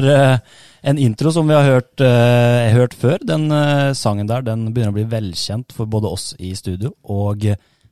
Var 0.00 0.32
uh, 0.32 0.38
en 0.80 0.98
intro 0.98 1.32
som 1.32 1.48
vi 1.48 1.54
har 1.54 1.66
hørt, 1.66 2.00
uh, 2.00 2.72
hørt 2.72 2.94
før. 2.96 3.18
Den 3.20 3.50
uh, 3.52 3.92
sangen 3.92 4.28
der 4.30 4.44
den 4.46 4.70
begynner 4.72 4.94
å 4.94 4.96
bli 4.96 5.08
velkjent 5.10 5.74
for 5.76 5.90
både 5.90 6.08
oss 6.08 6.30
i 6.40 6.54
studio 6.56 6.94
og 7.12 7.44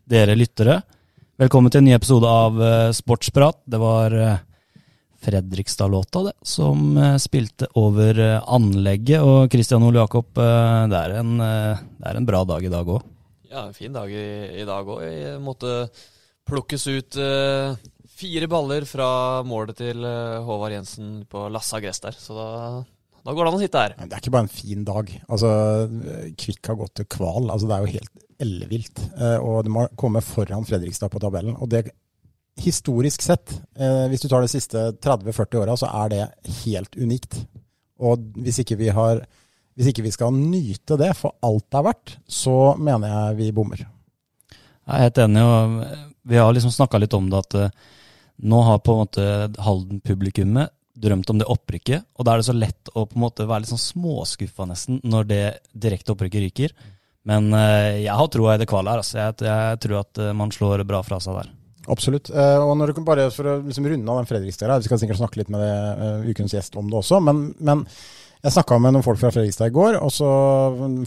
dere 0.08 0.36
lyttere. 0.38 0.80
Velkommen 1.38 1.70
til 1.70 1.82
en 1.82 1.88
ny 1.90 1.92
episode 1.94 2.26
av 2.28 2.56
Sportsprat. 2.96 3.60
Det 3.68 3.78
var 3.78 4.16
Fredrikstad-låta 5.22 6.24
det, 6.30 6.32
som 6.42 6.96
spilte 7.20 7.68
over 7.78 8.18
anlegget. 8.40 9.20
Og 9.20 9.52
Christian 9.52 9.84
Ole 9.86 10.00
Jakob, 10.00 10.32
det 10.34 10.98
er, 10.98 11.14
en, 11.20 11.36
det 11.38 12.08
er 12.10 12.18
en 12.18 12.26
bra 12.26 12.40
dag 12.48 12.64
i 12.64 12.72
dag 12.72 12.90
òg. 12.90 13.04
Ja, 13.52 13.68
en 13.68 13.76
fin 13.76 13.94
dag 13.94 14.10
i, 14.10 14.26
i 14.58 14.66
dag 14.66 14.88
òg. 14.88 15.04
Jeg 15.04 15.38
måtte 15.44 15.76
plukkes 16.48 16.88
ut 16.88 17.20
Fire 18.18 18.48
baller 18.50 18.86
fra 18.88 19.08
målet 19.46 19.78
til 19.78 20.02
eh, 20.06 20.38
Håvard 20.42 20.74
Jensen 20.74 21.20
på 21.30 21.44
Lassa 21.54 21.78
gress 21.82 22.02
der. 22.02 22.16
Så 22.18 22.34
da, 22.34 22.48
da, 23.22 23.30
går 23.30 23.44
det 23.44 23.50
an 23.52 23.58
å 23.58 23.62
sitte 23.62 23.82
her. 23.84 23.94
Det 24.00 24.08
er 24.16 24.22
ikke 24.24 24.34
bare 24.34 24.48
en 24.48 24.56
fin 24.56 24.80
dag. 24.86 25.12
Altså, 25.28 25.50
Kvikk 26.34 26.72
har 26.72 26.80
gått 26.80 26.96
til 26.98 27.06
kval. 27.14 27.46
Altså, 27.46 27.68
det 27.70 27.76
er 27.76 27.84
jo 27.84 27.94
helt 27.94 28.24
ellevilt. 28.42 29.02
Eh, 29.14 29.38
og 29.38 29.62
det 29.66 29.74
må 29.74 29.86
komme 29.98 30.22
foran 30.24 30.66
Fredrikstad 30.66 31.12
på 31.12 31.22
tabellen. 31.22 31.54
Og 31.62 31.70
det 31.70 31.84
historisk 32.58 33.22
sett, 33.22 33.54
eh, 33.78 34.06
hvis 34.10 34.24
du 34.24 34.28
tar 34.32 34.42
de 34.42 34.50
siste 34.50 34.82
30-40 34.98 35.60
åra, 35.60 35.76
så 35.78 35.90
er 36.02 36.10
det 36.14 36.54
helt 36.64 36.98
unikt. 36.98 37.38
Og 38.02 38.24
hvis 38.42 38.58
ikke 38.64 38.78
vi 38.80 38.90
har 38.94 39.22
hvis 39.78 39.92
ikke 39.92 40.02
vi 40.02 40.10
skal 40.10 40.34
nyte 40.34 40.96
det 40.98 41.12
for 41.14 41.36
alt 41.46 41.68
det 41.70 41.78
er 41.78 41.86
verdt, 41.86 42.16
så 42.26 42.74
mener 42.82 43.12
jeg 43.12 43.36
vi 43.38 43.52
bommer. 43.54 43.78
Jeg 43.78 44.90
er 44.96 45.04
helt 45.04 45.20
enig, 45.22 45.44
og 45.46 45.76
vi 46.26 46.40
har 46.40 46.50
liksom 46.50 46.74
snakka 46.74 46.98
litt 46.98 47.14
om 47.14 47.28
det 47.30 47.44
at 47.44 47.76
nå 48.38 48.60
har 48.66 48.82
på 48.84 48.94
en 48.94 49.02
måte 49.02 49.24
Halden-publikummet 49.62 50.74
drømt 50.98 51.30
om 51.30 51.38
det 51.38 51.46
opprykket, 51.46 52.06
og 52.18 52.26
da 52.26 52.34
er 52.34 52.40
det 52.40 52.48
så 52.48 52.54
lett 52.56 52.90
å 52.94 53.04
på 53.06 53.18
en 53.18 53.22
måte 53.22 53.46
være 53.46 53.62
litt 53.62 53.70
sånn 53.70 53.82
småskuffa 53.82 54.66
nesten 54.66 54.98
når 55.06 55.28
det 55.28 55.42
direkte 55.70 56.14
opprykket 56.14 56.44
ryker. 56.48 56.74
Men 57.28 57.52
uh, 57.52 57.98
jeg 57.98 58.14
har 58.14 58.30
troa 58.32 58.56
i 58.56 58.60
det 58.62 58.68
kvalet 58.70 58.94
her. 58.94 59.02
Altså. 59.02 59.18
Jeg, 59.20 59.36
jeg, 59.46 59.80
tror 59.84 60.00
at 60.00 60.20
uh, 60.22 60.34
man 60.36 60.52
slår 60.54 60.82
bra 60.88 61.02
fra 61.06 61.20
seg 61.22 61.38
der. 61.38 61.50
Absolutt. 61.92 62.30
Uh, 62.32 62.58
og 62.64 62.72
når 62.80 62.90
du 62.90 62.98
kan 62.98 63.06
bare 63.06 63.28
For 63.32 63.48
å 63.48 63.58
liksom 63.64 63.86
runde 63.88 64.12
av 64.12 64.18
den 64.18 64.26
Fredrikstad 64.28 64.74
Vi 64.82 64.88
skal 64.90 64.98
sikkert 65.00 65.20
snakke 65.22 65.38
litt 65.40 65.52
med 65.52 65.62
det, 65.62 66.32
ukens 66.34 66.52
gjest 66.56 66.76
om 66.76 66.90
det 66.90 66.98
også. 66.98 67.20
Men, 67.24 67.46
men 67.64 67.84
jeg 68.38 68.54
snakka 68.54 68.76
med 68.78 68.94
noen 68.94 69.02
folk 69.02 69.18
fra 69.18 69.32
Fredrikstad 69.34 69.72
i 69.72 69.74
går, 69.74 69.96
og 69.98 70.12
så 70.14 70.28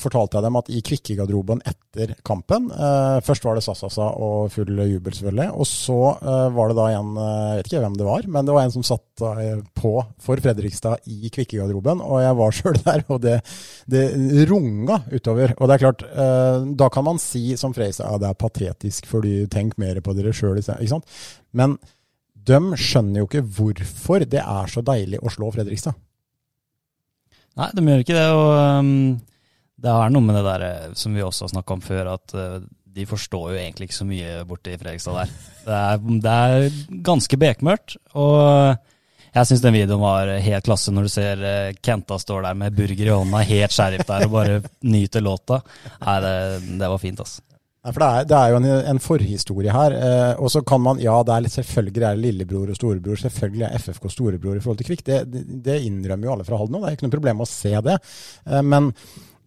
fortalte 0.04 0.36
jeg 0.36 0.44
dem 0.44 0.58
at 0.60 0.72
i 0.72 0.82
Kvikkegarderoben 0.84 1.62
etter 1.64 2.12
kampen 2.28 2.68
eh, 2.76 3.20
Først 3.24 3.46
var 3.48 3.56
det 3.56 3.64
Sasasa 3.64 4.10
og 4.20 4.52
full 4.52 4.82
jubel, 4.90 5.16
selvfølgelig. 5.16 5.48
Og 5.56 5.70
så 5.70 6.00
eh, 6.18 6.50
var 6.58 6.72
det 6.72 6.78
da 6.80 6.90
en 6.98 7.14
eh, 7.16 7.54
Jeg 7.54 7.62
vet 7.62 7.70
ikke 7.72 7.84
hvem 7.86 7.96
det 8.02 8.10
var, 8.10 8.28
men 8.36 8.50
det 8.50 8.58
var 8.58 8.68
en 8.68 8.76
som 8.76 8.86
satt 8.88 9.24
eh, 9.30 9.64
på 9.80 9.94
for 10.20 10.44
Fredrikstad 10.44 11.08
i 11.08 11.32
Kvikkegarderoben. 11.32 12.04
Og 12.04 12.20
jeg 12.26 12.40
var 12.42 12.56
sjøl 12.60 12.82
der, 12.84 13.06
og 13.08 13.24
det, 13.24 13.38
det 13.96 14.06
runga 14.52 15.00
utover. 15.14 15.56
Og 15.56 15.72
det 15.72 15.78
er 15.78 15.86
klart, 15.86 16.06
eh, 16.12 16.68
da 16.84 16.92
kan 16.92 17.08
man 17.08 17.24
si 17.24 17.56
som 17.56 17.76
Fredrikstad 17.78 18.12
at 18.12 18.26
det 18.26 18.32
er 18.34 18.44
patetisk 18.44 19.08
fordi 19.12 19.38
tenk 19.52 19.80
mer 19.80 20.04
på 20.04 20.16
dere 20.20 20.36
sjøl. 20.36 20.60
Men 21.56 21.80
de 22.36 22.64
skjønner 22.76 23.22
jo 23.22 23.28
ikke 23.30 23.48
hvorfor 23.56 24.28
det 24.28 24.44
er 24.44 24.72
så 24.72 24.84
deilig 24.84 25.24
å 25.24 25.32
slå 25.32 25.56
Fredrikstad. 25.56 25.96
Nei, 27.60 27.70
de 27.76 27.84
gjør 27.86 28.04
ikke 28.04 28.18
det. 28.18 28.28
Og 28.36 28.52
um, 28.82 28.92
det 29.82 29.96
er 29.96 30.14
noe 30.14 30.26
med 30.26 30.38
det 30.38 30.46
der 30.46 30.68
eh, 30.68 30.94
som 30.98 31.18
vi 31.18 31.26
også 31.26 31.48
har 31.48 31.56
snakka 31.56 31.76
om 31.76 31.84
før, 31.84 32.14
at 32.14 32.36
uh, 32.38 32.62
de 32.92 33.08
forstår 33.08 33.52
jo 33.54 33.60
egentlig 33.60 33.90
ikke 33.90 33.98
så 33.98 34.08
mye 34.08 34.40
borte 34.48 34.74
i 34.74 34.80
Fredrikstad 34.80 35.20
der. 35.22 35.36
Det 35.62 35.76
er, 35.78 36.00
det 36.02 36.32
er 36.34 36.64
ganske 37.06 37.38
bekmørkt. 37.38 37.94
Og 38.18 38.74
jeg 39.30 39.46
syns 39.48 39.62
den 39.62 39.76
videoen 39.76 40.02
var 40.02 40.32
helt 40.42 40.66
klasse 40.66 40.90
når 40.90 41.06
du 41.06 41.12
ser 41.14 41.44
Kenta 41.86 42.18
står 42.18 42.48
der 42.48 42.58
med 42.58 42.74
burger 42.74 43.12
i 43.12 43.14
hånda, 43.14 43.44
helt 43.46 43.76
sheriff 43.76 44.08
der 44.10 44.26
og 44.26 44.34
bare 44.34 44.58
nyter 44.96 45.22
låta. 45.22 45.60
Nei, 46.02 46.18
det, 46.26 46.34
det 46.82 46.90
var 46.90 47.04
fint, 47.04 47.22
altså. 47.22 47.46
Ja, 47.82 47.90
for 47.90 48.04
det 48.04 48.08
er, 48.08 48.26
det 48.30 48.38
er, 48.38 48.52
jo 48.54 48.58
en, 48.60 48.68
en 48.92 49.02
forhistorie 49.02 49.74
her. 49.74 49.96
Eh, 49.98 50.36
og 50.38 50.52
så 50.54 50.62
kan 50.62 50.84
man, 50.86 51.00
ja, 51.02 51.16
det 51.26 51.34
er 51.34 51.46
litt, 51.48 51.56
selvfølgelig 51.56 52.04
er 52.06 52.20
det 52.20 52.28
lillebror 52.28 52.70
og 52.70 52.78
storebror. 52.78 53.18
Selvfølgelig 53.18 53.66
er 53.66 53.82
FFK 53.82 54.06
storebror 54.14 54.60
i 54.60 54.62
forhold 54.62 54.84
til 54.84 54.92
Kvikk. 54.92 55.02
Det, 55.08 55.42
det, 55.66 55.82
innrømmer 55.88 56.30
jo 56.30 56.36
alle 56.36 56.46
fra 56.46 56.62
Halden 56.62 56.78
nå. 56.78 56.84
Det 56.84 56.92
er 56.92 57.00
ikke 57.00 57.08
noe 57.08 57.18
problem 57.18 57.42
å 57.42 57.50
se 57.50 57.74
det. 57.88 57.98
Eh, 58.46 58.62
men 58.62 58.92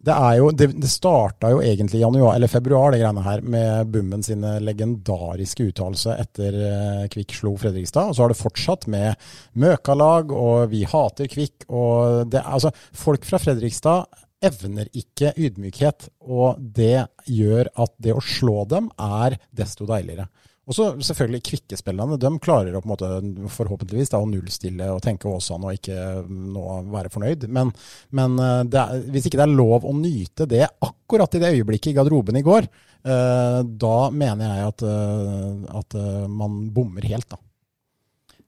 det 0.05 0.13
er 0.13 0.35
jo, 0.37 0.49
det, 0.53 0.67
det 0.83 0.89
starta 0.91 1.49
jo 1.53 1.61
egentlig 1.65 1.97
i 1.97 2.03
januar, 2.03 2.35
eller 2.35 2.51
februar, 2.51 2.91
det 2.93 2.99
greiene 3.01 3.23
her, 3.25 3.41
med 3.55 3.95
Bummen 3.95 4.27
sine 4.27 4.57
legendariske 4.61 5.71
uttalelser 5.71 6.19
etter 6.21 6.59
eh, 6.59 7.07
Kvikk 7.15 7.39
slo 7.39 7.55
Fredrikstad. 7.61 8.11
Og 8.11 8.19
så 8.19 8.25
har 8.25 8.35
det 8.35 8.41
fortsatt 8.41 8.85
med 8.91 9.15
møkalag 9.63 10.35
og 10.35 10.67
vi 10.75 10.83
hater 10.91 11.31
Kvikk. 11.31 11.69
og 11.71 12.27
det, 12.35 12.43
altså, 12.43 12.75
Folk 12.91 13.25
fra 13.31 13.39
Fredrikstad 13.41 14.24
evner 14.47 14.89
ikke 14.93 15.33
ydmykhet, 15.35 16.09
og 16.25 16.59
det 16.59 17.07
gjør 17.29 17.71
at 17.85 17.95
det 18.01 18.15
å 18.15 18.23
slå 18.23 18.63
dem 18.69 18.91
er 19.01 19.39
desto 19.55 19.87
deiligere. 19.89 20.29
Og 20.65 20.73
så 20.73 20.87
selvfølgelig 21.07 21.43
kvikkespillerne. 21.45 22.17
De 22.17 22.31
klarer 22.41 22.73
å 22.73 22.81
på 22.81 22.89
en 22.89 22.93
måte 22.95 23.49
forhåpentligvis 23.53 24.11
da, 24.13 24.21
å 24.21 24.29
nullstille 24.29 24.87
og 24.95 25.03
tenke 25.05 25.29
Åsan 25.29 25.65
og 25.65 25.77
ikke 25.77 26.25
nå 26.25 26.65
være 26.93 27.11
fornøyd. 27.13 27.45
Men, 27.53 27.69
men 28.17 28.39
eh, 28.41 28.63
er, 28.65 29.05
hvis 29.13 29.29
ikke 29.29 29.43
det 29.43 29.45
er 29.45 29.53
lov 29.53 29.85
å 29.85 29.93
nyte 29.97 30.49
det 30.49 30.63
akkurat 30.65 31.37
i 31.37 31.43
det 31.43 31.53
øyeblikket 31.59 31.91
i 31.93 31.97
garderoben 31.99 32.41
i 32.41 32.45
går, 32.45 32.69
eh, 33.05 33.59
da 33.85 33.97
mener 34.09 34.49
jeg 34.49 34.71
at, 34.71 34.87
eh, 34.89 35.67
at 35.83 35.99
man 36.33 36.63
bommer 36.73 37.05
helt, 37.13 37.29
da. 37.29 37.41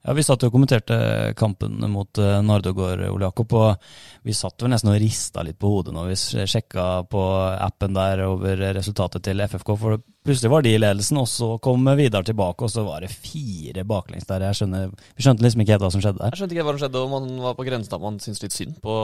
Ja, 0.08 0.14
Vi 0.16 0.22
satt 0.24 0.40
jo 0.40 0.48
og 0.48 0.54
kommenterte 0.54 0.96
kampen 1.36 1.82
mot 1.92 2.16
uh, 2.16 2.38
Nardogård, 2.40 3.02
Ole 3.10 3.26
Jakob, 3.26 3.52
og 3.60 3.90
vi 4.24 4.32
satt 4.32 4.64
vel 4.64 4.72
nesten 4.72 4.88
og 4.88 4.96
rista 5.02 5.44
litt 5.44 5.58
på 5.60 5.68
hodet 5.68 5.92
når 5.92 6.08
vi 6.08 6.16
sjekka 6.48 6.86
på 7.12 7.24
appen 7.60 7.92
der 7.92 8.22
over 8.24 8.62
resultatet 8.78 9.26
til 9.26 9.44
FFK. 9.44 9.74
For 9.76 10.00
plutselig 10.24 10.52
var 10.54 10.64
de 10.64 10.72
i 10.72 10.80
ledelsen, 10.80 11.20
og 11.20 11.28
så 11.28 11.50
kom 11.60 11.84
Vidar 12.00 12.24
tilbake, 12.24 12.64
og 12.64 12.72
så 12.72 12.86
var 12.88 13.04
det 13.04 13.12
fire 13.12 13.84
baklengs 13.84 14.24
der. 14.32 14.48
Jeg 14.48 14.62
skjønner, 14.62 14.88
vi 14.96 15.28
skjønte 15.28 15.44
liksom 15.44 15.66
ikke 15.66 15.76
helt 15.76 15.84
hva 15.84 15.92
som 15.92 16.06
skjedde 16.06 16.24
der. 16.24 16.32
Jeg 16.32 16.40
skjønte 16.40 16.56
ikke 16.56 16.68
hva 16.70 16.76
som 16.78 16.82
skjedde, 16.86 17.04
og 17.04 17.12
man 17.12 17.30
var 17.44 17.60
på 17.60 17.68
grensa. 17.68 18.00
man 18.00 18.20
syntes 18.24 18.46
litt 18.46 18.56
synd 18.56 18.80
på 18.80 18.98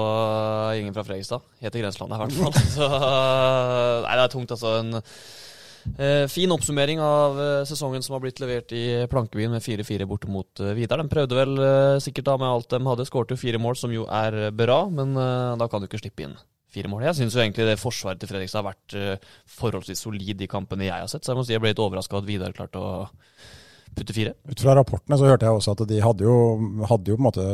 gjengen 0.79 0.97
fra 0.97 1.05
Fredrikstad. 1.05 1.45
Helt 1.61 1.77
i 1.77 1.85
grenselandet, 1.85 2.17
i 2.17 2.25
hvert 2.25 2.41
fall. 2.41 2.69
Så, 2.79 2.93
nei, 4.09 4.15
det 4.17 4.25
er 4.25 4.39
tungt, 4.39 4.57
altså. 4.57 4.79
en 4.81 5.03
Eh, 5.99 6.25
fin 6.33 6.53
oppsummering 6.53 7.01
av 7.01 7.41
eh, 7.41 7.65
sesongen 7.69 8.03
som 8.03 8.17
har 8.17 8.23
blitt 8.25 8.41
levert 8.41 8.73
i 8.73 9.05
Plankebyen 9.11 9.53
med 9.53 9.63
4-4 9.63 10.07
borte 10.09 10.31
mot 10.33 10.61
eh, 10.61 10.73
Vidar. 10.77 11.03
De 11.03 11.13
prøvde 11.13 11.37
vel 11.39 11.61
eh, 11.61 12.01
sikkert 12.03 12.31
da 12.31 12.37
med 12.41 12.49
alt 12.49 12.71
de 12.73 12.81
hadde. 12.89 13.07
Skåret 13.09 13.35
jo 13.35 13.39
fire 13.41 13.61
mål, 13.61 13.77
som 13.79 13.93
jo 13.95 14.07
er 14.09 14.39
eh, 14.47 14.53
bra, 14.55 14.85
men 14.91 15.13
eh, 15.13 15.57
da 15.61 15.69
kan 15.71 15.83
du 15.83 15.89
ikke 15.89 16.01
slippe 16.01 16.27
inn 16.27 16.39
fire 16.75 16.91
mål. 16.91 17.05
Jeg 17.07 17.21
syns 17.21 17.37
egentlig 17.39 17.69
det 17.69 17.77
forsvaret 17.79 18.19
til 18.19 18.33
Fredrikstad 18.33 18.65
har 18.65 18.73
vært 18.73 19.21
forholdsvis 19.61 20.01
solid 20.09 20.41
i 20.43 20.49
kampene 20.51 20.89
jeg 20.89 21.05
har 21.05 21.11
sett, 21.13 21.23
så 21.23 21.31
jeg 21.31 21.39
må 21.39 21.45
si 21.47 21.55
jeg 21.55 21.63
ble 21.63 21.71
litt 21.71 21.83
overraska 21.85 22.19
at 22.19 22.27
Vidar 22.27 22.57
klarte 22.57 22.81
å 22.83 22.89
putte 23.97 24.17
fire. 24.17 24.35
Ut 24.51 24.61
fra 24.61 24.75
rapportene 24.77 25.19
så 25.21 25.29
hørte 25.29 25.49
jeg 25.49 25.59
også 25.59 25.75
at 25.75 25.85
de 25.91 26.01
hadde 26.03 26.27
jo, 26.27 26.37
hadde 26.91 27.13
jo 27.13 27.19
på 27.19 27.23
en 27.23 27.29
måte 27.29 27.47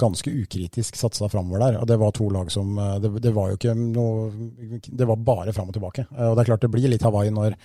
ganske 0.00 0.32
ukritisk 0.32 0.98
satsa 1.00 1.28
framover 1.32 1.64
der. 1.64 1.80
og 1.80 1.88
Det 1.90 1.98
var 2.00 2.14
to 2.16 2.28
lag 2.32 2.52
som 2.52 2.76
Det, 3.02 3.10
det 3.24 3.32
var 3.34 3.50
jo 3.50 3.58
ikke 3.58 3.74
noe 3.74 4.80
Det 4.86 5.06
var 5.08 5.16
bare 5.16 5.52
fram 5.56 5.70
og 5.72 5.76
tilbake. 5.76 6.06
Og 6.12 6.36
det 6.36 6.44
er 6.44 6.50
klart 6.52 6.64
det 6.64 6.72
blir 6.72 6.90
litt 6.92 7.06
Hawaii 7.06 7.32
når 7.34 7.56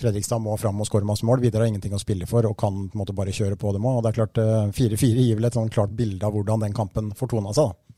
Fredrikstad 0.00 0.40
må 0.40 0.56
fram 0.56 0.80
og 0.80 0.88
skåre 0.88 1.08
masse 1.08 1.26
mål. 1.28 1.42
Videre 1.44 1.64
har 1.64 1.70
ingenting 1.70 1.94
å 1.96 2.00
spille 2.00 2.28
for 2.28 2.46
og 2.48 2.56
kan 2.60 2.86
på 2.88 2.96
en 2.96 3.02
måte 3.02 3.16
bare 3.16 3.34
kjøre 3.36 3.58
på 3.60 3.74
dem 3.76 3.86
òg. 3.88 4.00
Det 4.02 4.10
er 4.12 4.18
klart 4.18 4.40
4-4 4.78 4.96
eh, 4.96 5.22
gir 5.26 5.38
vel 5.38 5.48
et 5.50 5.58
sånn 5.58 5.72
klart 5.72 5.92
bilde 5.96 6.26
av 6.26 6.34
hvordan 6.36 6.64
den 6.64 6.76
kampen 6.76 7.12
fortona 7.18 7.52
seg. 7.56 7.70
da. 7.70 7.90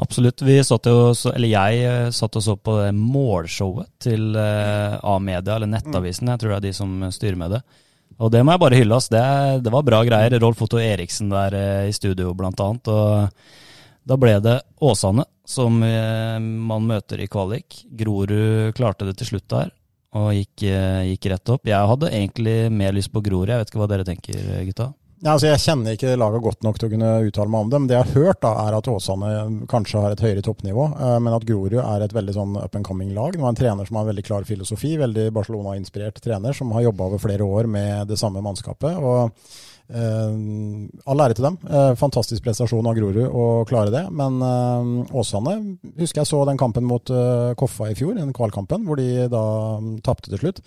Absolutt. 0.00 0.42
Vi 0.46 0.56
satt 0.64 0.86
jo, 0.88 1.10
eller 1.34 1.50
jeg 1.50 1.82
eh, 1.84 2.08
satt 2.14 2.38
og 2.38 2.44
så 2.46 2.56
på 2.56 2.78
det 2.78 2.92
målshowet 2.96 3.90
til 4.06 4.36
eh, 4.38 4.96
A-media, 5.02 5.56
eller 5.56 5.70
Nettavisen. 5.70 6.30
Jeg 6.30 6.42
tror 6.42 6.54
det 6.54 6.60
er 6.60 6.68
de 6.68 6.76
som 6.76 6.94
styrer 7.12 7.40
med 7.40 7.56
det. 7.56 7.62
Og 8.20 8.28
det 8.32 8.42
må 8.44 8.52
jeg 8.54 8.62
bare 8.62 8.78
hylle. 8.80 9.00
Det, 9.12 9.24
det 9.64 9.72
var 9.72 9.86
bra 9.86 10.02
greier. 10.04 10.36
Rolf 10.42 10.60
Otto 10.66 10.80
Eriksen 10.80 11.32
der 11.32 11.56
eh, 11.56 11.88
i 11.88 11.96
studio, 11.96 12.34
blant 12.36 12.60
annet. 12.60 12.90
Og 12.92 14.08
da 14.10 14.16
ble 14.20 14.36
det 14.44 14.58
Åsane 14.84 15.24
som 15.48 15.80
eh, 15.86 16.36
man 16.40 16.88
møter 16.88 17.22
i 17.24 17.28
kvalik. 17.32 17.82
Grorud 17.96 18.74
klarte 18.76 19.08
det 19.08 19.16
til 19.20 19.32
slutt 19.32 19.48
der 19.52 19.72
og 20.18 20.32
gikk, 20.34 20.64
eh, 20.66 21.12
gikk 21.12 21.30
rett 21.30 21.52
opp. 21.54 21.68
Jeg 21.70 21.90
hadde 21.92 22.10
egentlig 22.10 22.56
mer 22.74 22.96
lyst 22.96 23.12
på 23.14 23.22
Grorud. 23.24 23.52
Jeg 23.52 23.62
vet 23.62 23.72
ikke 23.72 23.82
hva 23.82 23.90
dere 23.92 24.06
tenker, 24.08 24.40
gutta? 24.68 24.90
Ja, 25.20 25.34
altså 25.34 25.50
jeg 25.50 25.60
kjenner 25.60 25.96
ikke 25.96 26.14
laget 26.16 26.40
godt 26.46 26.62
nok 26.64 26.78
til 26.80 26.88
å 26.88 26.92
kunne 26.94 27.08
uttale 27.28 27.52
meg 27.52 27.66
om 27.66 27.70
det. 27.72 27.78
Men 27.82 27.88
det 27.90 27.96
jeg 27.98 28.06
har 28.08 28.22
hørt, 28.24 28.38
da, 28.40 28.52
er 28.62 28.76
at 28.78 28.86
Åsane 28.88 29.32
kanskje 29.68 30.00
har 30.00 30.14
et 30.14 30.22
høyere 30.24 30.44
toppnivå. 30.46 30.86
Eh, 30.96 31.16
men 31.20 31.36
at 31.36 31.44
Grorud 31.48 31.76
er 31.82 32.04
et 32.06 32.14
veldig 32.16 32.34
sånn 32.38 32.54
up 32.56 32.78
and 32.78 32.88
coming-lag. 32.88 33.36
Det 33.36 33.42
var 33.44 33.52
en 33.52 33.58
trener 33.58 33.88
som 33.88 33.98
har 34.00 34.06
en 34.06 34.12
veldig 34.14 34.24
klar 34.24 34.48
filosofi. 34.48 34.94
Veldig 35.00 35.26
Barcelona-inspirert 35.36 36.22
trener 36.24 36.56
som 36.56 36.72
har 36.72 36.86
jobba 36.88 37.10
over 37.10 37.20
flere 37.20 37.44
år 37.44 37.68
med 37.68 38.08
det 38.08 38.16
samme 38.20 38.40
mannskapet. 38.44 38.96
og 38.96 39.36
all 39.90 41.22
ære 41.24 41.36
til 41.38 41.46
dem. 41.46 41.56
Uh, 41.66 41.92
fantastisk 41.98 42.44
prestasjon 42.44 42.86
av 42.86 42.96
Grorud 42.96 43.20
å 43.26 43.46
klare 43.68 43.92
det. 43.94 44.02
Men 44.14 44.38
uh, 44.42 45.16
Åsane 45.18 45.56
husker 45.98 46.22
jeg 46.22 46.30
så 46.30 46.42
den 46.48 46.60
kampen 46.60 46.86
mot 46.86 47.10
Koffa 47.60 47.90
i 47.90 47.96
fjor, 47.98 48.14
den 48.18 48.34
kvalkampen, 48.36 48.86
hvor 48.86 49.00
de 49.00 49.26
da 49.32 49.44
um, 49.80 49.96
tapte 50.04 50.32
til 50.32 50.42
slutt. 50.42 50.60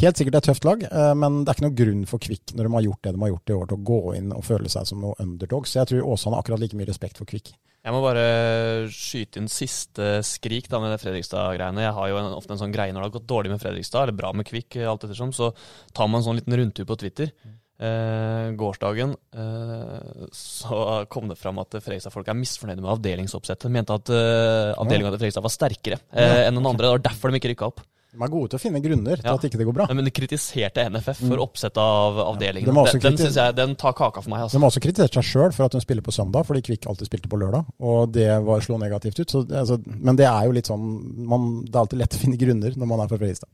Helt 0.00 0.18
sikkert 0.20 0.40
et 0.40 0.50
tøft 0.50 0.66
lag, 0.68 0.82
men 1.16 1.42
det 1.42 1.50
er 1.50 1.56
ikke 1.56 1.66
noe 1.68 1.78
grunn 1.78 2.02
for 2.08 2.22
Kvikk 2.22 2.52
når 2.56 2.68
de 2.68 2.74
har 2.74 2.84
gjort 2.88 3.06
det 3.06 3.14
de 3.16 3.22
har 3.22 3.32
gjort 3.32 3.52
i 3.52 3.56
år, 3.56 3.68
til 3.70 3.78
å 3.78 3.86
gå 3.90 4.00
inn 4.18 4.34
og 4.36 4.44
føle 4.44 4.72
seg 4.72 4.88
som 4.88 5.00
noe 5.00 5.16
underdog. 5.22 5.68
Så 5.68 5.80
jeg 5.80 5.92
tror 5.92 6.10
Åsane 6.12 6.36
har 6.36 6.44
akkurat 6.44 6.60
like 6.62 6.76
mye 6.76 6.88
respekt 6.90 7.20
for 7.20 7.28
Kvikk. 7.28 7.54
Jeg 7.86 7.94
må 7.94 8.00
bare 8.02 8.88
skyte 8.90 9.38
inn 9.38 9.46
siste 9.50 10.16
skrik 10.26 10.66
da 10.72 10.80
med 10.82 10.90
det 10.90 10.98
Fredrikstad-greiene. 11.04 11.84
Jeg 11.84 11.94
har 11.94 12.08
jo 12.10 12.16
en, 12.18 12.32
ofte 12.34 12.56
en 12.56 12.58
sånn 12.64 12.74
greie 12.74 12.90
når 12.90 13.04
det 13.04 13.08
har 13.08 13.14
gått 13.20 13.28
dårlig 13.30 13.52
med 13.52 13.62
Fredrikstad, 13.62 14.08
eller 14.08 14.18
bra 14.18 14.32
med 14.34 14.48
Kvikk, 14.48 14.80
alt 14.82 15.06
ettersom, 15.06 15.30
så 15.36 15.52
tar 15.94 16.10
man 16.10 16.18
en 16.18 16.26
sånn 16.26 16.40
liten 16.40 16.56
rundtur 16.58 16.88
på 16.88 16.98
Twitter. 16.98 17.30
Eh, 17.76 18.50
gårsdagen 18.56 19.10
eh, 19.36 20.28
så 20.32 20.78
kom 21.12 21.28
det 21.28 21.36
fram 21.36 21.58
at 21.60 21.76
Fredrikstad-folk 21.76 22.30
er 22.32 22.38
misfornøyde 22.38 22.80
med 22.80 22.94
avdelingsoppsettet. 22.94 23.68
Mente 23.74 23.98
at 23.98 24.08
eh, 24.16 24.72
avdelinga 24.80 25.10
til 25.12 25.20
Fredrikstad 25.20 25.44
var 25.44 25.52
sterkere 25.52 25.98
eh, 26.16 26.46
enn 26.48 26.56
den 26.56 26.64
andre. 26.70 26.86
Det 26.88 26.94
var 26.96 27.04
derfor 27.10 27.34
de 27.34 27.40
ikke 27.42 27.52
rykka 27.52 27.68
opp. 27.68 27.84
De 28.16 28.24
er 28.24 28.30
gode 28.32 28.48
til 28.48 28.56
å 28.56 28.62
finne 28.62 28.80
grunner 28.80 29.20
til 29.20 29.28
Ja. 29.28 29.34
at 29.36 29.42
ikke 29.44 29.58
det 29.60 29.66
går 29.68 29.74
bra. 29.76 29.86
Men 29.92 30.06
de 30.06 30.12
kritiserte 30.16 30.86
NFF 30.88 31.18
for 31.28 31.42
oppsettet 31.44 31.76
av 31.82 32.16
avdelingen. 32.22 32.70
Ja, 32.72 32.84
den 32.94 33.02
den 33.04 33.18
synes 33.20 33.36
jeg, 33.36 33.56
den 33.58 33.74
tar 33.76 33.92
kaka 33.92 34.22
for 34.24 34.32
meg. 34.32 34.38
De 34.40 34.44
Altså. 34.46 34.58
har 34.62 34.70
også 34.70 34.80
kritisert 34.86 35.18
seg 35.18 35.26
sjøl 35.34 35.52
for 35.52 35.66
at 35.68 35.76
de 35.76 35.82
spiller 35.84 36.00
på 36.06 36.14
søndag, 36.16 36.46
fordi 36.48 36.62
Kvikk 36.64 36.88
alltid 36.88 37.10
spilte 37.10 37.28
på 37.28 37.36
lørdag. 37.36 37.66
Og 37.84 38.08
det 38.16 38.30
var, 38.46 38.64
slo 38.64 38.78
negativt 38.80 39.20
ut. 39.20 39.28
Så, 39.36 39.44
altså, 39.52 39.76
men 39.84 40.16
det 40.16 40.24
er 40.32 40.48
jo 40.48 40.56
litt 40.56 40.64
sånn 40.72 40.86
man, 41.28 41.64
Det 41.68 41.74
er 41.76 41.82
alltid 41.84 41.98
lett 42.00 42.16
å 42.16 42.22
finne 42.24 42.40
grunner 42.40 42.72
når 42.80 42.86
man 42.94 43.00
er 43.04 43.08
fra 43.12 43.18
Fredrikstad. 43.20 43.52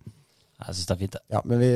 Jeg 0.66 0.76
syns 0.76 0.88
det 0.88 0.94
er 0.94 1.00
fint, 1.00 1.16
det. 1.16 1.22
Ja, 1.34 1.40
men 1.48 1.62
vi, 1.62 1.70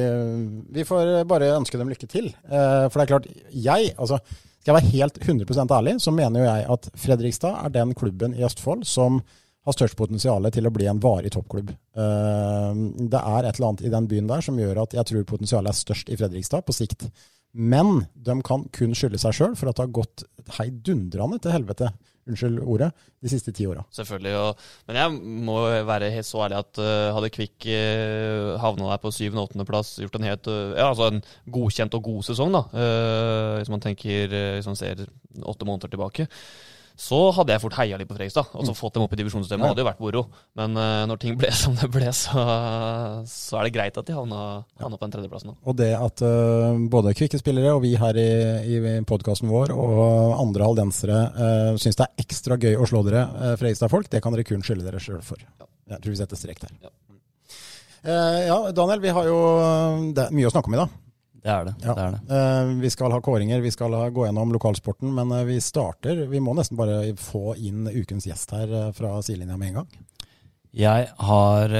vi 0.78 0.84
får 0.86 1.12
bare 1.28 1.54
ønske 1.56 1.78
dem 1.80 1.90
lykke 1.90 2.08
til. 2.10 2.28
Eh, 2.30 2.84
for 2.88 2.98
det 2.98 3.06
er 3.06 3.12
klart, 3.14 3.30
jeg 3.52 3.94
altså, 3.96 4.20
Skal 4.60 4.72
jeg 4.72 4.78
være 4.80 4.92
helt 4.94 5.18
100 5.22 5.74
ærlig, 5.76 5.96
så 6.02 6.10
mener 6.10 6.40
jo 6.40 6.46
jeg 6.46 6.66
at 6.74 6.88
Fredrikstad 6.98 7.60
er 7.64 7.74
den 7.74 7.94
klubben 7.94 8.34
i 8.34 8.42
Østfold 8.46 8.82
som 8.84 9.20
har 9.66 9.74
størst 9.74 9.98
potensial 9.98 10.46
til 10.54 10.66
å 10.66 10.72
bli 10.74 10.86
en 10.90 11.00
varig 11.02 11.32
toppklubb. 11.34 11.70
Eh, 11.70 12.82
det 13.10 13.20
er 13.20 13.46
et 13.46 13.56
eller 13.58 13.68
annet 13.68 13.86
i 13.86 13.92
den 13.94 14.10
byen 14.10 14.30
der 14.30 14.44
som 14.46 14.58
gjør 14.58 14.84
at 14.84 14.94
jeg 14.94 15.10
tror 15.10 15.30
potensialet 15.30 15.72
er 15.72 15.78
størst 15.80 16.10
i 16.10 16.18
Fredrikstad 16.18 16.66
på 16.66 16.74
sikt. 16.74 17.08
Men 17.56 18.04
de 18.14 18.36
kan 18.46 18.66
kun 18.74 18.94
skylde 18.94 19.18
seg 19.22 19.34
sjøl 19.34 19.56
for 19.58 19.70
at 19.70 19.78
det 19.78 19.86
har 19.86 19.96
gått 19.96 20.26
heidundrende 20.58 21.40
til 21.42 21.54
helvete, 21.56 21.90
unnskyld 22.26 22.60
ordet, 22.62 22.90
de 23.22 23.30
siste 23.30 23.52
ti 23.54 23.66
åra. 23.68 23.84
Selvfølgelig. 23.94 24.34
Og, 24.40 24.68
men 24.88 24.98
jeg 25.00 25.16
må 25.48 25.58
være 25.88 26.10
helt 26.14 26.28
så 26.28 26.44
ærlig 26.46 26.60
at 26.60 26.82
uh, 26.82 27.14
hadde 27.16 27.32
Kvikk 27.34 27.68
uh, 27.70 28.52
havna 28.62 28.92
der 28.92 29.02
på 29.02 29.12
syvende- 29.14 29.42
og 29.42 29.50
åttendeplass, 29.50 29.96
gjort 30.02 30.18
en 30.18 30.28
helt 30.28 30.50
uh, 30.50 30.74
Ja, 30.76 30.88
altså 30.90 31.10
en 31.10 31.22
godkjent 31.52 31.98
og 31.98 32.06
god 32.10 32.26
sesong, 32.30 32.54
da, 32.56 32.64
uh, 32.74 33.52
hvis 33.60 33.72
man 33.72 33.82
tenker 33.84 34.32
Hvis 34.56 34.68
man 34.68 34.78
ser 34.78 35.06
åtte 35.42 35.68
måneder 35.68 35.92
tilbake, 35.92 36.26
så 36.96 37.18
hadde 37.36 37.52
jeg 37.54 37.62
fort 37.62 37.76
heia 37.76 37.98
litt 38.00 38.08
på 38.08 38.16
Fredrikstad. 38.16 38.54
Og 38.56 38.66
så 38.66 38.74
fått 38.76 38.96
dem 38.96 39.04
opp 39.04 39.12
i 39.12 39.18
divisjonssystemet. 39.20 39.66
Ja. 39.66 39.72
hadde 39.74 39.84
jo 39.84 39.88
vært 39.88 40.02
moro. 40.02 40.22
Men 40.58 40.76
uh, 40.80 41.04
når 41.10 41.20
ting 41.22 41.36
ble 41.38 41.50
som 41.54 41.76
det 41.76 41.90
ble, 41.92 42.08
så, 42.16 42.44
så 43.30 43.60
er 43.60 43.68
det 43.68 43.74
greit 43.76 44.00
at 44.00 44.08
de 44.08 44.16
havna, 44.16 44.42
havna 44.80 44.96
på 44.96 45.04
den 45.04 45.16
tredjeplassen. 45.16 45.52
Da. 45.52 45.68
Og 45.68 45.78
det 45.78 45.90
at 45.98 46.24
uh, 46.24 46.80
både 46.92 47.14
kvikke 47.18 47.40
spillere 47.42 47.76
og 47.76 47.84
vi 47.84 47.94
her 48.00 48.20
i, 48.20 48.30
i 48.76 48.96
podkasten 49.08 49.52
vår 49.52 49.74
og 49.76 50.38
andre 50.40 50.70
haldensere 50.70 51.20
uh, 51.36 51.72
syns 51.80 52.00
det 52.00 52.08
er 52.08 52.26
ekstra 52.26 52.58
gøy 52.60 52.80
å 52.80 52.88
slå 52.88 53.04
dere 53.06 53.26
uh, 53.28 53.52
Fredrikstad-folk, 53.60 54.08
det 54.12 54.24
kan 54.24 54.34
dere 54.34 54.48
kun 54.48 54.64
skylde 54.64 54.88
dere 54.88 55.02
sjøl 55.02 55.20
for. 55.24 55.42
Jeg 55.86 56.00
tror 56.00 56.16
vi 56.16 56.18
setter 56.18 56.40
strek 56.40 56.64
der. 56.64 56.72
Ja. 56.82 56.94
Eh, 58.06 58.46
ja, 58.46 58.72
Daniel, 58.72 59.00
vi 59.00 59.10
har 59.10 59.26
jo 59.26 59.38
det 60.14 60.28
mye 60.34 60.46
å 60.46 60.52
snakke 60.54 60.70
om 60.70 60.76
i 60.76 60.78
dag. 60.78 60.94
Det 61.46 61.52
er 61.54 61.68
det. 61.68 61.74
Ja. 61.84 61.94
det, 61.94 62.02
er 62.02 62.14
det. 62.16 62.20
Eh, 62.36 62.72
vi 62.82 62.90
skal 62.90 63.12
ha 63.14 63.20
kåringer, 63.22 63.62
vi 63.62 63.70
skal 63.70 63.94
gå 64.10 64.26
gjennom 64.26 64.50
lokalsporten, 64.56 65.12
men 65.14 65.30
eh, 65.36 65.46
vi 65.46 65.60
starter 65.62 66.24
Vi 66.26 66.42
må 66.42 66.56
nesten 66.58 66.78
bare 66.78 66.98
få 67.20 67.54
inn 67.54 67.86
ukens 67.86 68.26
gjest 68.26 68.54
her 68.56 68.72
eh, 68.80 68.88
fra 68.96 69.14
sidelinja 69.22 69.58
med 69.60 69.70
en 69.70 69.82
gang. 69.82 70.00
Jeg 70.76 71.06
har 71.24 71.72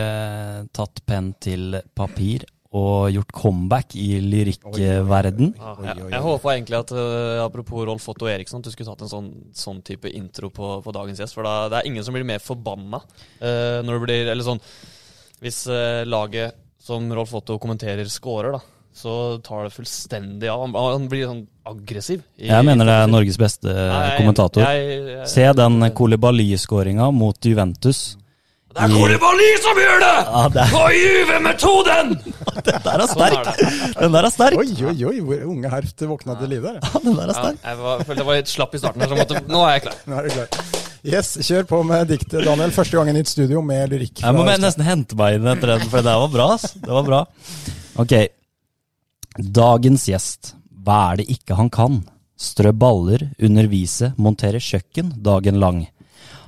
tatt 0.73 1.03
penn 1.05 1.35
til 1.43 1.75
papir 1.93 2.47
og 2.77 3.11
gjort 3.13 3.33
comeback 3.37 3.97
i 3.99 4.21
lyrikkverden. 4.23 5.51
Ja, 5.59 5.75
jeg, 5.85 6.07
jeg 6.15 6.23
håpa 6.25 6.55
egentlig 6.55 6.79
at 6.79 6.93
uh, 6.97 7.43
apropos 7.45 7.85
Rolf 7.89 8.09
Otto 8.09 8.29
Eriksson, 8.31 8.63
at 8.63 8.71
du 8.71 8.73
skulle 8.73 8.89
tatt 8.89 9.05
en 9.05 9.13
sånn, 9.13 9.29
sånn 9.57 9.83
type 9.87 10.09
intro 10.09 10.49
på, 10.55 10.71
på 10.85 10.95
dagens 10.97 11.21
gjest. 11.21 11.37
For 11.37 11.45
da, 11.45 11.69
det 11.73 11.83
er 11.83 11.91
ingen 11.91 12.07
som 12.07 12.17
blir 12.17 12.25
mer 12.27 12.41
forbanna 12.41 13.03
uh, 13.03 13.83
når 13.85 13.93
det 13.93 14.01
blir 14.07 14.33
Eller 14.33 14.47
sånn 14.47 14.63
Hvis 15.45 15.63
uh, 15.69 16.03
laget 16.09 16.57
som 16.87 17.07
Rolf 17.13 17.35
Otto 17.37 17.59
kommenterer, 17.63 18.09
scorer, 18.09 18.57
da, 18.57 18.76
så 18.97 19.15
tar 19.45 19.67
det 19.67 19.75
fullstendig 19.77 20.49
av. 20.49 20.63
Han, 20.65 20.77
han 20.77 21.09
blir 21.13 21.27
sånn 21.29 21.43
aggressiv. 21.69 22.23
i- 22.41 22.49
Jeg 22.49 22.65
mener 22.65 22.87
det 22.89 22.95
er 23.03 23.11
Norges 23.13 23.37
beste 23.37 23.69
Nei, 23.69 24.17
kommentator. 24.17 24.63
jeg- 24.65 25.03
jeg- 25.19 25.29
Se 25.29 25.53
den 25.53 25.81
Kolibali-skåringa 25.93 27.11
mot 27.13 27.37
Juventus. 27.45 28.17
Det 28.77 28.85
er 28.85 28.89
Kolibali 28.93 29.51
som 29.65 29.77
gjør 29.81 30.01
det! 30.01 30.17
Ja, 30.29 30.49
det 30.53 30.61
er, 30.61 30.73
På 30.73 30.89
Juve-metoden! 30.93 32.11
den 32.67 32.83
der 32.85 33.01
er 33.01 33.07
Sånn 33.09 33.23
er 33.25 33.37
sterk! 33.37 33.61
Den 34.01 34.13
der 34.13 34.25
er 34.29 34.31
sterk! 34.35 34.59
Oi, 34.61 34.67
oi, 34.91 34.97
oi, 35.09 35.21
hvor 35.25 35.45
unge 35.49 35.71
Herft 35.73 36.05
våkna 36.05 36.37
til 36.41 36.51
live 36.53 36.63
der. 36.75 36.81
Ja, 36.83 37.01
den 37.01 37.17
der 37.17 37.31
er 37.33 37.39
Ja, 37.39 37.53
jeg 37.63 38.07
følte 38.07 38.17
jeg 38.21 38.27
var 38.27 38.37
litt 38.37 38.53
slapp 38.53 38.75
i 38.77 38.79
starten, 38.83 39.01
her, 39.01 39.09
så 39.09 39.17
måtte, 39.17 39.41
nå 39.49 39.63
er 39.65 39.73
jeg 39.79 39.83
klar. 39.87 39.97
Nå 40.07 40.19
er 40.19 40.29
du 40.29 40.35
klar. 40.35 40.49
Yes, 41.07 41.37
kjør 41.47 41.65
på 41.71 41.81
med 41.87 42.09
diktet, 42.09 42.45
Daniel. 42.45 42.71
Første 42.75 42.99
gangen 42.99 43.17
i 43.17 43.21
et 43.25 43.29
studio 43.31 43.63
med 43.63 43.91
lyrikk. 43.95 44.21
Jeg 44.21 44.35
må 44.35 44.45
nesten 44.45 44.85
hente 44.85 45.17
meg 45.17 45.37
inn 45.39 45.47
etter 45.55 45.73
den, 45.79 45.85
for 45.89 45.97
det 46.03 46.09
der 46.11 46.19
var 46.19 46.29
bra. 46.37 46.49
ass. 46.59 46.73
Det 46.75 46.91
var 46.99 47.03
bra. 47.07 47.25
Ok. 47.97 48.13
Dagens 49.37 50.07
gjest. 50.09 50.55
Hva 50.85 51.13
er 51.13 51.19
det 51.21 51.27
ikke 51.35 51.57
han 51.59 51.69
kan? 51.69 51.99
Strø 52.41 52.71
baller, 52.73 53.21
undervise, 53.37 54.15
montere 54.17 54.61
kjøkken 54.65 55.13
dagen 55.21 55.61
lang. 55.61 55.83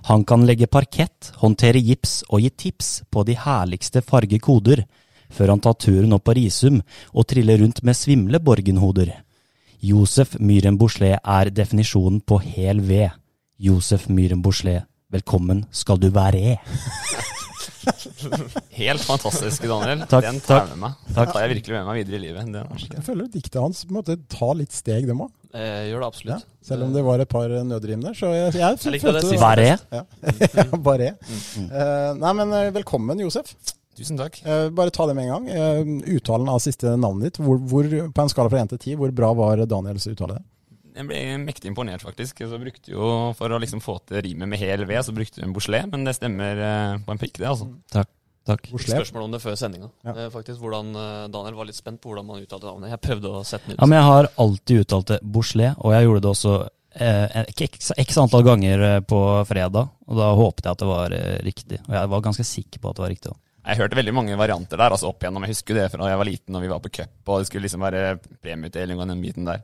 Han 0.08 0.24
kan 0.24 0.46
legge 0.48 0.70
parkett, 0.72 1.32
håndtere 1.42 1.82
gips 1.84 2.22
og 2.30 2.40
gi 2.40 2.50
tips 2.50 2.88
på 3.12 3.26
de 3.28 3.36
herligste 3.36 4.00
fargekoder, 4.00 4.86
før 5.28 5.52
han 5.52 5.60
tar 5.60 5.76
turen 5.76 6.16
opp 6.16 6.24
på 6.24 6.36
Risum 6.38 6.80
og 7.12 7.28
triller 7.28 7.60
rundt 7.60 7.82
med 7.84 7.96
svimle 7.96 8.40
borgenhoder. 8.40 9.12
Josef 9.84 10.38
Myhren 10.40 10.78
Bouchelet 10.80 11.20
er 11.20 11.52
definisjonen 11.52 12.22
på 12.24 12.40
hel 12.40 12.80
ved. 12.80 13.10
Josef 13.60 14.08
Myhren 14.08 14.40
Bouchelet, 14.42 14.88
velkommen 15.12 15.66
skal 15.70 16.00
du 16.00 16.08
være. 16.08 16.56
Helt 18.78 19.02
fantastisk, 19.06 19.64
Daniel. 19.68 20.04
Takk, 20.06 20.26
Den 20.26 20.40
tar 20.42 20.62
takk. 20.62 20.68
jeg 20.68 20.76
med 20.76 20.82
meg. 20.84 21.00
Takk. 21.08 21.14
Den 21.16 21.32
tar 21.32 21.44
jeg 21.44 21.52
virkelig 21.54 21.76
med 21.76 21.88
meg 21.88 21.98
videre 22.02 22.18
i 22.18 22.22
livet. 22.26 22.92
Jeg 22.94 23.04
føler 23.06 23.30
diktet 23.32 23.60
hans 23.62 23.84
på 23.84 23.94
en 23.94 24.00
måte 24.00 24.18
tar 24.32 24.54
litt 24.58 24.76
steg, 24.76 25.08
dem 25.08 25.24
òg. 25.26 25.32
Eh, 25.56 25.88
gjør 25.88 26.02
det 26.04 26.08
absolutt. 26.10 26.46
Selv 26.68 26.84
om 26.84 26.92
det 26.92 27.02
var 27.06 27.22
et 27.24 27.30
par 27.30 27.52
nødrim 27.64 28.02
der. 28.04 28.14
Så 28.16 28.28
jeg, 28.34 28.52
jeg, 28.58 28.78
Jeg 28.84 28.92
likte 28.92 29.14
det 29.16 29.24
siste. 29.24 29.40
Være? 29.40 29.78
Ja, 29.94 30.02
ja 30.60 30.80
bare. 30.90 31.14
uh, 31.16 32.12
nei, 32.20 32.32
men 32.42 32.52
eh, 32.58 32.70
velkommen, 32.76 33.24
Josef. 33.24 33.54
Tusen 33.98 34.20
takk. 34.20 34.36
Uh, 34.44 34.68
bare 34.76 34.92
ta 34.94 35.08
det 35.08 35.16
med 35.16 35.26
en 35.26 35.34
gang. 35.38 35.48
Uh, 35.48 36.12
uttalen 36.18 36.52
av 36.52 36.60
siste 36.62 36.92
navnet 37.00 37.30
ditt. 37.30 37.40
Hvor, 37.42 37.58
hvor, 37.70 37.88
på 37.88 38.24
en 38.24 38.32
skala 38.34 38.52
fra 38.52 38.60
1 38.66 38.74
til 38.74 38.82
10, 38.92 39.00
hvor 39.00 39.16
bra 39.22 39.32
var 39.38 39.64
Daniels 39.70 40.06
uttale? 40.12 40.42
Jeg 40.98 41.06
ble 41.06 41.18
mektig 41.44 41.70
imponert, 41.70 42.02
faktisk. 42.02 42.40
Så 42.50 42.58
brukte 42.58 42.90
jo, 42.90 43.08
For 43.38 43.54
å 43.54 43.60
liksom 43.62 43.82
få 43.84 44.00
til 44.08 44.22
rimet 44.26 44.50
med 44.50 44.58
hel 44.58 44.82
ved, 44.88 45.00
så 45.06 45.14
brukte 45.14 45.40
du 45.40 45.46
en 45.46 45.54
Bouchelet, 45.54 45.86
men 45.92 46.06
det 46.08 46.16
stemmer 46.18 46.58
eh, 46.58 46.94
på 47.06 47.14
en 47.14 47.20
prikk, 47.20 47.38
det, 47.38 47.46
altså. 47.50 47.68
Takk. 47.94 48.10
Takk. 48.48 48.64
Spørsmål 48.80 49.26
om 49.26 49.32
det 49.34 49.42
før 49.42 49.58
sendinga. 49.60 49.90
Ja. 50.08 50.14
Eh, 50.24 50.30
faktisk, 50.32 50.56
hvordan 50.62 50.94
eh, 50.96 51.26
Daniel 51.32 51.58
var 51.58 51.68
litt 51.68 51.76
spent 51.76 52.00
på 52.00 52.10
hvordan 52.10 52.26
man 52.26 52.40
uttalte 52.40 52.66
navnet. 52.70 52.94
Jeg 52.94 53.02
prøvde 53.04 53.32
å 53.36 53.42
sette 53.44 53.68
den 53.68 53.76
ut. 53.76 53.82
Ja, 53.82 53.88
men 53.90 53.98
jeg 54.00 54.08
har 54.08 54.30
alltid 54.44 54.84
uttalt 54.84 55.12
det 55.12 55.18
Bouchelet, 55.22 55.76
og 55.84 55.92
jeg 55.94 56.06
gjorde 56.08 56.22
det 56.24 56.30
også 56.32 56.54
eh, 56.96 57.42
x, 57.68 57.92
x 57.92 58.22
antall 58.24 58.46
ganger 58.48 58.86
på 59.04 59.20
fredag. 59.50 59.92
Og 60.08 60.16
da 60.18 60.30
håpet 60.40 60.64
jeg 60.64 60.78
at 60.78 60.82
det 60.82 60.88
var 60.88 61.16
eh, 61.18 61.36
riktig. 61.44 61.82
Og 61.84 61.98
jeg 61.98 62.12
var 62.14 62.24
ganske 62.24 62.48
sikker 62.48 62.82
på 62.82 62.90
at 62.90 62.98
det 62.98 63.04
var 63.04 63.14
riktig. 63.14 63.34
også. 63.34 63.42
Jeg 63.68 63.82
hørte 63.82 63.98
veldig 63.98 64.14
mange 64.16 64.36
varianter 64.40 64.80
der, 64.80 64.94
altså 64.96 65.10
opp 65.10 65.20
igjennom. 65.20 65.44
Jeg 65.44 65.58
husker 65.58 65.76
det 65.76 65.90
fra 65.92 66.00
da 66.00 66.14
jeg 66.14 66.20
var 66.22 66.28
liten 66.30 66.56
og 66.56 66.64
vi 66.64 66.70
var 66.72 66.80
på 66.80 66.92
cup, 67.02 67.18
og 67.28 67.42
det 67.42 67.50
skulle 67.50 67.68
liksom 67.68 67.84
være 67.84 68.04
premieutdeling 68.40 69.02
og 69.02 69.10
den 69.12 69.20
biten 69.20 69.44
der. 69.44 69.60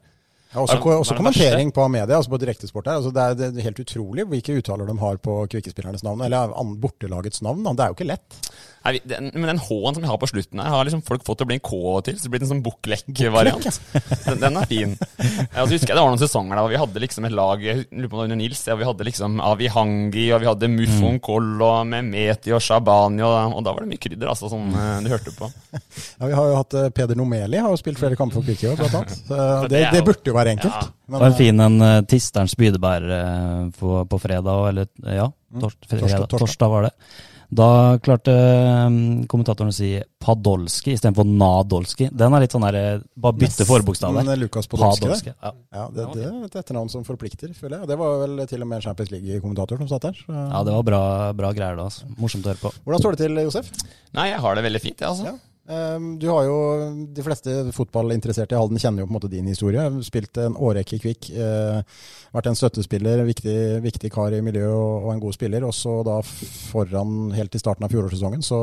Ja, 0.54 0.62
også, 0.62 0.76
er- 0.78 1.00
også 1.02 1.14
er 1.16 1.18
kommentering 1.18 1.72
på 1.74 1.86
media, 1.90 2.16
altså 2.16 2.30
på 2.30 2.38
direktesport 2.38 2.86
her. 2.86 3.00
Altså 3.00 3.10
det, 3.14 3.22
er, 3.24 3.34
det 3.54 3.62
er 3.62 3.68
helt 3.68 3.82
utrolig 3.82 4.26
hvilke 4.30 4.58
uttaler 4.60 4.86
de 4.86 4.94
har 5.00 5.18
på 5.24 5.40
kvikkespillernes 5.50 6.06
navn, 6.06 6.22
eller 6.22 6.54
bortelagets 6.80 7.42
navn. 7.42 7.64
Da. 7.66 7.74
Det 7.74 7.84
er 7.86 7.92
jo 7.92 7.98
ikke 7.98 8.12
lett. 8.12 8.38
Nei, 8.84 8.98
den, 9.08 9.30
men 9.32 9.48
den 9.48 9.60
H-en 9.64 9.94
som 9.96 10.02
vi 10.04 10.08
har 10.10 10.18
på 10.20 10.28
slutten 10.28 10.60
her, 10.60 10.68
har 10.68 10.84
liksom 10.84 11.00
folk 11.06 11.22
fått 11.24 11.38
til 11.40 11.46
å 11.46 11.48
bli 11.48 11.56
en 11.56 11.62
K 11.64 11.76
til. 12.04 12.18
Så 12.20 12.26
det 12.26 12.32
blir 12.34 12.42
en 12.44 12.50
sånn 12.50 12.60
Bukklækk-variant. 12.66 13.78
Den, 14.24 14.38
den 14.40 14.56
er 14.60 14.66
fin. 14.68 14.92
Jeg 15.20 15.48
så 15.54 15.72
husker 15.72 15.90
jeg 15.90 15.96
det 15.96 16.02
var 16.02 16.10
noen 16.12 16.20
sesonger 16.20 16.58
hvor 16.60 16.70
vi 16.72 16.78
hadde 16.80 17.00
liksom 17.02 17.26
et 17.28 17.34
lag 17.34 17.62
Jeg 17.64 17.84
lurer 17.92 18.10
på 18.12 18.20
under 18.24 18.38
Nils. 18.38 18.60
Ja, 18.68 18.76
vi 18.76 18.86
hadde 18.88 19.06
liksom 19.08 19.38
Avihangi, 19.44 20.26
og 20.36 20.42
vi 20.44 20.48
hadde 20.48 20.68
Muffon 20.72 21.16
Koll 21.24 21.48
og 21.64 21.86
Mehmeti 21.88 22.52
og 22.56 22.60
Shabani, 22.64 23.24
og, 23.24 23.56
og 23.56 23.64
da 23.64 23.72
var 23.72 23.84
det 23.86 23.90
mye 23.94 24.02
krydder, 24.04 24.28
altså, 24.32 24.50
som 24.52 24.68
eh, 24.68 24.98
du 25.04 25.10
hørte 25.14 25.32
på. 25.36 25.48
Ja, 26.20 26.28
vi 26.28 26.34
har 26.36 26.48
jo 26.50 26.56
hatt 26.58 26.74
eh, 26.78 26.88
Peder 26.94 27.16
Nomeli, 27.18 27.58
har 27.58 27.72
jo 27.72 27.78
spilt 27.80 27.98
flere 27.98 28.16
kamper 28.18 28.36
for 28.38 28.46
Kvikk 28.46 28.64
i 28.66 28.68
år, 28.70 28.76
blant 28.82 28.94
annet. 29.00 29.16
Det 29.72 29.80
det, 29.94 30.02
burde 30.06 30.28
jo 30.28 30.34
være 30.36 30.43
enkelt. 30.52 30.74
Ja. 30.74 30.88
Men, 31.06 31.18
var 31.20 31.26
en 31.26 31.32
eh, 31.32 31.38
fin 31.38 31.60
en 31.66 31.78
uh, 31.82 32.00
Tisterens 32.08 32.56
bydebær 32.60 33.06
uh, 33.10 33.70
på, 33.78 34.00
på 34.10 34.18
fredag, 34.22 34.68
eller 34.70 34.90
eh, 35.06 35.16
ja, 35.20 35.30
tors, 35.60 35.76
fredag, 35.86 36.02
Torsdag, 36.04 36.26
torsdag. 36.28 36.38
torsdag 36.44 36.74
var 36.74 36.88
det. 36.88 36.92
Da 37.54 37.66
klarte 38.02 38.32
eh, 38.34 38.96
kommentatoren 39.30 39.70
å 39.70 39.74
si 39.74 39.92
Padolski 40.24 40.94
istedenfor 40.96 41.28
Nadolski. 41.28 42.08
Den 42.10 42.34
er 42.34 42.42
litt 42.42 42.54
sånn 42.56 42.64
der 42.66 42.78
eh, 42.80 43.04
Bare 43.20 43.36
bytte 43.36 43.52
nesten 43.52 43.68
forbokstaver. 43.68 44.30
Lukas 44.40 44.66
Podolski. 44.70 45.04
Padolski. 45.04 45.34
Ja. 45.36 45.52
Ja, 45.76 45.86
det, 45.92 46.08
det 46.16 46.26
er 46.26 46.34
et 46.48 46.58
etternavn 46.64 46.90
som 46.90 47.04
forplikter, 47.06 47.52
føler 47.54 47.78
jeg. 47.78 47.86
Og 47.86 47.92
Det 47.92 47.98
var 48.00 48.20
vel 48.24 48.44
til 48.50 48.64
og 48.64 48.70
med 48.72 48.86
Champions 48.86 49.12
League-kommentator 49.14 49.82
som 49.84 49.90
satt 49.92 50.08
der. 50.08 50.20
Så. 50.24 50.34
ja, 50.34 50.62
det 50.66 50.76
var 50.80 50.86
bra, 50.88 51.02
bra 51.44 51.52
greier 51.54 51.78
da. 51.78 51.86
Altså. 51.92 52.08
Morsomt 52.18 52.48
å 52.48 52.54
høre 52.54 52.62
på. 52.64 52.74
Hvordan 52.86 53.04
står 53.04 53.14
det 53.18 53.26
til, 53.26 53.42
Josef? 53.46 53.70
Nei, 54.16 54.30
jeg 54.32 54.40
har 54.46 54.58
det 54.58 54.66
veldig 54.66 54.82
fint, 54.82 54.98
jeg, 54.98 55.12
altså. 55.12 55.34
Ja. 55.34 55.53
Um, 55.64 56.18
du 56.20 56.26
har 56.28 56.44
jo, 56.44 56.56
De 57.16 57.22
fleste 57.24 57.52
fotballinteresserte 57.72 58.52
i 58.52 58.58
Halden 58.58 58.80
kjenner 58.80 59.00
jo 59.00 59.06
på 59.08 59.14
en 59.14 59.16
måte 59.16 59.30
din 59.32 59.46
historie. 59.48 59.84
Spilt 60.04 60.36
en 60.42 60.58
årrekke 60.60 60.98
i 60.98 61.00
Kvikk. 61.00 61.30
Uh, 61.32 61.80
vært 62.34 62.50
en 62.50 62.58
støttespiller, 62.58 63.22
viktig, 63.24 63.56
viktig 63.84 64.10
kar 64.12 64.34
i 64.36 64.42
miljøet 64.44 64.74
og, 64.74 65.08
en 65.14 65.22
god 65.22 65.36
spiller. 65.36 65.64
Og 65.64 65.72
så 65.76 65.96
da 66.04 66.18
foran, 66.26 67.32
helt 67.36 67.56
i 67.56 67.62
starten 67.62 67.86
av 67.86 67.94
fjorårssesongen, 67.94 68.44
så 68.44 68.58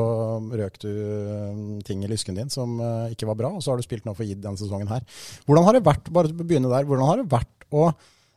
røk 0.62 0.78
du 0.84 0.90
um, 0.92 1.64
ting 1.86 2.04
i 2.06 2.10
lysken 2.10 2.38
din 2.38 2.52
som 2.52 2.78
uh, 2.78 3.10
ikke 3.10 3.26
var 3.30 3.40
bra. 3.40 3.50
Og 3.56 3.64
så 3.64 3.72
har 3.72 3.82
du 3.82 3.86
spilt 3.86 4.06
nå 4.06 4.14
for 4.14 4.28
Id 4.28 4.44
denne 4.44 4.60
sesongen 4.60 4.90
her. 4.92 5.06
Hvordan 5.48 5.66
har 5.66 5.78
det 5.78 5.86
vært 5.88 6.12
bare 6.14 6.30
å 6.30 6.44
begynne 6.44 6.70
der, 6.70 6.86
hvordan 6.86 7.10
har 7.10 7.22
det 7.22 7.32
vært 7.32 7.66
å 7.72 7.88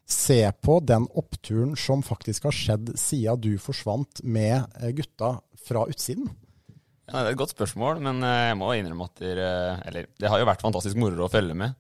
se 0.10 0.39
på 0.65 0.79
den 0.86 1.05
oppturen 1.17 1.74
som 1.77 2.01
faktisk 2.05 2.50
har 2.50 2.53
skjedd 2.53 2.91
siden 2.98 3.41
du 3.45 3.53
forsvant 3.62 4.25
med 4.25 4.65
uh, 4.81 4.89
gutta 4.98 5.36
fra 5.69 5.86
utsiden? 5.91 6.34
Ja, 7.05 7.19
det 7.21 7.25
er 7.27 7.33
et 7.35 7.41
godt 7.41 7.53
spørsmål, 7.53 8.00
men 8.01 8.24
eh, 8.25 8.47
jeg 8.50 8.57
må 8.57 8.71
innrømme 8.74 9.05
at 9.05 9.21
det, 9.21 9.50
eller, 9.89 10.07
det 10.17 10.31
har 10.31 10.41
jo 10.41 10.47
vært 10.50 10.63
fantastisk 10.65 10.97
moro 10.97 11.27
å 11.27 11.31
følge 11.31 11.57
med. 11.57 11.75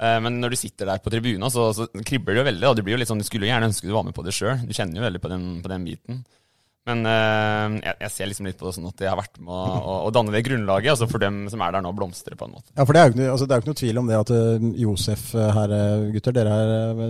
Eh, 0.00 0.16
men 0.24 0.40
når 0.40 0.54
du 0.54 0.58
sitter 0.58 0.88
der 0.90 1.02
på 1.04 1.12
tribuna, 1.12 1.50
så, 1.52 1.68
så 1.76 1.86
kribler 1.94 2.34
det 2.34 2.42
jo 2.42 2.48
veldig. 2.48 2.68
Og 2.70 2.76
det 2.78 2.84
blir 2.86 2.96
jo 2.96 3.00
litt 3.02 3.10
sånn, 3.10 3.22
Du 3.22 3.28
skulle 3.28 3.46
jo 3.46 3.52
gjerne 3.52 3.68
ønske 3.70 3.86
du 3.86 3.94
var 3.94 4.06
med 4.06 4.16
på 4.16 4.24
det 4.26 4.34
sjøl. 4.34 4.62
Du 4.66 4.74
kjenner 4.74 5.00
jo 5.00 5.06
veldig 5.06 5.22
på 5.22 5.30
den, 5.32 5.46
på 5.64 5.72
den 5.72 5.86
biten. 5.86 6.22
Men 6.88 7.04
uh, 7.04 7.76
jeg, 7.76 7.92
jeg, 8.00 8.10
ser 8.14 8.30
liksom 8.30 8.46
litt 8.48 8.56
på 8.58 8.64
det 8.64 8.72
sånn 8.78 8.88
at 8.88 9.02
jeg 9.04 9.10
har 9.10 9.18
vært 9.18 9.36
med 9.44 9.52
å, 9.52 9.64
å, 9.78 9.96
å 10.06 10.12
danne 10.16 10.32
det 10.32 10.40
grunnlaget 10.46 10.94
altså 10.94 11.08
for 11.10 11.20
dem 11.20 11.42
som 11.52 11.60
er 11.60 11.74
der 11.76 11.84
nå, 11.84 11.92
blomstre 11.96 12.38
på 12.40 12.48
en 12.48 12.54
måte. 12.56 12.72
Ja, 12.72 12.86
for 12.88 12.96
Det 12.96 13.02
er 13.02 13.10
jo 13.10 13.14
ikke, 13.14 13.26
altså, 13.34 13.48
ikke 13.50 13.70
noe 13.70 13.80
tvil 13.82 14.00
om 14.00 14.08
det 14.08 14.18
at 14.18 14.32
uh, 14.32 14.66
Josef 14.80 15.26
uh, 15.36 15.46
her, 15.58 15.74
gutter, 16.14 16.36
dere 16.36 16.56
er 16.56 17.02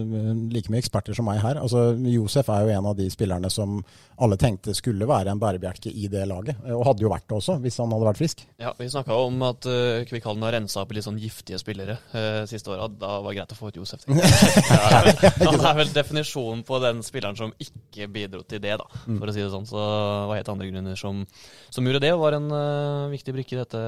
like 0.50 0.74
mye 0.74 0.82
eksperter 0.82 1.16
som 1.16 1.28
meg 1.30 1.38
her. 1.44 1.60
Altså, 1.62 1.92
Josef 2.10 2.50
er 2.50 2.66
jo 2.66 2.74
en 2.80 2.90
av 2.90 2.98
de 2.98 3.06
spillerne 3.14 3.52
som 3.52 3.78
alle 4.20 4.36
tenkte 4.36 4.74
skulle 4.76 5.08
være 5.08 5.32
en 5.32 5.40
bærebjelke 5.40 5.92
i 5.96 6.08
det 6.12 6.26
laget. 6.28 6.58
Og 6.74 6.84
hadde 6.90 7.06
jo 7.06 7.12
vært 7.12 7.28
det 7.30 7.38
også, 7.38 7.56
hvis 7.62 7.78
han 7.80 7.94
hadde 7.94 8.08
vært 8.10 8.20
frisk. 8.20 8.42
Ja, 8.60 8.74
Vi 8.76 8.90
snakka 8.92 9.16
om 9.16 9.40
at 9.46 9.70
uh, 9.70 10.02
Kvikkhallen 10.08 10.44
har 10.44 10.56
rensa 10.58 10.82
opp 10.82 10.92
i 10.92 10.98
litt 10.98 11.06
sånn 11.06 11.20
giftige 11.20 11.60
spillere 11.62 11.96
uh, 12.12 12.42
siste 12.50 12.74
åra. 12.74 12.90
Da 12.90 13.16
var 13.22 13.30
det 13.30 13.38
greit 13.38 13.54
å 13.54 13.58
få 13.58 13.70
ut 13.70 13.80
Josef. 13.80 14.04
Han 15.46 15.62
er 15.62 15.78
vel 15.78 15.94
definisjonen 15.94 16.66
på 16.68 16.82
den 16.84 17.04
spilleren 17.06 17.38
som 17.38 17.54
ikke 17.62 18.10
bidro 18.12 18.42
til 18.44 18.60
det, 18.62 18.76
da, 18.80 18.88
for 19.06 19.30
å 19.30 19.34
si 19.34 19.40
det 19.44 19.50
sånn. 19.54 19.59
Så 19.68 19.78
det 19.78 20.28
var 20.30 20.38
helt 20.38 20.52
andre 20.52 20.68
grunner 20.70 20.98
som, 20.98 21.24
som 21.72 21.86
gjorde 21.86 22.02
det, 22.04 22.12
og 22.14 22.22
var 22.24 22.36
en 22.38 22.48
uh, 22.52 23.10
viktig 23.12 23.34
brikke 23.36 23.56
i 23.56 23.60
dette 23.60 23.82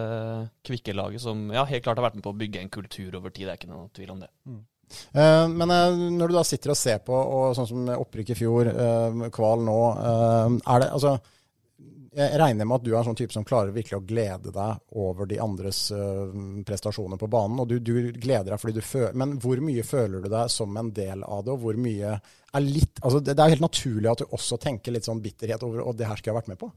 Kvikke-laget, 0.68 1.22
som 1.24 1.48
ja, 1.54 1.64
helt 1.68 1.84
klart 1.84 2.00
har 2.00 2.08
vært 2.08 2.18
med 2.18 2.26
på 2.26 2.34
å 2.34 2.38
bygge 2.38 2.62
en 2.62 2.72
kultur 2.72 3.18
over 3.20 3.34
tid. 3.34 3.46
Det 3.46 3.54
er 3.54 3.60
ikke 3.60 3.72
noe 3.72 3.88
tvil 3.96 4.14
om 4.14 4.22
det. 4.22 4.30
Mm. 4.48 4.62
Uh, 5.16 5.46
men 5.52 5.72
uh, 5.72 6.08
når 6.18 6.32
du 6.32 6.38
da 6.38 6.46
sitter 6.46 6.74
og 6.74 6.80
ser 6.80 7.04
på, 7.06 7.16
og 7.16 7.54
sånn 7.58 7.70
som 7.70 7.92
opprykk 7.96 8.34
i 8.34 8.40
fjor, 8.42 8.72
Kval 9.32 9.64
nå, 9.66 9.78
er 10.60 10.84
det 10.84 10.90
altså 10.92 11.16
jeg 12.12 12.38
regner 12.40 12.68
med 12.68 12.76
at 12.76 12.84
du 12.84 12.90
er 12.92 12.98
en 13.00 13.06
sånn 13.06 13.18
type 13.18 13.32
som 13.32 13.44
klarer 13.48 13.72
virkelig 13.72 13.98
å 13.98 14.04
glede 14.04 14.52
deg 14.52 14.98
over 15.00 15.28
de 15.30 15.38
andres 15.40 15.80
prestasjoner 16.68 17.20
på 17.20 17.28
banen. 17.32 17.62
og 17.62 17.70
du, 17.70 17.78
du, 17.80 18.12
gleder 18.12 18.52
deg 18.52 18.60
fordi 18.60 18.76
du 18.76 18.84
føler 18.84 19.16
Men 19.16 19.38
hvor 19.40 19.62
mye 19.64 19.84
føler 19.86 20.20
du 20.20 20.28
deg 20.28 20.50
som 20.52 20.76
en 20.76 20.92
del 20.92 21.24
av 21.24 21.44
det, 21.46 21.54
og 21.54 21.64
hvor 21.64 21.78
mye 21.80 22.12
er 22.52 22.66
litt 22.66 23.00
altså 23.00 23.22
Det, 23.24 23.32
det 23.32 23.44
er 23.44 23.54
helt 23.54 23.64
naturlig 23.64 24.12
at 24.12 24.24
du 24.24 24.36
også 24.36 24.60
tenker 24.60 24.92
litt 24.92 25.08
sånn 25.08 25.22
bitterhet 25.24 25.64
over 25.64 25.86
og 25.86 25.96
det 25.96 26.10
her 26.10 26.20
skal 26.20 26.34
jeg 26.34 26.40
vært 26.42 26.52
med 26.52 26.60
på? 26.60 26.68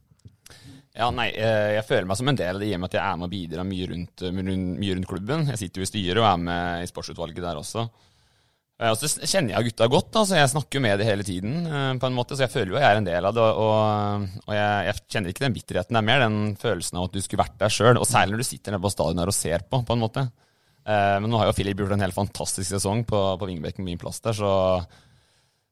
Ja, 0.95 1.09
nei, 1.11 1.27
Jeg 1.35 1.83
føler 1.89 2.07
meg 2.07 2.17
som 2.17 2.31
en 2.31 2.37
del 2.39 2.55
av 2.55 2.63
det 2.63 2.69
i 2.69 2.75
og 2.77 2.79
med 2.79 2.93
at 2.93 2.95
jeg 2.95 3.03
er 3.03 3.17
med 3.19 3.27
og 3.27 3.33
bidrar 3.33 3.67
mye 3.67 3.87
rundt, 3.91 4.23
mye 4.31 4.93
rundt 4.95 5.09
klubben. 5.09 5.47
Jeg 5.51 5.59
sitter 5.59 5.81
jo 5.81 5.87
i 5.87 5.89
styret 5.89 6.21
og 6.21 6.27
er 6.29 6.43
med 6.47 6.85
i 6.85 6.87
sportsutvalget 6.87 7.43
der 7.43 7.59
også. 7.59 7.83
Og 8.75 8.97
så 8.99 9.07
kjenner 9.23 9.53
jeg 9.53 9.69
gutta 9.69 9.87
godt. 9.87 10.17
altså 10.19 10.35
Jeg 10.35 10.51
snakker 10.51 10.77
jo 10.77 10.83
med 10.83 10.99
dem 10.99 11.07
hele 11.07 11.23
tiden, 11.23 11.53
eh, 11.63 11.93
på 11.95 12.07
en 12.09 12.15
måte, 12.17 12.35
så 12.35 12.43
jeg 12.43 12.51
føler 12.51 12.73
jo 12.73 12.79
jeg 12.81 12.89
er 12.89 12.99
en 12.99 13.07
del 13.07 13.27
av 13.29 13.35
det. 13.37 13.45
Og, 13.45 14.25
og 14.43 14.51
jeg, 14.51 14.87
jeg, 14.89 15.03
kjenner 15.13 15.31
ikke 15.31 15.45
den 15.45 15.55
bitterheten. 15.55 15.95
Det 15.95 16.01
er 16.01 16.09
mer 16.09 16.25
den 16.25 16.39
følelsen 16.59 16.99
av 16.99 17.07
at 17.07 17.15
du 17.15 17.21
skulle 17.23 17.43
vært 17.45 17.55
der 17.61 17.71
sjøl. 17.71 17.95
Og 17.95 18.09
særlig 18.09 18.35
når 18.35 18.43
du 18.43 18.49
sitter 18.49 18.75
nede 18.75 18.83
på 18.83 18.91
stadion 18.91 19.23
her 19.23 19.31
og 19.31 19.37
ser 19.37 19.63
på, 19.63 19.79
på 19.87 19.95
en 19.95 20.03
måte. 20.03 20.25
Eh, 20.83 21.15
men 21.23 21.31
nå 21.31 21.39
har 21.39 21.47
jo 21.49 21.55
Filip 21.55 21.79
gjort 21.79 21.95
en 21.95 22.03
helt 22.03 22.17
fantastisk 22.17 22.67
sesong 22.75 23.05
på, 23.07 23.21
på 23.39 23.47
Vingebekk 23.47 23.79
med 23.79 23.93
min 23.93 24.01
plass 24.01 24.19
der, 24.21 24.35
så, 24.37 24.51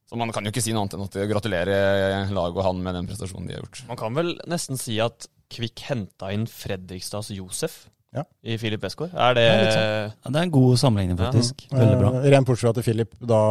så 0.10 0.18
man 0.18 0.32
kan 0.34 0.48
jo 0.48 0.54
ikke 0.54 0.64
si 0.64 0.74
noe 0.74 0.88
annet 0.88 0.96
enn 0.98 1.06
at 1.06 1.20
gratulerer 1.30 2.32
laget 2.34 2.58
og 2.58 2.66
han 2.66 2.82
med 2.88 2.98
den 2.98 3.12
prestasjonen 3.12 3.52
de 3.52 3.58
har 3.58 3.62
gjort. 3.62 3.84
Man 3.92 4.00
kan 4.00 4.18
vel 4.18 4.34
nesten 4.50 4.80
si 4.80 4.98
at 5.04 5.28
Kvikk 5.54 5.84
henta 5.86 6.32
inn 6.34 6.48
Fredrikstads 6.50 7.30
Josef 7.36 7.84
ja. 8.14 8.24
i 8.46 8.58
Filip 8.62 8.84
Eskår. 8.88 9.12
Er 9.14 9.36
det 9.38 9.44
ja, 9.44 9.54
ja, 9.64 10.30
Det 10.30 10.40
er 10.40 10.46
en 10.46 10.54
god 10.54 10.80
sammenligning, 10.80 11.18
faktisk. 11.18 11.66
Ja. 11.70 11.78
Veldig 11.80 11.98
bra. 12.00 12.12
Uh, 12.16 12.28
Ren 12.34 12.48
bortsett 12.48 12.68
fra 12.68 12.74
at 12.74 12.86
Filip 12.86 13.16
da 13.34 13.42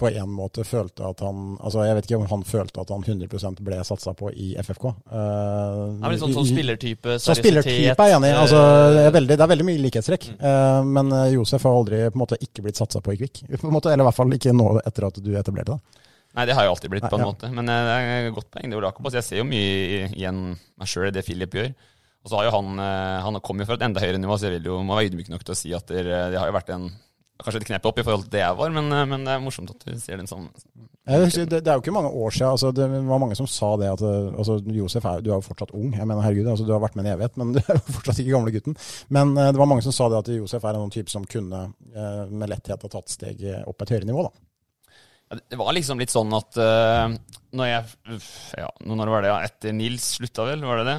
på 0.00 0.10
en 0.10 0.34
måte 0.34 0.64
følte 0.68 1.08
at 1.08 1.22
han 1.24 1.42
Altså, 1.64 1.84
jeg 1.86 1.96
vet 1.96 2.08
ikke 2.08 2.18
om 2.20 2.26
han 2.30 2.44
følte 2.46 2.82
at 2.82 2.92
han 2.92 3.04
100% 3.04 3.62
ble 3.64 3.80
satsa 3.86 4.14
på 4.18 4.30
i 4.30 4.52
FFK. 4.60 4.86
Uh, 5.10 5.98
er 5.98 6.14
litt 6.14 6.22
sånn, 6.22 6.34
sånn 6.36 6.48
spillertype, 6.48 7.18
seriøsitet 7.18 7.42
Spillertype 7.42 8.06
er 8.06 8.12
jeg 8.12 8.18
enig 8.20 8.30
i. 8.30 8.36
Altså, 8.38 8.62
det, 8.94 9.04
er 9.08 9.16
veldig, 9.18 9.34
det 9.34 9.46
er 9.46 9.52
veldig 9.54 9.68
mye 9.70 9.82
likhetstrekk. 9.88 10.30
Mm. 10.38 10.94
men 10.94 11.12
Josef 11.34 11.64
har 11.66 11.76
aldri 11.76 12.00
på 12.06 12.18
en 12.18 12.22
måte 12.22 12.38
ikke 12.42 12.64
blitt 12.64 12.78
satsa 12.80 13.02
på 13.04 13.14
i 13.14 13.20
Kvikk. 13.20 13.44
Eller 13.54 14.02
i 14.02 14.08
hvert 14.08 14.16
fall 14.16 14.34
ikke 14.36 14.54
nå 14.56 14.70
etter 14.84 15.08
at 15.08 15.20
du 15.22 15.30
etablerte 15.38 15.76
det. 15.76 16.02
Nei, 16.34 16.46
det 16.50 16.56
har 16.58 16.66
jo 16.66 16.74
alltid 16.74 16.90
blitt, 16.90 17.06
på 17.06 17.14
en 17.14 17.22
Nei, 17.22 17.30
måte. 17.30 17.50
Men 17.54 17.68
det 17.70 17.74
er 17.94 18.32
godt 18.34 18.48
poeng, 18.50 18.70
det 18.70 18.78
Ole 18.78 18.88
Jakob. 18.90 19.06
Altså, 19.06 19.20
jeg 19.20 19.26
ser 19.28 19.38
jo 19.38 19.46
mye 19.46 20.08
igjen 20.08 20.40
meg 20.80 20.90
sjøl 20.90 21.10
i 21.10 21.14
det 21.14 21.22
Filip 21.26 21.54
gjør. 21.54 21.68
Og 22.24 22.30
så 22.32 22.38
har 22.38 22.46
jo 22.48 22.54
han 22.56 22.78
eh, 22.80 23.24
Han 23.26 23.40
kom 23.44 23.60
jo 23.60 23.68
fra 23.68 23.76
et 23.78 23.84
enda 23.86 24.02
høyere 24.02 24.20
nivå, 24.20 24.36
så 24.38 24.48
jeg 24.48 24.58
vil 24.58 24.70
jo 24.72 24.82
må 24.84 24.96
være 24.96 25.12
ydmyk 25.12 25.32
nok 25.32 25.44
til 25.44 25.54
å 25.54 25.58
si 25.58 25.74
at 25.76 25.90
det, 25.92 26.06
det 26.08 26.40
har 26.40 26.48
jo 26.50 26.56
vært 26.56 26.72
en 26.74 26.88
Kanskje 27.34 27.64
et 27.64 27.66
knep 27.66 27.86
opp 27.88 27.96
i 27.98 28.02
forhold 28.06 28.28
til 28.28 28.36
det 28.36 28.44
jeg 28.44 28.56
var, 28.60 28.70
men, 28.70 28.92
eh, 28.94 29.06
men 29.10 29.24
det 29.26 29.32
er 29.32 29.40
morsomt 29.42 29.72
at 29.72 29.80
du 29.82 29.96
ser 29.98 30.20
den 30.20 30.28
sammen. 30.30 30.52
Det, 31.04 31.48
det, 31.50 31.58
er 31.66 31.74
jo 31.74 31.82
ikke 31.82 31.92
mange 31.92 32.12
år 32.14 32.30
siden. 32.30 32.52
Altså, 32.54 32.70
det 32.72 32.86
var 32.86 33.20
mange 33.20 33.34
som 33.34 33.48
sa 33.50 33.72
det 33.80 33.88
at 33.90 34.04
eh, 34.06 34.28
altså, 34.38 34.60
Josef 34.76 35.08
er, 35.10 35.18
du 35.18 35.32
er 35.32 35.34
jo 35.34 35.48
fortsatt 35.48 35.74
ung. 35.74 35.88
Jeg 35.90 36.06
mener, 36.06 36.22
herregud, 36.22 36.52
altså, 36.52 36.64
Du 36.64 36.70
har 36.70 36.80
vært 36.84 36.94
med 36.94 37.08
en 37.08 37.16
evighet, 37.16 37.34
men 37.42 37.50
du 37.56 37.58
er 37.58 37.80
jo 37.80 37.96
fortsatt 37.98 38.22
ikke 38.22 38.36
gamle 38.36 38.54
gutten. 38.54 38.78
Men 39.18 39.34
det 39.34 39.58
var 39.58 39.68
mange 39.72 39.82
som 39.84 39.96
sa 39.96 40.06
det 40.12 40.22
at 40.22 40.30
Josef 40.36 40.64
er 40.70 40.78
en 40.78 40.94
type 40.94 41.10
som 41.10 41.26
kunne 41.26 41.66
med 42.30 42.54
letthet 42.54 42.86
ha 42.86 42.92
tatt 42.94 43.10
steg 43.10 43.42
opp 43.66 43.82
et 43.82 43.96
høyere 43.96 44.08
nivå. 44.08 44.28
da. 44.30 45.40
Det 45.50 45.58
var 45.58 45.74
liksom 45.74 45.98
litt 45.98 46.12
sånn 46.12 46.30
at 46.36 46.58
uh, 46.60 47.08
når 47.56 47.70
jeg 47.70 48.20
Ja, 48.60 48.68
når 48.86 49.10
var 49.10 49.24
det? 49.24 49.32
Ja, 49.32 49.38
etter 49.48 49.74
Nils 49.74 50.14
slutta 50.18 50.46
vel, 50.46 50.62
var 50.68 50.80
det 50.80 50.86
det? 50.92 50.98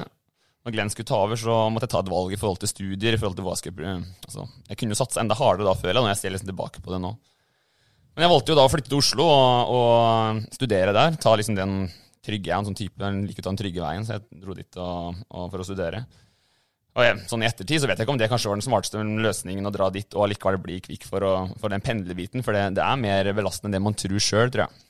Når 0.66 0.74
Glenn 0.74 0.90
skulle 0.90 1.06
ta 1.06 1.20
over, 1.22 1.38
så 1.38 1.56
måtte 1.70 1.86
jeg 1.86 1.94
ta 1.94 2.02
et 2.02 2.10
valg 2.10 2.32
i 2.34 2.38
forhold 2.40 2.58
til 2.58 2.70
studier. 2.72 3.14
i 3.14 3.20
forhold 3.20 3.36
til 3.38 3.46
hva 3.46 3.54
Jeg 3.54 3.62
skulle, 3.62 3.92
altså, 4.26 4.46
jeg 4.66 4.78
kunne 4.80 4.96
jo 4.96 4.98
satse 4.98 5.22
enda 5.22 5.36
hardere 5.38 5.68
da, 5.68 5.74
føler 5.78 5.94
jeg, 5.94 6.02
når 6.02 6.10
jeg 6.10 6.20
ser 6.22 6.34
liksom 6.34 6.50
tilbake 6.50 6.82
på 6.82 6.90
det 6.90 6.98
nå. 7.04 7.12
Men 8.16 8.24
jeg 8.24 8.32
valgte 8.32 8.50
jo 8.50 8.56
da 8.58 8.64
å 8.66 8.72
flytte 8.72 8.90
til 8.90 8.98
Oslo 8.98 9.24
og, 9.28 9.72
og 9.76 10.54
studere 10.56 10.94
der. 10.96 11.18
Ta 11.22 11.36
liksom 11.38 11.54
den 11.54 11.74
trygge, 12.26 12.50
jeg 12.50 12.58
en 12.58 12.66
sånn 12.66 12.78
type, 12.78 12.98
jeg 12.98 13.26
liker 13.28 13.44
å 13.44 13.46
ta 13.46 13.52
den 13.52 13.60
trygge 13.60 13.84
veien, 13.84 14.06
så 14.06 14.16
jeg 14.16 14.40
dro 14.42 14.56
dit 14.56 14.78
og, 14.82 15.20
og 15.30 15.50
for 15.52 15.62
å 15.62 15.66
studere. 15.68 16.00
Og 16.96 17.04
jeg, 17.04 17.18
sånn 17.28 17.44
I 17.44 17.46
ettertid 17.50 17.82
så 17.82 17.90
vet 17.90 18.00
jeg 18.00 18.08
ikke 18.08 18.14
om 18.14 18.18
det 18.18 18.30
kanskje 18.32 18.50
var 18.50 18.58
den 18.58 18.64
smarteste 18.64 19.04
løsningen 19.04 19.68
å 19.68 19.72
dra 19.74 19.90
dit 19.92 20.16
og 20.16 20.24
allikevel 20.24 20.58
bli 20.64 20.80
kvikk 20.82 21.04
for, 21.06 21.22
å, 21.22 21.34
for 21.60 21.70
den 21.70 21.84
pendlerbiten, 21.84 22.42
for 22.42 22.56
det, 22.56 22.64
det, 22.78 22.82
er 22.82 22.98
mer 22.98 23.30
belastende 23.36 23.70
enn 23.70 23.76
det 23.76 23.84
man 23.84 23.98
tror 24.00 24.18
sjøl, 24.18 24.50
tror 24.50 24.64
jeg. 24.64 24.82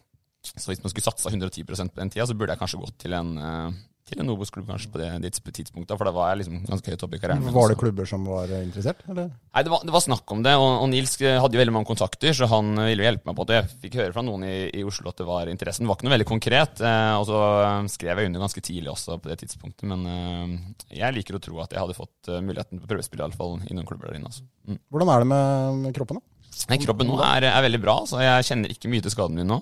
Så 0.47 0.71
hvis 0.71 0.81
man 0.85 0.95
skulle 0.95 1.09
satsa 1.09 1.35
110% 1.35 1.93
på 1.93 2.01
den 2.01 2.15
tida, 2.15 2.29
så 2.31 2.37
burde 2.39 2.55
jeg 2.55 2.63
kanskje 2.63 2.79
gått 2.79 2.97
til 3.03 3.17
en 3.19 3.33
uh, 3.43 3.75
til 4.07 4.21
en 4.23 4.31
Obos-klubb 4.31 4.69
kanskje 4.71 4.91
på 4.93 5.01
det, 5.01 5.33
tidspunktet, 5.35 5.95
for 5.97 6.07
da 6.07 6.13
var 6.15 6.31
jeg 6.31 6.45
liksom 6.45 6.61
ganske 6.69 6.93
høyt 6.93 7.05
oppe 7.07 7.19
i 7.19 7.23
karrieren. 7.23 7.49
Var 7.55 7.73
det 7.73 7.79
klubber 7.81 8.07
som 8.07 8.27
var 8.31 8.53
interessert? 8.61 9.03
Eller? 9.11 9.33
Nei, 9.35 9.65
det 9.67 9.73
var, 9.73 9.83
det 9.83 9.95
var, 9.95 10.05
snakk 10.05 10.35
om 10.35 10.45
det, 10.47 10.53
og, 10.61 10.67
og, 10.85 10.87
Nils 10.93 11.17
hadde 11.19 11.59
jo 11.59 11.63
veldig 11.63 11.75
mange 11.75 11.91
kontakter, 11.91 12.37
så 12.37 12.49
han 12.53 12.71
ville 12.87 13.03
jo 13.03 13.09
hjelpe 13.09 13.27
meg 13.27 13.39
på 13.41 13.49
det. 13.51 13.59
Jeg 13.59 13.83
fikk 13.83 13.99
høre 14.01 14.15
fra 14.15 14.25
noen 14.27 14.47
i, 14.47 14.55
i 14.79 14.85
Oslo 14.87 15.11
at 15.11 15.19
det 15.19 15.27
var 15.27 15.51
interessen. 15.51 15.87
Det 15.87 15.91
var 15.91 15.99
ikke 15.99 16.09
noe 16.09 16.17
veldig 16.17 16.29
konkret, 16.31 16.85
eh, 16.87 17.13
og 17.19 17.27
så 17.33 17.43
eh, 17.65 17.91
skrev 17.97 18.23
jeg 18.23 18.31
under 18.31 18.47
ganske 18.47 18.65
tidlig 18.71 18.95
også 18.95 19.19
på 19.19 19.33
det 19.33 19.41
tidspunktet. 19.43 19.87
Men 19.91 20.07
eh, 20.13 20.57
jeg 21.03 21.19
liker 21.19 21.41
å 21.41 21.43
tro 21.43 21.61
at 21.65 21.75
jeg 21.75 21.83
hadde 21.83 21.99
fått 21.99 22.31
muligheten 22.39 22.83
på 22.83 22.91
prøvespill 22.95 23.25
i 23.25 23.27
alle 23.27 23.39
fall 23.39 23.59
i 23.67 23.75
noen 23.75 23.91
klubber 23.91 24.13
der 24.13 24.21
inne. 24.21 24.31
Altså. 24.31 24.47
Mm. 24.71 24.83
Hvordan 24.95 25.15
er 25.17 25.25
det 25.25 25.31
med, 25.35 25.81
med 25.83 25.99
kroppen, 25.99 26.23
da? 26.23 26.33
Nei, 26.71 26.79
kroppen 26.81 27.11
nå 27.11 27.19
er, 27.21 27.51
er 27.51 27.65
veldig 27.67 27.83
bra, 27.83 27.99
så 28.09 28.23
jeg 28.23 28.47
kjenner 28.49 28.73
ikke 28.73 28.89
mye 28.93 29.05
til 29.05 29.13
skaden 29.13 29.37
min 29.37 29.51
nå. 29.51 29.59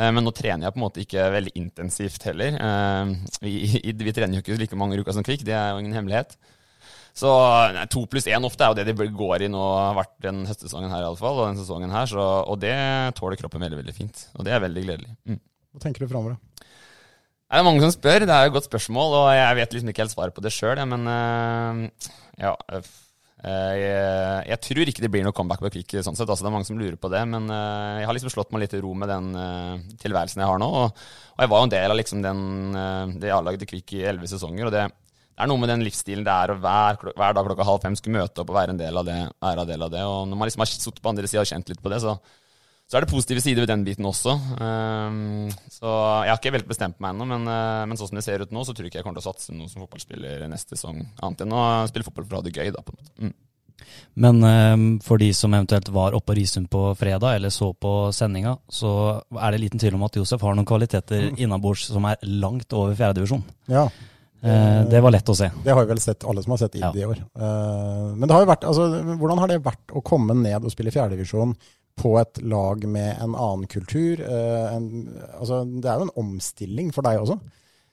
Eh, 0.00 0.12
men 0.16 0.24
nå 0.24 0.32
trener 0.36 0.66
jeg 0.66 0.74
på 0.74 0.80
en 0.80 0.86
måte 0.86 1.02
ikke 1.04 1.26
veldig 1.34 1.52
intensivt 1.60 2.24
heller. 2.30 2.56
Eh, 2.56 3.12
vi, 3.44 3.54
vi 3.92 4.16
trener 4.16 4.38
jo 4.38 4.44
ikke 4.44 4.58
like 4.62 4.80
mange 4.80 5.00
uker 5.00 5.16
som 5.16 5.26
Kvikk, 5.26 5.44
det 5.46 5.56
er 5.56 5.74
jo 5.74 5.82
ingen 5.82 5.96
hemmelighet. 5.96 6.38
Så 7.20 7.30
nei, 7.74 7.84
to 7.90 8.04
pluss 8.08 8.28
én 8.30 8.46
ofte 8.46 8.64
er 8.64 8.70
jo 8.70 8.78
det 8.78 8.94
de 8.94 9.08
går 9.18 9.44
i 9.44 9.50
nå, 9.50 9.60
har 9.60 9.96
vært 9.98 10.14
den 10.24 10.44
høstsesongen 10.48 10.92
her 10.94 11.04
iallfall, 11.04 11.40
og 11.42 11.50
den 11.50 11.58
sesongen 11.58 11.92
her, 11.92 12.06
så, 12.08 12.22
og 12.48 12.60
det 12.62 12.76
tåler 13.18 13.40
kroppen 13.40 13.64
veldig 13.66 13.80
veldig 13.82 13.96
fint. 13.96 14.22
Og 14.38 14.46
det 14.46 14.54
er 14.54 14.62
veldig 14.62 14.84
gledelig. 14.86 15.16
Mm. 15.28 15.40
Hva 15.74 15.82
tenker 15.82 16.04
du 16.04 16.12
framover, 16.12 16.38
da? 16.38 16.66
Det 17.50 17.58
er 17.58 17.66
mange 17.66 17.82
som 17.82 17.90
spør, 17.90 18.22
det 18.22 18.30
er 18.30 18.46
jo 18.46 18.52
et 18.52 18.54
godt 18.54 18.68
spørsmål, 18.70 19.14
og 19.24 19.28
jeg 19.34 19.58
vet 19.58 19.72
liksom 19.74 19.90
ikke 19.90 20.04
helt 20.04 20.14
svaret 20.14 20.36
på 20.36 20.42
det 20.44 20.52
sjøl, 20.54 20.80
men 20.86 21.08
uh, 21.10 22.10
ja 22.38 22.54
Eh, 22.70 22.90
jeg, 23.40 24.46
jeg, 24.50 24.60
tror 24.66 24.90
ikke 24.90 25.02
det 25.04 25.10
blir 25.12 25.24
noe 25.24 25.36
comeback 25.36 25.62
på 25.64 25.70
Kvikk. 25.72 25.94
sånn 26.04 26.16
sett, 26.18 26.28
altså 26.28 26.44
Det 26.44 26.50
er 26.50 26.54
mange 26.54 26.68
som 26.68 26.80
lurer 26.80 26.98
på 27.00 27.10
det. 27.12 27.22
Men 27.32 27.48
uh, 27.48 28.00
jeg 28.00 28.08
har 28.08 28.16
liksom 28.16 28.32
slått 28.32 28.50
meg 28.52 28.66
litt 28.66 28.74
i 28.76 28.82
ro 28.84 28.92
med 28.92 29.08
den 29.08 29.30
uh, 29.32 29.76
tilværelsen 30.02 30.42
jeg 30.42 30.50
har 30.50 30.60
nå. 30.60 30.68
Og, 30.68 31.04
og, 31.32 31.40
jeg 31.40 31.52
var 31.52 31.62
jo 31.62 31.68
en 31.68 31.76
del 31.76 31.94
av 31.94 32.00
liksom 32.00 32.24
den, 32.24 32.42
det 33.22 33.32
A-laget 33.32 33.64
til 33.64 33.70
Kvikk 33.72 33.96
i 33.96 34.02
elleve 34.12 34.28
sesonger. 34.28 34.68
og 34.68 34.74
det, 34.74 34.84
det, 34.90 35.40
er 35.40 35.48
noe 35.48 35.62
med 35.62 35.72
den 35.72 35.86
livsstilen 35.86 36.26
det 36.26 36.34
er 36.34 36.52
å 36.52 36.58
hver, 36.60 37.00
hver, 37.08 37.36
dag 37.36 37.48
klokka 37.48 37.68
halv 37.70 37.86
fem 37.86 37.96
skulle 37.96 38.20
møte 38.20 38.44
opp 38.44 38.52
og 38.52 38.58
være 38.60 38.76
en 38.76 38.82
del 38.82 39.00
av 39.00 39.08
det. 39.08 39.20
Være 39.40 39.64
en 39.64 39.72
del 39.72 39.88
av 39.88 39.94
det. 39.94 40.04
Og 40.04 40.28
når 40.28 40.42
man 40.42 40.50
liksom 40.50 40.66
har 40.66 40.72
sittet 40.74 41.00
på 41.00 41.14
andre 41.14 41.30
sida 41.30 41.46
og 41.46 41.52
kjent 41.52 41.72
litt 41.72 41.80
på 41.80 41.92
det, 41.94 42.02
så, 42.04 42.18
så 42.90 42.98
er 42.98 43.04
det 43.04 43.12
positive 43.12 43.42
sider 43.42 43.62
ved 43.62 43.70
den 43.70 43.84
biten 43.86 44.06
også. 44.08 44.32
Um, 44.58 45.46
så 45.70 45.90
jeg 46.26 46.32
har 46.32 46.40
ikke 46.40 46.50
helt 46.56 46.66
bestemt 46.66 46.96
meg 46.98 47.14
ennå, 47.14 47.28
men, 47.30 47.46
uh, 47.46 47.84
men, 47.86 47.94
sånn 48.00 48.10
som 48.10 48.18
det 48.18 48.24
ser 48.26 48.42
ut 48.42 48.50
nå, 48.50 48.64
så 48.66 48.74
tror 48.74 48.88
jeg 48.88 48.90
ikke 48.90 48.98
jeg 48.98 49.06
kommer 49.06 49.20
til 49.20 49.28
å 49.28 49.30
satse 49.30 49.54
noe 49.54 49.70
som 49.70 49.84
fotballspiller 49.84 50.42
neste 50.50 50.74
sesong, 50.74 51.04
annet 51.22 51.44
enn 51.46 51.54
å 51.54 51.62
spille 51.86 52.08
fotball 52.08 52.26
for 52.26 52.34
å 52.34 52.42
ha 52.42 52.48
det 52.48 52.56
gøy, 52.56 52.72
da, 52.74 52.82
på 52.82 52.90
en 52.90 52.98
måte. 52.98 53.14
Mm. 53.22 53.38
Men 54.26 54.42
um, 54.42 54.84
for 55.06 55.22
de 55.22 55.30
som 55.38 55.54
eventuelt 55.54 55.88
var 55.94 56.18
oppe 56.18 56.32
på 56.32 56.40
Risund 56.40 56.66
på 56.72 56.82
fredag, 56.98 57.38
eller 57.38 57.54
så 57.54 57.70
på 57.72 57.94
sendinga, 58.14 58.56
så 58.68 58.92
er 59.38 59.54
det 59.54 59.62
liten 59.62 59.82
tvil 59.82 59.96
om 59.96 60.06
at 60.08 60.18
Josef 60.18 60.42
har 60.42 60.58
noen 60.58 60.68
kvaliteter 60.68 61.30
mm. 61.30 61.38
innabords 61.46 61.86
som 61.94 62.10
er 62.10 62.18
langt 62.26 62.74
over 62.74 62.98
fjerdedivisjon. 62.98 63.46
Ja. 63.70 63.86
Uh, 64.40 64.82
det 64.90 65.02
var 65.04 65.12
lett 65.12 65.30
å 65.30 65.36
se. 65.36 65.50
Det 65.62 65.70
har 65.70 65.84
vi 65.84 65.92
vel 65.92 66.02
sett, 66.02 66.24
alle 66.26 66.42
som 66.42 66.56
har 66.56 66.62
sett 66.64 66.78
ID 66.78 66.86
ja. 66.88 66.92
i 66.96 67.06
år. 67.06 67.22
Uh, 67.38 68.16
men 68.16 68.26
det 68.26 68.34
har 68.34 68.42
jo 68.42 68.50
vært, 68.50 68.66
altså, 68.66 68.88
hvordan 69.14 69.42
har 69.44 69.52
det 69.52 69.62
vært 69.62 69.94
å 69.94 70.02
komme 70.02 70.36
ned 70.42 70.64
og 70.64 70.74
spille 70.74 70.94
fjerdedivisjon? 70.94 71.54
På 72.00 72.14
et 72.20 72.40
lag 72.48 72.84
med 72.88 73.12
en 73.20 73.34
annen 73.34 73.68
kultur. 73.70 74.22
Eh, 74.24 74.76
en, 74.76 74.86
altså, 75.36 75.62
det 75.68 75.90
er 75.90 76.00
jo 76.00 76.08
en 76.08 76.16
omstilling 76.24 76.94
for 76.96 77.06
deg 77.06 77.20
også? 77.20 77.36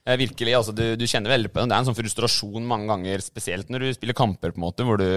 Eh, 0.08 0.16
virkelig. 0.20 0.56
altså 0.56 0.72
du, 0.76 0.84
du, 0.96 1.04
kjenner 1.06 1.36
veldig 1.36 1.52
på 1.52 1.60
det. 1.60 1.68
Det 1.68 1.76
er 1.76 1.84
en 1.84 1.90
sånn 1.90 1.98
frustrasjon 1.98 2.68
mange 2.68 2.88
ganger, 2.90 3.24
spesielt 3.24 3.70
når 3.72 3.84
du 3.84 3.92
spiller 3.98 4.16
kamper, 4.16 4.54
på 4.54 4.60
en 4.60 4.66
måte, 4.68 4.88
hvor 4.88 5.00
du, 5.00 5.10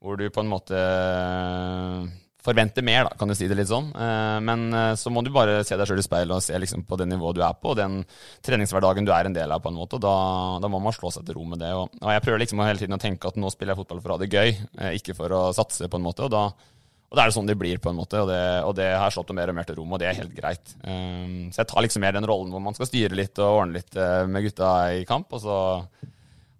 hvor 0.00 0.20
du 0.20 0.28
på 0.32 0.44
en 0.44 0.52
måte 0.52 0.78
eh, 0.78 2.10
forventer 2.42 2.82
mer, 2.82 3.04
da, 3.06 3.18
kan 3.18 3.30
du 3.30 3.36
si 3.38 3.46
det 3.46 3.54
litt 3.54 3.70
sånn. 3.70 3.92
Men 4.42 4.64
så 4.98 5.12
må 5.14 5.22
du 5.22 5.28
bare 5.30 5.60
se 5.62 5.76
deg 5.78 5.86
sjøl 5.86 6.00
i 6.02 6.02
speilet 6.02 6.34
og 6.34 6.42
se 6.42 6.56
liksom 6.58 6.82
på 6.88 6.96
det 6.98 7.06
nivået 7.06 7.36
du 7.38 7.44
er 7.46 7.54
på, 7.54 7.70
og 7.70 7.78
den 7.78 8.00
treningshverdagen 8.42 9.06
du 9.06 9.12
er 9.14 9.28
en 9.28 9.36
del 9.36 9.54
av, 9.54 9.62
på 9.62 9.70
en 9.70 9.78
måte. 9.78 10.00
og 10.00 10.02
Da, 10.02 10.16
da 10.64 10.72
må 10.72 10.80
man 10.82 10.96
slå 10.96 11.12
seg 11.14 11.28
til 11.28 11.38
ro 11.38 11.46
med 11.46 11.62
det. 11.62 11.70
Og, 11.78 11.94
og 12.02 12.10
jeg 12.10 12.24
prøver 12.24 12.42
liksom 12.42 12.64
hele 12.66 12.82
tiden 12.82 12.98
å 12.98 13.02
tenke 13.04 13.30
at 13.30 13.38
nå 13.38 13.52
spiller 13.54 13.76
jeg 13.76 13.84
fotball 13.84 14.02
for 14.02 14.10
å 14.10 14.18
ha 14.18 14.24
det 14.24 14.32
gøy, 14.34 14.58
ikke 14.98 15.14
for 15.20 15.38
å 15.38 15.44
satse, 15.54 15.86
på 15.86 16.02
en 16.02 16.08
måte. 16.08 16.26
og 16.26 16.34
da 16.34 16.48
og 17.12 17.18
det 17.18 17.24
er 17.26 17.32
sånn 17.34 17.48
det 17.50 17.58
blir, 17.60 17.76
på 17.76 17.90
en 17.90 17.98
måte, 17.98 18.22
og 18.24 18.30
det, 18.30 18.40
og 18.64 18.70
det 18.78 18.86
har 18.96 19.12
slått 19.12 19.34
mer 19.36 19.50
og 19.52 19.56
mer 19.58 19.66
til 19.68 19.76
rom, 19.76 19.90
og 19.92 20.00
det 20.00 20.06
er 20.08 20.16
helt 20.22 20.32
greit. 20.32 20.70
Um, 20.80 21.50
så 21.52 21.60
jeg 21.60 21.68
tar 21.68 21.84
liksom 21.84 22.00
mer 22.00 22.14
den 22.16 22.24
rollen 22.24 22.54
hvor 22.54 22.62
man 22.64 22.76
skal 22.78 22.88
styre 22.88 23.18
litt 23.18 23.36
og 23.36 23.58
ordne 23.58 23.76
litt 23.76 23.98
uh, 24.00 24.24
med 24.24 24.46
gutta 24.46 24.70
i 24.96 25.02
kamp, 25.04 25.28
og 25.36 25.42
så 25.44 25.58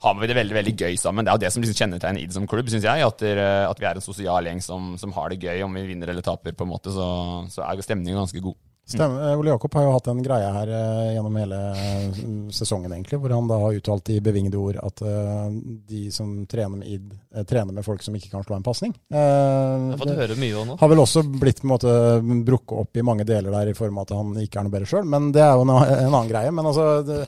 har 0.03 0.19
vi 0.19 0.29
det 0.29 0.37
veldig 0.37 0.59
veldig 0.59 0.75
gøy 0.77 0.99
sammen. 1.01 1.25
Det 1.25 1.33
er 1.33 1.39
jo 1.39 1.43
det 1.47 1.53
som 1.55 1.65
liksom 1.65 1.79
kjennetegner 1.79 2.21
ID 2.21 2.37
som 2.37 2.51
klubb, 2.51 2.69
syns 2.69 2.85
jeg. 2.85 3.07
At, 3.07 3.23
der, 3.23 3.41
at, 3.71 3.81
vi 3.81 3.89
er 3.89 3.97
en 3.97 4.05
sosial 4.05 4.51
gjeng 4.51 4.61
som, 4.61 4.93
som, 5.01 5.15
har 5.17 5.33
det 5.33 5.41
gøy. 5.41 5.63
Om 5.65 5.79
vi 5.79 5.87
vinner 5.89 6.13
eller 6.13 6.27
taper, 6.27 6.57
på 6.59 6.67
en 6.67 6.73
måte, 6.75 6.93
så, 6.93 7.07
så 7.55 7.63
er 7.65 7.81
stemningen 7.87 8.21
ganske 8.21 8.43
god. 8.43 8.59
Stemmer. 8.87 9.31
Eh, 9.31 9.39
Ole 9.39 9.51
Jakob 9.51 9.75
har 9.75 9.85
jo 9.85 9.93
hatt 9.95 10.09
en 10.11 10.23
greie 10.25 10.49
her 10.53 10.71
eh, 10.75 11.13
gjennom 11.15 11.37
hele 11.39 11.59
mm, 12.19 12.51
sesongen, 12.53 12.93
egentlig, 12.93 13.21
hvor 13.23 13.31
han 13.31 13.47
da 13.49 13.59
har 13.63 13.77
uttalt 13.79 14.11
i 14.11 14.19
bevingede 14.25 14.59
ord 14.59 14.79
at 14.83 15.03
uh, 15.07 15.47
de 15.89 16.03
som 16.11 16.33
trener 16.51 16.81
med 16.81 16.91
id, 16.91 17.13
uh, 17.37 17.45
trener 17.49 17.77
med 17.77 17.87
folk 17.87 18.03
som 18.03 18.17
ikke 18.19 18.33
kan 18.33 18.43
slå 18.43 18.59
en 18.59 18.67
pasning. 18.67 18.95
Uh. 19.15 19.95
Har 20.81 20.91
vel 20.91 21.03
også 21.05 21.23
blitt 21.31 21.63
på 21.63 21.69
en 21.69 21.75
måte 21.77 21.95
brukket 22.43 22.79
opp 22.83 22.99
i 22.99 23.07
mange 23.07 23.27
deler 23.29 23.55
der 23.55 23.71
i 23.71 23.77
form 23.79 24.01
av 24.01 24.09
at 24.09 24.17
han 24.19 24.35
ikke 24.43 24.59
er 24.59 24.67
noe 24.67 24.75
bedre 24.75 24.91
sjøl, 24.91 25.07
men 25.15 25.31
det 25.35 25.45
er 25.47 25.55
jo 25.55 25.67
en, 25.69 25.77
en 25.79 26.09
annen 26.09 26.33
greie. 26.33 26.51
Men 26.55 26.71
altså 26.73 26.89
det, 27.07 27.21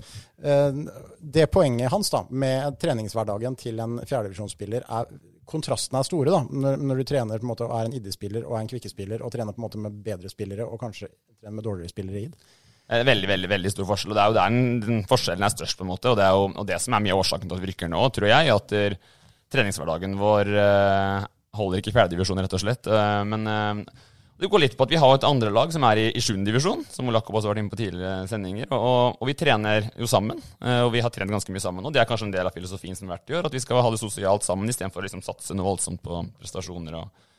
det 1.39 1.47
poenget 1.55 1.93
hans 1.95 2.11
da, 2.11 2.25
med 2.35 2.81
treningshverdagen 2.83 3.55
til 3.63 3.79
en 3.85 4.01
fjerdedivisjonsspiller 4.03 4.91
er 4.91 5.15
kontrastene 5.49 6.01
er 6.01 6.09
store 6.09 6.35
da, 6.35 6.43
når, 6.51 6.83
når 6.83 7.01
du 7.01 7.07
trener 7.09 7.41
på 7.41 7.47
en 7.47 7.53
måte, 7.53 7.67
og 7.69 7.79
er 7.79 7.89
en 7.89 7.97
ID-spiller 7.99 8.45
og 8.47 8.57
er 8.57 8.65
en 8.65 8.71
Kvikke-spiller, 8.71 9.25
og 9.25 9.33
trener 9.35 9.57
på 9.57 9.63
en 9.63 9.67
måte 9.67 9.81
med 9.81 9.97
bedre 10.05 10.31
spillere 10.33 10.67
og 10.67 10.81
kanskje 10.83 11.11
trener 11.11 11.57
med 11.59 11.67
dårligere 11.67 11.93
spillere 11.93 12.21
i 12.21 12.29
ID. 12.29 12.37
Veldig 12.85 13.29
veldig, 13.31 13.49
veldig 13.49 13.71
stor 13.73 13.87
forskjell. 13.89 14.13
og 14.13 14.17
Det 14.19 14.23
er 14.23 14.31
jo 14.31 14.37
der 14.37 14.57
den, 14.85 15.05
forskjellen 15.09 15.45
er 15.47 15.53
størst. 15.53 15.79
på 15.79 15.87
en 15.87 15.93
måte, 15.95 16.11
og 16.11 16.17
Det 16.17 16.25
er 16.25 16.33
jo 16.37 16.49
og 16.53 16.67
det 16.69 16.81
som 16.83 16.95
er 16.95 17.01
mye 17.01 17.15
av 17.15 17.23
årsaken 17.23 17.49
til 17.49 17.57
at 17.57 17.63
vi 17.63 17.71
rykker 17.73 17.89
nå, 17.89 18.03
tror 18.13 18.29
jeg. 18.29 18.51
At 18.53 18.69
der, 18.69 18.97
treningshverdagen 19.55 20.19
vår 20.21 20.51
uh, 20.53 21.25
holder 21.57 21.81
ikke 21.81 21.95
fjerdedivisjon, 21.95 22.43
rett 22.45 22.57
og 22.57 22.61
slett. 22.61 22.91
Uh, 22.91 23.23
men 23.25 23.49
uh, 23.49 24.05
det 24.35 24.49
går 24.51 24.65
litt 24.65 24.75
på 24.75 24.83
at 24.83 24.91
vi 24.91 24.99
har 24.99 25.13
et 25.15 25.27
andre 25.29 25.51
lag 25.55 25.71
som 25.71 25.85
er 25.87 26.01
i, 26.03 26.07
i 26.19 26.23
7. 26.23 26.41
divisjon, 26.47 26.81
som 26.91 27.07
Olakob 27.11 27.37
også 27.39 27.47
har 27.47 27.55
vært 27.55 27.63
inne 27.63 27.71
på 27.71 27.79
tidligere 27.79 28.25
sendinger. 28.31 28.67
Og, 28.75 29.21
og, 29.21 29.29
vi 29.31 29.37
trener 29.39 29.87
jo 29.95 30.09
sammen, 30.11 30.41
eh, 30.59 30.81
og 30.83 30.91
vi 30.97 31.03
har 31.05 31.13
trent 31.15 31.31
ganske 31.31 31.55
mye 31.55 31.63
sammen. 31.63 31.87
Og 31.87 31.95
det 31.95 32.03
er 32.03 32.09
kanskje 32.09 32.27
en 32.27 32.35
del 32.35 32.51
av 32.51 32.57
filosofien 32.57 32.99
som 32.99 33.13
vært 33.13 33.31
gjør, 33.31 33.47
at 33.47 33.55
vi 33.55 33.63
skal 33.63 33.79
ha 33.85 33.93
det 33.95 34.01
sosialt 34.03 34.47
sammen 34.47 34.71
istedenfor 34.71 35.05
å 35.05 35.07
liksom 35.07 35.23
satse 35.23 35.55
noe 35.55 35.69
voldsomt 35.69 36.03
på 36.03 36.25
prestasjoner 36.43 36.99
og, 36.99 37.31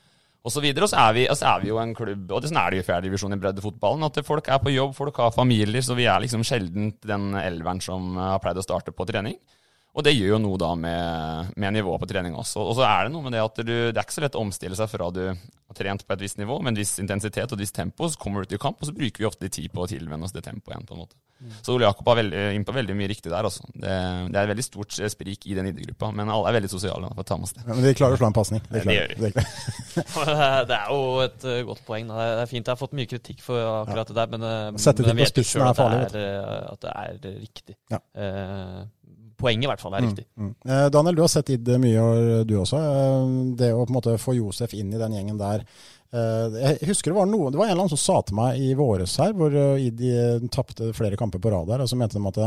og 0.46 0.56
så 0.56 0.64
videre. 0.64 0.88
Og 0.88 0.94
så 0.94 1.02
er, 1.04 1.18
vi, 1.18 1.28
så 1.36 1.50
er 1.52 1.66
vi 1.66 1.74
jo 1.74 1.82
en 1.84 1.92
klubb, 1.98 2.30
og 2.30 2.40
det 2.40 2.54
sånn 2.54 2.62
er 2.64 2.72
det 2.72 2.80
jo 2.80 2.86
i 2.86 2.88
4. 2.88 3.02
divisjon 3.10 3.36
i 3.36 3.42
breddefotballen, 3.44 4.08
at 4.08 4.24
folk 4.24 4.48
er 4.48 4.64
på 4.64 4.72
jobb, 4.78 4.96
folk 4.96 5.20
har 5.20 5.36
familier, 5.36 5.84
så 5.84 6.00
vi 6.00 6.08
er 6.08 6.24
liksom 6.24 6.48
sjelden 6.48 6.94
den 7.04 7.36
elveren 7.44 7.84
som 7.84 8.16
har 8.22 8.40
pleid 8.44 8.64
å 8.64 8.64
starte 8.64 8.96
på 8.96 9.10
trening. 9.12 9.36
Og 9.96 10.04
det 10.04 10.12
gjør 10.12 10.34
jo 10.34 10.40
noe 10.44 10.60
da 10.60 10.74
med, 10.76 11.52
med 11.56 11.78
nivået 11.78 12.02
på 12.02 12.10
trening 12.10 12.36
også. 12.36 12.60
Og 12.60 12.74
så 12.76 12.84
er 12.88 13.08
det 13.08 13.14
noe 13.14 13.24
med 13.24 13.36
det 13.36 13.44
at 13.46 13.62
du, 13.62 13.72
det 13.72 13.96
er 13.96 14.04
ikke 14.04 14.18
så 14.18 14.26
lett 14.26 14.36
å 14.36 14.42
omstille 14.44 14.76
seg 14.76 14.92
fra 14.92 15.08
du 15.16 15.22
har 15.30 15.78
trent 15.78 16.04
på 16.04 16.16
et 16.18 16.26
visst 16.26 16.42
nivå 16.42 16.58
med 16.60 16.74
en 16.74 16.82
viss 16.82 16.98
intensitet 17.00 17.48
og 17.48 17.56
et 17.56 17.64
visst 17.64 17.78
tempo, 17.78 18.10
så 18.12 18.20
kommer 18.20 18.44
du 18.44 18.50
ut 18.50 18.58
i 18.58 18.62
kamp, 18.62 18.82
og 18.82 18.90
så 18.90 18.96
bruker 18.96 19.24
vi 19.24 19.30
ofte 19.30 19.48
litt 19.48 19.56
tid 19.56 19.72
på 19.72 19.86
å 19.86 19.88
tilvenne 19.90 20.28
oss 20.28 20.36
det 20.36 20.44
tempoet 20.46 20.76
igjen. 20.76 20.90
på 20.90 20.98
en 20.98 21.06
måte. 21.06 21.16
Mm. 21.40 21.54
Så 21.64 21.74
Ole 21.76 21.88
Jakob 21.88 22.10
er 22.12 22.20
veldig, 22.22 22.44
inn 22.56 22.66
på 22.68 22.76
veldig 22.76 22.96
mye 22.96 23.10
riktig 23.12 23.32
der. 23.32 23.48
altså. 23.48 23.64
Det, 23.72 23.94
det 24.32 24.40
er 24.40 24.42
et 24.42 24.52
veldig 24.52 24.66
stort 24.68 25.00
sprik 25.16 25.48
i 25.48 25.56
den 25.58 25.70
idrettsgruppa, 25.72 26.12
men 26.16 26.32
alle 26.32 26.52
er 26.52 26.58
veldig 26.60 26.72
sosiale. 26.72 27.10
for 27.12 27.24
å 27.24 27.28
ta 27.28 27.38
med 27.40 27.50
oss 27.50 27.56
det. 27.56 27.64
Ja, 27.66 27.72
men 27.72 27.88
de 27.88 27.94
klarer 27.98 28.18
å 28.18 28.22
slå 28.22 28.30
en 28.30 28.38
pasning. 28.38 28.64
Det, 28.68 28.84
det, 28.84 28.96
gjør 28.96 29.16
de. 29.16 29.46
det 30.72 30.80
er 30.80 30.92
jo 30.92 31.02
et 31.26 31.48
uh, 31.48 31.58
godt 31.72 31.86
poeng. 31.88 32.12
Da. 32.12 32.20
Det 32.22 32.44
er 32.46 32.52
fint. 32.52 32.64
Jeg 32.64 32.72
har 32.72 32.82
fått 32.84 32.96
mye 33.00 33.12
kritikk 33.16 33.44
for 33.46 33.72
akkurat 33.84 34.12
det 34.12 34.20
der, 34.20 34.36
men, 34.36 34.46
men 34.76 34.84
Sette 34.84 35.08
vet 35.08 35.42
jo 35.42 35.64
er. 35.64 35.72
At 35.72 36.16
det 36.16 36.28
er, 36.28 36.70
at 36.72 36.86
det 36.86 36.94
er 36.96 37.42
riktig. 37.42 37.80
Ja. 37.92 38.04
Uh, 38.16 38.84
poenget 39.38 39.68
i 39.68 39.72
hvert 39.72 39.84
fall 39.84 39.96
er 39.96 40.04
mm, 40.04 40.08
riktig. 40.10 40.26
Mm, 40.36 40.48
mm. 40.48 40.72
Eh, 40.72 40.86
Daniel, 40.94 41.18
du 41.18 41.24
har 41.26 41.32
sett 41.32 41.52
ID 41.56 41.74
mye, 41.82 42.06
og 42.06 42.48
du 42.48 42.56
også. 42.62 42.80
Eh, 42.80 43.28
det 43.62 43.74
å 43.74 43.84
på 43.84 43.92
en 43.92 43.98
måte 43.98 44.18
få 44.22 44.38
Josef 44.38 44.76
inn 44.78 44.94
i 44.94 45.02
den 45.02 45.18
gjengen 45.18 45.42
der. 45.42 45.66
Eh, 46.16 46.60
jeg 46.62 46.92
husker 46.92 47.12
det 47.12 47.20
var 47.20 47.30
noe, 47.30 47.52
det 47.52 47.60
var 47.60 47.70
en 47.70 47.76
eller 47.76 47.88
annen 47.88 47.96
som 47.96 48.04
sa 48.04 48.22
til 48.26 48.40
meg 48.40 48.62
i 48.62 48.72
våres 48.78 49.18
her, 49.22 49.36
hvor 49.38 49.56
ID 49.56 50.06
tapte 50.54 50.94
flere 50.98 51.20
kamper 51.20 51.44
på 51.44 51.54
rad 51.54 51.70
der, 51.72 51.84
og 51.84 51.92
så 51.92 52.00
mente 52.00 52.20
de 52.20 52.32
at 52.32 52.42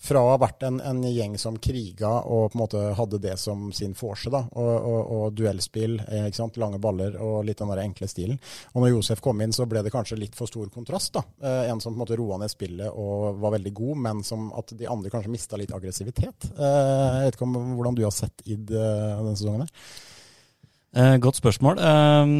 fra 0.00 0.20
å 0.22 0.30
ha 0.30 0.38
vært 0.38 0.62
en, 0.68 0.78
en, 0.84 1.00
gjeng 1.02 1.34
som 1.40 1.56
kriga 1.58 2.10
og 2.22 2.52
på 2.52 2.58
en 2.58 2.62
måte 2.62 2.82
hadde 2.94 3.18
det 3.22 3.34
som 3.40 3.68
sin 3.74 3.96
forse, 3.98 4.30
da, 4.30 4.44
og, 4.54 4.68
og, 4.76 5.12
og 5.16 5.38
duellspill, 5.38 5.96
eh, 6.06 6.28
ikke 6.28 6.38
sant? 6.38 6.58
lange 6.62 6.78
baller 6.82 7.16
og 7.22 7.40
litt 7.46 7.58
den 7.58 7.72
der 7.72 7.82
enkle 7.82 8.08
stilen. 8.10 8.38
Og 8.74 8.82
når 8.82 8.92
Josef 8.92 9.22
kom 9.24 9.42
inn, 9.42 9.54
så 9.54 9.66
ble 9.70 9.82
det 9.82 9.92
kanskje 9.94 10.20
litt 10.20 10.38
for 10.38 10.50
stor 10.50 10.70
kontrast. 10.74 11.12
da. 11.18 11.24
Eh, 11.42 11.70
en 11.72 11.82
som 11.82 11.92
på 11.92 11.98
en 11.98 12.04
måte 12.04 12.18
roa 12.18 12.38
ned 12.38 12.52
spillet 12.52 12.94
og 12.94 13.40
var 13.42 13.56
veldig 13.56 13.74
god, 13.80 14.02
men 14.06 14.22
som 14.26 14.52
at 14.58 14.74
de 14.78 14.90
andre 14.90 15.12
kanskje 15.14 15.34
mista 15.34 15.58
litt 15.58 15.74
aggressivitet. 15.74 16.50
Eh, 16.54 16.68
jeg 16.68 17.26
vet 17.26 17.40
ikke 17.40 17.48
om 17.48 17.58
hvordan 17.78 17.98
du 17.98 18.04
har 18.06 18.14
sett 18.14 18.46
Id 18.46 18.70
denne 18.70 19.34
sesongen 19.34 19.66
her? 19.66 21.18
Godt 21.20 21.36
spørsmål. 21.36 21.82
Eh, 21.84 22.30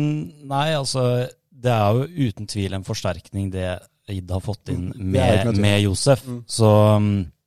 nei, 0.48 0.68
altså 0.78 1.26
det 1.58 1.74
er 1.74 1.96
jo 1.96 2.28
uten 2.28 2.46
tvil 2.48 2.76
en 2.76 2.86
forsterkning 2.86 3.50
det 3.50 3.72
Id 4.08 4.30
har 4.32 4.40
fått 4.40 4.70
inn 4.72 4.88
mm, 4.94 5.08
med, 5.12 5.58
med 5.60 5.82
Josef. 5.82 6.22
Mm. 6.24 6.38
Så 6.48 6.68
um, 6.96 7.10
ja, 7.18 7.37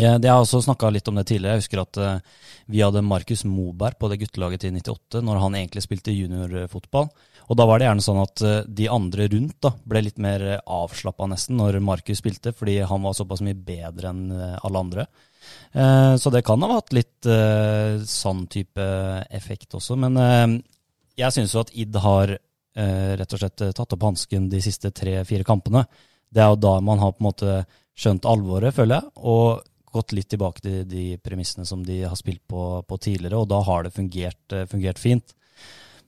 jeg 0.00 0.26
har 0.26 0.40
også 0.40 0.62
snakka 0.64 0.88
litt 0.90 1.06
om 1.10 1.18
det 1.18 1.26
tidligere. 1.28 1.54
Jeg 1.54 1.64
husker 1.64 1.82
at 1.84 1.98
uh, 2.02 2.40
vi 2.66 2.80
hadde 2.82 3.04
Markus 3.06 3.44
Moberg 3.46 3.98
på 4.00 4.08
det 4.10 4.18
guttelaget 4.24 4.64
til 4.64 4.74
98, 4.74 5.22
når 5.22 5.38
han 5.42 5.58
egentlig 5.58 5.84
spilte 5.84 6.14
juniorfotball. 6.14 7.06
Og 7.44 7.58
da 7.58 7.66
var 7.68 7.78
det 7.78 7.86
gjerne 7.86 8.04
sånn 8.06 8.22
at 8.22 8.42
uh, 8.42 8.56
de 8.66 8.88
andre 8.90 9.28
rundt 9.30 9.58
da, 9.62 9.74
ble 9.86 10.02
litt 10.06 10.18
mer 10.22 10.46
avslappa 10.62 11.28
nesten 11.30 11.60
når 11.60 11.78
Markus 11.84 12.22
spilte, 12.22 12.54
fordi 12.56 12.80
han 12.82 13.06
var 13.06 13.14
såpass 13.14 13.44
mye 13.46 13.58
bedre 13.58 14.10
enn 14.10 14.24
alle 14.34 14.80
andre. 14.80 15.06
Så 15.74 16.30
det 16.32 16.40
kan 16.46 16.62
ha 16.64 16.70
hatt 16.70 16.94
litt 16.96 17.26
sånn 18.08 18.46
type 18.48 18.84
effekt 19.28 19.74
også. 19.76 19.92
Men 20.00 20.16
jeg 21.20 21.34
syns 21.36 21.52
jo 21.52 21.60
at 21.60 21.72
Id 21.76 21.98
har 22.00 22.32
rett 23.20 23.34
og 23.36 23.42
slett 23.42 23.64
tatt 23.76 23.92
opp 23.92 24.06
hansken 24.06 24.46
de 24.48 24.62
siste 24.64 24.88
tre-fire 24.96 25.44
kampene. 25.44 25.84
Det 26.32 26.40
er 26.40 26.48
jo 26.54 26.62
da 26.64 26.78
man 26.80 27.02
har 27.02 27.12
på 27.12 27.20
en 27.20 27.28
måte 27.28 27.58
skjønt 27.92 28.24
alvoret, 28.30 28.72
føler 28.74 29.02
jeg. 29.02 29.12
og 29.20 29.60
gått 29.94 30.14
litt 30.16 30.28
tilbake 30.32 30.62
til 30.64 30.82
de 30.88 31.06
premissene 31.22 31.66
som 31.68 31.84
de 31.86 32.02
har 32.04 32.18
spilt 32.18 32.42
på, 32.50 32.82
på 32.88 32.98
tidligere, 33.00 33.40
og 33.40 33.48
da 33.50 33.60
har 33.64 33.86
det 33.86 33.94
fungert, 33.94 34.42
eh, 34.52 34.66
fungert 34.70 35.00
fint. 35.02 35.34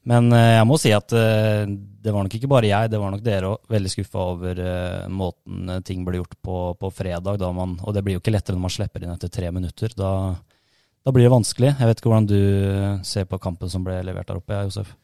Men 0.07 0.31
eh, 0.35 0.57
jeg 0.59 0.67
må 0.71 0.79
si 0.79 0.93
at 0.95 1.15
eh, 1.17 1.63
det 1.67 2.15
var 2.15 2.27
nok 2.27 2.37
ikke 2.39 2.51
bare 2.51 2.71
jeg, 2.71 2.91
det 2.93 3.01
var 3.03 3.15
nok 3.15 3.25
dere 3.27 3.55
òg 3.55 3.73
veldig 3.73 3.95
skuffa 3.95 4.27
over 4.35 4.61
måten 5.11 5.73
ting 5.87 6.05
ble 6.07 6.21
gjort 6.21 6.37
på, 6.45 6.59
på 6.79 6.93
fredag. 6.95 7.43
Man, 7.57 7.79
og 7.83 7.97
det 7.97 8.05
blir 8.07 8.19
jo 8.19 8.23
ikke 8.23 8.35
lettere 8.35 8.59
når 8.59 8.67
man 8.67 8.77
slipper 8.77 9.07
inn 9.07 9.15
etter 9.15 9.33
tre 9.33 9.51
minutter. 9.55 9.97
Da, 9.99 10.13
da 11.03 11.15
blir 11.15 11.27
det 11.27 11.35
vanskelig. 11.35 11.75
Jeg 11.75 11.91
vet 11.91 12.03
ikke 12.03 12.13
hvordan 12.13 12.31
du 12.31 13.03
ser 13.07 13.27
på 13.31 13.43
kampen 13.43 13.73
som 13.73 13.87
ble 13.87 13.99
levert 14.07 14.31
der 14.31 14.39
oppe, 14.43 14.63
Josef? 14.69 14.95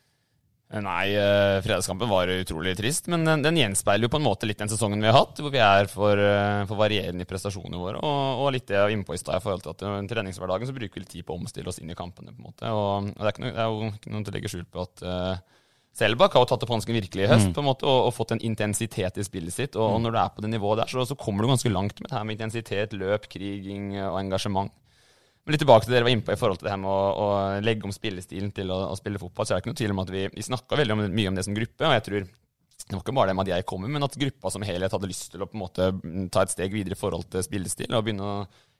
Nei, 0.72 1.12
uh, 1.20 1.58
fredagskampen 1.60 2.08
var 2.08 2.30
utrolig 2.32 2.72
trist. 2.78 3.10
Men 3.12 3.26
den, 3.28 3.42
den, 3.44 3.58
gjenspeiler 3.60 4.08
jo 4.08 4.12
på 4.14 4.20
en 4.22 4.24
måte 4.24 4.48
litt 4.48 4.62
den 4.62 4.72
sesongen 4.72 5.04
vi 5.04 5.10
har 5.10 5.18
hatt, 5.18 5.42
hvor 5.42 5.52
vi 5.52 5.60
er 5.60 5.88
for, 5.92 6.16
uh, 6.16 6.64
for 6.68 6.80
varierende 6.80 7.26
i 7.26 7.28
prestasjonene 7.28 7.80
våre. 7.80 8.00
Og, 8.00 8.44
og 8.46 8.52
litt 8.56 8.68
det 8.70 8.78
jeg 8.78 8.86
var 8.86 8.94
inne 8.94 9.08
på 9.08 9.16
i 9.16 9.20
stad 9.20 9.36
i 9.36 9.44
forhold 9.44 9.66
til 9.66 9.74
at 9.74 9.84
i 9.84 10.12
treningshverdagen 10.14 10.70
så 10.70 10.76
bruker 10.76 10.96
vi 10.96 11.04
litt 11.04 11.12
tid 11.12 11.28
på 11.28 11.36
å 11.36 11.42
omstille 11.42 11.68
oss 11.68 11.82
inn 11.82 11.92
i 11.92 11.98
kampene. 11.98 12.32
på 12.32 12.40
en 12.40 12.48
måte. 12.48 12.72
Og, 12.72 13.12
og 13.12 13.20
det, 13.20 13.34
er 13.34 13.44
noe, 13.44 13.52
det, 13.52 13.66
er 13.66 13.74
jo 13.74 13.90
ikke 13.92 14.14
noe 14.14 14.24
til 14.24 14.32
å 14.32 14.36
legge 14.38 14.54
skjul 14.54 14.68
på 14.72 14.86
at 14.86 15.04
uh, 15.04 15.34
Selbakk 15.92 16.38
har 16.38 16.46
tatt 16.48 16.62
opp 16.64 16.70
hansken 16.72 16.96
virkelig 16.96 17.26
i 17.26 17.28
høst 17.28 17.50
mm. 17.50 17.52
på 17.52 17.60
en 17.60 17.66
måte, 17.68 17.84
og, 17.84 18.06
og, 18.06 18.14
fått 18.16 18.32
en 18.32 18.40
intensitet 18.48 19.18
i 19.20 19.26
spillet 19.26 19.52
sitt. 19.52 19.74
Og, 19.76 19.84
mm. 19.84 19.96
og 19.98 20.04
når 20.06 20.14
du 20.14 20.20
er 20.22 20.30
på 20.32 20.44
det 20.44 20.52
nivået 20.54 20.80
der, 20.80 20.92
så, 20.92 21.04
så 21.04 21.16
kommer 21.20 21.44
du 21.44 21.52
ganske 21.52 21.72
langt 21.72 22.00
med 22.00 22.08
det 22.08 22.16
her 22.16 22.24
med 22.24 22.38
intensitet, 22.38 22.96
løp, 22.96 23.28
kriging 23.32 23.90
og 24.00 24.16
engasjement. 24.22 24.72
Men 25.42 25.56
litt 25.56 25.62
tilbake 25.64 25.86
til 25.86 25.90
det 25.90 25.98
dere 25.98 26.06
var 26.06 26.14
inne 26.14 26.22
på 26.26 26.34
i 26.34 26.38
forhold 26.38 26.60
til 26.60 26.68
det 26.68 26.74
her 26.74 26.82
med 26.84 26.92
å, 26.92 27.00
å 27.18 27.26
legge 27.66 27.88
om 27.88 27.94
spillestilen 27.94 28.52
til 28.54 28.70
å, 28.70 28.78
å, 28.92 28.98
spille 28.98 29.18
fotball. 29.18 29.46
så 29.46 29.54
er 29.54 29.58
det 29.58 29.64
ikke 29.64 29.72
noe 29.72 29.80
tvil 29.80 29.94
om 29.94 30.02
at 30.04 30.12
Vi, 30.14 30.22
vi 30.36 30.44
snakka 30.46 30.78
veldig 30.78 30.94
om, 30.94 31.02
mye 31.10 31.32
om 31.32 31.38
det 31.38 31.44
som 31.48 31.56
gruppe. 31.56 31.88
og 31.88 31.96
jeg 31.96 32.04
tror 32.06 32.28
det 32.82 32.96
var 32.96 33.02
ikke 33.04 33.14
bare 33.14 33.30
det 33.30 33.36
med 33.38 33.46
at 33.46 33.52
jeg 33.56 33.66
kommer, 33.70 33.90
men 33.94 34.04
at 34.06 34.18
gruppa 34.18 34.50
som 34.50 34.64
helhet 34.66 34.94
hadde 34.94 35.08
lyst 35.10 35.28
til 35.32 35.42
å 35.42 35.48
på 35.48 35.56
en 35.56 35.62
måte 35.62 35.88
mm, 35.94 36.28
ta 36.34 36.42
et 36.42 36.52
steg 36.54 36.74
videre 36.74 36.96
i 36.96 36.98
forhold 36.98 37.28
til 37.30 37.44
spillestil 37.46 37.94
og 37.94 38.06
begynne 38.06 38.26
å 38.26 38.36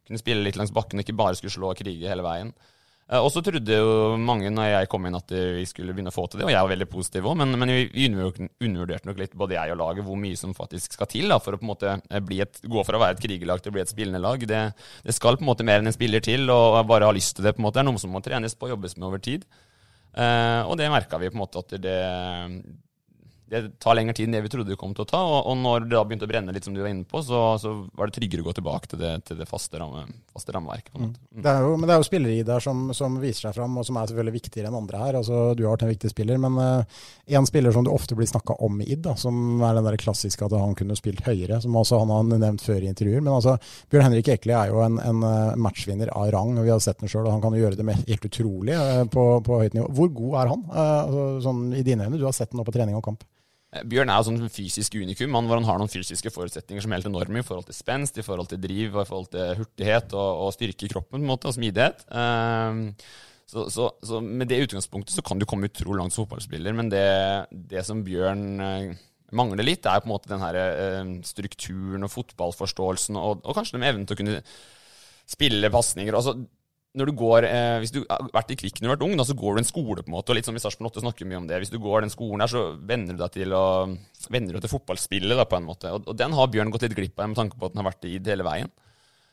kunne 0.07 0.19
spille 0.19 0.43
litt 0.43 0.59
langs 0.59 0.73
bakken 0.75 0.99
og 0.99 1.05
ikke 1.07 1.19
bare 1.19 1.39
skulle 1.39 1.55
slå 1.55 1.71
og 1.71 1.79
krige 1.79 2.11
hele 2.11 2.25
veien. 2.27 2.51
Eh, 3.13 3.21
og 3.21 3.29
så 3.35 3.43
trodde 3.45 3.77
jo 3.77 4.15
mange 4.21 4.51
når 4.53 4.71
jeg 4.71 4.91
kom 4.93 5.07
inn 5.09 5.19
at 5.19 5.33
vi 5.33 5.65
skulle 5.69 5.93
begynne 5.93 6.13
å 6.13 6.17
få 6.17 6.25
til 6.31 6.41
det, 6.41 6.47
og 6.49 6.55
jeg 6.55 6.65
var 6.65 6.73
veldig 6.73 6.89
positiv 6.93 7.29
òg, 7.29 7.37
men, 7.43 7.57
men, 7.61 7.73
vi 7.93 8.07
undervurderte 8.09 9.09
nok 9.09 9.21
litt 9.21 9.37
både 9.39 9.59
jeg 9.59 9.75
og 9.75 9.81
laget 9.83 10.07
hvor 10.07 10.21
mye 10.21 10.39
som 10.39 10.55
faktisk 10.57 10.97
skal 10.97 11.11
til 11.13 11.33
da, 11.33 11.41
for 11.43 11.57
å 11.57 11.61
på 11.61 11.67
en 11.67 11.73
måte 11.75 11.97
eh, 11.99 12.23
et, 12.41 12.63
gå 12.65 12.87
fra 12.89 12.99
å 12.99 13.03
være 13.05 13.19
et 13.19 13.25
krigerlag 13.27 13.65
til 13.65 13.73
å 13.73 13.77
bli 13.77 13.85
et 13.85 13.93
spillende 13.93 14.23
lag. 14.23 14.47
Det, 14.49 14.63
det, 15.05 15.17
skal 15.17 15.37
på 15.37 15.45
en 15.45 15.53
måte 15.53 15.67
mer 15.69 15.83
enn 15.83 15.93
en 15.93 15.99
spiller 15.99 16.25
til, 16.25 16.49
og 16.53 16.81
bare 16.89 17.11
ha 17.11 17.15
lyst 17.15 17.37
til 17.37 17.49
det. 17.49 17.57
på 17.57 17.63
en 17.63 17.69
måte. 17.69 17.81
Det 17.81 17.85
er 17.85 17.91
noe 17.91 18.03
som 18.03 18.15
må 18.15 18.25
trenes 18.25 18.57
på 18.57 18.71
og 18.71 18.77
jobbes 18.77 18.97
med 18.97 19.11
over 19.11 19.23
tid. 19.23 19.45
Uh, 20.13 20.69
og 20.69 20.77
det 20.77 20.91
merka 20.93 21.17
vi 21.17 21.31
på 21.33 21.39
en 21.39 21.41
måte 21.41 21.61
at 21.63 21.71
det, 21.81 22.01
det 23.49 23.61
tar 23.81 23.97
lengre 23.97 24.13
tid 24.17 24.29
enn 24.29 24.37
det 24.37 24.43
vi 24.45 24.51
trodde 24.53 24.73
det 24.73 24.79
kom 24.81 24.93
til 24.97 25.07
å 25.07 25.09
ta. 25.09 25.21
Og, 25.25 25.39
og 25.53 25.57
når 25.61 25.87
det 25.87 25.95
da 25.95 26.03
begynte 26.05 26.29
å 26.29 26.31
brenne 26.31 26.55
litt, 26.55 26.67
som 26.69 26.77
du 26.77 26.83
var 26.83 26.93
inne 26.93 27.09
på, 27.09 27.23
så, 27.25 27.41
så 27.61 27.75
var 27.97 28.09
det 28.09 28.17
tryggere 28.17 28.45
å 28.45 28.49
gå 28.49 28.57
tilbake 28.59 28.93
til 28.93 29.01
det, 29.03 29.15
til 29.29 29.41
det 29.41 29.49
faste, 29.49 29.81
ramme, 29.81 30.05
faste, 30.33 30.53
rammeverket. 30.55 30.95
Mm. 30.97 31.11
Mm. 31.13 31.43
Det 31.45 31.55
jo, 31.65 31.73
men 31.77 31.89
det 31.89 31.95
er 31.95 32.01
jo 32.01 32.07
spillere 32.09 32.35
i 32.35 32.47
der 32.47 32.65
som, 32.65 32.85
som, 32.97 33.19
viser 33.23 33.49
seg 33.49 33.57
fram, 33.59 33.77
og 33.79 33.87
som 33.87 33.99
er 34.01 34.11
selvfølgelig 34.11 34.37
viktigere 34.39 34.71
enn 34.71 34.79
andre 34.79 35.03
her. 35.03 35.19
Altså, 35.21 35.41
du 35.59 35.65
har 35.65 35.77
vært 35.77 35.87
en 35.87 35.93
viktig 35.93 36.13
spiller, 36.13 36.41
men 36.43 36.59
uh, 36.59 37.03
en 37.39 37.49
spiller 37.49 37.75
som 37.75 37.87
det 37.87 37.93
ofte 37.95 38.17
blir 38.19 38.31
snakka 38.31 38.57
om 38.65 38.81
i 38.83 38.89
ID, 38.89 39.03
da, 39.07 39.17
som 39.21 39.63
er 39.63 39.77
den 39.79 39.89
der 39.89 39.99
klassiske 40.01 40.47
at 40.47 40.57
han 40.57 40.77
kunne 40.79 40.97
spilt 40.99 41.25
høyere, 41.27 41.61
som 41.65 41.77
også 41.79 42.01
han 42.03 42.15
har 42.15 42.31
nevnt 42.33 42.65
før 42.65 42.81
i 42.81 42.91
intervjuer. 42.91 43.25
Men 43.25 43.37
altså, 43.37 43.57
Bjørn 43.93 44.09
Henrik 44.09 44.33
Ekeli 44.35 44.57
er 44.57 44.73
jo 44.73 44.81
en, 44.85 44.99
en 45.03 45.27
eh, 45.29 45.59
matchvinner 45.61 46.13
av 46.17 46.31
rang, 46.35 46.57
og 46.57 46.67
vi 46.67 46.73
har 46.73 46.83
sett 46.83 47.01
den 47.03 47.13
sjøl. 47.13 47.31
Han 47.31 47.43
kan 47.45 47.55
jo 47.57 47.63
gjøre 47.65 47.79
det 47.79 47.99
helt 48.01 48.29
utrolig 48.31 48.79
uh, 48.79 49.05
på, 49.13 49.27
på, 49.47 49.61
høyt 49.63 49.77
nivå. 49.77 49.91
Hvor 49.99 50.11
god 50.23 50.41
er 50.43 50.55
han, 50.55 50.67
uh, 50.73 50.99
altså, 51.05 51.29
sånn 51.49 51.69
i 51.79 51.85
dine 51.87 52.09
øyne? 52.09 52.19
Du 52.21 52.27
har 52.29 52.37
sett 52.37 52.53
den 52.53 52.63
nå 52.63 52.67
på 52.69 52.75
trening 52.75 52.99
og 52.99 53.05
kamp. 53.07 53.25
Eh, 53.73 53.85
Bjørn 53.89 54.13
er 54.13 54.21
jo 54.21 54.29
sånn 54.29 54.53
fysisk 54.53 54.97
unikum, 55.01 55.35
han, 55.39 55.49
hvor 55.49 55.61
han 55.61 55.69
har 55.69 55.81
noen 55.81 55.93
fysiske 55.93 56.33
forutsetninger 56.35 56.85
som 56.85 56.93
er 56.93 57.01
helt 57.01 57.11
enorme 57.11 57.43
i 57.43 57.47
forhold 57.47 57.69
til 57.71 57.79
spenst, 57.79 58.21
i 58.21 58.27
forhold 58.27 58.51
til 58.53 58.61
driv, 58.63 58.93
i 58.93 59.07
forhold 59.09 59.31
til 59.33 59.63
hurtighet 59.63 60.17
og, 60.17 60.47
og 60.47 60.57
styrke 60.57 60.89
i 60.89 60.93
kroppen 60.93 61.17
på 61.17 61.23
en 61.23 61.31
måte, 61.31 61.49
og 61.49 61.57
smidighet. 61.57 62.05
Um, 62.13 62.85
så, 63.49 63.67
så, 63.73 63.89
så, 64.05 64.21
med 64.25 64.49
det 64.49 64.63
utgangspunktet 64.67 65.17
så 65.17 65.25
kan 65.25 65.41
du 65.41 65.49
komme 65.49 65.69
utrolig 65.69 66.01
langt 66.01 66.15
som 66.15 66.25
fotballspiller, 66.25 66.77
men 66.77 66.93
det, 66.93 67.07
det 67.73 67.85
som 67.89 68.05
Bjørn 68.05 68.47
uh, 68.61 68.93
mangler 69.37 69.65
litt, 69.65 69.89
er 69.89 70.05
på 70.05 70.09
en 70.09 70.15
måte 70.15 70.33
den 70.33 70.45
her 70.45 70.61
uh, 70.61 71.17
strukturen 71.27 72.05
og 72.05 72.13
fotballforståelsen, 72.13 73.21
og, 73.21 73.41
og 73.41 73.57
kanskje 73.57 73.79
den 73.79 73.89
evnen 73.89 74.09
til 74.09 74.19
å 74.19 74.23
kunne 74.23 74.41
spille 75.33 75.73
pasninger. 75.73 76.17
Altså, 76.17 76.37
når 76.93 77.09
du 77.09 77.13
går, 77.17 77.47
eh, 77.49 77.79
Hvis 77.81 77.93
du 77.95 78.03
har 78.05 78.29
vært 78.35 78.53
i 78.53 78.57
Kvikk 78.61 78.81
når 78.81 78.85
du 78.85 78.91
har 78.91 78.97
vært 78.97 79.07
ung, 79.07 79.17
da, 79.17 79.25
så 79.25 79.37
går 79.37 79.55
du 79.55 79.61
en 79.63 79.69
skole. 79.69 80.03
på 80.03 80.11
en 80.11 80.17
måte, 80.17 80.31
og 80.31 80.37
litt 80.37 80.45
som 80.45 80.57
i 80.57 80.61
Sarpsborg 80.61 80.93
8 80.93 81.01
snakker 81.01 81.27
mye 81.27 81.41
om 81.41 81.47
det. 81.49 81.59
Hvis 81.63 81.73
du 81.73 81.79
går 81.79 82.03
den 82.03 82.13
skolen 82.13 82.45
der, 82.45 82.53
så 82.53 82.77
venner 82.77 83.17
du 83.17 83.23
deg 83.23 83.33
til 83.33 83.53
å, 83.53 83.89
du 83.89 84.61
til 84.61 84.75
fotballspillet. 84.75 85.37
da, 85.37 85.45
på 85.45 85.57
en 85.57 85.65
måte, 85.65 85.89
og, 85.89 86.07
og, 86.07 86.17
Den 86.17 86.33
har 86.33 86.49
Bjørn 86.53 86.71
gått 86.71 86.83
litt 86.83 86.97
glipp 86.97 87.19
av 87.19 87.29
med 87.29 87.37
tanke 87.37 87.57
på 87.57 87.67
at 87.67 87.73
den 87.73 87.83
har 87.83 87.91
vært 87.91 88.05
i 88.05 88.19
det 88.19 88.37
hele 88.37 88.45
veien. 88.45 88.71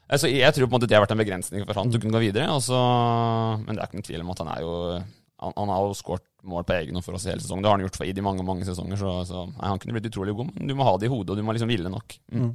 Eh, 0.10 0.18
så 0.18 0.32
Jeg 0.32 0.54
tror 0.54 0.68
på 0.68 0.72
en 0.72 0.80
måte 0.80 0.88
det 0.88 0.96
har 0.96 1.04
vært 1.04 1.16
en 1.18 1.24
begrensning 1.24 1.66
for 1.66 1.76
han 1.76 1.92
til 1.92 2.00
å 2.00 2.04
kunne 2.04 2.16
gå 2.16 2.26
videre. 2.32 2.48
Så, 2.64 2.80
men 3.66 3.76
det 3.76 3.84
er 3.84 3.88
ikke 3.88 4.00
noen 4.00 4.08
tvil 4.08 4.24
om 4.24 4.32
at 4.32 4.44
han 4.44 4.54
er 4.56 4.62
jo 4.64 4.76
han, 5.40 5.54
han 5.56 5.72
har 5.72 5.84
jo 5.88 5.96
skåret 5.96 6.26
mål 6.44 6.66
på 6.68 6.76
egen 6.80 7.00
for 7.04 7.16
oss 7.16 7.28
i 7.28 7.32
hele 7.34 7.44
sesongen. 7.44 7.64
Det 7.64 7.72
har 7.72 7.78
han 7.78 7.86
gjort 7.86 8.00
for 8.00 8.08
Id 8.08 8.18
i 8.20 8.24
mange 8.24 8.44
mange 8.44 8.68
sesonger. 8.68 9.00
Så, 9.00 9.14
så 9.28 9.46
nei, 9.52 9.68
han 9.68 9.80
kunne 9.80 9.96
blitt 9.96 10.10
utrolig 10.12 10.36
god, 10.36 10.52
men 10.56 10.68
du 10.68 10.76
må 10.76 10.88
ha 10.88 10.98
det 11.00 11.08
i 11.08 11.12
hodet, 11.12 11.32
og 11.34 11.40
du 11.40 11.46
må 11.48 11.56
liksom 11.56 11.72
ville 11.72 11.92
nok. 11.92 12.16
Mm. 12.32 12.52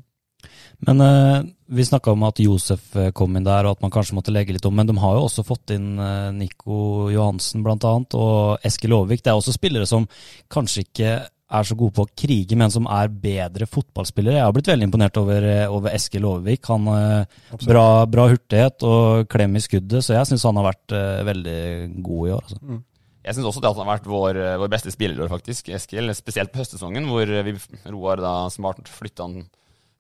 Men 0.87 1.01
uh, 1.01 1.43
vi 1.67 1.85
snakka 1.85 2.13
om 2.13 2.25
at 2.29 2.41
Josef 2.43 2.97
eh, 2.97 3.11
kom 3.17 3.37
inn 3.37 3.47
der, 3.47 3.65
og 3.65 3.79
at 3.79 3.85
man 3.85 3.93
kanskje 3.93 4.17
måtte 4.19 4.33
legge 4.35 4.55
litt 4.55 4.67
om. 4.69 4.75
Men 4.77 4.89
de 4.89 4.97
har 5.01 5.17
jo 5.17 5.27
også 5.27 5.45
fått 5.47 5.73
inn 5.75 5.95
uh, 6.01 6.33
Nico 6.35 7.11
Johansen 7.13 7.65
bl.a. 7.65 7.95
og 8.19 8.67
Eskil 8.67 8.97
Aavik. 8.97 9.25
Det 9.25 9.33
er 9.33 9.39
også 9.39 9.55
spillere 9.57 9.89
som 9.89 10.07
kanskje 10.53 10.85
ikke 10.85 11.15
er 11.55 11.67
så 11.69 11.77
gode 11.79 11.95
på 11.95 12.05
å 12.05 12.11
krige, 12.19 12.57
men 12.59 12.73
som 12.73 12.89
er 12.91 13.13
bedre 13.13 13.69
fotballspillere. 13.71 14.41
Jeg 14.41 14.47
har 14.49 14.55
blitt 14.57 14.71
veldig 14.73 14.89
imponert 14.89 15.21
over, 15.21 15.47
over 15.73 15.95
Eskil 15.95 16.27
Aavik. 16.29 16.69
Han 16.73 16.89
uh, 16.91 17.45
bra, 17.65 17.87
bra, 18.11 18.29
hurtighet 18.35 18.85
og 18.89 19.29
klem 19.33 19.57
i 19.57 19.65
skuddet, 19.65 20.05
så 20.05 20.19
jeg 20.19 20.33
syns 20.33 20.47
han 20.49 20.61
har 20.61 20.73
vært 20.73 20.99
veldig 21.31 21.61
god 22.05 22.29
i 22.29 22.35
år. 22.37 22.45
Altså. 22.45 22.61
Mm. 22.61 22.83
Jeg 23.25 23.39
syns 23.39 23.49
også 23.49 23.65
det 23.65 23.71
at 23.71 23.79
han 23.81 23.87
har 23.89 23.97
vært 23.97 24.09
vår, 24.13 24.45
vår 24.61 24.73
beste 24.73 24.93
spiller 24.93 25.31
faktisk, 25.33 25.73
Eskil. 25.73 26.13
Spesielt 26.17 26.53
på 26.53 26.61
høstsesongen, 26.61 27.07
hvor 27.09 27.31
vi 27.47 27.55
Roar 27.89 28.21
da 28.21 28.35
smart 28.53 28.91
flytta 28.93 29.31
han 29.31 29.47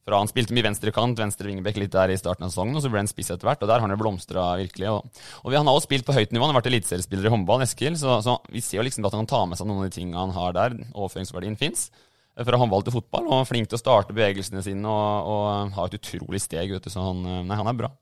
fra 0.05 0.21
Han 0.21 0.29
spilte 0.29 0.53
mye 0.53 0.67
venstrekant, 0.67 1.19
venstre 1.19 1.49
vingebekk 1.49 1.79
litt 1.81 1.95
der 1.95 2.13
i 2.13 2.19
starten 2.21 2.45
av 2.45 2.53
sesongen, 2.53 2.77
og 2.77 2.85
så 2.85 2.91
ble 2.93 3.01
han 3.01 3.09
spiss 3.09 3.33
etter 3.33 3.49
hvert. 3.49 3.63
og 3.65 3.71
Der 3.71 3.81
har 3.81 3.87
han 3.87 3.95
jo 3.95 4.01
blomstra 4.03 4.47
virkelig. 4.61 4.91
Og, 4.93 5.23
og, 5.43 5.55
Han 5.55 5.71
har 5.71 5.79
også 5.79 5.89
spilt 5.89 6.07
på 6.07 6.17
høyt 6.17 6.35
nivå, 6.35 6.45
han 6.45 6.53
har 6.53 6.61
vært 6.61 6.71
eliteseriespiller 6.73 7.31
i 7.31 7.33
håndball, 7.33 7.65
Eskil. 7.65 7.97
Så, 8.01 8.19
så, 8.27 8.37
vi 8.53 8.61
ser 8.65 8.83
jo 8.83 8.87
liksom 8.87 9.09
at 9.09 9.17
han 9.17 9.25
kan 9.25 9.33
ta 9.33 9.45
med 9.49 9.61
seg 9.61 9.71
noen 9.71 9.85
av 9.85 9.89
de 9.89 9.97
tingene 9.97 10.21
han 10.21 10.37
har 10.37 10.57
der. 10.57 10.77
Overføringsverdien 10.93 11.57
fins. 11.61 11.89
Fra 12.35 12.59
håndball 12.59 12.83
til 12.85 12.97
fotball, 12.97 13.29
og 13.31 13.47
flink 13.47 13.71
til 13.71 13.79
å 13.79 13.81
starte 13.81 14.15
bevegelsene 14.17 14.63
sine 14.67 14.91
og, 14.91 15.29
og 15.31 15.77
har 15.77 15.89
et 15.89 16.01
utrolig 16.01 16.43
steg. 16.43 16.75
vet 16.75 16.85
du, 16.85 16.91
Så 16.93 17.01
han, 17.01 17.23
nei, 17.47 17.57
han 17.57 17.71
er 17.71 17.79
bra. 17.79 17.95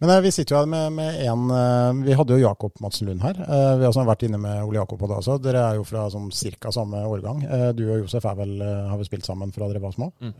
Men 0.00 0.10
eh, 0.10 0.20
vi 0.20 0.32
sitter 0.32 0.54
jo 0.54 0.60
her 0.62 0.68
med, 0.70 0.92
med 0.96 1.18
en 1.28 1.50
eh, 1.52 2.04
Vi 2.06 2.14
hadde 2.16 2.36
jo 2.36 2.40
Jakob 2.40 2.78
Madsen 2.80 3.08
Lund 3.08 3.20
her. 3.22 3.36
Eh, 3.36 3.72
vi 3.80 3.84
har 3.84 4.06
vært 4.08 4.24
inne 4.24 4.40
med 4.40 4.62
Ole 4.64 4.78
Jakob 4.80 5.00
på 5.00 5.10
det 5.10 5.18
også. 5.20 5.36
Dere 5.44 5.64
er 5.66 5.76
jo 5.76 5.84
fra 5.84 6.06
sånn 6.12 6.30
ca. 6.32 6.72
samme 6.72 7.02
årgang. 7.04 7.42
Du 7.76 7.82
og 7.84 8.00
Josef 8.00 8.24
vel, 8.24 8.54
har 8.62 8.96
vel 8.96 9.08
spilt 9.08 9.28
sammen 9.28 9.52
fra 9.52 9.68
dere 9.68 9.82
var 9.82 9.92
små. 9.92 10.08
Mm. 10.22 10.32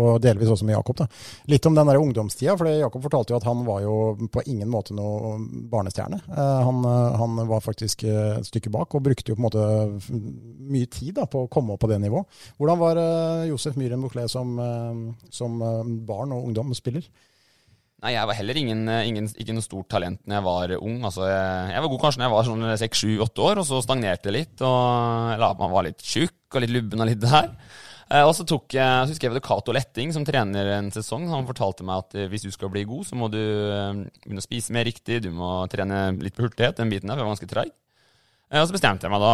Og 0.00 0.16
delvis 0.24 0.50
også 0.54 0.64
med 0.68 0.76
Jakob. 0.78 0.96
da. 1.02 1.06
Litt 1.52 1.68
om 1.68 1.76
den 1.76 1.90
der 1.90 2.00
ungdomstida. 2.00 2.56
for 2.56 2.70
Jakob 2.70 3.04
fortalte 3.04 3.34
jo 3.34 3.40
at 3.40 3.48
han 3.48 3.64
var 3.66 3.82
jo 3.84 3.96
på 4.32 4.44
ingen 4.46 4.70
måte 4.72 4.96
noe 4.96 5.36
barnestjerne. 5.70 6.22
Han, 6.36 6.82
han 7.20 7.36
var 7.48 7.64
faktisk 7.64 8.06
et 8.08 8.48
stykke 8.48 8.72
bak 8.72 8.96
og 8.96 9.04
brukte 9.04 9.32
jo 9.32 9.36
på 9.36 9.42
en 9.42 9.48
måte 9.48 9.66
mye 10.72 10.88
tid 10.88 11.14
da, 11.20 11.28
på 11.28 11.44
å 11.44 11.52
komme 11.52 11.76
opp 11.76 11.84
på 11.84 11.92
det 11.92 12.00
nivået. 12.02 12.42
Hvordan 12.56 12.80
var 12.80 13.02
Josef 13.50 13.76
Myhren 13.76 14.02
Bouclet 14.04 14.32
som, 14.32 14.56
som 15.30 15.60
barn 16.08 16.32
og 16.36 16.48
ungdomsspiller? 16.48 17.04
Nei, 18.04 18.12
jeg 18.12 18.28
var 18.28 18.36
heller 18.36 18.58
ingen, 18.60 18.82
ingen, 19.08 19.28
ikke 19.40 19.54
noe 19.56 19.64
stort 19.64 19.88
talent 19.90 20.20
når 20.28 20.36
jeg 20.36 20.44
var 20.46 20.74
ung. 20.76 20.98
Altså, 21.08 21.24
jeg, 21.30 21.72
jeg, 21.72 21.82
var 21.82 21.92
god 21.92 22.02
kanskje 22.02 22.20
når 22.20 22.26
jeg 22.26 22.34
var 22.34 22.48
sånn 22.50 22.66
seks, 22.82 23.02
sju, 23.02 23.12
åtte 23.24 23.44
år, 23.46 23.60
og 23.62 23.68
så 23.68 23.80
stagnerte 23.84 24.28
det 24.28 24.34
litt. 24.36 24.54
Og 24.60 25.40
la, 25.40 25.50
Man 25.58 25.72
var 25.72 25.88
litt 25.88 26.04
tjukk 26.04 26.56
og 26.58 26.64
litt 26.64 26.74
lubben 26.76 27.02
og 27.02 27.08
litt 27.08 27.24
der. 27.24 27.54
Eh, 28.06 28.22
og 28.22 28.36
så 28.38 28.44
tok 28.46 28.76
jeg, 28.76 28.86
så 28.86 29.10
husker 29.10 29.32
jeg 29.34 29.42
Cato 29.42 29.74
Letting 29.74 30.12
som 30.14 30.26
trener 30.26 30.76
en 30.76 30.92
sesong. 30.94 31.26
Han 31.32 31.48
fortalte 31.48 31.86
meg 31.86 32.04
at 32.04 32.14
eh, 32.14 32.28
hvis 32.30 32.46
du 32.46 32.52
skal 32.54 32.70
bli 32.70 32.84
god, 32.86 33.08
så 33.08 33.18
må 33.18 33.30
du 33.32 33.40
eh, 33.40 34.04
begynne 34.22 34.44
å 34.44 34.46
spise 34.46 34.76
mer 34.76 34.86
riktig, 34.86 35.24
du 35.24 35.32
må 35.34 35.58
trene 35.72 36.12
litt 36.20 36.36
på 36.36 36.46
hurtighet. 36.46 36.78
Den 36.78 36.92
biten 36.92 37.10
der, 37.10 37.16
for 37.16 37.24
jeg 37.24 37.26
var 37.26 37.34
ganske 37.34 37.50
treig. 37.50 37.74
Og 38.46 38.68
så 38.68 38.76
bestemte 38.76 39.08
jeg 39.08 39.10
meg 39.10 39.22
da 39.24 39.30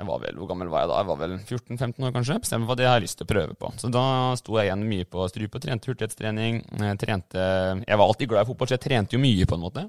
jeg 0.00 0.06
var 0.08 0.22
vel, 0.24 0.38
Hvor 0.40 0.48
gammel 0.50 0.70
var 0.72 0.82
jeg 0.82 0.90
da? 0.90 0.96
Jeg 0.98 1.08
var 1.12 1.18
vel 1.20 1.34
14-15 1.38 2.06
år, 2.08 2.14
kanskje. 2.16 2.38
Bestemte 2.42 2.62
meg 2.64 2.70
for 2.70 2.74
at 2.74 2.82
jeg 2.82 2.90
har 2.90 3.04
lyst 3.04 3.18
til 3.20 3.28
å 3.28 3.30
prøve 3.30 3.54
på. 3.54 3.70
Så 3.78 3.90
da 3.94 4.04
sto 4.40 4.58
jeg 4.58 4.66
igjen 4.66 4.82
mye 4.90 5.06
på 5.06 5.28
strupe 5.30 5.60
og 5.60 5.64
trente 5.64 5.92
hurtighetstrening. 5.92 6.58
Jeg, 6.82 6.98
trente, 6.98 7.46
jeg 7.84 8.00
var 8.00 8.04
alltid 8.04 8.32
glad 8.32 8.42
i 8.42 8.50
fotball, 8.50 8.70
så 8.70 8.74
jeg 8.74 8.84
trente 8.88 9.14
jo 9.14 9.22
mye, 9.22 9.46
på 9.46 9.58
en 9.58 9.62
måte. 9.62 9.86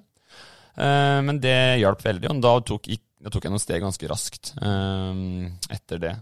Eh, 0.77 1.19
men 1.25 1.41
det 1.41 1.58
hjalp 1.82 2.05
veldig, 2.05 2.29
og 2.29 2.43
da 2.45 2.53
tok, 2.69 2.91
da 3.19 3.34
tok 3.34 3.47
jeg 3.47 3.55
noen 3.55 3.63
steg 3.65 3.84
ganske 3.84 4.12
raskt 4.12 4.53
eh, 4.62 5.23
etter 5.75 6.05
det. 6.05 6.13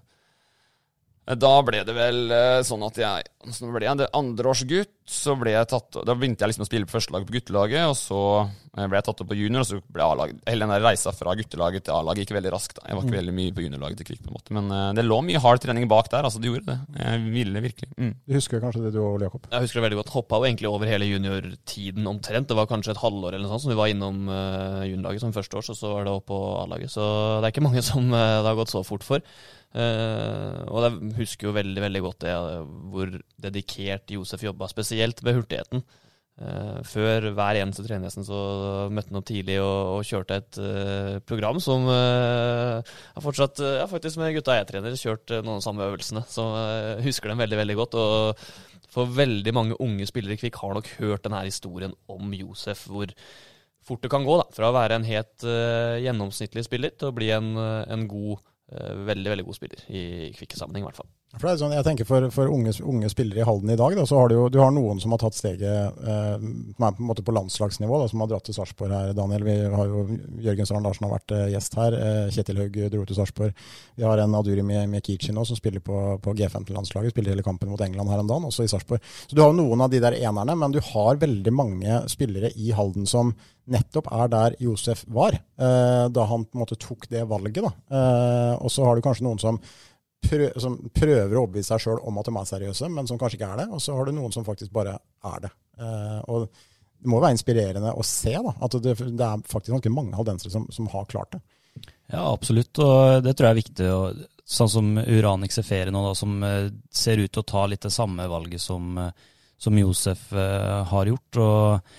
Da 1.28 1.58
ble 1.66 1.82
det 1.84 1.92
vel 1.92 2.32
eh, 2.32 2.62
sånn 2.63 2.86
at 2.88 3.00
jeg 3.02 3.26
Så 3.52 3.68
ble 3.68 3.84
jeg 3.84 4.00
det 4.00 4.08
andreårsgutt. 4.16 4.94
Så 5.08 5.36
ble 5.40 5.54
jeg 5.54 5.68
tatt 5.72 6.00
Da 6.08 6.16
begynte 6.16 6.44
jeg 6.44 6.54
liksom 6.54 6.63
å 6.63 6.68
spille 6.68 6.88
på 6.88 6.96
førstelaget 6.96 7.28
på 7.28 7.36
guttelaget, 7.36 7.84
og 7.88 7.96
så 8.00 8.22
eh, 8.46 8.86
ble 8.88 8.96
jeg 8.96 9.08
tatt 9.08 9.24
opp 9.24 9.30
på 9.32 9.38
junior, 9.40 9.63
og 9.63 9.68
så 9.68 9.80
ble 9.82 10.06
A-laget, 10.06 10.40
Hele 10.48 10.63
den 10.63 10.74
der 10.76 10.86
reisa 10.86 11.12
fra 11.16 11.36
guttelaget 11.36 11.88
til 11.88 11.96
A-laget 11.98 12.24
gikk 12.24 12.34
veldig 12.38 12.54
raskt. 12.56 12.80
da 12.80 12.88
Jeg 12.88 12.96
var 12.96 13.04
ikke 13.04 13.16
mm. 13.16 13.20
veldig 13.20 13.36
mye 13.42 13.56
på 13.58 13.66
juniorlaget 13.66 14.02
til 14.02 14.10
Kvikk, 14.12 14.22
på 14.24 14.32
en 14.32 14.38
måte. 14.38 14.56
Men 14.56 14.96
det 14.96 15.06
lå 15.08 15.20
mye 15.28 15.44
hard 15.44 15.63
trening 15.63 15.90
bak 15.92 16.12
der. 16.13 16.28
Altså, 16.28 16.42
det 16.44 16.52
gjorde 16.52 16.72
det. 16.72 16.78
Jeg 17.04 17.24
ville 17.36 17.63
virkelig. 17.68 17.92
Mm. 17.98 18.13
Du 18.24 18.38
husker 18.38 18.63
kanskje 18.63 18.86
det 18.86 18.94
du 18.96 19.02
og 19.04 19.28
Jakob? 19.28 19.52
Jeg 19.52 19.68
husker 19.68 19.82
det 19.82 19.86
veldig 19.90 20.02
godt. 20.04 20.16
Hoppa 20.16 20.40
jo 20.40 20.48
egentlig 20.48 20.72
over 20.72 20.92
hele 20.92 21.12
juniortiden 21.12 22.08
omtrent. 22.08 22.48
Det 22.48 22.60
var 22.60 22.72
kanskje 22.72 22.96
et 22.96 23.04
halvår 23.04 23.36
eller 23.36 23.48
noe 23.48 23.56
sånt 23.56 23.68
som 23.68 23.76
vi 23.76 23.80
var 23.80 23.92
innom 23.92 24.32
uh, 24.32 24.88
juniorlaget 24.88 25.28
som 25.28 25.36
førsteårs, 25.36 25.72
og 25.76 25.80
så 25.80 25.92
var 25.92 26.08
det 26.08 26.16
opp 26.16 26.28
på 26.32 26.42
A-laget. 26.63 26.92
Så 26.96 27.04
det 27.04 27.50
er 27.50 27.56
ikke 27.56 27.68
mange 27.68 27.84
som 27.84 28.08
uh, 28.12 28.40
det 28.40 28.48
har 28.48 28.60
gått 28.60 28.76
så 28.76 28.84
fort 28.88 29.08
for. 29.08 29.24
Uh, 29.76 30.64
og 30.72 30.86
jeg 30.86 31.14
husker 31.20 31.50
jo 31.50 31.56
veldig 31.58 31.82
veldig 31.84 32.02
godt 32.06 32.24
det, 32.24 32.36
hvor 32.94 33.12
dedikert 33.44 34.14
Josef 34.16 34.46
jobba, 34.48 34.70
spesielt 34.72 35.24
med 35.26 35.38
hurtigheten. 35.38 35.84
Uh, 36.38 36.84
før 36.86 37.32
hver 37.34 37.58
eneste 37.58 37.82
trening 37.82 38.12
så 38.14 38.40
møtte 38.94 39.10
han 39.10 39.18
opp 39.18 39.26
tidlig 39.26 39.56
og, 39.58 39.96
og 39.96 40.04
kjørte 40.06 40.36
et 40.38 40.60
uh, 40.62 41.16
program 41.26 41.58
som 41.58 41.88
uh, 41.90 42.78
har 42.86 43.24
fortsatt 43.26 43.58
ja, 43.66 43.88
faktisk 43.90 44.20
med 44.22 44.36
gutta 44.36 44.60
jeg 44.60 44.68
trener, 44.70 44.94
kjørt 45.02 45.34
noen 45.40 45.58
av 45.58 45.64
samme 45.66 45.88
øvelsene. 45.90 46.22
Så 46.30 46.46
jeg 46.54 47.08
husker 47.10 47.34
dem 47.34 47.42
veldig 47.42 47.62
veldig 47.64 47.78
godt. 47.82 47.98
Og 47.98 48.46
for 48.94 49.10
veldig 49.18 49.54
mange 49.58 49.80
unge 49.82 50.06
spillere 50.10 50.38
i 50.38 50.42
Kvikk 50.44 50.62
har 50.62 50.78
nok 50.78 50.92
hørt 51.00 51.26
denne 51.26 51.42
historien 51.48 51.98
om 52.14 52.30
Josef, 52.38 52.86
hvor 52.86 53.10
fort 53.88 54.06
det 54.06 54.12
kan 54.14 54.26
gå 54.28 54.38
da, 54.38 54.46
fra 54.54 54.70
å 54.70 54.76
være 54.76 55.00
en 55.00 55.08
helt 55.08 55.46
gjennomsnittlig 56.04 56.66
spiller 56.68 56.94
til 56.94 57.10
å 57.10 57.16
bli 57.18 57.32
en, 57.34 57.54
en 57.58 58.06
god 58.12 58.36
eh, 58.36 58.57
veldig 58.68 59.32
veldig 59.32 59.46
god 59.48 59.56
spiller 59.56 59.84
i 59.88 60.02
Kvikke-sammenheng, 60.36 60.84
i 60.84 60.88
hvert 60.90 60.98
fall. 61.00 61.08
For 61.36 61.60
sånn, 61.60 61.74
jeg 61.76 61.84
tenker 61.84 62.08
For, 62.08 62.26
for 62.32 62.52
unge, 62.52 62.72
unge, 62.88 63.10
spillere 63.12 63.42
i 63.44 63.46
Halden 63.48 63.72
i 63.74 63.78
dag, 63.80 63.96
da, 64.00 64.06
så 64.08 64.20
har 64.20 64.32
du 64.32 64.38
jo 64.38 64.46
du 64.52 64.58
har 64.62 64.72
noen 64.72 65.00
som 65.04 65.12
har 65.12 65.20
tatt 65.22 65.36
steget 65.36 65.98
eh, 66.00 66.46
på 66.80 67.18
på 67.28 67.36
landslagsnivå, 67.36 68.00
da, 68.00 68.08
som 68.08 68.24
har 68.24 68.30
dratt 68.32 68.48
til 68.48 68.56
Sarpsborg 68.56 68.96
her. 68.96 69.12
Daniel, 69.16 69.44
vi 69.44 69.56
har 69.74 69.92
jo 69.92 70.06
Jørgen 70.44 70.70
Strand 70.70 70.88
Larsen 70.88 71.08
har 71.08 71.18
vært 71.18 71.36
eh, 71.36 71.50
gjest 71.52 71.76
her. 71.80 71.98
Eh, 72.00 72.30
Kjetil 72.32 72.62
Haug 72.64 72.80
dro 72.94 73.04
til 73.08 73.20
Sarpsborg. 73.20 73.68
Vi 74.00 74.08
har 74.08 74.24
en 74.24 74.38
Aduri 74.40 74.64
Mekichi 74.64 75.36
nå 75.36 75.44
som 75.48 75.60
spiller 75.60 75.84
på, 75.84 76.00
på 76.24 76.36
G15-landslaget. 76.40 77.16
Spiller 77.16 77.36
hele 77.36 77.46
kampen 77.46 77.72
mot 77.72 77.84
England 77.84 78.14
her 78.14 78.24
om 78.24 78.32
dagen, 78.32 78.48
også 78.48 78.64
i 78.64 78.72
Sarpsborg. 78.72 79.04
Så 79.28 79.36
du 79.36 79.44
har 79.44 79.52
jo 79.52 79.60
noen 79.60 79.84
av 79.84 79.92
de 79.92 80.04
der 80.04 80.16
enerne, 80.22 80.56
men 80.60 80.76
du 80.76 80.80
har 80.94 81.20
veldig 81.24 81.56
mange 81.56 82.02
spillere 82.12 82.56
i 82.56 82.72
Halden 82.76 83.08
som 83.08 83.36
nettopp 83.72 84.10
er 84.16 84.32
der 84.32 84.56
Josef 84.64 85.04
var, 85.12 85.36
eh, 85.36 86.06
da 86.14 86.26
han 86.30 86.46
på 86.46 86.58
en 86.58 86.64
måte 86.64 86.80
tok 86.80 87.08
det 87.12 87.26
valget. 87.28 87.68
Eh, 87.68 88.54
og 88.56 88.72
så 88.72 88.88
har 88.88 88.96
du 88.96 89.06
kanskje 89.06 89.28
noen 89.28 89.42
som 89.42 89.60
prø 90.28 90.48
som 90.60 90.78
prøver 90.94 91.36
å 91.36 91.44
overbevise 91.44 91.76
seg 91.76 91.84
sjøl 91.84 92.02
om 92.08 92.18
at 92.20 92.30
de 92.30 92.34
er 92.40 92.50
seriøse, 92.50 92.90
men 92.94 93.10
som 93.10 93.20
kanskje 93.20 93.40
ikke 93.40 93.52
er 93.54 93.62
det. 93.64 93.68
Og 93.76 93.84
så 93.84 93.98
har 93.98 94.08
du 94.08 94.16
noen 94.16 94.34
som 94.34 94.48
faktisk 94.48 94.74
bare 94.76 94.98
er 94.98 95.46
det. 95.46 95.54
Eh, 95.80 96.20
og 96.32 96.48
det 96.98 97.12
må 97.12 97.22
være 97.22 97.38
inspirerende 97.38 97.94
å 97.94 98.06
se 98.06 98.34
da, 98.34 98.56
at 98.66 98.80
det, 98.82 98.96
det 98.98 99.28
er 99.28 99.46
faktisk 99.46 99.76
ganske 99.76 99.94
mange 99.94 100.18
haldensere 100.18 100.54
som, 100.54 100.66
som, 100.74 100.90
har 100.94 101.06
klart 101.12 101.36
det. 101.36 101.44
Ja, 102.10 102.24
absolutt, 102.32 102.74
og 102.82 103.22
det 103.24 103.36
tror 103.36 103.50
jeg 103.50 103.54
er 103.54 103.62
viktig. 103.62 103.90
Og, 103.94 104.26
sånn 104.48 104.72
som 104.72 104.94
Uranix 104.98 105.60
Efere 105.60 105.92
nå, 105.92 106.02
da, 106.08 106.14
som 106.16 106.38
uh, 106.40 106.70
ser 106.90 107.20
ut 107.20 107.34
til 107.36 107.44
å 107.44 107.50
ta 107.52 107.66
litt 107.68 107.84
det 107.84 107.92
samme 107.92 108.30
valget 108.32 108.64
som, 108.64 108.96
uh, 108.96 109.12
som 109.60 109.78
Josef 109.78 110.30
uh, 110.32 110.88
har 110.88 111.12
gjort. 111.12 111.40
og 111.44 111.98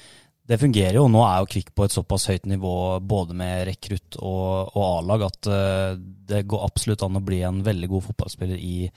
det 0.48 0.56
fungerer 0.56 0.96
jo. 0.96 1.04
Nå 1.12 1.20
er 1.26 1.42
jo 1.42 1.48
Kvikk 1.52 1.74
på 1.76 1.84
et 1.84 1.92
såpass 1.92 2.24
høyt 2.30 2.46
nivå 2.48 2.72
både 3.04 3.36
med 3.36 3.66
rekrutt 3.68 4.16
og, 4.16 4.70
og 4.72 4.84
A-lag 4.86 5.26
at 5.26 5.48
uh, 5.52 5.98
det 6.28 6.46
går 6.48 6.64
absolutt 6.64 7.04
an 7.04 7.20
å 7.20 7.24
bli 7.24 7.42
en 7.44 7.60
veldig 7.66 7.90
god 7.92 8.06
fotballspiller 8.06 8.56
i, 8.56 8.88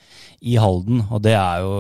i 0.47 0.55
Halden. 0.61 1.03
Og 1.09 1.19
det 1.25 1.35
er 1.35 1.65
jo 1.65 1.73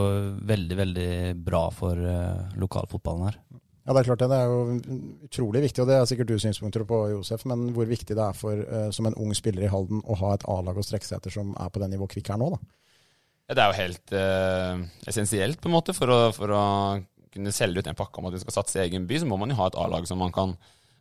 veldig, 0.49 0.77
veldig 0.81 1.11
bra 1.47 1.63
for 1.75 1.95
uh, 1.95 2.51
lokalfotballen 2.59 3.29
her. 3.29 3.39
Ja, 3.87 3.95
det 3.95 4.01
er 4.01 4.09
klart 4.09 4.25
det. 4.25 4.29
Det 4.33 4.41
er 4.41 4.51
jo 4.51 4.97
utrolig 5.29 5.63
viktig, 5.69 5.85
og 5.85 5.87
det 5.89 6.01
er 6.01 6.11
sikkert 6.11 6.33
du 6.33 6.43
synspunkter 6.43 6.83
på, 6.89 6.99
Josef. 7.15 7.47
Men 7.47 7.69
hvor 7.75 7.87
viktig 7.87 8.17
det 8.17 8.25
er 8.27 8.35
for, 8.37 8.59
uh, 8.67 8.89
som 8.91 9.07
en 9.07 9.15
ung 9.23 9.31
spiller 9.37 9.69
i 9.69 9.71
Halden 9.71 10.03
å 10.03 10.19
ha 10.19 10.33
et 10.35 10.43
A-lag 10.51 10.75
å 10.75 10.83
strekke 10.83 11.07
seg 11.07 11.21
etter 11.21 11.39
som 11.39 11.55
er 11.55 11.71
på 11.71 11.79
det 11.79 11.93
nivået 11.93 12.17
Kvikk 12.17 12.33
er 12.35 12.43
nå, 12.43 12.51
da. 12.57 12.59
Ja, 13.47 13.55
det 13.55 13.63
er 13.63 13.71
jo 13.71 13.79
helt 13.81 14.13
essensielt, 15.11 15.57
på 15.59 15.67
en 15.67 15.73
måte, 15.73 15.95
for 15.95 16.11
å, 16.11 16.19
for 16.35 16.53
å 16.55 16.61
kunne 17.33 17.53
selge 17.55 17.81
ut 17.81 17.89
en 17.89 17.97
pakke 17.97 18.21
om 18.21 18.29
at 18.29 18.35
vi 18.35 18.43
skal 18.43 18.59
satse 18.59 18.79
i 18.79 18.85
egen 18.85 19.07
by, 19.09 19.21
så 19.21 19.29
må 19.29 19.39
man 19.39 19.53
jo 19.53 19.59
ha 19.61 19.69
et 19.71 19.79
A-lag 19.79 20.07
som 20.09 20.21
man 20.21 20.33
kan 20.35 20.55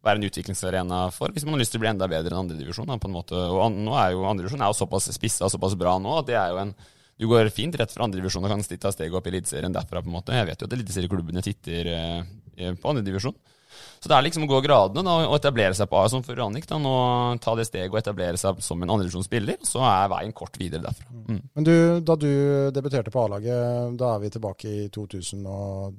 være 0.06 0.20
en 0.20 0.28
utviklingsarena 0.30 1.00
for, 1.12 1.32
hvis 1.34 1.44
man 1.44 1.56
har 1.56 1.62
lyst 1.62 1.74
til 1.74 1.80
å 1.80 1.84
bli 1.84 1.90
enda 1.90 2.08
bedre 2.08 2.32
enn 2.32 2.46
andredivisjon. 2.46 2.88
Og 2.88 3.76
nå 3.76 3.98
er 4.00 4.14
jo 4.14 4.24
andredivisjon 4.28 4.64
såpass 4.78 5.10
spissa 5.12 5.46
og 5.46 5.52
såpass 5.52 5.76
bra 5.78 5.98
nå 6.00 6.16
at 6.22 6.30
det 6.30 6.38
er 6.40 6.54
jo 6.54 6.64
en 6.64 6.74
du 7.20 7.26
går 7.28 7.50
fint 7.52 7.74
rett 7.76 7.92
fra 7.92 8.06
andredivisjon 8.06 8.46
og 8.46 8.52
kan 8.54 8.62
ta 8.80 8.90
steget 8.94 9.12
opp 9.12 9.26
i 9.28 9.32
Eliteserien 9.34 9.74
derfra. 9.74 10.00
på 10.00 10.08
en 10.08 10.14
måte. 10.14 10.32
Jeg 10.32 10.46
vet 10.48 10.62
jo 10.62 10.68
at 10.70 10.72
eliteserieklubbene 10.72 11.42
titter 11.44 11.90
eh, 11.92 12.70
på 12.80 12.92
andredivisjon. 12.94 13.36
Så 14.00 14.08
det 14.08 14.16
er 14.16 14.24
liksom 14.24 14.46
å 14.46 14.48
gå 14.48 14.62
gradene 14.64 15.04
da, 15.04 15.16
og 15.28 15.36
etablere 15.36 15.76
seg 15.76 15.90
på 15.90 15.98
A 16.00 16.06
som 16.08 16.24
for 16.24 16.38
Ranik. 16.40 16.64
Da, 16.68 16.78
nå 16.80 16.94
Ta 17.44 17.52
det 17.58 17.66
steget 17.68 17.92
og 17.92 18.00
etablere 18.00 18.40
seg 18.40 18.62
som 18.64 18.80
en 18.80 18.94
andredivisjonsspiller, 18.96 19.60
så 19.68 19.84
er 19.84 20.08
veien 20.14 20.32
kort 20.36 20.56
videre 20.60 20.86
derfra. 20.88 21.12
Mm. 21.28 21.42
Men 21.58 21.68
du, 21.68 21.74
da 22.08 22.16
du 22.16 22.30
debuterte 22.72 23.12
på 23.12 23.26
A-laget, 23.26 23.98
da 24.00 24.14
er 24.14 24.24
vi 24.24 24.32
tilbake 24.32 24.72
i 24.72 24.88
2010? 24.88 25.92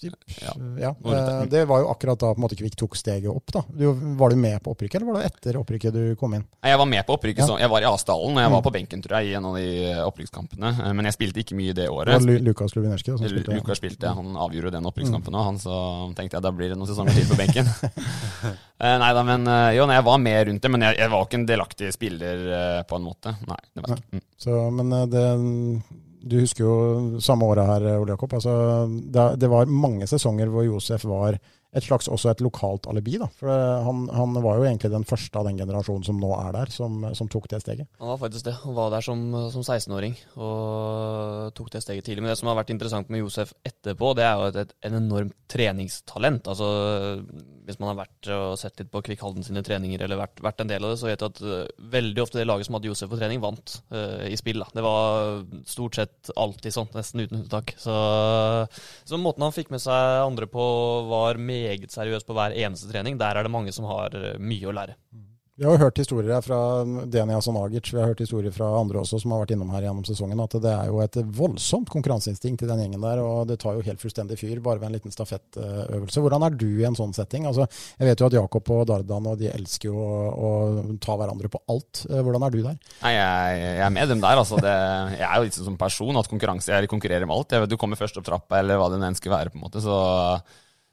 Typ. 0.00 0.14
Ja. 0.42 0.52
ja. 0.80 0.96
Eh, 1.40 1.44
det 1.50 1.64
var 1.64 1.80
jo 1.82 1.88
akkurat 1.90 2.20
da 2.20 2.30
på 2.30 2.38
en 2.38 2.44
måte 2.44 2.56
Kvikk 2.58 2.76
tok 2.78 2.94
steget 2.96 3.30
opp. 3.30 3.50
da. 3.52 3.64
Du, 3.66 3.88
var 4.18 4.30
du 4.30 4.36
med 4.38 4.62
på 4.62 4.70
opprykket, 4.70 5.00
eller 5.00 5.10
var 5.10 5.18
det 5.18 5.30
etter 5.32 5.58
opprykket 5.58 5.94
du 5.94 6.02
kom 6.20 6.36
inn? 6.38 6.44
Jeg 6.62 6.78
var 6.78 6.86
med 6.86 7.02
på 7.06 7.16
opprykket. 7.16 7.42
Ja. 7.42 7.56
jeg 7.64 7.72
var 7.72 7.82
i 7.82 7.88
Asdalen, 7.88 8.38
og 8.38 8.44
jeg 8.44 8.52
var 8.52 8.62
mm. 8.62 8.66
på 8.68 8.72
benken 8.76 9.02
tror 9.02 9.18
jeg, 9.18 9.32
i 9.32 9.34
en 9.34 9.48
av 9.50 9.58
de 9.58 9.66
eh, 9.88 10.04
opprykkskampene. 10.06 10.72
Eh, 10.84 10.94
men 10.94 11.10
jeg 11.10 11.18
spilte 11.18 11.42
ikke 11.42 11.58
mye 11.58 11.74
det 11.74 11.88
året. 11.90 12.14
Det 12.14 12.36
var 12.36 12.46
Lukas 12.46 12.76
Lubinerski 12.78 13.10
som 13.10 13.26
spilte? 13.26 13.58
Lukas 13.58 13.82
spilte, 13.82 14.14
Han 14.20 14.38
avgjorde 14.38 14.74
den 14.78 14.86
opprykkskampen 14.92 15.34
òg, 15.34 15.52
mm. 15.56 15.62
så 15.66 15.76
tenkte 16.18 16.38
jeg 16.38 16.46
da 16.46 16.54
blir 16.54 16.70
det 16.70 16.78
noen 16.78 16.92
sesonger 16.92 17.18
til 17.18 17.30
på 17.32 17.42
benken. 17.42 17.72
Nei 19.02 19.12
da, 19.16 19.22
men 19.26 19.48
jo, 19.74 19.88
nei, 19.90 19.96
jeg 19.96 20.06
var 20.06 20.20
med 20.22 20.40
rundt 20.46 20.62
det, 20.62 20.70
men 20.70 20.84
jeg, 20.86 21.00
jeg 21.00 21.10
var 21.10 21.24
ikke 21.26 21.38
en 21.40 21.46
delaktig 21.48 21.88
spiller 21.90 22.44
på 22.86 23.00
en 23.00 23.08
måte. 23.08 23.34
Nei, 23.50 23.58
det 23.74 23.82
var 23.82 23.98
ikke. 23.98 24.20
Mm. 24.20 24.28
Så, 24.38 24.58
men 24.78 24.94
det 25.10 25.24
du 26.22 26.40
husker 26.40 26.64
jo 26.64 27.20
samme 27.22 27.46
året 27.46 27.68
her, 27.68 27.86
Ole 28.00 28.14
Jakob. 28.14 28.34
Altså, 28.38 28.52
det, 28.88 29.28
det, 29.42 29.50
var 29.52 29.70
mange 29.70 30.08
sesonger 30.10 30.50
hvor 30.52 30.66
Josef 30.66 31.06
var 31.08 31.38
et 31.76 31.84
slags 31.84 32.08
også 32.08 32.30
et 32.32 32.40
lokalt 32.40 32.88
alibi. 32.88 33.18
da. 33.20 33.28
For 33.38 33.52
han, 33.84 34.06
han, 34.14 34.38
var 34.44 34.58
jo 34.58 34.66
egentlig 34.66 34.90
den 34.92 35.06
første 35.08 35.38
av 35.38 35.48
den 35.48 35.58
generasjonen 35.60 36.06
som 36.06 36.20
nå 36.20 36.30
er 36.38 36.54
der, 36.56 36.72
som, 36.72 37.04
som 37.16 37.28
tok 37.30 37.48
det 37.52 37.60
steget. 37.62 37.90
Han 38.00 38.12
var 38.14 38.22
faktisk 38.22 38.48
det. 38.48 38.56
Han 38.64 38.76
var 38.78 38.94
der 38.94 39.04
som, 39.04 39.26
som 39.52 39.64
16-åring 39.66 40.16
og 40.40 41.52
tok 41.58 41.70
det 41.74 41.84
steget 41.84 42.08
tidlig. 42.08 42.24
Men 42.24 42.32
det 42.32 42.38
som 42.40 42.50
har 42.50 42.58
vært 42.62 42.72
interessant 42.74 43.12
med 43.12 43.22
Josef 43.22 43.52
etterpå, 43.68 44.14
det 44.18 44.26
er 44.26 44.40
jo 44.40 44.48
et, 44.52 44.60
et, 44.64 44.74
en 44.88 44.98
enormt 45.02 45.36
treningstalent. 45.52 46.48
Altså, 46.48 46.72
Hvis 47.68 47.78
man 47.80 47.92
har 47.92 47.98
vært 48.00 48.30
og 48.32 48.56
sett 48.60 48.80
litt 48.80 48.90
på 48.92 49.02
Kvikk 49.04 49.22
sine 49.44 49.62
treninger, 49.64 50.00
eller 50.04 50.20
vært, 50.22 50.40
vært, 50.44 50.62
en 50.64 50.70
del 50.70 50.86
av 50.86 50.94
det, 50.94 51.00
så 51.00 51.10
vet 51.10 51.20
du 51.20 51.26
at 51.28 51.42
uh, 51.44 51.84
veldig 51.92 52.22
ofte 52.24 52.40
det 52.40 52.46
laget 52.48 52.68
som 52.68 52.78
hadde 52.78 52.88
Josef 52.88 53.10
på 53.12 53.18
trening, 53.20 53.42
vant 53.44 53.74
uh, 53.92 54.24
i 54.24 54.38
spill. 54.40 54.62
da. 54.64 54.70
Det 54.74 54.84
var 54.86 55.42
stort 55.68 56.00
sett 56.00 56.32
alltid 56.34 56.74
sånn, 56.74 56.90
nesten 56.96 57.24
uten 57.26 57.42
unntak. 57.42 57.74
Så, 57.76 57.94
så 59.04 59.20
måten 59.20 59.44
han 59.44 59.54
fikk 59.54 59.72
med 59.74 59.84
seg 59.84 60.24
andre 60.24 60.48
på, 60.50 60.64
var 61.12 61.40
meget 61.40 61.92
seriøs 61.92 62.24
på 62.24 62.36
hver 62.38 62.56
eneste 62.56 62.88
trening. 62.90 63.20
Der 63.20 63.36
er 63.36 63.44
det 63.44 63.52
mange 63.52 63.74
som 63.74 63.88
har 63.90 64.16
eh, 64.16 64.40
mye 64.40 64.70
å 64.70 64.74
lære. 64.74 64.96
Vi 65.58 65.66
har 65.66 65.72
jo 65.74 65.82
hørt 65.82 65.96
historier 65.98 66.30
her 66.30 66.42
fra 66.46 66.56
Denia 67.10 67.40
Sanagic, 67.42 67.88
vi 67.90 67.98
har 67.98 68.12
hørt 68.12 68.20
historier 68.22 68.52
fra 68.54 68.68
andre 68.78 69.00
også 69.00 69.18
som 69.18 69.32
har 69.34 69.40
vært 69.40 69.56
innom 69.56 69.72
her 69.74 69.88
gjennom 69.88 70.04
sesongen, 70.06 70.38
at 70.44 70.52
det 70.62 70.70
er 70.70 70.86
jo 70.86 71.00
et 71.02 71.16
voldsomt 71.34 71.90
konkurranseinstinkt 71.90 72.62
i 72.62 72.68
den 72.68 72.82
gjengen 72.84 73.02
der. 73.02 73.18
Og 73.26 73.48
det 73.50 73.56
tar 73.58 73.74
jo 73.74 73.82
helt 73.82 73.98
fullstendig 73.98 74.36
fyr 74.38 74.60
bare 74.62 74.78
ved 74.78 74.86
en 74.86 74.94
liten 74.94 75.14
stafettøvelse. 75.14 76.22
Hvordan 76.22 76.46
er 76.46 76.54
du 76.60 76.68
i 76.68 76.86
en 76.86 76.94
sånn 76.94 77.16
setting? 77.16 77.48
Altså, 77.50 77.66
jeg 77.98 78.06
vet 78.06 78.22
jo 78.22 78.28
at 78.28 78.36
Jakob 78.38 78.70
og 78.76 78.84
Dardan 78.92 79.26
og 79.32 79.42
de 79.42 79.50
elsker 79.50 79.90
jo 79.90 79.98
å, 79.98 80.20
å 80.30 80.52
ta 81.02 81.18
hverandre 81.18 81.50
på 81.50 81.62
alt. 81.74 82.04
Eh, 82.06 82.22
hvordan 82.22 82.46
er 82.46 82.54
du 82.54 82.60
der? 82.60 82.78
Nei, 83.02 83.12
jeg, 83.16 83.58
jeg 83.64 83.84
er 83.88 83.92
med 83.98 84.14
dem 84.14 84.22
der. 84.28 84.44
Altså. 84.44 84.62
Det, 84.62 84.76
jeg 85.16 85.26
er 85.26 85.34
jo 85.34 85.50
litt 85.50 85.58
sånn 85.58 85.70
som 85.72 85.82
person 85.82 86.22
at 86.22 86.30
konkurranse, 86.30 86.70
jeg 86.70 86.94
konkurrerer 86.94 87.26
med 87.26 87.34
alt. 87.34 87.58
Jeg 87.58 87.66
vet 87.66 87.74
Du 87.74 87.80
kommer 87.82 87.98
først 87.98 88.22
opp 88.22 88.30
trappa, 88.30 88.62
eller 88.62 88.78
hva 88.78 88.92
det 88.94 89.02
enn 89.02 89.18
skal 89.18 89.34
være. 89.34 89.50
på 89.50 89.58
en 89.58 89.66
måte, 89.66 89.82
så 89.82 89.98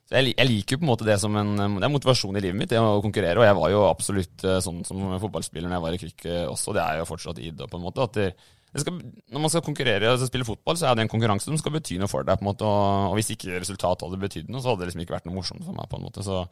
så 0.06 0.20
jeg, 0.20 0.36
jeg, 0.36 0.46
liker 0.46 0.76
jo 0.76 0.82
på 0.82 0.86
en 0.86 0.91
måte 0.91 1.06
det 1.08 1.15
som 1.18 1.34
en 1.39 1.56
det 1.58 1.86
er 1.88 1.89
motivasjon 1.89 2.38
i 2.38 2.41
livet 2.44 2.60
mitt, 2.60 2.70
det 2.70 2.78
å 2.78 3.02
konkurrere. 3.02 3.39
Og 3.41 3.48
jeg 3.48 3.58
var 3.58 3.72
jo 3.74 3.86
absolutt 3.88 4.44
eh, 4.46 4.60
sånn 4.62 4.84
som 4.86 5.02
fotballspiller 5.22 5.65
når 5.65 5.80
jeg 5.80 5.86
var 5.86 5.96
i 5.96 6.02
Kvikk 6.04 6.28
eh, 6.30 6.44
også. 6.46 6.76
Det 6.78 6.84
er 6.84 7.00
jo 7.00 7.08
fortsatt 7.10 7.41
id. 7.41 7.63
på 7.72 7.80
en 7.80 7.86
måte, 7.88 8.06
at 8.06 8.20
det, 8.20 8.84
skal, 8.84 9.00
Når 9.34 9.44
man 9.48 9.54
skal 9.54 9.65
konkurrere 9.65 10.12
og 10.13 10.22
spille 10.22 10.46
fotball, 10.46 10.78
så 10.78 10.91
er 10.91 11.00
det 11.00 11.08
en 11.08 11.12
konkurranse 11.15 11.50
som 11.50 11.58
skal 11.58 11.74
bety 11.74 11.98
noe 11.98 12.12
for 12.12 12.28
deg. 12.28 12.38
på 12.38 12.46
en 12.46 12.52
måte, 12.52 12.70
Og, 12.70 13.10
og 13.10 13.18
hvis 13.18 13.34
ikke 13.34 13.58
resultatet 13.58 14.06
hadde 14.06 14.22
betydd 14.22 14.54
noe, 14.54 14.62
så 14.62 14.72
hadde 14.72 14.84
det 14.84 14.91
liksom 14.91 15.06
ikke 15.08 15.18
vært 15.18 15.26
noe 15.30 15.39
morsomt 15.39 15.65
for 15.65 15.78
meg. 15.78 15.89
på 15.89 15.98
en 15.98 16.06
måte, 16.06 16.26
så... 16.26 16.46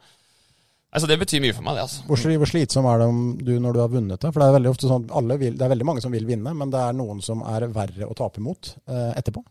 Altså, 0.94 1.08
det 1.10 1.18
betyr 1.18 1.42
mye 1.42 1.54
for 1.54 1.66
meg, 1.66 1.78
det. 1.78 1.84
altså. 1.86 2.02
Hvor, 2.06 2.20
hvor 2.38 2.50
slitsom 2.50 2.86
er 2.86 3.00
det 3.02 3.06
du 3.46 3.54
når 3.62 3.74
du 3.74 3.80
har 3.82 3.90
vunnet 3.90 4.18
det? 4.18 4.30
For 4.30 4.42
det 4.42 4.46
er 4.46 4.58
veldig 4.58 4.70
ofte 4.70 4.90
sånn, 4.90 5.06
vil, 5.38 5.56
det 5.58 5.64
er 5.66 5.72
veldig 5.72 5.86
mange 5.88 6.02
som 6.02 6.14
vil 6.14 6.26
vinne, 6.26 6.52
men 6.54 6.70
det 6.70 6.82
er 6.82 6.94
noen 6.94 7.22
som 7.22 7.42
er 7.50 7.66
verre 7.74 8.06
å 8.06 8.14
tape 8.18 8.42
mot 8.42 8.70
eh, 8.86 9.10
etterpå. 9.18 9.42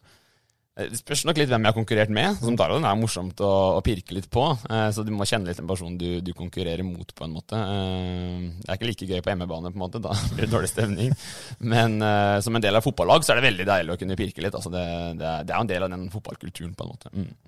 Eh, 0.74 0.90
det 0.90 0.98
spørs 0.98 1.22
nok 1.28 1.38
litt 1.38 1.52
hvem 1.52 1.66
jeg 1.66 1.70
har 1.70 1.78
konkurrert 1.78 2.14
med. 2.14 2.40
Som 2.42 2.58
tar 2.58 2.74
det 2.74 2.80
er 2.82 2.98
morsomt 3.00 3.42
å, 3.46 3.52
å, 3.78 3.82
pirke 3.86 4.16
litt 4.18 4.30
på. 4.34 4.46
Eh, 4.70 4.88
så 4.96 5.06
du 5.06 5.12
må 5.14 5.28
kjenne 5.30 5.50
litt 5.50 5.60
den 5.62 5.70
personen 5.70 6.00
du, 6.02 6.18
du, 6.26 6.34
konkurrerer 6.38 6.86
mot, 6.88 7.14
på 7.14 7.28
en 7.28 7.36
måte. 7.36 7.60
Eh, 7.60 8.48
det 8.64 8.70
er 8.70 8.80
ikke 8.80 8.90
like 8.90 9.10
gøy 9.10 9.22
på 9.22 9.34
hjemmebane, 9.34 9.74
på 9.74 9.78
en 9.78 9.86
måte. 9.86 10.02
Da 10.04 10.16
blir 10.34 10.48
det 10.48 10.54
dårlig 10.54 10.72
stemning. 10.74 11.14
Men 11.62 12.00
eh, 12.02 12.38
som 12.46 12.58
en 12.58 12.66
del 12.66 12.80
av 12.80 12.86
fotballag 12.86 13.26
så 13.26 13.34
er 13.34 13.42
det 13.42 13.50
veldig 13.52 13.68
deilig 13.70 13.96
å 13.96 14.00
kunne 14.02 14.18
pirke 14.20 14.46
litt. 14.46 14.58
Altså, 14.58 14.74
det, 14.74 14.86
det, 15.20 15.28
er, 15.28 15.46
det, 15.46 15.54
er, 15.54 15.60
en 15.60 15.74
del 15.74 15.86
av 15.86 15.94
den 15.94 16.08
fotballkulturen, 16.14 16.74
på 16.78 16.88
en 16.88 16.96
måte. 16.96 17.14
Mm. 17.14 17.34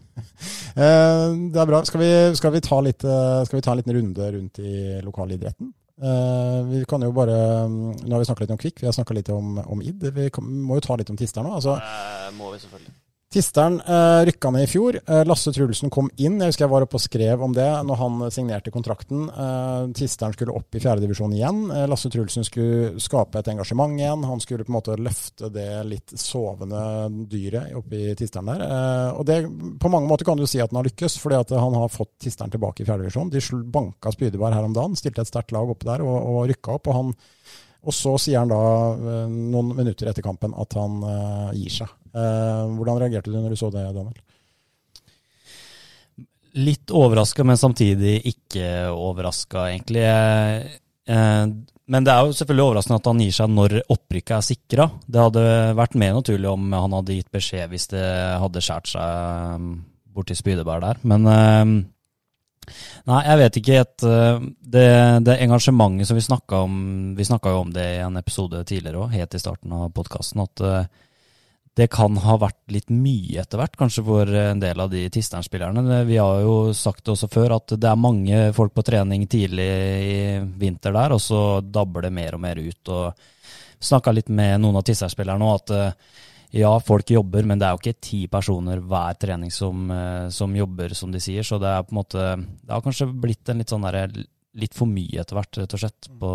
Eh, 0.76 1.30
det 1.52 1.60
er 1.60 1.68
bra. 1.68 1.80
Skal 1.88 2.02
vi, 2.02 2.10
skal, 2.36 2.52
vi 2.52 2.60
litt, 2.84 3.04
eh, 3.08 3.42
skal 3.48 3.56
vi, 3.56 3.62
ta 3.64 3.72
en 3.72 3.80
liten 3.80 3.94
runde 3.96 4.26
rundt 4.36 4.60
i 4.60 4.74
lokalidretten? 5.04 5.72
vi 5.96 6.82
kan 6.92 7.06
jo 7.08 7.14
bare, 7.16 7.38
Nå 7.72 8.12
har 8.12 8.20
vi 8.20 8.28
snakka 8.28 8.44
litt 8.44 8.52
om 8.52 8.60
Kvikk, 8.60 8.82
vi 8.84 8.90
har 8.90 8.96
snakka 8.98 9.16
litt 9.16 9.32
om, 9.32 9.56
om 9.64 9.80
id. 9.80 10.04
Vi 10.18 10.28
kan, 10.36 10.44
må 10.44 10.82
jo 10.82 10.84
ta 10.84 11.00
litt 11.00 11.12
om 11.14 11.20
Tister 11.20 11.48
nå. 11.48 11.56
Altså, 11.56 11.78
må 12.36 12.52
vi 12.52 12.60
selvfølgelig. 12.66 12.96
Tisteren 13.36 13.82
eh, 13.82 14.21
rykka 14.30 14.48
ned 14.54 14.63
i 14.63 14.69
fjor. 14.71 14.95
Eh, 14.95 15.26
Lasse 15.28 15.52
Trulsen 15.52 15.91
kom 15.91 16.08
inn. 16.15 16.38
Jeg 16.39 16.54
husker 16.54 16.63
jeg 16.63 16.71
var 16.71 16.86
oppe 16.86 16.95
og 16.95 17.04
skrev 17.04 17.41
om 17.43 17.52
det 17.52 17.67
når 17.84 17.98
han 18.00 18.21
signerte 18.32 18.71
kontrakten. 18.71 19.26
Eh, 19.28 19.89
Tisteren 19.98 20.32
skulle 20.32 20.56
opp 20.56 20.78
i 20.78 20.80
fjerdedivisjon 20.80 21.34
igjen. 21.36 21.65
Eh, 21.67 21.84
Lasse 21.91 22.08
Trulsen 22.13 22.48
skulle 22.48 22.93
skape 23.04 23.41
et 23.41 23.50
engasjement 23.52 23.91
igjen. 24.00 24.24
Han 24.30 24.39
skulle 24.39 24.63
på 24.63 24.71
en 24.71 24.78
måte 24.78 24.95
løfte 24.95 25.50
det 25.52 25.67
litt 25.89 26.15
sovende 26.15 26.86
dyret 27.28 27.76
oppi 27.76 28.13
Tisteren 28.15 28.54
der. 28.54 28.63
Eh, 28.69 29.19
og 29.19 29.28
det, 29.28 29.41
på 29.84 29.91
mange 29.91 30.08
måter 30.08 30.32
kan 30.32 30.39
du 30.39 30.48
si 30.48 30.63
at 30.63 30.71
han 30.71 30.80
har 30.80 30.88
lykkes, 30.88 31.19
fordi 31.19 31.41
at 31.41 31.52
han 31.60 31.76
har 31.76 31.91
fått 31.91 32.13
Tisteren 32.24 32.56
tilbake 32.56 32.86
i 32.86 32.88
fjerdedivisjon. 32.88 33.34
De 33.36 33.43
banka 33.76 34.15
Spydeberg 34.15 34.56
her 34.56 34.69
om 34.69 34.80
dagen, 34.80 34.95
stilte 34.95 35.28
et 35.28 35.34
sterkt 35.34 35.52
lag 35.52 35.76
oppe 35.76 35.91
der 35.91 36.08
og, 36.08 36.15
og 36.15 36.48
rykka 36.54 36.80
opp. 36.80 36.88
og 36.88 37.00
han 37.02 37.13
og 37.86 37.93
så 37.93 38.15
sier 38.17 38.39
han 38.41 38.50
da, 38.50 38.63
eh, 38.95 39.28
noen 39.28 39.76
minutter 39.76 40.08
etter 40.10 40.24
kampen, 40.26 40.56
at 40.56 40.80
han 40.80 41.04
gir 41.60 41.82
seg. 41.84 41.91
Uh, 42.15 42.71
hvordan 42.78 43.01
reagerte 43.01 43.32
du 43.32 43.36
når 43.36 43.51
du 43.54 43.60
så 43.60 43.69
det, 43.73 43.84
Daniel? 43.91 44.15
Litt 46.56 46.91
overraska, 46.95 47.43
men 47.43 47.60
samtidig 47.60 48.21
ikke 48.32 48.67
overraska, 48.95 49.67
egentlig. 49.73 50.06
Uh, 51.10 51.51
men 51.86 52.06
det 52.06 52.13
er 52.13 52.23
jo 52.25 52.38
selvfølgelig 52.38 52.65
overraskende 52.65 53.01
at 53.01 53.10
han 53.12 53.19
gir 53.21 53.34
seg 53.36 53.51
når 53.51 53.75
opprykket 53.84 54.38
er 54.38 54.45
sikra. 54.47 54.88
Det 55.06 55.21
hadde 55.21 55.43
vært 55.78 55.97
mer 56.01 56.15
naturlig 56.15 56.49
om 56.49 56.71
han 56.73 56.95
hadde 56.97 57.17
gitt 57.19 57.36
beskjed 57.36 57.69
hvis 57.73 57.91
det 57.91 58.06
hadde 58.41 58.63
skåret 58.63 58.89
seg 58.95 59.60
um, 59.60 59.67
borti 60.15 60.38
Spydeberg 60.38 60.82
der. 60.88 61.04
Men 61.06 61.30
um, 61.30 61.75
Nei, 63.06 63.19
jeg 63.28 63.38
vet 63.38 63.58
ikke. 63.60 63.82
Et, 63.84 64.04
det, 64.73 64.86
det 65.28 65.36
engasjementet 65.43 66.10
som 66.10 66.17
vi 66.17 66.23
snakka 66.25 66.63
om 66.65 66.78
Vi 67.13 67.28
snakka 67.28 67.51
jo 67.54 67.60
om 67.62 67.73
det 67.75 67.84
i 67.99 67.99
en 68.01 68.17
episode 68.17 68.63
tidligere 68.65 69.04
òg, 69.04 69.13
helt 69.13 69.38
i 69.38 69.41
starten 69.43 69.75
av 69.78 69.91
podkasten, 69.93 70.41
at 70.41 70.63
det 71.76 71.90
kan 71.92 72.16
ha 72.24 72.38
vært 72.40 72.72
litt 72.72 72.92
mye 72.94 73.42
etter 73.42 73.60
hvert, 73.60 73.76
kanskje 73.76 74.04
for 74.08 74.30
en 74.40 74.62
del 74.64 74.80
av 74.80 74.92
de 74.94 75.02
Tistern-spillerne. 75.12 76.04
Vi 76.08 76.16
har 76.22 76.40
jo 76.46 76.72
sagt 76.72 77.04
det 77.04 77.12
også 77.12 77.28
før, 77.32 77.58
at 77.58 77.74
det 77.76 77.90
er 77.90 78.00
mange 78.00 78.38
folk 78.56 78.72
på 78.78 78.86
trening 78.88 79.26
tidlig 79.28 79.66
i 79.68 80.20
vinter 80.56 80.96
der, 80.96 81.16
og 81.18 81.20
så 81.20 81.60
dabber 81.60 82.08
det 82.08 82.14
mer 82.16 82.38
og 82.38 82.46
mer 82.46 82.62
ut. 82.64 82.94
og 82.96 83.26
Snakka 83.84 84.14
litt 84.16 84.32
med 84.32 84.62
noen 84.64 84.80
av 84.80 84.86
Tistern-spillerne 84.88 85.50
òg, 85.50 85.58
at 85.66 85.74
eh, 85.76 86.22
ja, 86.62 86.72
folk 86.80 87.12
jobber, 87.12 87.44
men 87.44 87.60
det 87.60 87.68
er 87.68 87.76
jo 87.76 87.82
ikke 87.84 88.04
ti 88.08 88.22
personer 88.32 88.80
hver 88.80 89.20
trening 89.20 89.52
som, 89.52 89.90
eh, 89.92 90.30
som, 90.32 90.56
jobber, 90.56 90.96
som 90.96 91.12
de 91.12 91.20
sier. 91.20 91.44
Så 91.44 91.60
det 91.60 91.74
er 91.74 91.84
på 91.84 91.92
en 91.92 92.00
måte 92.00 92.24
Det 92.40 92.72
har 92.72 92.86
kanskje 92.86 93.10
blitt 93.12 93.52
en 93.52 93.60
litt 93.60 93.74
sånn 93.74 93.84
derre 93.84 94.08
litt 94.56 94.78
for 94.78 94.88
mye 94.88 95.20
etter 95.20 95.36
hvert, 95.36 95.60
rett 95.60 95.76
og 95.76 95.84
slett, 95.84 96.08
på, 96.08 96.32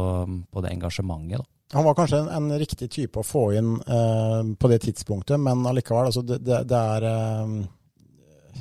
på 0.53 0.67
det 0.67 0.75
engasjementet. 0.77 1.41
da. 1.41 1.60
Han 1.73 1.87
var 1.87 1.95
kanskje 1.95 2.19
en, 2.19 2.29
en, 2.35 2.59
riktig 2.59 2.91
type 2.91 3.21
å 3.21 3.27
få 3.27 3.45
inn 3.55 3.77
eh, 3.79 4.41
på 4.59 4.71
det 4.73 4.81
tidspunktet, 4.87 5.39
men 5.39 5.63
allikevel. 5.71 6.09
Altså 6.11 6.25
det, 6.27 6.41
det, 6.43 6.65
det, 6.71 6.81
er 6.97 7.07
eh, 7.07 7.61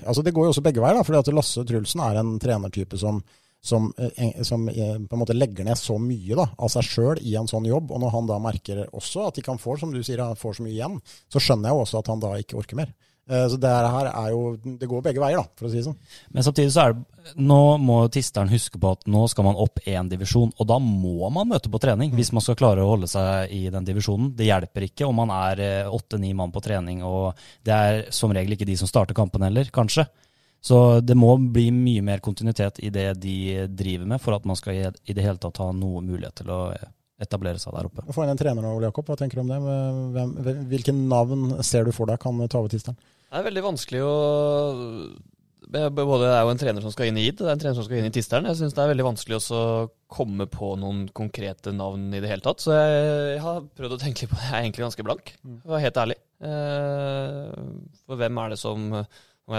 Altså 0.06 0.22
det 0.24 0.34
går 0.36 0.46
jo 0.46 0.54
også 0.54 0.64
begge 0.64 0.82
veier, 0.84 1.00
da, 1.00 1.06
fordi 1.06 1.20
at 1.20 1.32
Lasse 1.34 1.64
Trulsen 1.68 2.04
er 2.06 2.20
en 2.22 2.36
trenertype 2.42 3.00
som, 3.02 3.18
som, 3.66 3.90
eh, 3.98 4.44
som 4.46 4.68
eh, 4.70 4.96
på 5.02 5.18
en 5.18 5.24
måte 5.24 5.36
legger 5.36 5.66
ned 5.66 5.80
så 5.80 5.98
mye 6.02 6.38
da, 6.38 6.46
av 6.54 6.70
seg 6.72 6.86
sjøl 6.86 7.22
i 7.26 7.34
en 7.40 7.50
sånn 7.50 7.66
jobb. 7.68 7.90
Og 7.96 8.04
når 8.04 8.14
han 8.14 8.30
da 8.30 8.38
merker 8.44 8.86
også 8.88 9.26
at 9.28 9.40
de 9.40 9.46
kan 9.46 9.60
få, 9.62 9.80
som 9.82 9.94
du 9.94 10.04
sier, 10.04 10.22
han 10.22 10.40
får 10.40 10.60
så 10.60 10.68
mye 10.68 10.78
igjen, 10.78 11.00
så 11.34 11.42
skjønner 11.42 11.72
jeg 11.72 11.86
også 11.86 12.04
at 12.04 12.14
han 12.14 12.24
da 12.24 12.36
ikke 12.40 12.62
orker 12.62 12.80
mer. 12.80 12.94
Eh, 13.30 13.46
så 13.52 13.58
det 13.62 13.70
her 13.70 14.08
er 14.10 14.30
jo 14.34 14.58
Det 14.58 14.88
går 14.90 15.04
begge 15.06 15.22
veier, 15.22 15.38
da, 15.38 15.46
for 15.58 15.68
å 15.68 15.72
si 15.72 15.78
det 15.78 15.86
sånn. 15.86 15.98
Men 16.34 16.46
samtidig 16.46 16.74
så 16.74 16.86
er 16.88 16.96
det 16.96 17.36
Nå 17.38 17.60
må 17.84 18.00
Tisteren 18.10 18.50
huske 18.50 18.80
på 18.82 18.94
at 18.96 19.04
nå 19.06 19.22
skal 19.30 19.46
man 19.46 19.60
opp 19.60 19.82
én 19.86 20.08
divisjon, 20.10 20.50
og 20.58 20.66
da 20.66 20.80
må 20.82 21.30
man 21.30 21.52
møte 21.52 21.70
på 21.70 21.82
trening 21.82 22.10
mm. 22.10 22.16
hvis 22.18 22.32
man 22.34 22.42
skal 22.42 22.58
klare 22.58 22.82
å 22.82 22.90
holde 22.90 23.10
seg 23.12 23.52
i 23.54 23.68
den 23.70 23.86
divisjonen. 23.86 24.32
Det 24.34 24.48
hjelper 24.48 24.88
ikke 24.88 25.06
om 25.06 25.20
man 25.20 25.34
er 25.36 25.62
eh, 25.62 25.92
åtte-ni 25.94 26.32
mann 26.34 26.54
på 26.56 26.64
trening, 26.66 27.04
og 27.06 27.38
det 27.68 27.76
er 27.76 28.02
som 28.16 28.34
regel 28.34 28.56
ikke 28.56 28.66
de 28.66 28.80
som 28.80 28.90
starter 28.90 29.18
kampen 29.18 29.46
heller, 29.46 29.70
kanskje. 29.76 30.08
Så 30.60 30.80
det 31.06 31.14
må 31.16 31.36
bli 31.38 31.68
mye 31.76 32.02
mer 32.08 32.24
kontinuitet 32.24 32.82
i 32.82 32.90
det 32.90 33.12
de 33.22 33.68
driver 33.70 34.10
med, 34.16 34.24
for 34.24 34.40
at 34.40 34.50
man 34.50 34.58
skal 34.58 34.80
i 34.80 35.14
det 35.14 35.28
hele 35.28 35.38
tatt 35.38 35.62
ha 35.62 35.70
noe 35.76 36.02
mulighet 36.02 36.42
til 36.42 36.50
å 36.56 36.64
etablere 37.22 37.62
seg 37.62 37.78
der 37.78 37.92
oppe. 37.92 38.08
Få 38.16 38.26
inn 38.26 38.34
en 38.34 38.42
trener 38.42 38.64
nå, 38.64 38.74
Ole 38.74 38.90
Jakob. 38.90 39.06
Hva 39.06 39.20
tenker 39.20 39.38
du 39.38 39.46
om 39.46 39.54
det? 39.54 39.62
Hvem, 40.18 40.66
hvilke 40.72 40.96
navn 40.98 41.60
ser 41.68 41.86
du 41.86 41.94
for 41.94 42.10
deg 42.10 42.20
kan 42.24 42.42
ta 42.48 42.64
over 42.64 42.74
Tisteren? 42.74 42.98
Det 43.30 43.38
er 43.38 43.46
veldig 43.46 43.62
vanskelig 43.62 44.00
å 44.02 44.14
både 45.70 46.24
Det 46.24 46.30
er 46.34 46.42
jo 46.42 46.50
en 46.50 46.60
trener 46.60 46.82
som 46.82 46.94
skal 46.94 47.12
inn 47.12 47.18
i 47.22 47.28
ID, 47.30 47.44
det 47.44 47.46
er 47.46 47.54
en 47.54 47.60
trener 47.62 47.78
som 47.78 47.86
skal 47.86 48.00
inn 48.00 48.08
i 48.08 48.14
Tisteren. 48.14 48.48
Jeg 48.50 48.58
syns 48.58 48.74
det 48.74 48.82
er 48.82 48.90
veldig 48.90 49.06
vanskelig 49.06 49.38
å 49.38 49.60
komme 50.10 50.48
på 50.50 50.72
noen 50.82 51.04
konkrete 51.14 51.74
navn 51.76 52.08
i 52.10 52.22
det 52.24 52.32
hele 52.32 52.42
tatt. 52.42 52.64
Så 52.64 52.74
jeg, 52.74 53.04
jeg 53.36 53.44
har 53.44 53.68
prøvd 53.78 53.94
å 53.94 54.00
tenke 54.02 54.26
på 54.26 54.34
det. 54.34 54.48
Jeg 54.48 54.56
er 54.56 54.64
egentlig 54.64 54.86
ganske 54.88 55.06
blank, 55.06 55.30
for 55.44 55.70
å 55.70 55.76
være 55.76 55.84
helt 55.86 56.00
ærlig. 56.02 56.18
Eh, 56.50 57.68
for 58.08 58.24
hvem 58.24 58.42
er 58.42 58.56
det 58.56 58.60
som 58.64 58.90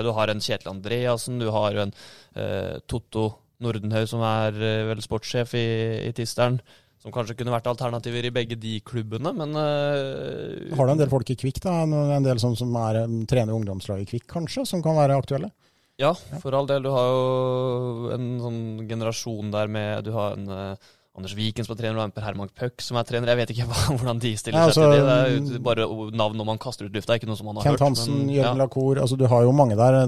Du 0.01 0.11
har 0.17 0.31
en 0.33 0.43
Kjetil 0.43 0.73
Andreassen, 0.73 1.39
du 1.39 1.49
har 1.55 1.79
en 1.85 1.95
eh, 2.35 2.77
Totto 2.91 3.29
Nordenhaug 3.63 4.11
som 4.11 4.23
er 4.27 4.57
eh, 4.59 4.85
vel 4.91 5.03
sportssjef 5.05 5.55
i, 5.59 5.67
i 6.09 6.13
Tisteren 6.17 6.59
som 7.01 7.13
kanskje 7.15 7.39
kunne 7.39 7.55
vært 7.55 7.69
alternativer 7.71 8.29
i 8.29 8.33
begge 8.35 8.59
de 8.61 8.75
klubbene, 8.85 9.33
men 9.37 9.57
uh, 9.57 10.77
Har 10.77 10.87
du 10.87 10.93
en 10.93 11.01
del 11.01 11.13
folk 11.13 11.33
i 11.33 11.39
Kvikk, 11.41 11.63
da? 11.65 11.81
En 11.89 12.27
del 12.27 12.41
som, 12.43 12.53
som 12.59 12.75
er, 12.83 13.03
um, 13.09 13.23
trener 13.29 13.57
ungdomslag 13.57 14.03
i 14.03 14.09
Kvikk, 14.09 14.27
kanskje, 14.35 14.67
som 14.69 14.85
kan 14.85 14.99
være 14.99 15.17
aktuelle? 15.17 15.53
Ja, 16.01 16.15
for 16.41 16.57
all 16.57 16.69
del. 16.69 16.85
Du 16.85 16.93
har 16.93 17.09
jo 17.13 18.13
en 18.15 18.29
sånn 18.41 18.61
generasjon 18.89 19.51
der 19.53 19.69
med 19.69 20.07
Du 20.07 20.15
har 20.17 20.37
en 20.37 20.47
uh, 20.49 20.91
Anders 21.21 21.37
Viken 21.39 21.67
som 21.67 21.75
er 21.75 21.79
trener, 21.79 22.01
og 22.01 22.15
Per 22.17 22.25
Herman 22.25 22.51
Pøck 22.57 22.83
som 22.85 22.99
er 22.99 23.07
trener. 23.09 23.31
Jeg 23.31 23.41
vet 23.43 23.53
ikke 23.55 23.67
hva, 23.71 23.85
hvordan 23.95 24.23
de 24.25 24.33
stiller 24.41 24.59
ja, 24.59 24.67
altså, 24.71 24.87
seg 24.87 24.97
til 24.97 25.07
det. 25.07 25.45
Det 25.51 25.61
er 25.61 25.65
bare 25.69 25.87
navn 26.17 26.41
når 26.41 26.49
man 26.49 26.61
kaster 26.63 26.89
ut 26.89 26.97
lufta, 26.97 27.19
ikke 27.21 27.31
noe 27.31 27.39
som 27.39 27.51
man 27.51 27.61
har 27.61 27.69
Kent 27.69 27.77
hørt. 27.77 27.85
Kent 27.85 28.01
Hansen, 28.01 28.21
Jørgen 28.27 28.41
ja. 28.41 28.55
Lacour, 28.65 29.03
altså 29.05 29.21
du 29.21 29.27
har 29.31 29.47
jo 29.47 29.55
mange 29.57 29.79
der. 29.79 30.01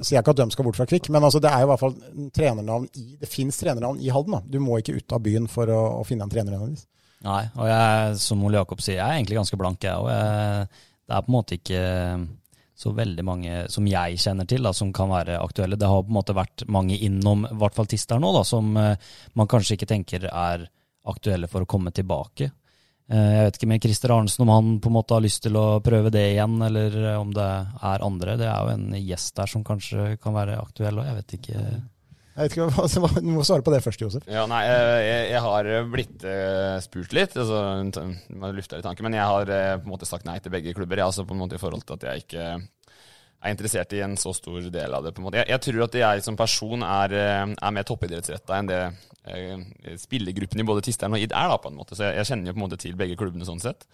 Sier 0.00 0.18
jeg 0.18 0.24
ikke 0.24 0.36
at 0.36 0.42
de 0.42 0.48
skal 0.56 0.68
bort 0.68 0.80
fra 0.80 0.88
Kvikk, 0.88 1.10
men 1.14 1.28
altså 1.28 1.42
det 1.42 1.52
er 1.52 1.64
jo 1.64 1.68
i 1.68 1.72
hvert 1.74 1.84
fall 1.84 1.96
trenernavn 2.38 2.88
i 2.96 3.06
Det 3.20 3.30
fins 3.30 3.60
trenernavn 3.60 4.00
i 4.00 4.12
Halden. 4.14 4.38
da. 4.38 4.42
Du 4.56 4.60
må 4.62 4.80
ikke 4.80 4.96
ut 4.96 5.16
av 5.18 5.24
byen 5.26 5.50
for 5.50 5.72
å, 5.72 5.82
å 6.00 6.04
finne 6.08 6.28
en 6.28 6.32
trener. 6.32 6.66
Nei, 7.26 7.42
og 7.58 7.66
jeg, 7.68 8.18
som 8.22 8.42
Ole 8.46 8.60
Jakob 8.60 8.82
sier, 8.84 9.00
jeg 9.00 9.06
er 9.06 9.18
egentlig 9.18 9.40
ganske 9.40 9.58
blank, 9.58 9.82
jeg 9.82 9.98
òg. 9.98 10.82
Det 11.06 11.14
er 11.14 11.22
på 11.22 11.30
en 11.30 11.36
måte 11.36 11.58
ikke 11.58 11.82
så 12.76 12.92
veldig 12.92 13.24
mange 13.24 13.60
som 13.72 13.86
jeg 13.88 14.18
kjenner 14.20 14.48
til, 14.48 14.66
da, 14.66 14.72
som 14.76 14.92
kan 14.94 15.08
være 15.08 15.38
aktuelle. 15.40 15.78
Det 15.80 15.88
har 15.88 16.04
på 16.04 16.12
en 16.12 16.18
måte 16.18 16.36
vært 16.36 16.66
mange 16.68 16.98
innom, 17.00 17.46
i 17.48 17.56
hvert 17.56 17.76
fall 17.76 17.88
Tister 17.88 18.20
nå, 18.20 18.34
da, 18.36 18.42
som 18.44 18.76
uh, 18.76 18.92
man 19.32 19.48
kanskje 19.48 19.78
ikke 19.78 19.88
tenker 19.88 20.28
er 20.28 20.66
aktuelle 21.08 21.48
for 21.48 21.64
å 21.64 21.70
komme 21.70 21.94
tilbake. 21.96 22.50
Uh, 23.08 23.32
jeg 23.32 23.46
vet 23.46 23.58
ikke 23.58 23.70
med 23.70 23.86
Christer 23.86 24.12
Arnesen 24.12 24.44
om 24.44 24.52
han 24.52 24.70
på 24.84 24.92
en 24.92 24.96
måte 24.98 25.16
har 25.16 25.24
lyst 25.24 25.46
til 25.46 25.56
å 25.56 25.80
prøve 25.84 26.12
det 26.12 26.26
igjen, 26.34 26.58
eller 26.68 26.98
om 27.16 27.32
det 27.32 27.48
er 27.48 28.04
andre. 28.04 28.36
Det 28.36 28.50
er 28.50 28.60
jo 28.60 28.76
en 28.76 29.00
gjest 29.00 29.36
der 29.40 29.54
som 29.54 29.64
kanskje 29.64 30.12
kan 30.20 30.36
være 30.36 30.60
aktuell 30.60 31.00
og 31.00 31.08
jeg 31.08 31.20
vet 31.22 31.36
ikke. 31.40 31.66
Jeg 32.36 32.50
vet 32.50 32.54
ikke, 32.54 32.68
hva, 33.00 33.10
Du 33.16 33.32
må 33.32 33.44
svare 33.48 33.64
på 33.64 33.72
det 33.72 33.82
først, 33.84 34.02
Josef. 34.04 34.28
Ja, 34.28 34.44
nei, 34.50 34.62
jeg, 34.68 35.26
jeg 35.32 35.42
har 35.46 35.70
blitt 35.92 36.24
uh, 36.28 36.76
spurt 36.84 37.16
litt, 37.16 37.36
altså, 37.40 37.60
lufta 38.52 38.78
litt 38.78 38.86
tanken, 38.86 39.08
men 39.08 39.16
jeg 39.16 39.26
har 39.26 39.48
på 39.48 39.88
en 39.88 39.92
måte 39.92 40.08
sagt 40.08 40.28
nei 40.28 40.36
til 40.44 40.52
begge 40.52 40.76
klubber. 40.76 41.00
Jeg, 41.00 41.08
altså 41.08 41.24
på 41.24 41.36
en 41.36 41.42
måte 41.42 41.56
i 41.56 41.62
forhold 41.62 41.86
til 41.88 41.96
at 41.96 42.08
jeg 42.10 42.26
ikke 42.26 42.48
er 43.46 43.54
interessert 43.54 43.92
i 43.94 44.02
en 44.04 44.16
så 44.20 44.32
stor 44.36 44.64
del 44.72 44.96
av 44.96 45.04
det. 45.04 45.12
på 45.14 45.20
en 45.20 45.28
måte. 45.28 45.40
Jeg, 45.42 45.50
jeg 45.54 45.64
tror 45.66 45.84
at 45.86 45.98
jeg 46.00 46.24
som 46.24 46.38
person 46.38 46.82
er, 46.86 47.14
eh, 47.16 47.44
er 47.54 47.74
mer 47.74 47.86
toppidrettsretta 47.86 48.58
enn 48.58 48.70
det 48.70 48.80
eh, 49.28 49.94
spillergruppen 50.00 50.62
i 50.62 50.66
både 50.66 50.84
Tisteren 50.86 51.16
og 51.16 51.22
ID 51.22 51.32
er. 51.32 51.52
da 51.52 51.60
på 51.60 51.72
en 51.72 51.78
måte. 51.78 51.98
Så 51.98 52.08
jeg, 52.08 52.20
jeg 52.20 52.30
kjenner 52.30 52.50
jo 52.50 52.56
på 52.56 52.62
en 52.62 52.66
måte 52.66 52.80
til 52.82 52.98
begge 52.98 53.18
klubbene 53.18 53.48
sånn 53.48 53.62
sett. 53.62 53.86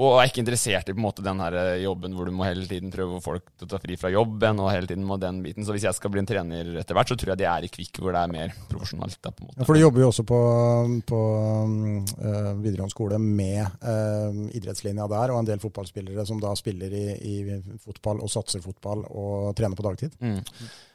Og 0.00 0.16
er 0.16 0.30
ikke 0.30 0.40
interessert 0.40 0.88
i 0.88 0.94
på 0.94 1.00
en 1.02 1.04
måte 1.04 1.24
den 1.24 1.40
her 1.42 1.54
eh, 1.58 1.82
jobben 1.82 2.14
hvor 2.16 2.24
du 2.24 2.32
må 2.32 2.46
hele 2.46 2.64
tiden 2.64 2.92
prøve 2.92 3.12
å 3.12 3.20
få 3.20 3.34
folk 3.34 3.50
til 3.60 3.66
å 3.66 3.72
ta 3.74 3.80
fri 3.82 3.98
fra 4.00 4.08
jobben. 4.12 4.60
og 4.62 4.70
hele 4.72 4.88
tiden 4.88 5.04
må 5.04 5.18
den 5.20 5.42
biten. 5.44 5.66
Så 5.66 5.74
hvis 5.76 5.84
jeg 5.84 5.98
skal 5.98 6.12
bli 6.14 6.22
en 6.22 6.28
trener 6.28 6.70
etter 6.80 6.96
hvert, 6.96 7.12
så 7.12 7.18
tror 7.20 7.34
jeg 7.34 7.42
det 7.42 7.48
er 7.50 7.66
i 7.66 7.70
Kvikk 7.72 8.00
hvor 8.00 8.16
det 8.16 8.22
er 8.22 8.32
mer 8.32 8.54
profesjonelt. 8.70 9.18
Da, 9.20 9.34
på 9.36 9.44
en 9.44 9.50
måte. 9.50 9.58
Ja, 9.60 9.66
for 9.68 9.76
du 9.76 9.82
jobber 9.82 10.04
jo 10.04 10.08
også 10.08 10.24
på, 10.28 10.38
på 11.12 11.20
øh, 11.68 12.48
videregående 12.62 12.94
skole 12.94 13.18
med 13.20 13.60
øh, 13.66 14.40
idrettslinja 14.56 15.10
der, 15.12 15.34
og 15.34 15.42
en 15.42 15.50
del 15.50 15.60
fotballspillere 15.60 16.24
som 16.28 16.40
da 16.40 16.54
spiller 16.56 16.96
i, 16.96 17.04
i 17.12 17.60
fotball 17.84 18.24
og 18.24 18.32
satser 18.32 18.64
fotball 18.64 19.04
og 19.10 19.52
trener 19.58 19.76
på 19.76 19.86
dagtid. 19.90 20.16
Mm. 20.24 20.40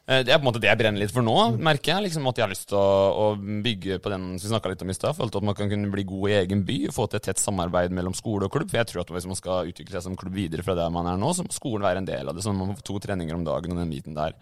Eh, 0.07 0.21
det 0.23 0.31
er 0.31 0.39
på 0.39 0.45
en 0.45 0.47
måte 0.47 0.61
det 0.63 0.69
jeg 0.69 0.79
brenner 0.79 1.01
litt 1.01 1.11
for 1.11 1.25
nå, 1.25 1.35
merker 1.59 1.91
jeg. 1.93 2.05
liksom 2.05 2.29
At 2.31 2.39
jeg 2.39 2.45
har 2.45 2.53
lyst 2.53 2.69
til 2.71 2.79
å, 2.79 2.91
å 3.11 3.25
bygge 3.65 3.99
på 3.99 4.11
den 4.13 4.27
som 4.37 4.47
vi 4.47 4.51
snakka 4.53 4.71
litt 4.71 4.85
om 4.85 4.93
i 4.93 4.95
stad. 4.95 5.19
At 5.19 5.39
man 5.43 5.57
kan 5.57 5.71
kunne 5.71 5.91
bli 5.91 6.05
god 6.07 6.31
i 6.31 6.37
egen 6.39 6.63
by, 6.67 6.77
få 6.95 7.09
til 7.11 7.19
et 7.19 7.27
tett 7.27 7.43
samarbeid 7.43 7.95
mellom 7.95 8.15
skole 8.15 8.47
og 8.47 8.53
klubb. 8.55 8.71
For 8.71 8.79
jeg 8.79 8.91
tror 8.91 9.03
at 9.03 9.11
hvis 9.11 9.27
man 9.27 9.39
skal 9.39 9.73
utvikle 9.73 9.97
seg 9.97 10.07
som 10.07 10.19
klubb 10.19 10.37
videre 10.37 10.63
fra 10.63 10.77
der 10.79 10.93
man 10.93 11.11
er 11.11 11.19
nå, 11.19 11.33
så 11.35 11.43
må 11.43 11.55
skolen 11.55 11.83
være 11.87 12.03
en 12.03 12.07
del 12.07 12.31
av 12.31 12.37
det. 12.37 12.45
Så 12.45 12.55
man 12.55 12.71
må 12.71 12.77
få 12.79 12.87
to 12.87 13.01
treninger 13.03 13.35
om 13.35 13.43
dagen 13.47 13.75
og 13.75 13.83
den 13.83 13.91
biten 13.91 14.15
der. 14.15 14.37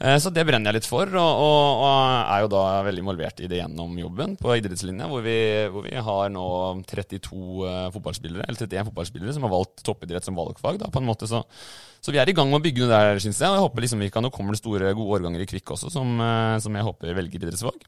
Eh, 0.00 0.16
så 0.22 0.32
det 0.32 0.46
brenner 0.48 0.72
jeg 0.72 0.80
litt 0.80 0.88
for, 0.88 1.10
og, 1.12 1.42
og, 1.44 1.82
og, 1.84 1.94
er 2.24 2.44
jo 2.44 2.50
da 2.54 2.62
veldig 2.86 3.02
involvert 3.04 3.42
i 3.44 3.50
det 3.50 3.60
gjennom 3.60 3.98
jobben 4.00 4.32
på 4.40 4.56
idrettslinja, 4.56 5.10
hvor 5.10 5.24
vi, 5.26 5.36
hvor 5.72 5.84
vi 5.84 5.92
har 6.08 6.32
nå 6.32 6.46
32 6.88 7.68
eh, 7.68 7.86
fotballspillere, 7.92 8.46
eller 8.48 8.64
31 8.64 8.88
fotballspillere 8.88 9.36
som 9.36 9.44
har 9.44 9.52
valgt 9.52 9.84
toppidrett 9.84 10.24
som 10.24 10.38
valgfag. 10.40 10.80
da, 10.80 10.88
på 10.88 11.02
en 11.02 11.08
måte 11.10 11.28
så 11.30 11.44
så 12.00 12.14
vi 12.14 12.16
er 12.16 12.30
i 12.30 12.32
gang 12.32 12.48
med 12.48 12.62
å 12.62 12.64
bygge 12.64 12.80
noe 12.80 12.88
der, 12.88 13.18
syns 13.20 13.42
jeg. 13.42 13.50
Og 13.50 13.58
jeg 13.58 13.64
håper 13.66 13.84
liksom 13.84 14.00
vi 14.00 14.08
kan, 14.08 14.24
Nå 14.24 14.30
kommer 14.32 14.56
det 14.56 14.62
store, 14.62 14.94
gode 14.96 15.18
årganger 15.18 15.44
i 15.44 15.48
Kvikk 15.50 15.74
også, 15.76 15.90
som, 15.92 16.14
eh, 16.24 16.56
som 16.64 16.72
jeg 16.72 16.86
håper 16.86 17.12
velger 17.18 17.44
idrettsvalg. 17.44 17.84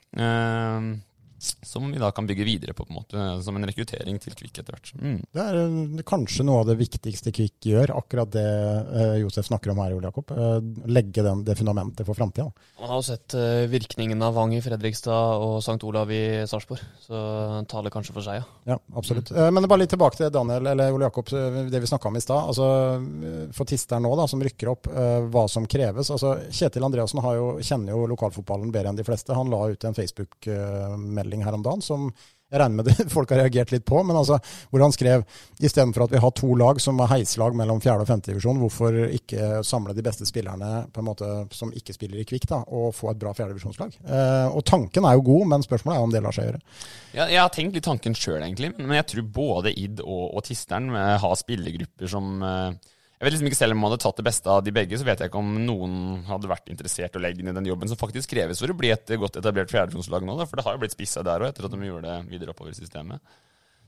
Som 1.42 1.90
vi 1.90 1.98
da 1.98 2.10
kan 2.14 2.26
bygge 2.26 2.44
videre 2.46 2.74
på, 2.74 2.84
på 2.86 2.92
en 2.92 2.98
måte, 3.00 3.22
som 3.42 3.56
en 3.56 3.66
rekruttering 3.66 4.18
til 4.22 4.34
Kvikk 4.38 4.60
etter 4.62 4.76
hvert. 4.76 4.92
Mm. 4.98 5.18
Det 5.34 5.42
er 5.42 5.58
uh, 5.58 6.02
kanskje 6.06 6.46
noe 6.46 6.60
av 6.62 6.68
det 6.70 6.76
viktigste 6.78 7.32
Kvikk 7.34 7.66
gjør, 7.72 7.94
akkurat 7.98 8.30
det 8.34 8.44
uh, 8.46 9.16
Josef 9.18 9.48
snakker 9.48 9.72
om 9.72 9.80
her, 9.82 9.96
Ole 9.96 10.10
Jakob. 10.10 10.30
Uh, 10.30 10.60
legge 10.86 11.24
den, 11.26 11.42
det 11.46 11.56
fundamentet 11.58 12.06
for 12.06 12.18
framtida. 12.18 12.46
Man 12.78 12.92
har 12.92 13.00
jo 13.00 13.06
sett 13.06 13.34
virkningen 13.70 14.22
av 14.22 14.36
Vang 14.36 14.54
i 14.54 14.60
Fredrikstad 14.62 15.42
og 15.42 15.58
St. 15.62 15.78
Olav 15.86 16.10
i 16.14 16.22
Sarpsborg, 16.50 16.82
så 17.02 17.18
taler 17.70 17.94
kanskje 17.94 18.14
for 18.14 18.26
seg, 18.26 18.40
ja. 18.40 18.46
Ja, 18.74 18.78
absolutt. 18.98 19.32
Mm. 19.34 19.54
men 19.54 19.68
bare 19.70 19.82
litt 19.82 19.92
tilbake 19.92 20.18
til 20.18 20.30
Daniel 20.34 20.66
eller 20.72 20.94
Ole 20.94 21.08
Jakob, 21.08 21.30
det 21.70 21.82
vi 21.82 21.90
snakka 21.90 22.10
om 22.10 22.18
i 22.18 22.22
stad. 22.22 22.50
Altså, 22.52 22.66
for 23.56 23.68
Tisteren 23.68 24.06
nå, 24.06 24.12
da, 24.18 24.26
som 24.30 24.42
rykker 24.42 24.70
opp, 24.70 24.90
hva 25.32 25.44
som 25.50 25.66
kreves. 25.70 26.10
Altså, 26.14 26.34
Kjetil 26.50 26.86
Andreassen 26.86 27.22
jo, 27.22 27.48
kjenner 27.64 27.94
jo 27.94 28.06
lokalfotballen 28.12 28.72
bedre 28.74 28.92
enn 28.92 28.98
de 28.98 29.06
fleste. 29.06 29.34
Han 29.36 29.50
la 29.52 29.64
ut 29.72 29.86
en 29.88 29.96
Facebook-melding 29.96 31.31
melding 31.32 31.48
her 31.48 31.58
om 31.58 31.64
dagen 31.64 31.82
som 31.84 32.12
jeg 32.52 32.60
regner 32.60 32.82
med 32.82 32.88
det 32.90 33.08
folk 33.08 33.30
har 33.32 33.40
reagert 33.40 33.72
litt 33.72 33.84
på, 33.88 34.02
men 34.04 34.18
altså, 34.18 34.36
hvor 34.68 34.82
han 34.84 34.92
skrev 34.92 35.24
istedenfor 35.56 36.04
at 36.04 36.12
vi 36.12 36.20
har 36.20 36.34
to 36.36 36.52
lag 36.60 36.80
som 36.84 37.00
er 37.00 37.08
heislag 37.14 37.56
mellom 37.56 37.80
fjerde 37.80 38.04
og 38.04 38.10
femtedivisjon, 38.10 38.60
hvorfor 38.60 38.98
ikke 39.08 39.62
samle 39.64 39.94
de 39.96 40.04
beste 40.04 40.28
spillerne 40.28 40.84
på 40.92 41.00
en 41.00 41.08
måte 41.08 41.30
som 41.56 41.72
ikke 41.72 41.96
spiller 41.96 42.20
i 42.20 42.26
Kvikk, 42.28 42.44
da, 42.50 42.60
og 42.68 42.92
få 42.96 43.08
et 43.14 43.22
bra 43.22 43.32
fjerdedivisjonslag? 43.38 43.96
Eh, 44.04 44.52
og 44.52 44.60
tanken 44.68 45.08
er 45.08 45.16
jo 45.16 45.24
god, 45.30 45.48
men 45.54 45.64
spørsmålet 45.64 45.96
er 45.96 46.10
om 46.10 46.12
det 46.12 46.24
lar 46.26 46.36
seg 46.36 46.50
gjøre. 46.50 46.62
Ja, 47.16 47.24
jeg 47.24 47.40
har 47.40 47.52
tenkt 47.56 47.78
litt 47.78 47.88
tanken 47.88 48.16
sjøl, 48.18 48.42
egentlig. 48.42 48.74
Men 48.76 48.98
jeg 49.00 49.08
tror 49.14 49.30
både 49.40 49.72
Id 49.72 50.04
og, 50.04 50.24
og 50.36 50.44
Tisteren 50.44 50.92
eh, 50.92 51.16
har 51.24 51.38
spillergrupper 51.40 52.12
som 52.12 52.36
eh, 52.44 52.92
jeg 53.22 53.28
vet 53.28 53.36
liksom 53.36 53.48
ikke 53.52 53.56
Selv 53.60 53.76
om 53.76 53.78
man 53.78 53.92
hadde 53.92 54.02
tatt 54.02 54.18
det 54.18 54.24
beste 54.26 54.50
av 54.50 54.64
de 54.66 54.72
begge, 54.74 54.98
så 54.98 55.06
vet 55.06 55.20
jeg 55.22 55.30
ikke 55.30 55.38
om 55.38 55.52
noen 55.62 55.92
hadde 56.26 56.48
vært 56.50 56.72
interessert 56.72 57.14
i 57.14 57.20
å 57.20 57.22
legge 57.22 57.44
ned 57.46 57.54
den 57.54 57.68
jobben 57.70 57.86
som 57.86 58.00
faktisk 58.00 58.32
kreves 58.32 58.58
for 58.58 58.72
å 58.72 58.74
bli 58.74 58.90
et 58.90 59.12
godt 59.22 59.38
etablert 59.38 59.70
fjerdedivisjonslag 59.70 60.26
nå. 60.26 60.34
Da, 60.40 60.46
for 60.50 60.58
det 60.58 60.64
har 60.66 60.74
jo 60.74 60.80
blitt 60.82 60.96
spissa 60.96 61.22
der 61.22 61.44
òg, 61.44 61.52
etter 61.52 61.68
at 61.68 61.76
de 61.76 61.86
gjorde 61.86 62.10
det 62.10 62.32
videre 62.32 62.50
oppover 62.50 62.74
i 62.74 62.80
systemet. 62.80 63.22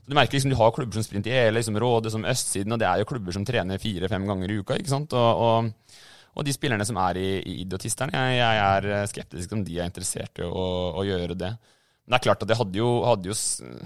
Så 0.05 0.13
Du 0.13 0.15
merker 0.15 0.37
liksom 0.37 0.53
du 0.53 0.55
har 0.61 0.71
klubber 0.71 0.95
som 0.95 1.03
Sprint 1.03 1.27
i 1.27 1.35
hele 1.35 1.57
liksom 1.57 1.81
Råde, 1.83 2.13
som 2.13 2.23
Østsiden, 2.31 2.71
og 2.71 2.79
det 2.79 2.87
er 2.87 3.03
jo 3.03 3.09
klubber 3.11 3.35
som 3.35 3.43
trener 3.43 3.81
fire-fem 3.83 4.31
ganger 4.31 4.53
i 4.55 4.57
uka. 4.61 4.79
ikke 4.79 4.93
sant? 4.93 5.17
Og, 5.19 5.43
og, 5.43 5.99
og 6.31 6.47
de 6.47 6.55
spillerne 6.55 6.87
som 6.87 7.03
er 7.03 7.19
i, 7.19 7.29
i 7.43 7.57
Idiotisteren, 7.65 8.15
jeg, 8.15 8.39
jeg, 8.39 8.63
er 8.71 9.11
skeptisk 9.11 9.57
om 9.57 9.67
de 9.67 9.81
er 9.81 9.91
interessert 9.91 10.39
i 10.39 10.47
å, 10.47 10.67
å 10.95 11.03
gjøre 11.03 11.35
det. 11.43 11.51
Men 12.05 12.13
det 12.13 12.19
er 12.19 12.25
klart 12.27 12.43
at 12.45 12.49
det 12.51 12.57
hadde 12.59 12.77
jo, 12.77 12.89
hadde 13.01 13.31
jo, 13.31 13.35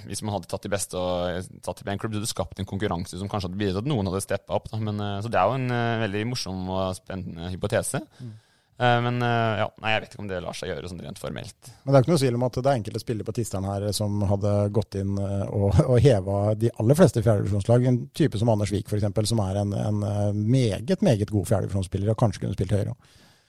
hvis 0.09 0.21
man 0.27 0.33
hadde 0.35 0.49
tatt 0.51 0.65
de 0.65 0.71
beste 0.73 0.99
og 0.99 1.47
tatt 1.63 1.79
i 1.85 1.87
en 1.87 2.01
klubb, 2.01 2.11
så 2.11 2.19
hadde 2.19 2.27
det 2.27 2.33
skapt 2.33 2.59
en 2.59 2.67
konkurranse 2.67 3.15
som 3.15 3.31
kanskje 3.31 3.47
hadde 3.47 3.59
bidratt 3.61 3.79
til 3.79 3.87
at 3.87 3.93
noen 3.93 4.09
hadde 4.11 4.25
steppa 4.25 4.57
opp. 4.57 4.67
Men, 4.75 4.99
så 5.23 5.31
det 5.31 5.39
er 5.39 5.47
jo 5.47 5.55
en 5.55 5.71
uh, 5.71 6.01
veldig 6.01 6.23
morsom 6.27 6.65
og 6.67 6.97
spennende 6.97 7.47
hypotese. 7.53 8.01
Mm. 8.19 8.33
Uh, 8.79 8.97
men 9.05 9.23
ja, 9.23 9.69
nei, 9.79 9.93
jeg 9.93 10.03
vet 10.03 10.11
ikke 10.11 10.21
om 10.25 10.27
det 10.27 10.41
lar 10.43 10.57
seg 10.59 10.73
gjøre 10.73 10.91
sånn 10.91 10.99
rent 11.05 11.21
formelt. 11.21 11.71
Men 11.85 11.93
det 11.93 11.95
er 11.95 12.03
ikke 12.03 12.13
noe 12.13 12.23
tvil 12.25 12.41
om 12.41 12.45
at 12.49 12.59
det 12.59 12.65
er 12.65 12.81
enkelte 12.81 13.03
spillere 13.05 13.29
på 13.29 13.37
Tisteren 13.39 13.69
her 13.71 13.87
som 13.95 14.19
hadde 14.33 14.53
gått 14.75 14.99
inn 14.99 15.15
og, 15.15 15.79
og 15.93 15.95
heva 16.03 16.41
de 16.59 16.73
aller 16.75 16.99
fleste 16.99 17.23
fjerdedivisjonslag. 17.23 17.87
En 17.87 18.01
type 18.19 18.43
som 18.43 18.51
Anders 18.51 18.75
Wiik 18.75 18.91
f.eks., 18.91 19.07
som 19.31 19.45
er 19.47 19.63
en, 19.63 19.71
en 19.79 20.03
meget, 20.43 20.99
meget 21.07 21.31
god 21.31 21.47
fjerdedivisjonsspiller 21.53 22.11
og 22.11 22.19
kanskje 22.19 22.43
kunne 22.43 22.59
spilt 22.59 22.75
høyere. 22.75 22.99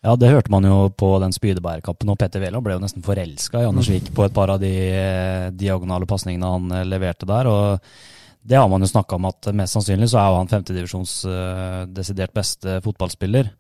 Ja, 0.01 0.15
det 0.17 0.31
hørte 0.33 0.53
man 0.53 0.65
jo 0.65 0.87
på 0.97 1.11
den 1.21 1.35
spydebærkappen, 1.37 2.09
og 2.09 2.17
Petter 2.21 2.41
Wæland 2.41 2.65
ble 2.65 2.79
jo 2.79 2.81
nesten 2.81 3.05
forelska 3.05 3.61
i 3.61 3.69
Anders 3.69 3.91
Vik 3.93 4.09
på 4.17 4.25
et 4.25 4.33
par 4.37 4.49
av 4.55 4.63
de 4.63 4.71
eh, 4.89 5.51
diagonale 5.53 6.09
pasningene 6.09 6.53
han 6.55 6.73
eh, 6.73 6.89
leverte 6.89 7.29
der. 7.29 7.51
og 7.51 7.93
det 8.41 8.57
har 8.57 8.71
man 8.73 8.81
jo 8.81 8.89
snakka 8.89 9.19
om 9.19 9.27
at 9.29 9.51
mest 9.53 9.77
sannsynlig 9.77 10.07
så 10.09 10.17
er 10.17 10.31
jo 10.31 10.37
han 10.39 10.49
femtedivisjons 10.49 11.11
uh, 11.29 11.83
desidert 11.93 12.33
beste 12.33 12.79
fotballspiller. 12.81 13.51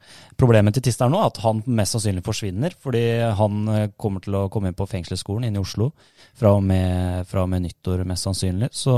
Problemet 0.41 0.73
til 0.73 0.87
Tist 0.87 1.03
er 1.05 1.11
nå 1.13 1.21
at 1.21 1.37
han 1.45 1.61
mest 1.69 1.93
sannsynlig 1.93 2.25
forsvinner, 2.25 2.73
fordi 2.81 3.03
han 3.37 3.69
kommer 4.01 4.25
til 4.25 4.39
å 4.39 4.47
komme 4.49 4.73
inn 4.73 4.79
på 4.79 4.89
fengselsskolen 4.89 5.51
inne 5.51 5.61
i 5.61 5.67
Oslo 5.67 5.91
fra 6.33 6.55
og 6.57 6.65
med, 6.65 7.29
fra 7.29 7.45
og 7.45 7.51
med 7.53 7.67
nyttår, 7.67 8.07
mest 8.09 8.25
sannsynlig. 8.25 8.71
Så 8.73 8.95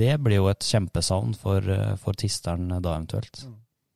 det 0.00 0.16
blir 0.16 0.40
jo 0.40 0.48
et 0.48 0.64
kjempesavn 0.64 1.36
for, 1.36 1.68
for 2.00 2.16
Tisteren 2.16 2.72
da 2.72 2.96
eventuelt. 2.96 3.44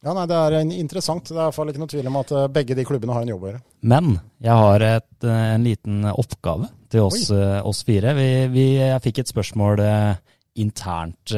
Ja, 0.04 0.12
nei, 0.14 0.26
Det 0.28 0.36
er 0.36 0.56
interessant. 0.76 1.28
Det 1.28 1.34
er 1.34 1.40
i 1.40 1.44
hvert 1.46 1.56
fall 1.56 1.72
ikke 1.72 1.82
noe 1.82 1.90
tvil 1.90 2.08
om 2.10 2.18
at 2.20 2.32
eh, 2.36 2.48
begge 2.52 2.76
de 2.78 2.84
klubbene 2.86 3.16
har 3.16 3.24
en 3.24 3.32
jobb 3.32 3.44
å 3.44 3.50
gjøre. 3.50 3.62
Men 3.92 4.12
jeg 4.44 4.58
har 4.62 4.84
et, 4.86 5.14
eh, 5.24 5.44
en 5.54 5.66
liten 5.66 6.08
oppgave 6.12 6.70
til 6.92 7.06
oss, 7.08 7.30
eh, 7.34 7.60
oss 7.66 7.82
fire. 7.86 8.14
Vi, 8.18 8.28
vi, 8.52 8.66
jeg 8.78 9.04
fikk 9.06 9.22
et 9.22 9.32
spørsmål 9.32 9.82
internt 10.56 11.34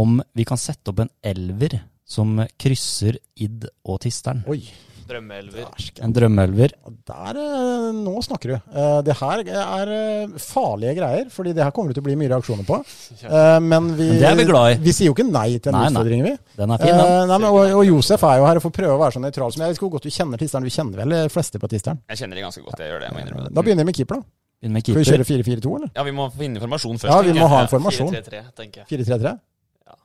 om 0.00 0.14
vi 0.32 0.44
kan 0.48 0.56
sette 0.56 0.88
opp 0.88 1.02
en 1.02 1.10
elver 1.20 1.74
som 2.08 2.38
krysser 2.56 3.18
Id 3.36 3.66
og 3.84 3.98
Tisteren. 4.00 4.40
Oi. 4.48 4.62
Drømmeelver. 5.08 5.68
En 6.04 6.12
drømmeelver. 6.12 6.74
Der, 7.08 7.38
eh, 7.40 7.86
nå 7.96 8.14
snakker 8.24 8.52
du. 8.52 8.56
Eh, 8.58 8.98
det 9.06 9.16
her 9.16 9.42
er 9.42 9.92
eh, 9.94 10.34
farlige 10.42 10.94
greier, 10.98 11.30
fordi 11.32 11.54
det 11.56 11.64
her 11.64 11.72
kommer 11.74 11.92
det 11.92 11.98
til 11.98 12.04
å 12.04 12.08
bli 12.08 12.16
mye 12.20 12.32
reaksjoner 12.34 12.66
på. 12.68 12.80
Men 13.70 13.92
vi, 13.98 14.10
det 14.20 14.28
er 14.28 14.36
vi 14.38 14.46
glad 14.48 14.74
i. 14.74 14.78
Vi 14.84 14.94
sier 14.96 15.08
jo 15.08 15.16
ikke 15.16 15.28
nei 15.28 15.48
til 15.56 15.72
en 15.72 15.78
nei, 15.78 15.86
utfordring, 15.88 16.24
vi. 16.26 16.34
Den 16.60 16.74
er 16.74 16.82
fin, 16.82 16.92
den. 16.92 17.30
Nei, 17.30 17.38
men, 17.38 17.48
og, 17.48 17.60
og, 17.78 17.84
Josef 17.88 18.26
er 18.28 18.40
jo 18.42 18.48
her 18.48 18.60
og 18.60 18.66
får 18.66 18.74
prøve 18.80 18.96
å 18.96 19.00
være 19.00 19.16
så 19.16 19.22
nøytral 19.24 19.54
som 19.54 19.64
jeg. 19.64 19.76
Jeg 19.76 19.82
hvor 19.84 19.94
godt 19.96 20.08
du 20.08 20.12
kjenner 20.12 20.42
Tisteren. 20.42 20.66
Du 20.68 20.74
kjenner 20.74 21.04
vel 21.04 21.16
de 21.16 21.22
fleste 21.32 21.60
på 21.62 21.70
Tisteren? 21.72 22.02
Jeg 22.12 22.22
kjenner 22.22 22.40
de 22.40 22.44
ganske 22.48 22.64
godt, 22.64 22.82
jeg 22.82 22.92
gjør 22.92 23.04
det. 23.04 23.08
Jeg 23.08 23.16
må 23.16 23.24
innrømme 23.24 23.46
det. 23.48 23.54
Da 23.56 23.64
begynner 23.64 23.86
vi 23.86 23.92
med 23.92 24.00
keeper, 24.00 24.20
da. 24.20 24.28
Med 24.68 24.82
Skal 24.82 24.98
vi 24.98 25.04
kjøre 25.06 25.24
4-4-2, 25.28 25.74
eller? 25.78 25.90
Ja, 25.94 26.02
vi 26.02 26.12
må 26.16 26.24
finne 26.34 26.58
formasjon 26.58 26.98
først. 26.98 27.12
Ja, 27.12 27.20
vi 27.22 27.34
må 27.38 27.46
ha 27.52 27.60
informasjon. 27.68 28.10
4-3-3, 28.10 28.40
tenker 28.58 28.82
jeg. 28.82 29.06
4-3-3? 29.06 29.36
Ja. 29.86 29.98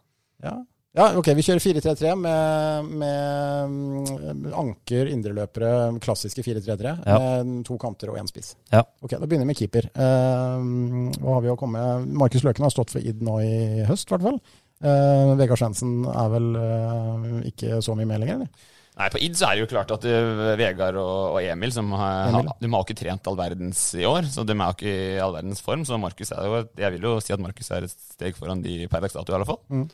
ja. 0.45 0.53
Ja, 0.93 1.07
ok, 1.17 1.31
Vi 1.33 1.41
kjører 1.41 1.61
4-3-3 1.63 2.11
med, 2.21 2.89
med, 3.01 3.71
mm, 3.73 4.43
anker, 4.61 5.07
indreløpere, 5.09 5.69
klassiske 6.03 6.43
4-3-3. 6.45 6.91
Ja. 7.09 7.15
Med 7.41 7.63
to 7.65 7.79
kanter 7.81 8.11
og 8.13 8.19
én 8.21 8.29
spiss. 8.29 8.53
Ja. 8.69 8.83
Ok, 9.01 9.15
Da 9.15 9.25
begynner 9.25 9.47
vi 9.47 9.53
med 9.55 9.57
keeper. 9.57 9.89
Uh, 9.97 11.09
hva 11.17 11.39
har 11.39 11.47
vi 11.47 11.49
å 11.49 11.57
komme 11.57 11.81
med? 11.81 12.13
Markus 12.21 12.45
Løken 12.45 12.67
har 12.67 12.75
stått 12.75 12.93
for 12.93 13.01
ID 13.01 13.25
nå 13.25 13.39
i 13.41 13.87
høst, 13.89 14.05
i 14.05 14.13
hvert 14.13 14.27
fall. 14.27 14.37
Uh, 14.83 15.33
Vegard 15.39 15.63
Svendsen 15.63 16.03
er 16.11 16.29
vel 16.35 16.53
uh, 16.61 17.41
ikke 17.49 17.81
så 17.81 17.97
mye 17.97 18.09
med 18.13 18.21
lenger, 18.21 18.43
eller? 18.43 18.69
Nei, 18.93 19.09
På 19.09 19.17
id 19.25 19.33
så 19.39 19.47
er 19.47 19.57
det 19.57 19.63
jo 19.63 19.69
klart 19.71 19.91
at 19.95 20.05
uh, 20.05 20.45
Vegard 20.59 21.01
og, 21.01 21.33
og, 21.33 21.41
Emil, 21.41 21.73
som 21.73 21.89
har, 21.97 22.29
Emil. 22.29 22.53
de 22.61 22.69
har 22.75 22.85
ikke 22.85 22.99
trent 23.01 23.29
all 23.31 23.39
verdens 23.39 23.81
i 23.97 24.05
år, 24.05 24.29
så 24.29 24.45
de 24.45 24.53
er 24.53 24.61
jo 24.61 24.77
ikke 24.77 24.93
i 24.93 25.21
all 25.25 25.33
verdens 25.39 25.65
form. 25.65 25.89
Så 25.89 25.97
Markus 25.97 26.35
er 26.35 26.45
jo, 26.45 26.63
jeg 26.77 26.99
vil 26.99 27.09
jo 27.09 27.17
si 27.23 27.33
at 27.33 27.41
Markus 27.41 27.73
er 27.73 27.87
et 27.87 27.95
steg 28.13 28.37
foran 28.37 28.61
de 28.61 28.83
per 28.91 29.01
dags 29.01 29.17
dato, 29.17 29.33
i 29.33 29.39
alle 29.39 29.49
fall. 29.49 29.63
Mm. 29.73 29.87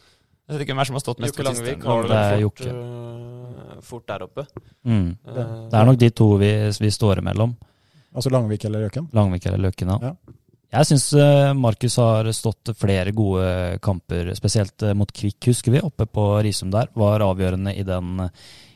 Jeg 0.49 0.57
vet 0.57 0.65
ikke 0.65 0.73
hvem 0.73 0.87
som 0.89 0.95
har 0.97 1.01
stått 1.03 1.19
mest 1.21 1.35
Jokke 1.35 1.45
Langvik 1.45 1.83
har 1.85 2.07
det 2.09 2.21
fort, 2.41 2.61
uh, 2.65 3.81
fort, 3.85 4.05
der 4.09 4.23
oppe. 4.25 4.45
Mm. 4.81 5.11
Uh, 5.21 5.35
det 5.69 5.77
er 5.77 5.85
nok 5.85 5.99
de 6.01 6.09
to 6.09 6.29
vi, 6.41 6.49
vi 6.81 6.89
står 6.95 7.21
imellom. 7.21 7.53
Altså 8.17 8.31
Langvik 8.33 8.65
eller 8.65 8.87
Løken? 8.87 9.11
Langvik 9.13 9.45
eller 9.45 9.61
Løken, 9.67 9.91
ja. 9.93 10.09
ja. 10.09 10.35
Jeg 10.73 10.85
syns 10.89 11.05
Markus 11.57 11.95
har 11.97 12.27
stått 12.33 12.69
flere 12.77 13.13
gode 13.17 13.77
kamper, 13.81 14.27
spesielt 14.37 14.83
mot 14.97 15.09
Kvikk, 15.09 15.47
husker 15.49 15.73
vi, 15.73 15.81
oppe 15.85 16.05
på 16.05 16.25
Risum 16.45 16.69
der. 16.73 16.89
Var 16.97 17.25
avgjørende 17.25 17.73
i 17.73 17.85
den, 17.85 18.25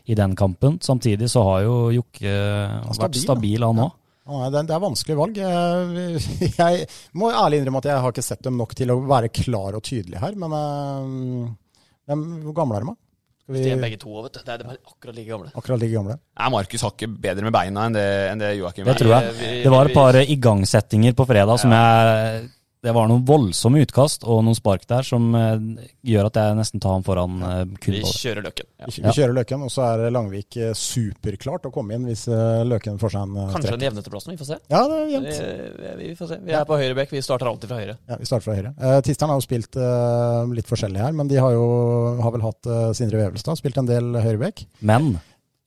i 0.10 0.18
den 0.18 0.34
kampen. 0.38 0.80
Samtidig 0.82 1.30
så 1.30 1.44
har 1.46 1.66
jo 1.68 1.76
Jokke 1.94 2.34
vært 2.98 3.20
stabil, 3.22 3.66
han 3.66 3.84
òg. 3.86 3.94
Ja, 4.24 4.48
det 4.54 4.72
er 4.72 4.80
vanskelig 4.80 5.18
valg. 5.20 5.38
Jeg, 5.42 6.22
jeg, 6.62 6.86
må 7.18 7.34
ærlig 7.34 7.60
innrømme 7.60 7.82
at 7.84 7.90
jeg 7.90 8.06
har 8.06 8.16
ikke 8.16 8.26
sett 8.26 8.46
dem 8.46 8.62
nok 8.62 8.78
til 8.78 8.94
å 8.94 9.02
være 9.10 9.34
klar 9.34 9.76
og 9.76 9.84
tydelig 9.86 10.22
her. 10.22 10.38
Men 10.40 10.56
hvor 12.08 12.56
gamle 12.58 12.80
er 12.80 12.88
de? 12.88 12.96
Skal 13.44 13.56
vi... 13.58 13.64
De 13.66 13.72
er 13.76 13.80
begge 13.82 14.00
to, 14.00 14.12
vet 14.24 14.36
du. 14.38 14.42
Det 14.44 14.54
er 14.54 14.62
de 14.62 14.76
akkurat 14.76 15.16
like 15.18 15.30
gamle. 15.30 15.52
Akkurat 15.52 15.82
like 15.82 15.94
gamle. 15.94 16.18
Ja, 16.40 16.50
Markus 16.54 16.84
har 16.86 16.94
ikke 16.96 17.10
bedre 17.26 17.48
med 17.48 17.56
beina 17.56 17.88
enn 17.90 17.98
det, 17.98 18.10
enn 18.32 18.44
det 18.44 18.52
Joakim 18.56 18.88
Det 18.88 18.98
tror 19.02 19.16
jeg. 19.18 19.34
Det 19.66 19.74
var 19.74 19.90
et 19.90 19.98
par 19.98 20.20
igangsettinger 20.24 21.16
på 21.18 21.28
fredag 21.28 21.58
ja. 21.58 21.62
som 21.64 21.76
jeg 21.76 22.46
det 22.84 22.92
var 22.92 23.08
noen 23.08 23.24
voldsomme 23.24 23.80
utkast 23.86 24.26
og 24.28 24.42
noen 24.44 24.58
spark 24.58 24.84
der 24.90 25.06
som 25.08 25.30
uh, 25.38 25.56
gjør 26.04 26.28
at 26.28 26.40
jeg 26.42 26.56
nesten 26.58 26.82
tar 26.84 26.98
ham 26.98 27.06
foran 27.06 27.38
uh, 27.40 27.62
kun 27.80 27.96
Vi 27.96 28.02
kjører 28.04 28.44
Løken. 28.44 28.68
Ja. 28.82 28.90
Vi, 28.90 29.04
vi 29.06 29.14
kjører 29.16 29.36
Løken, 29.38 29.64
og 29.64 29.72
så 29.72 29.86
er 29.88 30.12
Langvik 30.12 30.58
uh, 30.60 30.74
superklart 30.76 31.70
å 31.70 31.72
komme 31.72 31.96
inn 31.96 32.10
hvis 32.10 32.26
Løken 32.68 33.00
får 33.00 33.16
seg 33.16 33.24
en 33.24 33.38
trekk. 33.38 33.56
Kanskje 33.56 33.78
en 33.78 33.88
jevneteplassen, 33.88 34.36
vi 34.36 34.42
får 34.42 34.52
se. 34.52 34.60
Ja, 34.74 34.84
det 34.92 35.00
er 35.00 35.14
jevnt. 35.14 35.40
Vi, 35.80 35.96
vi, 36.02 36.12
får 36.20 36.34
se. 36.34 36.42
Vi 36.44 36.58
er 36.60 36.68
på 36.68 36.82
høyre 36.84 37.00
bekk, 37.00 37.16
vi 37.16 37.24
starter 37.24 37.54
alltid 37.54 37.72
fra 37.72 37.80
høyre. 37.80 37.98
Ja, 38.12 38.20
vi 38.20 38.28
starter 38.28 38.50
fra 38.50 38.60
høyre. 38.60 38.76
Uh, 38.84 39.00
Tisteren 39.08 39.32
har 39.32 39.40
jo 39.40 39.48
spilt 39.48 39.82
litt 40.60 40.76
forskjellig 40.76 41.06
her, 41.08 41.16
men 41.16 41.32
de 41.32 41.40
har 41.40 41.56
jo 41.56 41.66
har 42.20 42.36
vel 42.36 42.44
hatt 42.44 42.74
Sindre 43.00 43.24
Vevelstad, 43.24 43.64
spilt 43.64 43.80
en 43.80 43.88
del 43.88 44.12
høyrebekk. 44.20 44.68
Men 44.84 45.14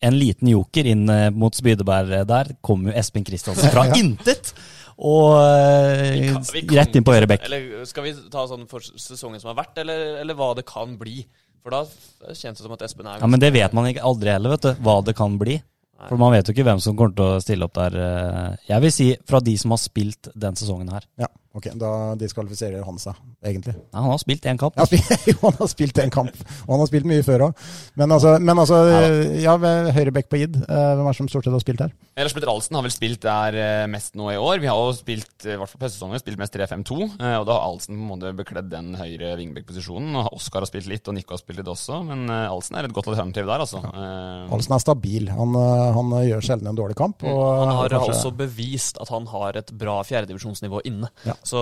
en 0.05 0.21
liten 0.21 0.53
joker 0.53 0.93
inn 0.93 1.09
mot 1.33 1.57
Spydeberg 1.57 2.27
der, 2.29 2.59
kom 2.61 2.85
jo 2.91 2.93
Espen 2.93 3.25
Kristiansen 3.25 3.73
fra 3.73 3.89
ja. 3.95 4.03
intet! 4.05 4.53
Og 4.97 5.33
vi 5.37 6.29
kan, 6.31 6.45
vi 6.55 6.63
kan, 6.65 6.77
rett 6.79 6.97
inn 6.97 7.05
på 7.05 7.13
høyre 7.13 7.29
bekk. 7.29 7.49
Skal 7.89 8.07
vi 8.07 8.15
ta 8.33 8.47
sånn 8.49 8.65
for 8.71 8.85
sesongen 8.85 9.43
som 9.43 9.53
har 9.53 9.59
vært, 9.59 9.83
eller, 9.83 10.23
eller 10.23 10.39
hva 10.39 10.55
det 10.57 10.65
kan 10.69 10.97
bli? 11.01 11.27
For 11.67 11.75
da 11.75 11.83
kjennes 12.31 12.61
det 12.61 12.65
som 12.65 12.75
at 12.77 12.85
Espen 12.87 13.09
er 13.11 13.19
Ja, 13.19 13.27
Men 13.27 13.43
det 13.43 13.51
vet 13.57 13.73
man 13.75 13.89
ikke 13.91 14.05
aldri 14.07 14.31
heller, 14.31 14.55
vet 14.55 14.69
du. 14.69 14.85
Hva 14.87 15.01
det 15.05 15.17
kan 15.19 15.35
bli. 15.41 15.59
Nei. 15.97 16.09
For 16.11 16.21
man 16.21 16.31
vet 16.35 16.47
jo 16.47 16.55
ikke 16.55 16.67
hvem 16.69 16.81
som 16.85 16.97
kommer 16.97 17.17
til 17.17 17.27
å 17.27 17.41
stille 17.43 17.67
opp 17.67 17.75
der. 17.75 17.97
Eh, 17.99 18.67
jeg 18.69 18.85
vil 18.85 18.93
si 18.95 19.07
fra 19.27 19.41
de 19.43 19.57
som 19.59 19.75
har 19.75 19.81
spilt 19.83 20.31
den 20.37 20.59
sesongen 20.61 20.93
her. 20.93 21.09
Ja. 21.19 21.29
Ok, 21.57 21.71
Da 21.81 21.91
diskvalifiserer 22.21 22.85
han 22.85 22.99
seg, 23.01 23.17
egentlig. 23.41 23.73
Ja, 23.79 24.03
han 24.03 24.11
har 24.13 24.21
spilt 24.21 24.45
én 24.45 24.59
kamp. 24.61 24.77
jo, 25.31 25.37
han 25.41 25.57
har 25.57 25.71
spilt 25.73 25.97
én 26.03 26.13
kamp. 26.13 26.35
Og 26.67 26.75
han 26.75 26.83
har 26.83 26.91
spilt 26.91 27.09
mye 27.09 27.25
før 27.25 27.47
òg. 27.49 27.63
Men 27.97 28.13
altså, 28.13 28.35
men 28.43 28.61
altså 28.61 28.81
ja, 29.41 29.55
høyrebekk 29.97 30.29
på 30.29 30.41
id. 30.43 30.59
Eh, 30.61 30.91
hvem 30.99 31.07
er 31.07 31.09
det 31.09 31.17
som 31.17 31.31
stort 31.33 31.47
sett 31.49 31.57
har 31.57 31.65
spilt 31.65 31.81
her? 31.87 31.95
Lars 32.21 32.37
Petter 32.37 32.51
Alsen 32.53 32.77
har 32.77 32.85
vel 32.85 32.93
spilt 32.93 33.23
der 33.25 33.57
eh, 33.61 33.87
mest 33.89 34.19
nå 34.21 34.29
i 34.35 34.37
år. 34.37 34.61
Vi 34.61 34.69
har 34.69 34.81
jo 34.83 34.93
spilt, 34.99 35.33
i 35.47 35.57
hvert 35.57 35.73
fall 35.73 35.81
på 35.81 35.89
høstsesongen, 35.89 36.21
spilt 36.21 36.41
mest 36.43 36.59
3-5-2. 36.59 36.99
Eh, 37.17 37.39
og 37.41 37.49
da 37.49 37.57
har 37.57 37.71
Alsen 37.71 37.97
på 37.97 38.03
en 38.03 38.11
måte 38.11 38.35
bekledd 38.37 38.69
den 38.73 38.93
høyre 39.01 39.33
vingbekkposisjonen. 39.41 40.13
Og 40.21 40.37
Oskar 40.37 40.61
har 40.61 40.69
spilt 40.69 40.91
litt, 40.93 41.09
og 41.09 41.17
Nico 41.17 41.39
har 41.39 41.41
spilt 41.41 41.63
litt 41.63 41.73
også. 41.73 42.03
Men 42.05 42.29
Alsen 42.29 42.77
er 42.77 42.91
et 42.91 42.97
godt 42.97 43.09
alternativ 43.15 43.49
der, 43.49 43.65
altså. 43.65 43.81
Ja. 43.81 44.45
Alsen 44.53 44.77
er 44.77 44.85
stabil. 44.85 45.33
Han, 45.33 45.57
han, 45.57 46.15
gjør 46.27 46.45
sjelden 46.45 46.69
en 46.69 46.77
dårlig 46.77 46.99
kamp. 47.01 47.25
han 47.25 47.75
har 47.81 47.97
kanskje... 47.97 48.13
altså 48.13 48.35
bevist 48.37 49.01
at 49.01 49.09
han 49.13 49.29
har 49.33 49.57
et 49.63 49.73
bra 49.77 49.99
fjerdedivisjonsnivå 50.05 50.85
inne. 50.89 51.09
Ja. 51.25 51.37
Så, 51.47 51.61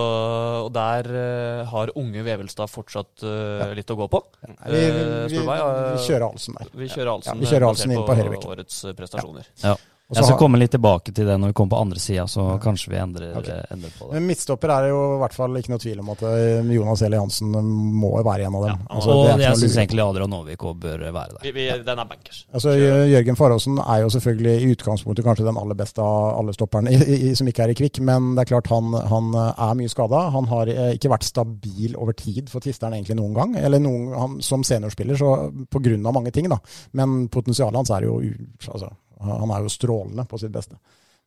og 0.65 0.71
der 0.73 1.09
uh, 1.13 1.65
har 1.69 1.91
unge 1.99 2.23
Vevelstad 2.25 2.71
fortsatt 2.71 3.21
uh, 3.21 3.69
litt 3.77 3.91
å 3.93 3.97
gå 3.99 4.07
på. 4.09 4.21
Ja, 4.41 4.55
vi, 4.65 4.79
vi, 4.81 5.03
vi, 5.35 5.41
vi, 5.45 5.99
kjører 6.07 6.25
Alsen 6.31 6.57
der. 6.57 6.71
Vi 6.73 6.87
kjører 6.89 7.11
Alsen, 7.13 7.35
ja, 7.35 7.41
vi 7.43 7.51
kjører 7.51 7.67
Alsen 7.69 7.93
inn 7.93 8.07
på 8.07 8.15
høyrebekk. 8.17 8.47
årets 8.55 8.79
prestasjoner. 8.97 9.51
Ja. 9.61 9.75
Og 10.05 10.17
Jeg 10.19 10.23
skal 10.23 10.35
har- 10.35 10.39
komme 10.39 10.59
litt 10.61 10.69
tilbake 10.69 11.11
til 11.11 11.25
det 11.25 11.35
når 11.39 11.47
vi 11.49 11.53
kommer 11.57 11.71
på 11.73 11.81
andre 11.81 11.99
sida, 11.99 12.27
så 12.29 12.59
kanskje 12.61 12.89
vi 12.91 12.97
endrer, 13.01 13.37
okay. 13.39 13.63
endrer 13.73 13.89
på 13.89 14.05
det. 14.05 14.13
Men 14.13 14.27
midtstopper 14.27 14.69
er 14.69 14.81
det 14.83 14.89
jo 14.91 14.99
i 15.15 15.17
hvert 15.17 15.33
fall 15.33 15.55
ikke 15.57 15.69
noe 15.69 15.81
tvil 15.81 15.99
om 15.99 16.09
at 16.13 16.21
eh, 16.29 16.73
Jonas 16.75 17.01
Eli 17.01 17.17
Hansen 17.17 17.47
må 17.49 18.11
være 18.21 18.45
en 18.45 18.57
av 18.59 18.65
dem. 18.67 18.83
Altså, 18.85 19.09
og 19.09 19.39
det 19.39 19.47
jeg 19.47 19.57
syns 19.63 19.77
egentlig 19.81 20.03
Adrian 20.05 20.35
Aavik 20.37 20.61
òg 20.61 20.75
bør 20.83 20.99
være 21.09 21.31
der. 21.33 21.39
Vi, 21.41 21.51
vi, 21.57 21.65
den 21.87 22.01
er 22.03 22.05
bankers. 22.05 22.45
Altså, 22.53 22.75
Jørgen 22.77 23.35
Faråsen 23.35 23.79
er 23.81 24.03
jo 24.03 24.11
selvfølgelig 24.13 24.53
i 24.61 24.75
utgangspunktet 24.75 25.25
kanskje 25.25 25.47
den 25.47 25.57
aller 25.57 25.79
beste 25.79 26.05
av 26.05 26.37
alle 26.37 26.53
stopperne 26.53 26.93
i, 26.93 26.99
i, 27.31 27.33
som 27.33 27.49
ikke 27.49 27.65
er 27.65 27.73
i 27.73 27.77
Kvikk, 27.81 27.99
men 28.05 28.35
det 28.35 28.45
er 28.45 28.51
klart 28.53 28.69
han, 28.69 28.93
han 29.09 29.33
er 29.55 29.73
mye 29.79 29.89
skada. 29.89 30.27
Han 30.35 30.45
har 30.53 30.69
eh, 30.69 30.91
ikke 30.99 31.09
vært 31.15 31.25
stabil 31.25 31.97
over 31.97 32.13
tid 32.13 32.53
for 32.53 32.61
Tisteren 32.61 32.93
egentlig 32.93 33.17
noen 33.17 33.33
gang. 33.33 33.57
Eller 33.57 33.81
noen, 33.81 34.13
han, 34.13 34.37
som 34.45 34.61
seniorspiller, 34.61 35.17
så 35.17 35.49
pga. 35.73 35.97
mange 36.11 36.29
ting, 36.29 36.45
da. 36.45 36.61
Men 36.93 37.25
potensialet 37.33 37.81
hans 37.81 37.89
er 37.89 38.05
jo 38.05 38.21
altså, 38.69 38.93
Han 39.21 39.51
er 39.55 39.63
jo 39.65 39.69
strålende 39.71 40.25
på 40.29 40.39
sitt 40.41 40.51
beste. 40.53 40.75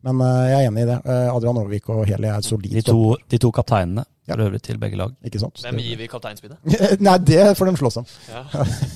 Men 0.06 0.20
eh, 0.22 0.44
jeg 0.52 0.58
er 0.60 0.68
enig 0.70 0.84
i 0.84 0.88
det. 0.92 0.98
Eh, 1.10 1.28
Adrian 1.34 1.58
Aarvik 1.58 1.88
og 1.90 2.04
Heli 2.06 2.28
er 2.30 2.44
solid 2.46 2.70
De 2.76 2.82
to, 2.86 3.16
de 3.28 3.40
to 3.42 3.50
kapteinene 3.54 4.04
Ja. 4.28 4.34
for 4.36 4.44
øvrig 4.44 4.60
til 4.62 4.78
begge 4.78 4.96
lag. 5.00 5.14
Ikke 5.24 5.40
sant? 5.40 5.58
Hvem 5.64 5.80
gir 5.82 5.96
vi 5.98 6.06
kapteinspinnet? 6.06 6.60
Nei, 7.06 7.16
det 7.24 7.56
får 7.58 7.70
de 7.70 7.76
slåss 7.80 7.96
om. 8.02 8.06
Ja. 8.28 8.44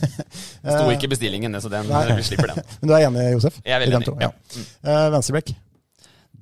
Sto 0.77 0.91
ikke 0.93 1.09
i 1.09 1.13
bestillingen, 1.15 1.57
så 1.61 1.73
den, 1.73 1.89
vi 1.89 2.23
slipper 2.27 2.53
den. 2.53 2.63
Men 2.83 2.93
du 2.93 2.95
er 2.95 3.07
enig, 3.09 3.25
Josef? 3.33 3.59
Jeg 3.65 3.75
er 3.79 3.83
veldig 3.87 3.99
enig. 4.03 4.15
Ja. 4.29 4.31
Eh, 4.85 5.07
Venstrebekk. 5.17 5.55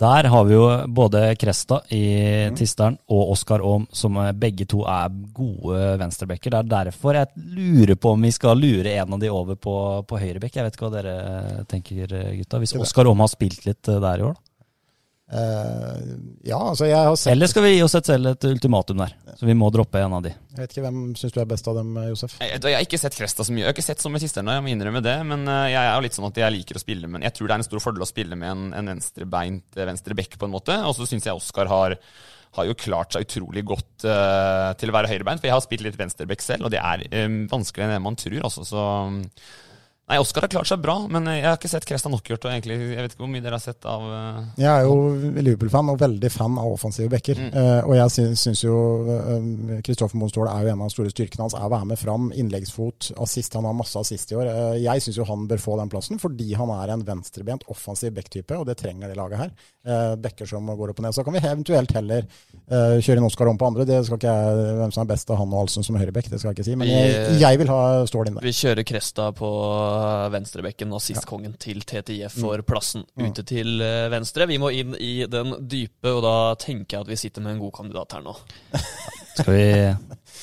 Der 0.01 0.29
har 0.33 0.45
vi 0.49 0.55
jo 0.55 0.67
både 0.89 1.23
Kresta 1.37 1.83
i 1.93 2.05
Mm. 2.51 2.57
Tisteren 2.57 2.97
og 3.13 3.33
Oskar 3.35 3.61
Aam, 3.61 3.87
som 3.93 4.17
begge 4.41 4.65
to 4.69 4.81
er 4.89 5.11
gode 5.37 5.99
venstrebacker. 6.01 6.51
Det 6.51 6.61
er 6.61 6.71
derfor 6.89 7.19
jeg 7.19 7.29
lurer 7.37 7.99
på 8.01 8.15
om 8.17 8.23
vi 8.23 8.33
skal 8.33 8.59
lure 8.59 8.95
en 8.97 9.13
av 9.13 9.21
de 9.21 9.31
over 9.31 9.59
på, 9.61 9.75
på 10.09 10.21
høyrebekk. 10.23 10.57
Jeg 10.57 10.67
vet 10.67 10.79
ikke 10.79 10.89
hva 10.89 10.95
dere 10.97 11.65
tenker, 11.71 12.15
gutta. 12.39 12.63
Hvis 12.63 12.77
Oskar 12.81 13.11
Aam 13.11 13.21
har 13.21 13.33
spilt 13.33 13.67
litt 13.69 13.89
eh, 13.89 14.01
der 14.01 14.23
i 14.23 14.27
år, 14.31 14.39
da. 14.39 14.50
Eh, 15.31 15.99
ja, 16.43 16.59
altså 16.59 16.89
jeg 16.89 16.99
har 16.99 17.15
sett 17.15 17.31
Eller 17.31 17.47
skal 17.47 17.63
vi 17.63 17.77
gi 17.77 17.83
oss 17.85 17.93
et 17.95 18.09
selv 18.09 18.33
et 18.33 18.47
ultimatum 18.49 18.99
der? 18.99 19.13
Så 19.39 19.47
vi 19.47 19.55
må 19.55 19.69
droppe 19.71 20.01
en 20.03 20.17
av 20.17 20.25
de. 20.25 20.33
Jeg 20.35 20.59
vet 20.59 20.75
ikke 20.75 20.83
hvem 20.89 20.99
syns 21.19 21.37
du 21.37 21.39
er 21.43 21.47
best 21.53 21.69
av 21.71 21.79
dem, 21.79 21.93
Josef? 22.09 22.35
Jeg, 22.43 22.59
jeg 22.59 22.77
har 22.77 22.87
ikke 22.87 22.99
sett 23.01 23.17
Kresta 23.17 23.47
så 23.47 23.55
mye. 23.55 23.63
Jeg 23.63 23.71
har 23.71 23.77
ikke 23.77 23.87
sett 23.87 24.03
så 24.03 24.11
mye 24.11 24.23
Tisterne, 24.25 24.57
jeg 24.59 24.67
må 24.67 24.73
innrømme 24.73 25.05
det. 25.07 25.15
Men 25.31 25.47
eh, 25.47 25.69
jeg 25.77 25.81
er 25.85 25.95
jo 25.95 26.05
litt 26.09 26.19
sånn 26.19 26.29
at 26.29 26.43
jeg 26.43 26.57
liker 26.57 26.81
å 26.81 26.83
spille 26.83 27.13
Men 27.13 27.25
jeg 27.27 27.37
tror 27.37 27.47
det 27.47 27.55
er 27.55 27.63
en 27.63 27.69
stor 27.69 27.85
fordel 27.87 28.07
å 28.07 28.11
spille 28.11 28.39
med 28.41 28.51
en, 28.51 28.67
en 28.75 28.93
venstrebeint 28.95 29.63
Venstrebekk 29.71 29.89
venstre 29.91 30.19
bekk, 30.19 30.37
på 30.41 30.51
en 30.51 30.55
måte. 30.57 30.77
Og 30.89 30.99
så 30.99 31.07
syns 31.07 31.31
jeg 31.31 31.39
Oskar 31.39 31.71
har, 31.71 31.97
har 32.59 32.69
jo 32.69 32.79
klart 32.79 33.15
seg 33.15 33.27
utrolig 33.29 33.65
godt 33.71 34.07
uh, 34.11 34.75
til 34.81 34.91
å 34.91 34.99
være 34.99 35.15
høyrebeint. 35.15 35.43
For 35.43 35.51
jeg 35.51 35.57
har 35.57 35.65
spilt 35.65 35.87
litt 35.87 35.99
venstrebekk 35.99 36.43
selv, 36.45 36.67
og 36.67 36.75
det 36.75 36.83
er 36.83 37.07
um, 37.27 37.45
vanskeligere 37.51 37.99
enn 38.01 38.07
man 38.07 38.19
tror. 38.19 38.41
Altså, 38.51 38.67
så 38.67 38.85
Nei, 40.11 40.19
Oskar 40.19 40.43
har 40.43 40.51
klart 40.51 40.67
seg 40.67 40.81
bra, 40.83 40.97
men 41.07 41.29
eh, 41.31 41.37
jeg 41.39 41.47
har 41.47 41.59
ikke 41.61 41.69
sett 41.71 41.85
Kresta 41.87 42.11
knockout. 42.11 42.43
Og 42.43 42.51
egentlig, 42.51 42.81
jeg 42.81 42.99
vet 42.99 43.13
ikke 43.15 43.23
hvor 43.23 43.31
mye 43.31 43.45
dere 43.45 43.55
har 43.55 43.63
sett 43.63 43.87
av 43.87 44.03
uh, 44.03 44.41
Jeg 44.59 44.67
er 44.67 44.89
jo 44.89 44.97
Liverpool-fan 45.39 45.93
og 45.93 46.01
veldig 46.01 46.31
fan 46.35 46.57
av 46.59 46.73
offensive 46.75 47.07
backer. 47.13 47.39
Mm. 47.39 47.53
Uh, 47.55 47.87
og 47.87 47.95
jeg 47.95 48.35
syns, 48.35 48.65
jo 48.65 48.75
Kristoffer 49.87 50.19
uh, 50.19 50.23
Monstål 50.25 50.51
er 50.51 50.67
jo 50.67 50.73
en 50.73 50.83
av 50.83 50.91
de 50.91 50.97
store 50.97 51.13
styrkene 51.15 51.47
hans. 51.47 51.55
er 51.55 51.69
å 51.69 51.71
være 51.71 51.93
med 51.93 52.01
fram, 52.01 52.27
innleggsfot, 52.35 53.13
assist. 53.23 53.55
Han 53.55 53.69
har 53.71 53.77
masse 53.79 54.03
assist 54.03 54.35
i 54.35 54.41
år. 54.41 54.51
Uh, 54.51 54.75
jeg 54.83 55.05
syns 55.07 55.21
jo 55.21 55.29
han 55.31 55.47
bør 55.51 55.63
få 55.63 55.79
den 55.79 55.95
plassen, 55.95 56.19
fordi 56.23 56.49
han 56.59 56.75
er 56.75 56.97
en 56.97 57.07
venstrebent, 57.07 57.69
offensiv 57.71 58.11
back-type, 58.19 58.59
og 58.59 58.67
det 58.67 58.81
trenger 58.83 59.15
det 59.15 59.21
laget 59.21 59.45
her. 59.45 59.55
Uh, 59.87 60.19
Backer 60.19 60.51
som 60.51 60.67
går 60.67 60.91
opp 60.91 60.99
og 60.99 61.07
ned. 61.07 61.15
Så 61.15 61.23
kan 61.23 61.39
vi 61.39 61.45
eventuelt 61.45 61.95
heller 61.95 62.27
eh, 62.27 62.99
kjøre 63.01 63.21
inn 63.21 63.27
Oskar 63.27 63.49
om 63.49 63.59
på 63.59 63.71
andre. 63.71 63.87
Det 63.89 64.03
skal 64.07 64.19
ikke 64.19 64.35
jeg, 64.35 64.75
Hvem 64.81 64.93
som 64.95 65.03
er 65.05 65.09
best 65.13 65.31
av 65.33 65.39
han 65.41 65.55
og 65.55 65.63
Halsen 65.63 65.87
som 65.87 65.97
høyreback, 65.99 66.29
det 66.33 66.41
skal 66.43 66.51
jeg 66.51 66.59
ikke 66.59 66.67
si. 66.67 66.77
Men 66.79 66.91
jeg, 66.91 67.39
jeg 67.41 67.61
vil 67.63 67.71
ha 67.73 67.81
Stål 68.11 68.31
inn 68.31 68.37
der. 68.39 68.45
Vi 68.45 68.53
kjører 68.57 68.87
Kresta 68.87 69.31
på 69.37 69.49
venstrebekken, 70.33 70.93
og 70.97 71.03
sistkongen 71.05 71.55
ja. 71.55 71.61
til 71.67 71.83
TTIF 71.87 72.39
for 72.41 72.63
plassen 72.67 73.05
Mm. 73.17 73.27
ute 73.31 73.43
til 73.47 73.81
eh, 73.83 74.09
venstre. 74.13 74.47
Vi 74.47 74.59
må 74.63 74.71
inn 74.73 74.95
i 75.01 75.27
den 75.31 75.55
dype, 75.69 76.11
og 76.13 76.23
da 76.25 76.35
tenker 76.61 76.97
jeg 76.99 77.05
at 77.07 77.11
vi 77.11 77.19
sitter 77.21 77.43
med 77.45 77.57
en 77.57 77.63
god 77.65 77.73
kandidat 77.81 78.17
her 78.17 78.23
nå. 78.25 78.35
Skal 79.41 79.55
vi, 79.55 79.67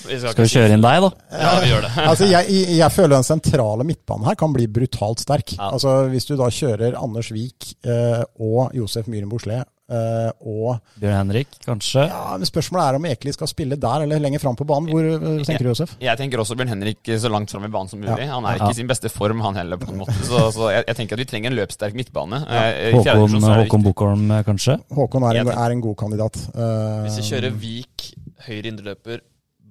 Vi 0.08 0.18
skal 0.22 0.44
vi 0.46 0.50
kjøre 0.52 0.76
inn 0.78 0.84
deg, 0.84 1.02
da? 1.04 1.10
Ja, 1.44 1.54
vi 1.62 1.72
gjør 1.72 1.84
det. 1.86 1.92
Altså, 2.02 2.28
jeg, 2.32 2.60
jeg 2.78 2.92
føler 2.96 3.16
den 3.18 3.28
sentrale 3.28 3.86
midtbanen 3.88 4.28
her 4.30 4.38
kan 4.40 4.54
bli 4.56 4.68
brutalt 4.72 5.22
sterk. 5.24 5.56
Ja. 5.58 5.72
Altså, 5.76 5.98
hvis 6.12 6.26
du 6.30 6.36
da 6.40 6.48
kjører 6.54 6.98
Anders 7.00 7.32
Wiik 7.36 7.74
eh, 7.86 8.24
og 8.40 8.74
Josef 8.78 9.10
Myhren 9.12 9.30
Bosle 9.32 9.64
eh, 9.90 10.32
og 10.44 10.80
Bjørn 11.00 11.16
Henrik, 11.22 11.48
kanskje? 11.66 12.04
ja, 12.10 12.38
men 12.38 12.46
Spørsmålet 12.50 12.88
er 12.90 12.98
om 13.00 13.06
Ekeli 13.10 13.34
skal 13.36 13.48
spille 13.52 13.78
der 13.80 14.04
eller 14.06 14.20
lenger 14.20 14.40
fram 14.44 14.56
på 14.60 14.66
banen. 14.68 14.90
Hvor 14.92 15.06
uh, 15.08 15.44
tenker 15.48 15.64
du, 15.64 15.70
Josef? 15.72 15.96
Jeg 16.04 16.18
tenker 16.20 16.40
også 16.44 16.58
Bjørn 16.60 16.72
Henrik 16.76 17.00
så 17.20 17.32
langt 17.32 17.52
fram 17.54 17.66
i 17.66 17.72
banen 17.74 17.90
som 17.92 18.00
mulig. 18.04 18.18
Ja. 18.26 18.34
Han 18.36 18.46
er 18.46 18.58
Ja. 18.58 18.64
ikke 18.68 18.76
i 18.76 18.80
sin 18.82 18.88
beste 18.92 19.10
form, 19.14 19.40
han 19.46 19.56
heller, 19.56 19.78
på 19.82 19.92
en 19.94 20.02
måte. 20.04 20.16
Så, 20.28 20.44
så 20.56 20.72
jeg, 20.74 20.84
jeg 20.88 20.96
tenker 21.02 21.16
at 21.20 21.24
vi 21.24 21.30
trenger 21.32 21.52
en 21.54 21.58
løpssterk 21.62 21.94
midtbane. 21.98 22.42
Ja. 22.48 22.64
i 22.90 22.92
Håkon, 22.98 23.38
Håkon. 23.44 23.84
Bokholm, 23.88 24.28
kanskje? 24.48 24.78
Håkon 24.92 25.24
er 25.32 25.42
en, 25.44 25.54
er 25.54 25.76
en 25.78 25.82
god 25.82 25.96
kandidat. 26.04 26.36
Eh, 26.54 27.06
Hvis 27.08 27.20
vi 27.22 27.28
kjører 27.32 27.56
Vik, 27.64 28.08
høyre 28.48 28.72
indreløper, 28.74 29.22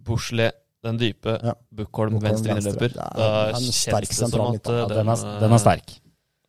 Bushle, 0.07 0.53
den 0.87 0.99
dype, 1.01 1.33
Ja. 1.43 1.53
Bukkholm, 1.75 2.21
venstre 2.23 2.55
venstre. 2.55 2.73
indreløper, 2.73 2.95
er- 2.95 3.17
da 3.19 3.59
kjennes 3.59 4.09
det 4.09 4.29
som 4.31 4.41
at 4.55 4.69
Ja, 4.71 4.87
den, 4.93 5.09
er, 5.09 5.41
den 5.43 5.53
er 5.53 5.59
sterk. 5.59 5.97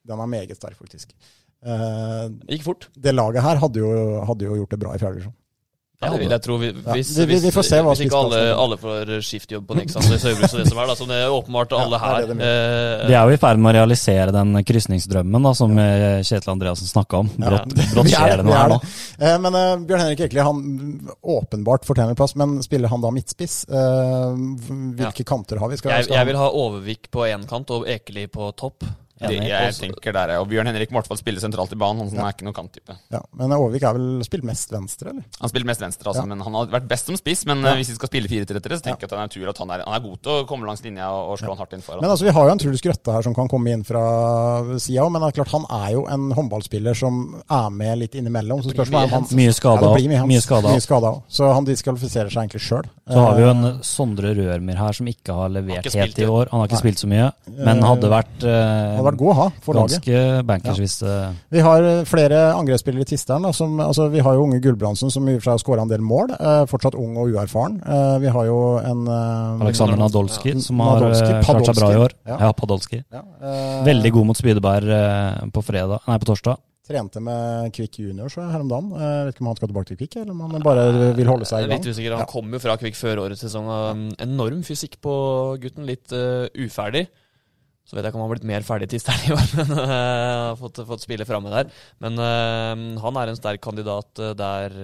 Den 0.08 0.20
er 0.20 0.26
meget 0.30 0.56
sterk, 0.56 0.78
faktisk. 0.78 1.12
Eh, 1.66 2.30
Gikk 2.54 2.64
fort. 2.64 2.88
det 3.00 3.16
laget 3.16 3.42
her 3.44 3.58
hadde 3.58 3.82
jo, 3.82 4.22
hadde 4.28 4.46
jo 4.46 4.56
gjort 4.62 4.70
det 4.76 4.80
bra 4.80 4.94
i 4.96 5.00
fjerde 5.02 5.16
divisjon. 5.20 5.34
Ja, 5.98 6.12
det 6.14 6.20
vil 6.22 6.30
jeg 6.30 6.42
tro. 6.46 6.56
Vi- 6.62 6.68
Ja, 6.86 6.94
Hvis, 6.94 7.10
vi- 7.18 7.26
vi- 7.26 7.40
vi 7.42 7.50
får 7.50 7.64
se 7.66 7.78
hva 7.82 7.90
hvis 7.96 8.06
ikke 8.06 8.14
alle, 8.20 8.42
alle 8.54 8.78
får 8.78 9.10
skiftjobb 9.26 9.66
på 9.66 9.76
Nexans 9.80 10.06
og 10.06 10.12
det 10.14 10.68
som 10.70 10.78
er, 10.78 10.86
da, 10.86 10.94
som 10.94 11.08
det 11.08 11.16
er 11.24 11.32
åpenbart 11.34 11.72
alle 11.74 11.98
Ja, 11.98 11.98
her 11.98 12.22
det 12.22 12.30
er 12.30 12.34
det 12.36 13.02
eh, 13.02 13.08
Vi 13.08 13.14
er 13.18 13.26
jo 13.26 13.34
i 13.34 13.38
ferd 13.42 13.58
med 13.58 13.74
å 13.74 13.78
realisere 13.80 14.32
den 14.32 14.54
krysningsdrømmen 14.64 15.42
da, 15.42 15.54
som 15.58 15.74
eh, 15.80 16.22
Kjetil 16.22 16.54
Andreassen 16.54 16.86
snakka 16.86 17.18
om. 17.18 17.28
Brått, 17.34 17.74
brått 17.74 18.06
er 18.06 18.14
skjer 18.14 18.38
det, 18.38 18.46
noe 18.46 18.54
er 18.54 18.62
her 18.62 18.70
nå. 18.70 18.80
Eh, 19.18 19.38
men 19.40 19.56
eh, 19.56 19.74
Bjørn 19.90 20.00
Henrik 20.06 20.20
Ekeli 20.28 20.46
han 20.46 21.10
åpenbart 21.26 21.84
fortjener 21.90 22.14
plass, 22.16 22.36
men 22.38 22.62
spiller 22.62 22.90
han 22.94 23.02
da 23.02 23.10
midtspiss? 23.10 23.66
Eh, 23.68 24.38
hvilke 25.02 25.26
kanter 25.26 25.58
har 25.58 25.70
vi? 25.74 25.78
Skal, 25.82 25.98
jeg, 25.98 26.04
skal 26.06 26.14
jeg 26.14 26.28
jeg, 26.28 26.30
vil 26.30 26.38
ha 26.44 26.52
Overvik 26.54 27.10
på 27.10 27.26
én 27.26 27.50
kant 27.50 27.74
og 27.74 27.88
Ekeli 27.90 28.28
på 28.30 28.54
topp. 28.56 28.86
Det, 29.18 29.32
Enig. 29.34 29.48
jeg 29.50 29.74
tenker 29.82 30.14
der. 30.14 30.36
Og 30.40 30.48
Bjørn 30.50 30.68
Henrik 30.70 30.92
må 30.94 31.00
i 31.00 31.02
hvert 31.02 31.08
fall 31.10 31.18
spille 31.18 31.40
sentralt 31.42 31.72
i 31.74 31.76
banen. 31.76 32.06
Han 32.08 32.14
Ja. 32.18 32.28
er 32.28 32.34
ikke 32.34 32.46
noen 32.46 32.54
kanttype. 32.54 32.98
ja, 33.12 33.22
men 33.34 33.52
Aavik 33.52 33.82
er 33.84 33.94
vel 33.98 34.22
spilt 34.24 34.44
mest 34.44 34.70
venstre, 34.70 35.10
eller? 35.10 35.24
Han 35.42 35.50
spiller 35.50 35.66
mest 35.66 35.82
venstre, 35.82 36.06
altså, 36.12 36.22
Ja. 36.22 36.26
men 36.26 36.40
han 36.40 36.54
har 36.54 36.68
vært 36.68 36.88
best 36.88 37.06
som 37.08 37.16
spiss. 37.16 37.46
Men 37.46 37.62
Ja. 37.64 37.70
eh, 37.74 37.78
hvis 37.78 37.90
vi 37.90 37.96
skal 37.96 38.10
spille 38.10 38.28
4-3-3, 38.28 38.78
så 38.78 38.84
tenker 38.84 39.02
jeg 39.02 39.10
at 39.10 39.10
det 39.10 39.18
er 39.18 39.28
naturlig 39.28 39.50
at 39.50 39.58
han 39.58 39.70
er, 39.72 39.84
han 39.86 39.94
er 39.96 40.04
god 40.08 40.22
til 40.22 40.32
å 40.32 40.48
komme 40.48 40.66
langs 40.68 40.84
linja 40.84 41.10
og, 41.10 41.38
slå 41.40 41.50
han 41.50 41.58
hardt 41.58 41.74
inn 41.74 41.82
foran. 41.82 42.02
Men 42.02 42.12
altså, 42.12 42.26
Vi 42.28 42.32
har 42.32 42.46
jo 42.46 42.52
en 42.52 42.60
Truls 42.60 42.82
Grøtte 42.82 43.12
her 43.14 43.22
som 43.24 43.34
kan 43.34 43.48
komme 43.48 43.68
inn 43.74 43.84
fra 43.84 44.78
sida 44.78 45.02
òg, 45.02 45.12
men 45.12 45.22
det 45.22 45.34
er 45.34 45.44
klart 45.44 45.52
han 45.52 45.66
er 45.70 45.92
jo 45.94 46.06
en 46.08 46.32
håndballspiller 46.32 46.96
som 46.96 47.42
er 47.50 47.70
med 47.72 47.98
litt 48.00 48.12
innimellom. 48.14 48.62
Så 48.64 48.74
spørsmålet 48.74 49.02
er 49.02 49.16
om 49.18 49.24
han 49.26 49.38
Mye 49.38 49.54
skada 49.54 49.82
mye, 49.98 50.28
Mye 50.28 50.82
skada. 50.82 51.22
Så 51.30 51.54
han 51.54 51.66
diskvalifiserer 51.66 52.30
seg 52.32 52.50
egentlig 52.50 52.62
sjøl. 52.62 52.86
Så 53.08 53.16
har 53.24 53.36
vi 53.36 53.42
jo 53.42 53.50
en 53.50 53.80
Sondre 53.82 54.34
Rørmyr 54.36 54.76
her 54.78 54.94
som 54.94 55.08
ikke 55.08 55.34
har 55.34 55.50
levert 55.50 55.86
ikke 55.86 56.00
helt 56.02 56.20
i 56.20 56.26
år. 56.28 56.50
Han 56.52 56.60
har 56.62 56.68
ikke 56.68 56.84
Nei. 56.84 56.84
spilt 56.92 57.00
så 57.04 57.08
mye, 57.08 57.32
men 57.48 57.82
hadde 57.82 58.10
vært, 58.12 58.44
eh, 58.44 58.98
hadde 59.08 59.16
vært 59.16 59.22
god 59.24 59.32
å 59.32 59.38
ha 59.40 59.48
for 59.66 59.80
laget. 59.80 59.98
ganske 60.04 60.46
bankers 60.52 60.82
hvis 60.84 60.98
eh, 61.08 61.32
Vi 61.56 61.64
har 61.66 61.88
eh, 61.90 62.04
flere 62.10 62.42
angrepsspillere 62.58 63.08
i 63.08 63.10
Tisteren. 63.10 63.48
Da, 63.48 63.52
som, 63.56 63.80
altså, 63.84 64.10
vi 64.14 64.20
har 64.26 64.38
jo 64.38 64.44
unge 64.46 64.60
Gulbrandsen 64.64 65.10
som 65.14 65.26
i 65.28 65.36
og 65.38 65.42
for 65.42 65.48
seg 65.50 65.56
har 65.58 65.64
skåra 65.64 65.86
en 65.88 65.92
del 65.96 66.04
mål. 66.06 66.36
Eh, 66.38 66.62
fortsatt 66.70 66.96
ung 67.00 67.18
og 67.18 67.34
uerfaren. 67.34 67.80
Eh, 67.82 68.18
vi 68.26 68.36
har 68.38 68.46
jo 68.52 68.60
en 68.84 69.04
eh, 69.08 69.66
Aleksander 69.66 69.98
Nadolski, 70.04 70.54
som 70.62 70.80
har 70.86 71.00
Nadolski, 71.00 71.32
eh, 71.34 71.44
klart 71.48 71.66
seg 71.72 71.82
bra 71.82 71.92
i 71.96 72.00
år. 72.06 72.16
Ja. 72.28 72.38
Ja, 72.48 72.54
Podolski. 72.54 73.02
ja, 73.12 73.24
eh, 73.42 73.84
Veldig 73.88 74.12
god 74.20 74.32
mot 74.34 74.38
Spydeberg 74.38 75.52
på 75.54 75.64
fredag, 75.66 76.04
nei 76.08 76.18
på 76.22 76.28
torsdag. 76.34 76.60
Trente 76.88 77.20
med 77.20 77.74
Kvikk 77.76 77.98
junior 78.00 78.30
så 78.32 78.46
her 78.48 78.62
om 78.64 78.70
dagen. 78.72 78.94
Jeg 78.96 79.26
vet 79.28 79.34
ikke 79.36 79.44
om 79.44 79.48
han 79.52 79.58
skal 79.60 79.68
tilbake 79.74 79.90
til 79.90 79.98
Kvikk, 80.00 80.14
eller 80.22 80.32
om 80.32 80.44
han 80.46 80.64
bare 80.64 80.86
vil 81.18 81.28
holde 81.28 81.44
seg 81.50 81.66
i 81.66 81.68
gang. 81.68 81.82
litt 81.82 81.90
usikker. 81.92 82.14
Han 82.16 82.24
Ja. 82.24 82.28
kom 82.32 82.54
jo 82.56 82.60
fra 82.64 82.78
Kvikk 82.80 82.96
før 82.96 83.26
årets 83.26 83.44
sesong. 83.44 83.68
Enorm 84.24 84.62
fysikk 84.64 84.96
på 85.04 85.60
gutten. 85.60 85.84
Litt 85.86 86.08
uh, 86.16 86.48
uferdig. 86.56 87.10
Så 87.88 87.96
vet 87.96 88.04
jeg 88.04 88.12
ikke 88.12 88.20
om 88.20 88.26
han 88.26 88.30
har 88.30 88.36
blitt 88.36 88.50
mer 88.50 88.66
ferdig 88.68 88.90
til 88.92 89.00
Stern 89.00 89.22
i 89.30 89.32
år, 89.32 89.48
men 89.62 89.72
uh, 89.80 90.52
har 90.52 90.58
fått, 90.60 90.82
fått 90.90 91.06
spille 91.08 91.24
framme 91.28 91.54
der. 91.54 91.70
Men 92.04 92.20
uh, 92.20 93.00
han 93.00 93.20
er 93.24 93.32
en 93.32 93.40
sterk 93.40 93.62
kandidat 93.64 94.12
uh, 94.20 94.34
der 94.36 94.76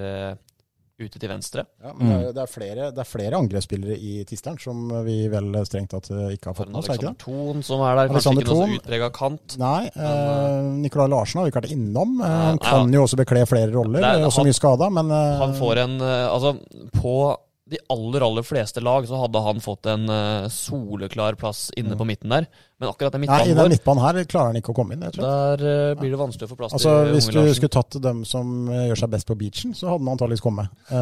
ute 1.04 1.20
til 1.20 1.28
venstre. 1.28 1.64
Ja, 1.84 1.92
men 1.98 2.08
det, 2.08 2.16
Mm. 2.16 2.34
det, 2.38 2.42
er 2.46 2.48
flere, 2.54 2.86
det 2.96 3.02
er 3.02 3.08
flere 3.10 3.36
angrepsspillere 3.42 3.96
i 3.98 4.12
Tisteren 4.30 4.60
som 4.62 4.86
vi 5.04 5.16
vel 5.28 5.50
strengt 5.68 5.90
tatt 5.92 6.08
ikke 6.14 6.52
har 6.52 6.56
fått 6.56 6.70
med 6.72 6.80
oss. 6.80 6.88
er 6.88 6.94
Alexander 6.94 7.18
Thon 7.26 7.64
som 7.66 7.82
er 7.84 7.96
der. 7.98 8.12
Kanskje 8.14 8.14
Alexander 8.14 8.46
ikke 8.46 8.54
noe 8.54 8.68
så 8.70 8.78
utprega 8.80 9.10
kant. 9.18 9.56
Nei. 9.60 9.82
Eh, 9.90 10.60
Nicolai 10.86 11.10
Larsen 11.12 11.42
har 11.42 11.48
vi 11.50 11.52
ikke 11.52 11.62
vært 11.64 11.74
innom. 11.76 12.14
Eh, 12.24 12.38
han 12.54 12.62
kan 12.64 12.94
jo 12.94 13.04
også 13.04 13.20
bekle 13.20 13.44
flere 13.50 13.74
roller, 13.74 14.00
Det 14.00 14.12
er- 14.14 14.28
også 14.30 14.44
han- 14.44 14.48
mye 14.48 14.60
skada, 14.62 14.90
men 15.02 15.12
eh, 15.12 15.38
Han 15.42 15.58
får 15.60 15.78
en 15.84 15.98
Altså, 16.08 16.54
på 17.02 17.18
de 17.74 17.78
aller 17.90 18.22
aller 18.22 18.44
fleste 18.46 18.82
lag 18.84 19.06
så 19.08 19.18
hadde 19.18 19.42
han 19.42 19.60
fått 19.64 19.88
en 19.90 20.04
uh, 20.12 20.48
soleklar 20.52 21.34
plass 21.40 21.72
inne 21.80 21.96
på 21.98 22.06
midten 22.06 22.30
der. 22.30 22.46
Men 22.82 22.90
akkurat 22.90 23.14
den 23.14 23.22
Nei, 23.22 23.28
I 23.28 23.54
midtbanen 23.54 23.58
den 23.64 23.72
midtbanen 23.72 24.02
her 24.04 24.26
klarer 24.28 24.50
han 24.52 24.58
ikke 24.60 24.74
å 24.74 24.76
komme 24.76 24.96
inn. 24.96 25.04
Jeg 25.06 25.14
tror. 25.16 25.24
der 25.24 25.62
uh, 25.94 26.00
blir 26.00 26.10
det 26.12 26.20
vanskelig 26.20 26.48
å 26.48 26.52
få 26.52 26.58
plass 26.58 26.74
Altså, 26.74 26.94
til 27.06 27.14
Hvis 27.14 27.28
du 27.30 27.38
Larsen. 27.38 27.56
skulle 27.60 27.74
tatt 27.78 27.98
dem 28.02 28.24
som 28.26 28.54
eh, 28.74 28.88
gjør 28.90 29.00
seg 29.04 29.12
best 29.14 29.28
på 29.30 29.38
beachen, 29.40 29.76
så 29.78 29.88
hadde 29.92 30.02
han 30.04 30.12
antakeligvis 30.16 30.44
kommet. 30.44 30.74
Eh, 30.90 30.98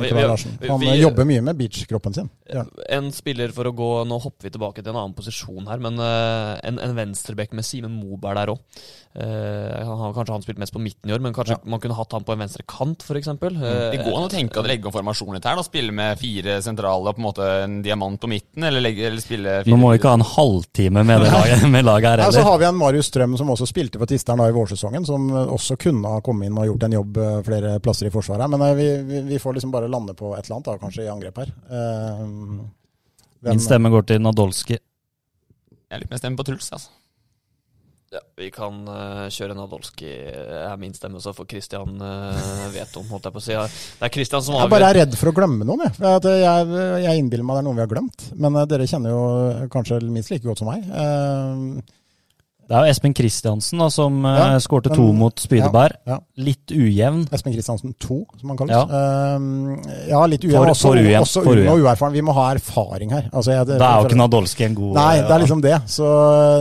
vi- 0.00 0.10
vi- 0.10 0.24
vi- 0.64 0.68
Han 0.72 0.80
vi- 0.80 0.96
jobber 1.02 1.24
mye 1.28 1.42
med 1.42 1.56
beach-kroppen 1.58 2.14
sin. 2.14 2.30
Ja. 2.50 2.64
En 2.88 3.12
spiller 3.12 3.52
for 3.52 3.64
å 3.68 3.74
gå 3.76 4.06
Nå 4.06 4.20
hopper 4.22 4.48
vi 4.48 4.50
tilbake 4.56 4.82
til 4.82 4.88
en 4.88 4.96
annen 4.96 5.14
posisjon 5.14 5.66
her, 5.68 5.78
men 5.78 5.98
uh, 6.00 6.56
en, 6.64 6.78
en 6.78 6.94
venstrebekk 6.96 7.52
med 7.52 7.64
Simen 7.64 7.92
Moberg 7.92 8.34
der 8.36 8.46
òg. 8.54 8.58
han 9.16 9.98
har 9.98 10.12
kanskje 10.12 10.32
han 10.34 10.42
spilt 10.42 10.58
mest 10.58 10.72
på 10.74 10.80
midten 10.82 11.08
i 11.10 11.14
år, 11.14 11.20
men 11.20 11.32
kanskje 11.32 11.56
man 11.64 11.80
kunne 11.80 11.94
hatt 11.96 12.12
han 12.12 12.24
på 12.24 12.32
en 12.34 12.38
venstre 12.44 12.62
kant, 12.68 13.02
f.eks. 13.02 13.28
Uh, 13.28 13.38
Det 13.92 14.02
går 14.04 14.16
an 14.16 14.26
å 14.28 14.30
tenke 14.32 14.58
at 14.60 14.66
legge 14.68 14.86
om 14.86 14.92
formasjonen 14.92 15.34
litt 15.38 15.44
her. 15.48 15.56
da 15.56 15.62
Spille 15.66 15.92
med 15.92 16.18
fire 16.20 16.58
sentrale 16.62 17.08
og 17.08 17.16
på 17.16 17.22
en 17.22 17.28
måte 17.28 17.48
en 17.64 17.82
diamant 17.82 18.20
på 18.20 18.28
midten, 18.28 18.64
eller, 18.64 18.80
legge, 18.80 19.06
eller 19.06 19.20
spille 19.20 19.62
Nå 19.66 19.76
må 19.80 19.90
vi 19.92 19.98
ikke 19.98 20.08
ha 20.12 20.14
en 20.20 20.28
halvtime 20.36 20.85
med 20.92 21.06
det 21.08 21.16
laget, 21.32 21.62
med 21.70 21.84
laget 21.84 22.08
her 22.10 22.22
Ja, 22.24 22.30
så 22.32 22.42
har 22.46 22.58
vi 22.58 22.64
en 22.68 22.76
Marius 22.78 23.06
Strøm 23.10 23.36
som 23.38 23.50
også 23.54 23.66
spilte 23.70 23.98
for 23.98 24.06
Tisteren 24.10 24.38
da 24.42 24.48
i 24.50 24.54
vårsesongen, 24.56 25.06
som 25.08 25.28
også 25.32 25.76
kunne 25.80 26.08
ha 26.12 26.20
kommet 26.24 26.50
inn 26.50 26.58
og 26.58 26.66
gjort 26.70 26.86
en 26.88 26.96
jobb 26.98 27.16
eh, 27.22 27.36
flere 27.46 27.74
plasser 27.84 28.08
i 28.08 28.12
Forsvaret. 28.14 28.50
Men 28.52 28.62
eh, 28.68 28.74
vi, 28.78 28.88
vi, 29.08 29.20
vi 29.32 29.38
får 29.42 29.56
liksom 29.58 29.72
bare 29.74 29.88
lande 29.92 30.14
på 30.18 30.34
et 30.36 30.44
eller 30.46 30.56
annet, 30.58 30.68
da, 30.70 30.76
kanskje 30.82 31.06
i 31.06 31.10
angrep 31.12 31.38
her. 31.42 31.52
Uh, 31.70 32.22
hvem- 33.40 33.52
Min 33.56 33.60
stemme 33.64 33.90
går 33.92 34.06
til 34.12 34.22
Nadolski. 34.24 34.76
Jeg 34.78 35.94
er 35.96 36.02
litt 36.02 36.10
mer 36.10 36.18
stemme 36.22 36.36
på 36.40 36.46
Truls, 36.48 36.72
altså. 36.74 36.90
Ja, 38.14 38.20
vi 38.38 38.52
kan 38.54 38.84
uh, 38.86 39.24
kjøre 39.34 39.56
Nadolski, 39.58 40.06
er 40.06 40.76
min 40.78 40.94
stemme, 40.94 41.18
så 41.18 41.32
får 41.34 41.48
Christian 41.50 41.96
uh, 41.98 42.68
vet 42.70 42.94
om, 43.00 43.08
holdt 43.10 43.26
jeg 43.26 43.34
på 43.34 43.42
å 43.42 43.44
si. 43.44 43.56
Det 43.98 44.06
er 44.06 44.12
Christian 44.14 44.44
som 44.46 44.60
Jeg 44.60 44.70
bare 44.70 44.92
er 44.92 45.00
redd 45.02 45.16
for 45.18 45.32
å 45.32 45.34
glemme 45.34 45.66
noen, 45.66 45.88
jeg. 45.88 45.96
For 45.98 46.20
at 46.20 46.28
jeg, 46.30 46.70
jeg 47.02 47.22
innbiller 47.24 47.48
meg 47.48 47.58
det 47.58 47.64
er 47.64 47.66
noen 47.66 47.80
vi 47.80 47.82
har 47.82 47.90
glemt. 47.90 48.28
Men 48.38 48.60
uh, 48.60 48.62
dere 48.70 48.86
kjenner 48.86 49.10
jo 49.10 49.24
kanskje 49.74 49.98
minst 50.06 50.30
like 50.30 50.46
godt 50.46 50.62
som 50.62 50.70
meg. 50.70 50.86
Eh, 50.86 51.96
Det 52.66 52.74
er 52.74 52.86
jo 52.86 52.90
Espen 52.90 53.14
Kristiansen 53.14 53.78
da, 53.78 53.86
som 53.94 54.16
uh, 54.26 54.36
Ja, 54.36 54.60
skårte 54.62 54.90
to 54.90 55.04
mot 55.14 55.38
Spydeberg. 55.38 56.00
ja. 56.08 56.18
Litt 56.36 56.72
ujevn. 56.74 57.22
Espen 57.32 57.54
Kristiansen 57.54 57.94
2, 58.02 58.16
som 58.40 58.50
han 58.50 58.58
kalles. 58.58 58.74
Ja. 58.74 58.82
Eh, 58.86 60.08
ja, 60.10 60.22
litt 60.28 60.42
ujevn. 60.44 60.58
For- 60.58 60.72
også, 60.74 60.90
ujevn, 60.98 61.22
også 61.22 61.44
ujevn. 61.46 61.68
og 61.72 61.84
uerfaren. 61.84 62.12
Vi 62.16 62.24
må 62.26 62.34
ha 62.36 62.48
erfaring 62.56 63.14
her. 63.14 63.28
Altså, 63.32 63.54
jeg, 63.54 63.68
Da 63.70 63.78
er 63.78 64.02
jo 64.02 64.10
ikke 64.10 64.18
Nadolski 64.18 64.66
en 64.66 64.74
god 64.76 64.98
Nei, 64.98 65.14
det 65.20 65.24
eh, 65.30 65.34
er 65.36 65.44
liksom 65.44 65.62
det. 65.64 65.76
Så, 65.94 66.10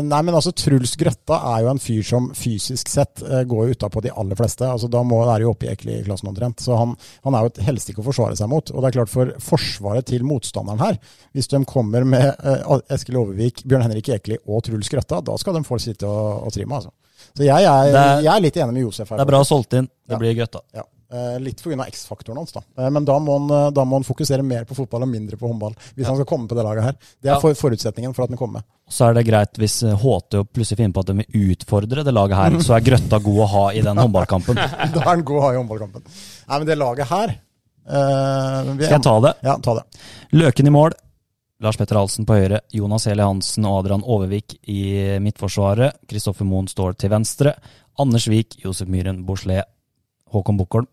nei, 0.06 0.22
men 0.28 0.38
altså, 0.38 0.54
Truls 0.56 0.96
Grøtta 1.00 1.42
er 1.56 1.66
jo 1.66 1.72
en 1.74 1.82
fyr 1.82 2.06
som 2.08 2.30
fysisk 2.38 2.92
sett 2.92 3.24
eh, 3.26 3.44
går 3.50 3.74
utapå 3.76 4.04
de 4.06 4.14
aller 4.14 4.40
fleste. 4.40 4.68
Altså, 4.70 4.88
da 4.92 5.02
må 5.04 5.20
være 5.26 5.48
jo 5.48 5.56
oppe 5.56 5.68
i 5.68 5.74
Ekli-klassen 5.74 6.30
omtrent. 6.32 6.64
Så 6.64 6.78
han, 6.80 6.94
han 7.26 7.36
er 7.36 7.46
jo 7.48 7.52
et 7.52 7.62
helsike 7.68 8.00
å 8.04 8.08
forsvare 8.08 8.38
seg 8.40 8.52
mot. 8.52 8.70
Og 8.72 8.80
det 8.80 8.92
er 8.92 8.98
klart, 9.00 9.12
for 9.12 9.34
forsvaret 9.44 10.08
til 10.08 10.24
motstanderen 10.28 10.86
her, 10.86 11.02
hvis 11.36 11.50
de 11.52 11.64
kommer 11.68 12.06
med 12.08 12.30
uh, 12.46 12.78
Eskil 12.94 13.18
Overvik, 13.20 13.66
Bjørn 13.68 13.88
Henrik 13.90 14.14
Ekeli 14.16 14.40
og 14.46 14.64
Truls 14.70 14.92
Grøtta, 14.92 15.20
da 15.26 15.36
skal 15.42 15.58
de 15.58 15.66
få 15.68 15.82
sitte 15.96 16.08
og, 16.12 16.44
og 16.46 16.54
trimme, 16.54 16.78
altså. 16.82 16.92
Så 17.36 17.44
jeg 17.48 17.64
er, 17.68 17.96
er- 17.96 18.22
jeg 18.24 18.32
er 18.36 18.44
litt 18.44 18.60
enig 18.62 18.74
med 18.78 18.86
Josef 18.86 19.10
her. 19.10 19.18
Det 19.20 19.26
er 19.26 19.32
bra 19.34 19.42
solgt 19.48 19.74
inn. 19.80 19.88
Det 20.08 20.14
Ja. 20.16 20.20
blir 20.22 20.36
Grøtta. 20.38 20.62
Ja. 20.76 20.84
Eh, 21.16 21.36
Litt 21.40 21.60
pga. 21.62 21.86
X-faktoren 21.86 22.38
hans, 22.42 22.52
da. 22.52 22.62
Eh, 22.82 22.90
Men 22.90 23.06
da 23.06 23.18
må, 23.22 23.36
han, 23.38 23.52
eh, 23.54 23.72
da 23.72 23.84
må 23.86 24.00
han 24.00 24.04
fokusere 24.04 24.44
mer 24.44 24.64
på 24.66 24.74
fotball 24.76 25.04
og 25.06 25.10
mindre 25.12 25.38
på 25.38 25.48
håndball. 25.48 25.76
Hvis 25.96 26.08
han 26.10 26.16
skal 26.18 26.26
komme 26.26 26.48
på 26.50 26.56
det 26.58 26.64
laget 26.66 26.84
her. 26.84 26.96
Det 27.22 27.30
er 27.30 27.34
Ja. 27.36 27.40
for, 27.40 27.54
forutsetningen 27.54 28.14
for 28.16 28.24
at 28.26 28.30
han 28.34 28.38
kommer. 28.40 28.64
Så 28.90 29.10
er 29.10 29.14
det 29.14 29.26
greit 29.28 29.54
hvis 29.62 29.84
eh, 29.86 29.96
HT 29.96 30.42
plutselig 30.52 30.78
finner 30.82 30.94
på 30.98 31.04
at 31.06 31.12
de 31.12 31.14
vil 31.22 31.56
utfordre 31.56 32.04
det 32.04 32.14
laget 32.14 32.36
her. 32.36 32.58
Så 32.60 32.76
er 32.76 32.82
Grøtta 32.88 33.22
god 33.24 33.40
å 33.46 33.48
ha 33.54 33.66
i 33.72 33.82
den 33.86 33.98
håndballkampen. 33.98 34.56
Da 34.96 35.00
er 35.02 35.10
han 35.14 35.24
god 35.24 35.38
å 35.38 35.42
ha 35.46 35.52
i 35.54 35.60
håndballkampen. 35.62 36.02
Nei, 36.50 36.58
men 36.58 36.68
det 36.68 36.78
laget 36.78 37.08
her 37.14 37.40
Uh, 37.86 38.74
Skal 38.82 38.96
jeg 38.96 39.02
ta 39.06 39.12
det? 39.22 39.32
Ja, 39.46 39.54
ta 39.62 39.76
det. 39.78 39.84
Løken 40.34 40.66
i 40.66 40.72
mål. 40.74 40.96
Lars 41.66 41.80
Petter 41.80 41.98
Halsen 41.98 42.28
på 42.30 42.36
høyre. 42.38 42.60
Jonas 42.76 43.08
Hele 43.10 43.26
Hansen 43.26 43.66
og 43.66 43.80
Adrian 43.80 44.04
Overvik 44.06 44.54
i 44.70 44.82
midtforsvaret. 45.24 45.98
Kristoffer 46.06 46.46
Moen 46.46 46.68
står 46.70 46.94
til 47.02 47.10
venstre. 47.10 47.56
Anders 47.98 48.28
Vik, 48.30 48.60
Josef 48.62 48.92
Myhren, 48.92 49.24
Boslé, 49.26 49.64
Håkon 50.30 50.60
Bukkholm 50.60 50.86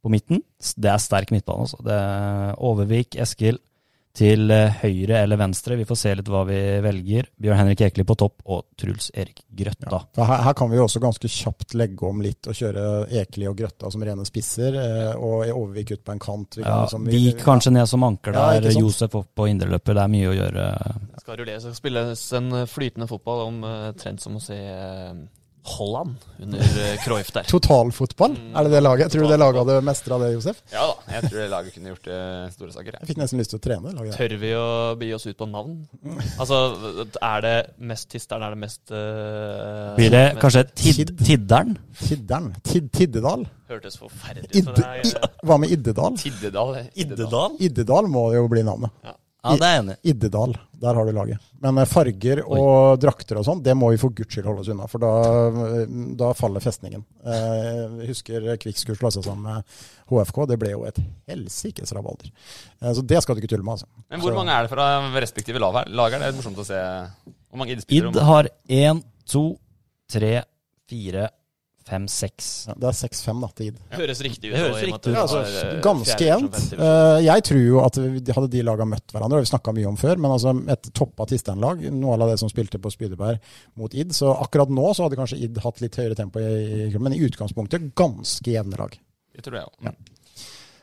på 0.00 0.12
midten. 0.12 0.40
Det 0.80 0.88
er 0.88 1.02
sterk 1.02 1.32
midtbane, 1.34 1.66
altså. 1.66 1.80
Det 1.84 1.92
er 1.92 2.54
Overvik, 2.56 3.18
Eskil 3.20 3.60
til 4.18 4.50
eh, 4.50 4.80
høyre 4.82 5.22
eller 5.22 5.38
venstre. 5.40 5.76
Vi 5.78 5.86
får 5.88 5.98
se 6.00 6.14
litt 6.18 6.28
hva 6.32 6.42
vi 6.48 6.58
velger. 6.84 7.28
Bjørn 7.38 7.60
Henrik 7.60 7.84
Ekeli 7.86 8.06
på 8.08 8.16
topp 8.18 8.42
og 8.50 8.66
Truls 8.78 9.10
Erik 9.14 9.44
Grøtta. 9.46 10.00
Ja, 10.18 10.26
her, 10.26 10.42
her 10.48 10.56
kan 10.58 10.70
vi 10.72 10.78
jo 10.80 10.86
også 10.88 11.02
ganske 11.02 11.30
kjapt 11.30 11.76
legge 11.78 12.08
om 12.08 12.22
litt 12.24 12.50
og 12.50 12.58
kjøre 12.58 12.84
Ekeli 13.22 13.48
og 13.50 13.56
Grøtta 13.60 13.92
som 13.94 14.04
rene 14.06 14.26
spisser, 14.28 14.78
eh, 14.82 15.12
og 15.14 15.46
Overvik 15.54 15.94
ut 15.94 16.04
på 16.04 16.16
en 16.16 16.22
kant. 16.22 16.58
Vi 16.58 16.64
kan 16.64 16.72
Ja, 16.72 16.82
liksom- 16.86 17.08
Vik 17.14 17.42
kanskje 17.44 17.72
ned 17.72 17.88
som 17.88 18.04
anker 18.04 18.32
der. 18.32 18.60
ja. 18.62 18.80
Josef 18.80 19.14
opp 19.14 19.34
på 19.34 19.48
indreløper. 19.48 19.94
Det 19.94 20.04
er 20.04 20.08
mye 20.08 20.28
å 20.28 20.36
gjøre. 20.36 20.66
Skal 21.20 21.36
rulleres 21.36 21.64
og 21.66 21.74
spilles 21.74 22.32
en 22.32 22.52
eh, 22.52 22.66
flytende 22.66 23.08
fotball 23.08 23.46
om 23.46 23.64
uh, 23.64 23.92
som 24.18 24.36
å 24.36 24.42
se 24.42 24.54
eh, 24.54 25.14
Holland 25.68 26.26
under 26.40 26.60
uh, 26.60 26.94
Cruyff 27.04 27.30
der. 27.34 27.46
Totalfotball, 27.52 28.36
er 28.56 28.66
det 28.66 28.72
det 28.72 28.82
laget? 28.82 29.12
Tror 29.12 29.26
du 29.26 29.32
det 29.32 29.38
laget 29.40 29.60
hadde 29.62 29.76
mestra 29.86 30.18
det, 30.22 30.30
Josef? 30.34 30.62
Ja 30.72 30.86
da, 30.90 30.96
jeg 31.16 31.28
tror 31.28 31.38
det 31.42 31.48
laget 31.52 31.76
kunne 31.76 31.92
gjort 31.92 32.08
eh, 32.14 32.46
store 32.54 32.72
saker. 32.74 32.90
jeg. 32.92 33.02
Jeg 33.02 33.10
fikk 33.12 33.20
nesten 33.22 33.42
lyst 33.42 33.54
til 33.54 33.60
å 33.60 33.64
trene 33.68 33.94
laget. 33.96 34.16
Tør 34.18 34.36
vi 34.42 34.54
å 34.56 34.66
bi 35.00 35.12
oss 35.16 35.28
ut 35.28 35.38
på 35.38 35.48
navn? 35.50 35.76
Altså, 36.38 36.62
er 37.04 37.46
det 37.46 37.54
mest 37.92 38.08
Tisteren? 38.12 38.46
Er 38.46 38.56
det 38.56 38.62
mest 38.64 38.94
uh, 38.94 39.94
Blir 39.98 40.12
det 40.14 40.24
kanskje 40.42 40.64
tid, 40.72 41.14
Tidderen? 41.20 41.76
Tidderen. 42.00 42.52
Tid, 42.64 42.90
Tiddedal. 42.94 43.46
Hørtes 43.68 43.98
forferdelig 44.00 44.64
ut. 44.64 45.30
hva 45.44 45.58
med 45.60 45.72
Iddedal? 45.74 46.18
Tiddedal. 46.20 46.76
Iddedal? 46.96 47.58
Iddedal 47.68 48.08
må 48.10 48.30
jo 48.36 48.46
bli 48.50 48.64
navnet. 48.66 48.94
Ja, 49.04 49.16
det 49.44 49.62
er 49.62 49.74
jeg 49.76 49.82
enig 49.84 49.94
i. 50.02 50.10
Iddedal, 50.10 50.54
der 50.82 50.94
har 50.98 51.06
du 51.06 51.12
laget. 51.14 51.38
Men 51.62 51.78
eh, 51.78 51.86
farger 51.86 52.40
og 52.46 52.98
drakter 53.02 53.38
og 53.38 53.44
sånn, 53.46 53.60
det 53.62 53.74
må 53.78 53.90
vi 53.92 53.98
for 54.02 54.10
guds 54.10 54.34
skyld 54.34 54.46
holde 54.48 54.64
oss 54.64 54.70
unna. 54.72 54.88
For 54.90 54.98
da, 55.02 55.12
da 56.18 56.32
faller 56.38 56.60
festningen. 56.64 57.04
Eh, 57.22 58.02
Jeg 58.02 58.08
husker 58.10 58.48
Kvik 58.62 58.78
skulle 58.80 58.98
slå 58.98 59.12
seg 59.14 59.24
sammen 59.28 59.46
med 59.46 59.78
HFK. 60.10 60.42
Det 60.50 60.58
ble 60.58 60.72
jo 60.74 60.82
et 60.88 60.98
helsikes 61.30 61.94
rabalder. 61.94 62.32
Eh, 62.82 62.92
Så 62.98 63.06
det 63.06 63.22
skal 63.22 63.36
du 63.38 63.42
ikke 63.42 63.52
tulle 63.54 63.64
med, 63.66 63.78
altså. 63.78 63.86
Men 64.10 64.20
hvor 64.20 64.32
Så- 64.34 64.40
mange 64.42 64.50
er 64.58 64.62
det 64.66 64.70
fra 64.74 64.88
respektive 65.20 65.60
lag 65.62 65.72
her? 65.80 65.88
Lag 65.94 66.12
her? 66.12 66.18
Det 66.18 66.28
er 66.34 66.38
morsomt 66.42 66.58
å 66.58 66.66
se. 66.66 66.82
Hvor 67.50 67.58
mange 67.62 67.78
Id 67.78 68.16
har 68.22 68.48
én, 68.68 69.02
to, 69.24 69.58
tre, 70.10 70.42
fire, 70.88 71.28
fem, 71.88 72.04
seks. 72.12 72.48
Ja, 72.68 72.74
det 72.78 72.88
er 72.90 72.96
6-5 72.98 73.40
da, 73.42 73.48
til 73.58 73.70
Id. 73.72 73.78
høres 73.96 74.20
riktig 74.24 74.50
ut. 74.50 74.54
Det 74.54 74.60
høres 74.62 74.82
riktig 74.86 75.10
ut. 75.10 75.16
Ja, 75.16 75.22
altså, 75.24 75.80
ganske 75.84 76.28
jevnt. 76.28 76.58
Eh, 76.76 77.20
Jeg 77.24 77.44
tror 77.48 77.62
jo 77.64 77.80
at 77.84 77.96
vi- 77.98 78.32
hadde 78.36 78.50
de 78.52 78.62
laga 78.62 78.84
møtt 78.84 79.12
hverandre, 79.14 79.40
og 79.40 79.44
vi 79.46 79.50
snakka 79.50 79.74
mye 79.74 79.88
om 79.88 79.96
før, 79.96 80.16
men 80.18 80.30
altså 80.30 80.52
et 80.70 80.90
toppa 80.92 81.26
Tisteren-lag, 81.26 81.82
noe 81.92 82.14
av 82.14 82.28
det 82.30 82.38
som 82.38 82.48
spilte 82.52 82.78
på 82.78 82.92
Spydeberg 82.92 83.40
mot 83.76 83.92
Id, 83.94 84.12
så 84.12 84.34
akkurat 84.38 84.68
nå 84.68 84.92
så 84.94 85.08
hadde 85.08 85.16
kanskje 85.18 85.40
Id 85.42 85.58
hatt 85.64 85.80
litt 85.80 85.96
høyere 85.96 86.14
tempo, 86.16 86.38
i, 86.38 86.88
i- 86.92 86.98
men 86.98 87.12
i 87.14 87.18
utgangspunktet 87.26 87.94
ganske 87.94 88.44
jevne 88.52 88.76
lag. 88.78 88.96
Det 89.34 89.42
tror 89.44 89.54
jeg 89.54 89.64
òg. 89.64 89.84
Ja. 89.84 89.92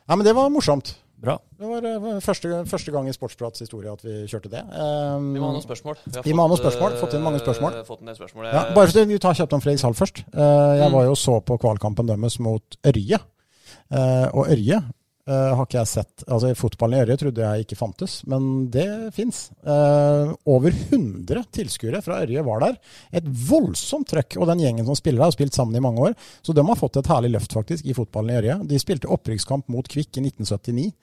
Nei, 0.07 0.15
men 0.17 0.23
det 0.25 0.35
var 0.35 0.49
morsomt. 0.49 0.95
Bra. 1.21 1.37
Det 1.57 1.67
var 1.69 1.85
eh, 1.87 2.19
første, 2.21 2.49
første 2.67 2.91
gang 2.91 3.07
i 3.07 3.13
Sportsprats 3.15 3.59
historie 3.63 3.91
at 3.91 4.01
vi 4.03 4.25
kjørte 4.27 4.49
det. 4.51 4.61
Um, 4.75 5.29
Vi 5.33 5.39
må 5.39 5.47
ha 5.47 5.53
noen 5.55 5.63
spørsmål. 5.63 5.95
har 6.11 6.23
Vi 6.25 6.33
må 6.35 6.43
ha 6.43 6.49
noen 6.51 6.57
fått, 6.59 6.65
spørsmål. 6.67 6.97
Fått 6.99 7.15
inn 7.15 7.23
mange 7.23 7.39
spørsmål. 7.39 7.77
eh, 7.79 7.85
Fått 7.87 8.01
inn 8.03 8.09
spørsmål. 8.19 8.49
Ja, 8.51 8.65
bare 8.75 8.91
for 8.91 9.05
vi 9.09 9.19
tar 9.23 9.33
kjapt 9.39 9.53
om 9.55 9.61
Fredrikshall 9.63 9.95
først. 9.95 10.25
Uh, 10.35 10.75
jeg 10.81 10.89
Mm. 10.89 10.93
var 10.97 11.05
jo 11.05 11.15
så 11.15 11.39
på 11.41 11.57
kvalkampen 11.57 12.05
deres 12.07 12.39
mot 12.39 12.77
Ørje. 12.83 13.19
Uh, 13.89 14.27
og 14.33 14.47
Ørje 14.51 14.81
eh, 15.29 15.53
har 15.57 15.65
ikke 15.65 15.79
jeg 15.81 15.91
sett 15.91 16.25
Altså, 16.27 16.51
fotballen 16.57 16.97
i 16.97 17.03
Ørje 17.03 17.17
trodde 17.21 17.43
jeg 17.43 17.65
ikke 17.65 17.77
fantes, 17.79 18.17
men 18.29 18.67
det 18.73 18.87
fins. 19.15 19.49
over 19.65 20.71
100 20.71 21.45
tilskuere 21.55 22.01
fra 22.05 22.21
Ørje 22.23 22.43
var 22.45 22.63
der. 22.63 22.77
Et 23.11 23.25
voldsomt 23.49 24.07
trøkk. 24.09 24.37
Og 24.39 24.49
den 24.51 24.63
gjengen 24.63 24.87
som 24.87 24.97
spiller 24.97 25.23
der, 25.23 25.31
har 25.31 25.35
spilt 25.35 25.57
sammen 25.57 25.75
i 25.75 25.83
mange 25.83 26.09
år. 26.09 26.15
Så 26.45 26.53
de 26.53 26.65
har 26.65 26.79
fått 26.79 26.97
et 27.01 27.09
herlig 27.11 27.35
løft, 27.35 27.53
faktisk, 27.57 27.85
i 27.85 27.97
fotballen 27.97 28.33
i 28.33 28.39
Ørje. 28.41 28.59
De 28.69 28.81
spilte 28.81 29.11
opprykkskamp 29.11 29.69
mot 29.71 29.87
Kvikk 29.87 30.19
i 30.19 30.27
1979. 30.27 30.93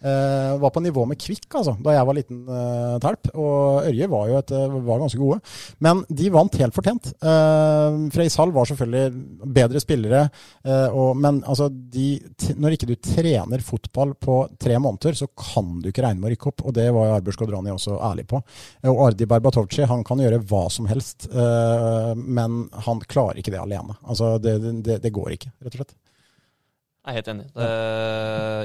Eh, 0.00 0.58
var 0.60 0.70
på 0.72 0.80
nivå 0.80 1.04
med 1.04 1.18
Kvikk 1.20 1.58
altså, 1.58 1.74
da 1.84 1.92
jeg 1.92 2.06
var 2.08 2.16
liten 2.16 2.38
uh, 2.48 2.96
telp. 3.02 3.28
Og 3.34 3.88
Ørje 3.90 4.08
var 4.08 4.30
jo 4.30 4.38
et, 4.38 4.52
eh, 4.56 4.76
var 4.88 5.02
ganske 5.02 5.20
gode. 5.20 5.40
Men 5.84 6.00
de 6.08 6.30
vant 6.32 6.56
helt 6.62 6.76
fortjent. 6.76 7.10
Uh, 7.20 8.08
Fredrikshall 8.12 8.54
var 8.54 8.70
selvfølgelig 8.70 9.52
bedre 9.60 9.82
spillere. 9.82 10.22
eh, 10.64 10.88
og, 10.88 11.16
men 11.20 11.42
altså, 11.44 11.68
de, 11.70 12.14
når 12.56 12.76
ikke 12.76 12.88
du 12.90 12.96
trener 12.96 13.64
fotball 13.64 14.14
på 14.16 14.40
tre 14.60 14.78
måneder, 14.80 15.16
så 15.20 15.28
kan 15.36 15.80
du 15.82 15.90
ikke 15.90 16.04
regne 16.06 16.20
med 16.20 16.30
å 16.30 16.34
rykke 16.34 16.52
opp. 16.52 16.64
Og 16.64 16.76
det 16.76 16.88
var 16.96 17.16
Arbjørg 17.18 17.38
Skodrani 17.38 17.74
også 17.74 18.00
ærlig 18.10 18.26
på. 18.30 18.40
Eh, 18.82 18.90
Og 18.90 19.04
Ardi 19.10 19.28
Berbatovci 19.28 19.84
kan 19.84 20.24
gjøre 20.24 20.40
hva 20.48 20.64
som 20.72 20.88
helst, 20.90 21.28
eh, 21.30 22.12
men 22.16 22.62
han 22.86 23.04
klarer 23.04 23.40
ikke 23.40 23.52
det 23.52 23.60
alene. 23.60 23.96
Altså, 24.04 24.38
det, 24.40 24.56
det, 24.84 25.02
det 25.04 25.12
går 25.12 25.36
ikke, 25.36 25.52
rett 25.60 25.74
og 25.76 25.82
slett. 25.82 25.96
Jeg 27.00 27.14
er 27.14 27.16
helt 27.16 27.28
enig. 27.32 27.44
Det, 27.56 27.66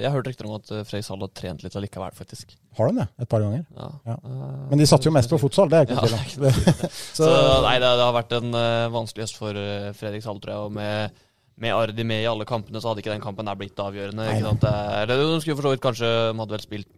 jeg 0.04 0.12
hørte 0.12 0.16
hørt 0.18 0.28
rykter 0.28 0.48
om 0.50 0.56
at 0.58 0.72
eh, 0.76 0.82
Fredrikshall 0.84 1.22
har 1.24 1.30
trent 1.40 1.62
litt 1.64 1.76
allikevel, 1.80 2.16
faktisk. 2.18 2.50
Har 2.76 2.90
de 2.92 2.98
det? 3.00 3.06
Et 3.24 3.30
par 3.32 3.40
ganger. 3.46 3.62
Ja. 3.78 3.88
Ja. 4.10 4.16
Eh, 4.28 4.58
Men 4.74 4.82
de 4.82 4.88
satser 4.90 5.08
jo 5.08 5.14
mest 5.16 5.32
på 5.32 5.40
fotsal, 5.40 5.72
det 5.72 5.80
er 5.80 5.86
ikke 5.88 5.96
noe 6.02 6.10
tvil 6.12 6.50
om. 6.50 6.58
Så, 7.22 7.30
nei, 7.64 7.78
det, 7.80 7.94
har 8.02 8.18
vært 8.18 8.36
en 8.36 8.58
eh, 8.60 8.88
vanskelig 8.92 9.30
høst 9.30 9.40
for 9.40 9.56
uh, 9.56 9.94
Fredrikshall, 9.96 10.42
tror 10.44 10.52
jeg. 10.52 10.68
Og 10.68 10.76
med, 10.76 11.24
med 11.64 11.78
Ardi 11.78 12.04
med 12.12 12.26
i 12.26 12.28
alle 12.28 12.48
kampene, 12.50 12.84
så 12.84 12.92
hadde 12.92 13.06
ikke 13.06 13.16
den 13.16 13.24
kampen 13.24 13.48
der 13.48 13.56
blitt 13.62 13.80
avgjørende. 13.80 14.28
Ikke 14.34 14.50
sant? 14.50 14.68
Det 14.68 14.76
er- 15.00 15.08
det- 15.14 15.20
De 15.24 15.40
skulle 15.46 15.56
for 15.62 15.70
så 15.70 15.76
vidt 15.78 15.86
kanskje 15.88 16.12
De 16.12 16.40
hadde 16.44 16.58
vel 16.58 16.66
spilt 16.68 16.92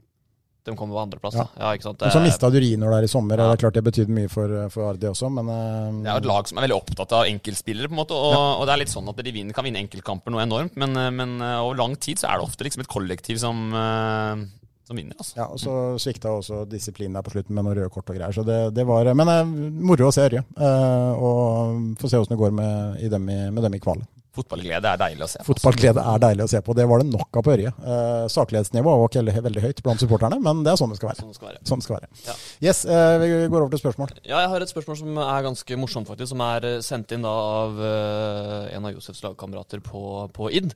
De 0.67 0.75
kommer 0.75 0.97
på 0.97 1.03
andreplass, 1.05 1.37
Ja. 1.39 1.47
Ja, 1.57 1.71
ikke 1.77 1.87
sant? 1.87 2.01
Men 2.03 2.11
så 2.11 2.19
Det- 2.19 2.27
mista 2.27 2.49
du 2.51 2.59
Rino 2.59 2.89
der 2.91 3.07
i 3.07 3.11
sommer, 3.11 3.37
Ja. 3.39 3.47
det 3.47 3.55
er 3.57 3.63
klart 3.63 3.77
det 3.79 3.83
betydde 3.87 4.13
mye 4.13 4.29
for, 4.29 4.69
for 4.73 4.91
Ardi 4.91 5.07
også, 5.07 5.31
men 5.31 5.47
eh, 5.47 6.03
Det 6.03 6.11
er 6.11 6.19
jo 6.19 6.23
et 6.25 6.31
lag 6.33 6.47
som 6.51 6.57
er 6.59 6.67
veldig 6.67 6.77
opptatt 6.77 7.15
av 7.17 7.25
enkeltspillere, 7.31 7.87
på 7.87 7.95
en 7.95 8.01
måte. 8.03 8.11
Og, 8.17 8.37
og 8.61 8.67
det 8.67 8.73
er 8.75 8.83
litt 8.83 8.93
sånn 8.93 9.07
at 9.09 9.23
de 9.23 9.31
vinner, 9.31 9.53
kan 9.55 9.63
vinne 9.65 9.79
enkeltkamper 9.81 10.31
noe 10.35 10.43
enormt, 10.45 10.75
men, 10.75 10.93
men 11.15 11.41
eh, 11.41 11.57
over 11.63 11.75
lang 11.79 11.95
tid 11.95 12.19
så 12.19 12.27
er 12.29 12.37
det 12.41 12.47
ofte 12.49 12.63
liksom 12.67 12.81
et 12.83 12.91
kollektiv 12.91 13.39
som, 13.39 13.73
eh, 13.73 14.45
som 14.87 14.95
vinner. 14.95 15.15
Altså. 15.19 15.35
Ja, 15.35 15.47
og 15.51 15.59
så 15.59 15.73
svikta 15.99 16.31
også 16.31 16.61
disiplinen 16.67 17.13
der 17.17 17.23
på 17.25 17.31
slutten 17.35 17.55
med 17.55 17.65
noen 17.65 17.75
røde 17.75 17.89
kort 17.91 18.09
og 18.09 18.15
greier. 18.15 18.31
Så 18.35 18.45
det, 18.47 18.73
det 18.73 18.85
var 18.87 19.07
Men 19.13 19.27
eh, 19.27 19.43
moro 19.87 20.07
å 20.07 20.13
se 20.13 20.27
Ørje. 20.27 20.43
Uh, 20.55 21.11
og 21.15 21.97
få 21.99 22.09
se 22.09 22.19
åssen 22.19 22.35
det 22.35 22.39
går 22.39 22.53
med, 22.55 23.01
i 23.03 23.09
dem 23.09 23.27
i, 23.29 23.49
med 23.51 23.63
dem 23.63 23.75
i 23.75 23.79
kvalen. 23.83 24.05
Fotballglede 24.37 24.93
er 24.93 25.01
deilig 25.01 25.25
å 25.25 25.29
se. 25.31 25.41
på. 25.41 25.47
Fotballglede 25.51 26.03
er 26.13 26.21
deilig 26.23 26.45
å 26.45 26.51
se 26.53 26.61
på. 26.65 26.75
Det 26.77 26.85
var 26.89 27.01
det 27.03 27.09
nok 27.11 27.39
av 27.41 27.45
på 27.47 27.53
Ørje. 27.55 27.73
Eh, 27.73 28.25
Saklighetsnivået 28.33 29.01
var 29.01 29.11
ikke 29.11 29.23
veldig, 29.23 29.43
veldig 29.47 29.63
høyt 29.65 29.83
blant 29.85 30.03
supporterne, 30.03 30.39
men 30.43 30.63
det 30.65 30.73
er 30.73 30.79
sånn 30.81 30.93
det 30.93 30.99
skal 30.99 31.11
være. 31.11 31.21
Sånn 31.23 31.33
det 31.33 31.39
skal 31.39 31.49
være. 31.51 31.61
Sånn 31.67 31.81
det 31.81 31.87
skal 31.87 31.97
være. 31.97 32.09
Ja. 32.27 32.35
Yes, 32.67 32.83
eh, 32.85 33.15
vi 33.23 33.31
går 33.51 33.59
over 33.65 33.73
til 33.75 33.83
spørsmål. 33.83 34.13
Ja, 34.23 34.41
jeg 34.45 34.53
har 34.53 34.65
et 34.67 34.73
spørsmål 34.73 34.99
som 35.01 35.17
er 35.25 35.47
ganske 35.49 35.79
morsomt, 35.81 36.07
faktisk. 36.11 36.31
Som 36.35 36.43
er 36.45 36.69
eh, 36.71 36.79
sendt 36.85 37.11
inn 37.17 37.25
da 37.27 37.33
av 37.63 37.81
eh, 37.81 38.75
en 38.77 38.87
av 38.89 38.93
Josefs 38.95 39.23
lagkamerater 39.25 39.81
på, 39.85 40.03
på 40.35 40.51
ID. 40.61 40.71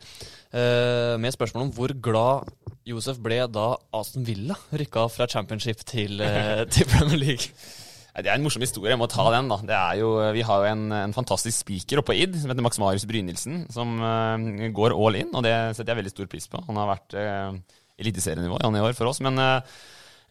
eh, 0.53 1.15
med 1.21 1.33
spørsmål 1.35 1.67
om 1.69 1.73
hvor 1.77 1.93
glad 2.01 2.49
Josef 2.87 3.19
ble 3.21 3.43
da 3.53 3.75
Aston 3.93 4.25
Villa 4.25 4.55
rykka 4.73 5.05
fra 5.13 5.27
championship 5.29 5.83
til, 5.85 6.19
eh, 6.25 6.65
til 6.65 6.89
Premier 6.89 7.21
League. 7.21 7.51
Det 8.11 8.27
er 8.27 8.35
en 8.35 8.43
morsom 8.43 8.63
historie. 8.63 8.91
Jeg 8.91 8.99
må 8.99 9.07
ta 9.07 9.23
den, 9.31 9.47
da. 9.47 9.81
Jo, 9.95 10.09
vi 10.35 10.43
har 10.43 10.63
jo 10.63 10.71
en, 10.71 10.87
en 10.91 11.13
fantastisk 11.15 11.63
speaker 11.63 12.01
oppe 12.01 12.11
på 12.11 12.17
ID 12.19 12.41
som 12.41 12.51
heter 12.51 12.65
Max 12.65 12.79
Marius 12.81 13.07
Brynildsen, 13.07 13.61
som 13.71 14.01
uh, 14.03 14.65
går 14.75 14.97
all 14.97 15.21
in, 15.21 15.29
og 15.31 15.45
det 15.47 15.53
setter 15.77 15.93
jeg 15.93 16.01
veldig 16.01 16.13
stor 16.15 16.31
pris 16.31 16.49
på. 16.51 16.59
Han 16.67 16.79
har 16.81 16.91
vært 16.91 17.15
uh, 17.15 17.79
eliteserienivå 18.01 18.59
i 18.59 18.83
år 18.83 18.97
for 18.97 19.11
oss, 19.11 19.21
men 19.23 19.37
eh, 19.41 19.79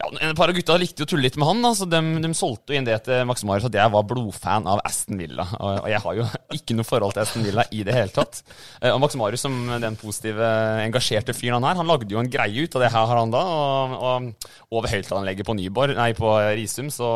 ja, 0.00 0.08
En 0.30 0.36
par 0.38 0.50
av 0.50 0.56
gutta 0.56 0.76
likte 0.80 1.02
jo 1.02 1.06
å 1.06 1.10
tulle 1.12 1.26
litt 1.26 1.36
med 1.40 1.48
han, 1.50 1.60
da, 1.64 1.70
så 1.76 1.86
de, 1.88 2.00
de 2.24 2.30
solgte 2.36 2.72
jo 2.72 2.80
inn 2.80 2.86
det 2.88 2.96
til 3.06 3.26
Max 3.28 3.44
Marius 3.46 3.68
at 3.68 3.76
jeg 3.76 3.92
var 3.92 4.06
blodfan 4.08 4.68
av 4.70 4.80
Aston 4.88 5.20
Villa. 5.20 5.44
Og, 5.60 5.88
jeg 5.92 6.02
har 6.06 6.16
jo 6.18 6.26
ikke 6.58 6.76
noe 6.78 6.88
forhold 6.88 7.16
til 7.16 7.24
Aston 7.24 7.44
Villa 7.46 7.66
i 7.76 7.82
det 7.86 7.96
hele 7.96 8.14
tatt. 8.14 8.40
Eh, 8.80 8.90
Og 8.94 9.00
Max 9.04 9.18
Marius, 9.20 9.44
som 9.44 9.58
den 9.82 9.98
positive, 10.00 10.48
engasjerte 10.86 11.36
fyren 11.36 11.60
han 11.60 11.68
er, 11.70 11.80
han 11.82 11.90
lagde 11.90 12.10
jo 12.14 12.22
en 12.22 12.32
greie 12.32 12.64
ut 12.64 12.78
av 12.78 12.86
det 12.86 12.92
her 12.96 13.14
han 13.14 13.34
da. 13.34 13.44
Og, 13.44 13.94
og 14.00 14.76
over 14.80 14.90
høyttaleranlegget 14.94 15.48
på 15.48 15.58
Nyborg, 15.58 15.94
nei, 15.98 16.10
på 16.16 16.32
Risum, 16.56 16.90
så, 16.94 17.12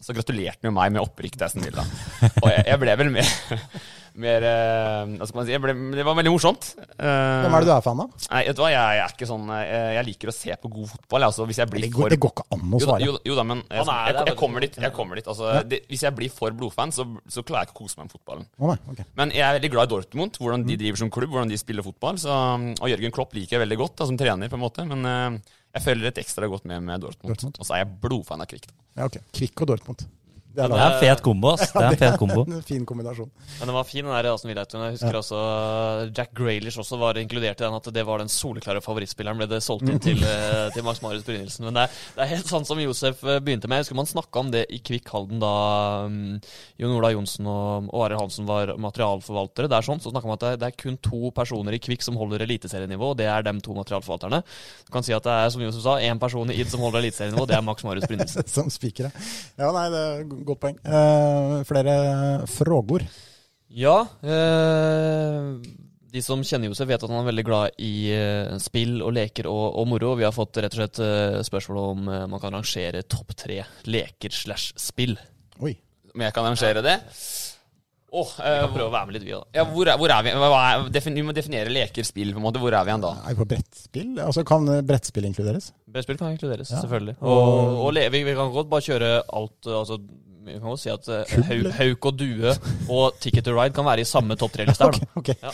så 0.00 0.16
gratulerte 0.16 0.64
han 0.64 0.72
jo 0.72 0.76
meg 0.76 0.92
med 0.96 1.04
opprykk 1.04 1.38
til 1.38 1.48
Aston 1.48 1.66
Villa. 1.68 1.86
Og 2.42 2.50
jeg, 2.50 2.66
jeg 2.66 2.82
ble 2.82 2.98
vel 3.04 3.14
mer 3.20 3.32
mer 4.14 4.42
eh, 4.42 5.12
Hva 5.20 5.26
skal 5.28 5.38
man 5.40 5.46
si? 5.46 5.58
Ble, 5.62 5.74
det 5.94 6.04
var 6.06 6.16
veldig 6.18 6.32
morsomt. 6.34 6.70
Eh, 6.80 7.04
Hvem 7.44 7.54
er 7.54 7.64
det 7.64 7.68
du 7.68 7.72
er 7.76 7.84
fan 7.84 8.00
av? 8.02 8.10
Nei, 8.30 8.40
vet 8.48 8.56
du 8.58 8.62
hva, 8.64 8.70
jeg, 8.72 8.96
jeg 8.98 9.04
er 9.04 9.14
ikke 9.14 9.28
sånn 9.30 9.44
Jeg, 9.54 9.82
jeg 9.96 10.06
liker 10.08 10.32
å 10.32 10.34
se 10.34 10.56
på 10.64 10.70
god 10.74 10.88
fotball. 10.94 11.26
Altså, 11.28 11.46
hvis 11.50 11.60
jeg 11.62 11.70
blir 11.70 11.84
Det 11.86 11.90
for 11.92 12.02
går, 12.02 12.14
det 12.14 12.18
går 12.24 12.34
ikke 12.34 12.46
an 12.56 12.74
å 12.74 12.80
svare. 12.82 13.04
jo, 13.06 13.14
jo 13.30 13.36
da, 13.38 13.44
men 13.52 13.62
jeg, 13.68 13.86
jeg, 13.86 14.16
jeg, 14.30 14.36
kommer 14.42 14.66
dit. 14.66 14.80
Jeg 14.86 14.94
kommer 14.96 15.20
dit 15.20 15.30
altså, 15.30 15.52
det, 15.70 15.82
hvis 15.92 16.02
jeg 16.08 16.16
blir 16.18 16.34
for 16.34 16.56
blodfan, 16.58 16.92
så, 16.96 17.06
så 17.30 17.44
klarer 17.46 17.64
jeg 17.68 17.70
ikke 17.70 17.78
å 17.78 17.82
kose 17.84 18.00
meg 18.00 18.08
med 18.10 18.16
fotballen. 18.16 19.06
Men 19.20 19.34
jeg 19.36 19.46
er 19.46 19.56
veldig 19.60 19.72
glad 19.76 19.88
i 19.90 19.94
Dortmund, 19.94 20.40
hvordan 20.40 20.60
Mm. 20.60 20.66
de 20.68 20.76
driver 20.82 20.98
som 21.00 21.10
klubb, 21.14 21.30
hvordan 21.32 21.48
de 21.48 21.56
spiller 21.56 21.84
fotball. 21.86 22.18
Så, 22.20 22.28
og 22.30 22.88
Jørgen 22.90 23.12
Klopp 23.14 23.32
liker 23.38 23.56
jeg 23.56 23.62
veldig 23.62 23.78
godt 23.80 23.94
da, 24.02 24.06
som 24.10 24.16
trener, 24.20 24.50
på 24.52 24.58
en 24.58 24.64
måte. 24.64 24.84
Men 24.84 25.06
eh, 25.08 25.38
jeg 25.78 25.84
følger 25.86 26.10
et 26.10 26.18
ekstra 26.20 26.48
godt 26.50 26.66
med 26.68 26.82
med 26.84 27.00
Dortmund. 27.00 27.30
Dortmund. 27.32 27.56
Og 27.62 27.64
så 27.68 27.76
er 27.78 27.84
jeg 27.84 27.92
blodfan 28.02 28.42
av 28.44 28.48
Kvikk. 28.50 28.66
Ja, 28.98 29.06
okay. 29.06 29.22
Kvikk 29.32 29.62
og 29.64 29.70
Dortmund. 29.72 30.04
Det 30.50 30.64
er, 30.64 30.72
Det 30.72 30.80
er 30.82 30.92
en 30.96 30.98
fet 30.98 31.20
kombo, 31.22 31.52
ass. 31.54 31.70
Det 31.70 31.80
er 31.80 31.92
en 31.94 32.00
fet 32.00 32.16
kombo. 32.18 32.42
en 32.42 32.64
fin 32.66 32.82
kombinasjon. 32.86 33.28
Men 33.60 33.70
den 33.70 33.76
var 33.76 33.84
fin, 33.86 34.02
den 34.02 34.14
der 34.14 34.28
Aston 34.32 34.50
Villa-turen. 34.50 34.86
Jeg 34.88 34.96
husker 34.96 35.18
også 35.20 35.42
Jack 36.16 36.32
Graylish 36.34 36.80
også 36.82 36.98
var 36.98 37.20
inkludert 37.20 37.60
i 37.60 37.64
den, 37.64 37.76
at 37.76 37.90
det 37.94 38.04
var 38.06 38.18
den 38.18 38.32
soleklare 38.32 38.82
favorittspilleren, 38.82 39.38
ble 39.38 39.46
det 39.50 39.60
solgt 39.62 39.86
inn 39.86 40.00
til, 40.06 40.18
uh, 40.26 40.66
til 40.74 40.86
Max 40.86 41.02
Marius 41.04 41.22
Brynildsen. 41.28 41.68
Men 41.68 41.78
det 41.78 41.84
er, 41.86 42.00
det 42.16 42.24
er 42.24 42.32
helt 42.32 42.50
sånn 42.50 42.66
som 42.66 42.82
Josef 42.82 43.22
uh, 43.22 43.36
begynte 43.38 43.70
med. 43.70 43.78
Jeg 43.78 43.86
husker 43.86 44.00
man 44.00 44.10
snakka 44.10 44.42
om 44.42 44.50
det 44.54 44.64
i 44.74 44.80
Kvikk 44.82 45.12
Halden 45.14 45.42
da 45.42 45.52
um, 46.08 46.18
Jon 46.82 46.96
Ola 46.96 47.12
Johnsen 47.14 47.46
og, 47.50 47.86
og 47.92 48.04
Arild 48.08 48.24
Hansen 48.24 48.50
var 48.50 48.74
materialforvaltere. 48.80 49.70
Det 49.70 49.78
er 49.78 49.86
sånn, 49.86 50.02
så 50.02 50.10
snakka 50.10 50.32
man 50.32 50.40
at 50.40 50.46
det, 50.48 50.52
det 50.64 50.72
er 50.72 50.78
kun 50.82 50.98
to 51.06 51.30
personer 51.36 51.78
i 51.78 51.82
Kvikk 51.82 52.02
som 52.06 52.18
holder 52.18 52.42
eliteserienivå, 52.48 53.12
og 53.14 53.20
det 53.22 53.30
er 53.30 53.46
dem 53.46 53.62
to 53.62 53.78
materialforvalterne. 53.78 54.42
Du 54.88 54.92
kan 54.94 55.06
si 55.06 55.14
at 55.14 55.26
det 55.26 55.38
er, 55.44 55.54
som 55.54 55.62
Josef 55.62 55.86
sa, 55.86 55.96
én 56.02 56.18
person 56.22 56.50
i 56.50 56.58
ID 56.58 56.74
som 56.74 56.82
holder 56.82 57.04
eliteserienivå, 57.04 57.46
det 57.46 57.58
er 57.58 57.64
Max 57.70 57.86
Marius 57.86 58.10
Brynildsen. 58.10 58.48
Som 58.60 58.66
spikere. 58.72 59.12
ja. 59.60 59.70
Nei, 59.70 59.86
det 59.92 60.02
godt 60.48 60.60
poeng. 60.64 60.78
Eh, 60.84 61.56
flere 61.68 62.46
frågor? 62.50 63.04
Ja. 63.70 63.98
Eh, 64.22 65.52
de 66.10 66.22
som 66.26 66.40
kjenner 66.42 66.66
Josef, 66.72 66.88
vet 66.90 67.02
at 67.04 67.10
han 67.12 67.20
er 67.22 67.28
veldig 67.28 67.44
glad 67.46 67.76
i 67.86 67.92
eh, 68.16 68.56
spill 68.62 68.96
og 69.06 69.12
leker 69.14 69.46
og, 69.50 69.76
og 69.78 69.86
moro. 69.92 70.16
Vi 70.18 70.26
har 70.26 70.34
fått 70.34 70.58
rett 70.58 70.74
og 70.74 70.80
slett 70.82 70.98
eh, 71.04 71.38
spørsmål 71.46 71.78
om 71.84 72.08
eh, 72.10 72.24
man 72.32 72.42
kan 72.42 72.56
rangere 72.56 73.04
topp 73.06 73.36
tre 73.38 73.60
leker 73.86 74.34
slash 74.34 74.72
spill. 74.80 75.14
Oi. 75.62 75.76
Om 76.14 76.24
jeg 76.26 76.34
kan 76.34 76.48
arrangere 76.48 76.82
det? 76.82 76.96
Åh, 78.10 78.30
Vi 78.40 78.42
eh, 78.42 78.56
kan 78.64 78.72
prøve 78.74 78.88
å 78.88 78.94
være 78.96 79.06
med 79.06 79.14
litt, 79.14 79.24
vi 79.28 79.36
òg. 79.36 79.44
ja, 79.54 79.62
hvor, 79.70 79.86
er, 79.86 80.00
hvor 80.02 80.10
er 80.10 80.24
vi? 80.26 80.32
Er, 80.34 80.88
defin, 80.90 81.14
vi 81.14 81.22
må 81.22 81.30
definere 81.36 81.70
leker, 81.70 82.02
spill, 82.08 82.32
på 82.34 82.40
en 82.42 82.46
måte. 82.48 82.58
Hvor 82.58 82.74
er 82.74 82.82
vi 82.82 82.90
igjen 82.90 83.04
da? 83.04 83.12
Er 83.22 83.36
vi 83.36 83.38
på 83.38 83.46
brettspill? 83.52 84.08
Altså, 84.24 84.42
kan 84.50 84.66
brettspill 84.88 85.28
inkluderes? 85.30 85.68
Brettspill 85.86 86.18
kan 86.18 86.34
inkluderes, 86.34 86.72
Ja. 86.74 86.80
selvfølgelig. 86.82 87.14
Og- 87.22 87.38
Og, 87.38 87.78
og 87.86 87.94
le, 87.94 88.08
vi, 88.10 88.24
vi 88.26 88.34
kan 88.34 88.50
godt 88.50 88.66
bare 88.72 88.82
kjøre 88.88 89.12
alt 89.30 89.70
altså, 89.78 90.00
Vi 90.40 90.54
kan 90.56 90.70
jo 90.72 90.76
si 90.80 90.88
at 90.88 91.04
uh. 91.12 91.72
Hauk 91.76 92.06
og 92.08 92.14
Due 92.16 92.52
og 92.88 93.18
Ticket 93.20 93.44
to 93.44 93.52
Ride 93.52 93.74
kan 93.76 93.84
være 93.84 94.00
i 94.04 94.08
samme 94.08 94.36
topp 94.40 94.54
tre-liste 94.54 94.86
her. 94.88 94.96
okay. 95.20 95.34
ja. 95.42 95.50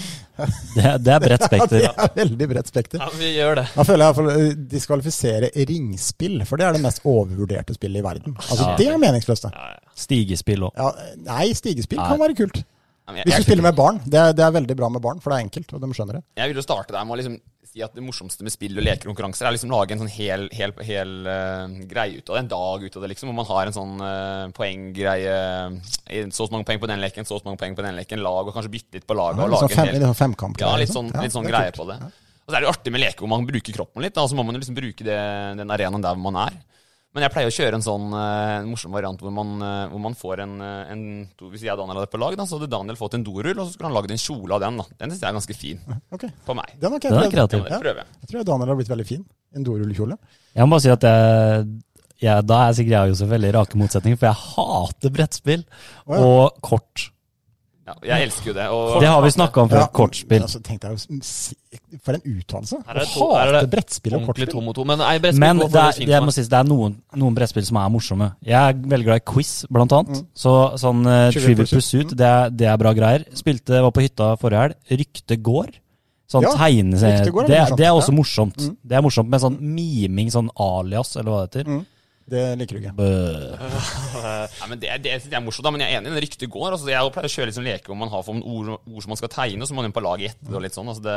Det, 0.76 0.84
er- 0.84 1.00
det 1.02 1.12
er 1.16 1.24
bredt 1.24 1.46
Ja, 1.56 1.90
det 1.90 2.04
er 2.06 2.12
veldig 2.20 2.48
bredt 2.52 2.70
spekter. 2.70 3.02
Ja, 3.02 3.08
vi 3.18 3.32
gjør 3.34 3.58
det. 3.60 3.66
Da 3.74 3.86
føler 3.88 4.04
jeg 4.04 4.12
iallfall 4.14 4.30
uh, 4.30 4.62
diskvalifisere 4.76 5.50
ringspill, 5.72 6.38
for 6.46 6.62
det 6.62 6.68
er 6.68 6.78
det 6.78 6.84
mest 6.86 7.02
overvurderte 7.02 7.74
spillet 7.78 8.02
i 8.02 8.06
verden. 8.06 8.38
Altså, 8.38 8.62
Ja. 8.62 8.76
Det 8.78 8.86
er 8.94 9.02
meningsløst. 9.02 9.50
Ja, 9.50 9.74
ja. 9.74 9.92
Stigespill 10.06 10.68
òg. 10.68 10.78
Ja, 10.78 10.92
nei, 11.32 11.50
stigespill 11.58 11.98
Nei. 12.02 12.08
kan 12.12 12.22
være 12.22 12.38
kult. 12.38 12.62
Hvis 13.06 13.36
du 13.38 13.44
spiller 13.46 13.62
med 13.62 13.76
barn. 13.78 14.00
Det 14.06 14.18
er, 14.18 14.32
det 14.34 14.42
er 14.42 14.54
veldig 14.54 14.74
bra 14.78 14.88
med 14.90 15.02
barn, 15.02 15.20
for 15.22 15.30
det 15.30 15.36
er 15.38 15.44
enkelt, 15.46 15.70
og 15.76 15.82
de 15.82 15.90
skjønner 15.94 16.18
det. 16.18 16.24
Jeg 16.40 16.50
vil 16.50 16.58
jo 16.58 16.64
starte 16.66 16.94
der 16.94 17.04
med 17.06 17.14
å 17.14 17.18
liksom 17.20 17.36
si 17.76 17.84
at 17.84 17.96
det 17.96 18.04
morsomste 18.04 18.44
med 18.46 18.54
spill 18.54 18.78
og 18.80 18.84
lekekonkurranser 18.86 19.48
er 19.48 19.54
liksom 19.56 19.72
lage 19.72 19.94
en 19.94 20.02
sånn 20.02 20.12
hel, 20.12 20.46
hel, 20.56 20.72
hel 20.86 21.12
uh, 21.28 21.66
greie 21.88 22.20
ut 22.20 22.30
av 22.30 22.38
det, 22.38 22.42
en 22.44 22.52
dag 22.52 22.86
ut 22.86 22.96
av 22.96 23.04
det, 23.04 23.10
liksom. 23.12 23.30
Hvor 23.30 23.38
man 23.42 23.48
har 23.50 23.68
en 23.68 23.76
sånn 23.76 23.94
uh, 24.00 24.44
poenggreie 24.56 25.34
Så 26.32 26.46
og 26.46 26.48
så 26.48 26.54
mange 26.54 26.68
poeng 26.68 26.80
på 26.82 26.90
den 26.90 27.02
leken, 27.02 27.28
så 27.28 27.36
og 27.36 27.42
så 27.42 27.50
mange 27.50 27.60
poeng 27.60 27.76
på 27.76 27.84
den 27.84 27.98
leken, 27.98 28.22
lag, 28.24 28.48
og 28.48 28.56
kanskje 28.56 28.72
bytte 28.76 29.00
litt 29.00 29.08
på 29.08 29.18
laget. 29.18 29.42
Ja, 29.42 29.48
og 29.48 29.58
sånn 29.60 29.68
lage 29.68 29.80
fem, 29.80 29.90
en 29.90 29.98
hel 29.98 30.06
sånn 30.08 30.20
femkamp. 30.22 30.62
Ja, 30.62 30.72
litt 30.80 30.94
sånn, 30.94 31.12
litt 31.20 31.34
sånn 31.36 31.48
greie 31.48 31.74
på 31.76 31.88
det. 31.90 31.98
Og 32.46 32.52
så 32.52 32.56
er 32.56 32.62
det 32.62 32.68
jo 32.68 32.72
artig 32.72 32.94
med 32.94 33.02
leker 33.02 33.26
hvor 33.26 33.32
man 33.34 33.46
bruker 33.48 33.76
kroppen 33.76 34.06
litt, 34.06 34.14
da, 34.16 34.24
så 34.24 34.38
må 34.38 34.46
man 34.46 34.56
jo 34.56 34.62
liksom 34.62 34.78
bruke 34.78 35.06
det, 35.06 35.20
den 35.60 35.76
arenaen 35.76 36.04
der 36.04 36.16
hvor 36.16 36.30
man 36.30 36.40
er. 36.46 36.58
Men 37.16 37.24
jeg 37.24 37.32
pleier 37.32 37.48
å 37.48 37.54
kjøre 37.54 37.78
en 37.78 37.84
sånn 37.84 38.10
eh, 38.12 38.54
en 38.58 38.66
morsom 38.68 38.92
variant 38.92 39.22
hvor 39.24 39.32
man, 39.32 39.54
eh, 39.64 39.86
hvor 39.88 40.02
man 40.04 40.16
får 40.20 40.42
en, 40.44 40.50
eh, 40.60 40.90
en 40.92 41.04
Hvis 41.48 41.62
jeg 41.64 41.72
og 41.72 41.80
Daniel 41.80 42.02
hadde 42.02 42.10
på 42.12 42.20
lag, 42.20 42.36
da, 42.36 42.44
så 42.44 42.58
hadde 42.58 42.68
Daniel 42.74 42.98
fått 43.00 43.16
en 43.16 43.24
dorull, 43.24 43.54
og 43.54 43.62
så 43.62 43.72
skulle 43.72 43.88
han 43.88 43.96
lagd 43.96 44.12
en 44.12 44.20
kjole 44.20 44.58
av 44.58 44.60
den. 44.66 44.82
da. 44.82 44.84
Den 45.00 45.14
syns 45.14 45.22
jeg 45.24 45.30
er 45.30 45.38
ganske 45.38 45.56
fin 45.56 45.80
Okay. 46.12 46.28
på 46.44 46.56
meg. 46.58 46.76
Den 46.76 46.92
er, 46.92 47.00
Den 47.00 47.16
er 47.22 47.32
kreativ. 47.32 47.64
Ja. 47.64 47.80
jeg. 47.80 48.06
Jeg 48.20 48.30
tror 48.34 48.46
Daniel 48.50 48.74
har 48.74 48.78
blitt 48.82 48.92
veldig 48.92 49.08
fin. 49.08 49.24
En 49.56 49.64
dorullkjole. 49.64 50.18
Jeg 50.52 50.68
må 50.68 50.76
bare 50.76 50.84
si 50.84 50.92
at 50.92 51.08
jeg, 51.08 51.66
jeg, 52.26 52.46
da 52.52 52.60
er 52.66 52.76
sikkert 52.76 52.96
jeg 52.98 53.08
og 53.08 53.14
Josef 53.14 53.32
veldig 53.32 53.54
rake 53.56 53.80
motsetninger, 53.80 54.20
for 54.20 54.28
jeg 54.28 54.42
hater 54.52 55.16
brettspill 55.16 55.64
oh, 55.64 56.12
ja. 56.12 56.20
og 56.20 56.60
kort. 56.68 57.08
Ja, 57.86 57.94
jeg 58.02 58.26
elsker 58.26 58.50
jo 58.50 58.54
det. 58.56 58.64
Og, 58.74 58.96
Det 58.98 59.06
har 59.06 59.20
vi 59.22 59.30
snakka 59.30 59.62
om 59.62 59.68
før. 59.70 59.78
Ja, 59.84 59.86
Kortspill. 59.94 60.42
Altså, 60.42 60.58
jo, 60.58 62.00
for 62.02 62.16
en 62.16 62.24
det 62.98 63.04
Å 63.14 63.28
hate 63.36 63.68
brettspill 63.70 64.16
og 64.18 64.26
kortspill. 64.26 64.50
to 64.50 64.62
mot 64.64 64.74
to. 64.74 64.84
Men 64.88 64.98
nei, 64.98 65.12
brettspill 65.22 65.44
Men 65.44 65.62
det 65.62 65.68
er, 65.70 66.00
det, 66.00 66.08
jeg 66.10 66.26
må 66.26 66.34
si, 66.34 66.42
det 66.50 66.58
er 66.58 66.66
noen, 66.66 66.98
noen 67.14 67.38
brettspill 67.38 67.66
som 67.68 67.78
er 67.78 67.92
morsomme. 67.94 68.30
Jeg 68.42 68.58
er 68.58 68.74
veldig 68.94 69.06
glad 69.06 69.22
i 69.22 69.26
quiz, 69.30 69.54
blant 69.70 69.94
annet. 69.94 70.18
Mm. 70.18 70.28
Så 70.34 70.54
sånn 70.82 71.06
uh, 71.06 71.30
Trivial 71.36 71.70
Pursuit. 71.70 72.14
Det 72.18 72.26
er, 72.26 72.50
det 72.50 72.70
er 72.72 72.80
bra 72.82 72.94
greier. 72.96 73.26
Spilte, 73.38 73.78
var 73.86 73.94
på 73.94 74.02
hytta 74.02 74.32
forrige 74.40 74.66
helg. 74.66 74.80
Rykte 75.04 75.38
går. 75.50 75.74
Sånn 76.26 76.42
Ja, 76.42 76.56
tegneserie. 76.58 77.22
Er 77.22 77.46
Det, 77.46 77.60
det 77.78 77.86
er 77.86 77.94
også 77.94 78.14
morsomt. 78.14 78.58
Mm. 78.58 78.78
Det 78.82 78.98
er 78.98 79.06
morsomt 79.06 79.30
med 79.30 79.46
sånn 79.46 79.60
miming, 79.62 80.32
sånn 80.34 80.50
alias, 80.58 81.14
eller 81.14 81.30
hva 81.30 81.44
det 81.46 81.62
heter. 81.62 81.84
Det 82.26 82.42
liker 82.58 82.74
du 82.74 82.80
ikke. 82.82 82.94
Bø. 82.98 83.06
Ja, 84.56 84.66
men 84.66 84.80
det, 84.82 84.88
det 85.04 85.12
det 85.26 85.36
er 85.36 85.42
morsomt, 85.44 85.66
da, 85.66 85.70
men 85.74 85.82
jeg 85.84 85.94
er 85.94 86.00
enig 86.00 86.10
i 86.16 86.22
ryktet 86.24 86.50
går. 86.50 86.72
Altså, 86.74 86.88
jeg 86.90 87.12
pleier 87.14 87.28
å 87.28 87.32
kjøre 87.32 87.48
litt 87.50 87.56
sånn 87.58 87.66
leke 87.68 87.90
hvor 87.92 87.98
man 88.00 88.10
har 88.10 88.24
for 88.26 88.40
ord, 88.40 88.70
ord 88.80 89.04
som 89.04 89.12
man 89.12 89.20
skal 89.20 89.30
tegne, 89.30 89.62
og 89.62 89.68
så 89.68 89.76
må 89.76 89.82
man 89.82 89.90
inn 89.90 89.94
på 89.94 90.02
laget 90.02 90.34
etter. 90.34 90.56
og 90.56 90.64
litt 90.64 90.74
sånn. 90.74 90.90
Altså, 90.90 91.04
det, 91.04 91.16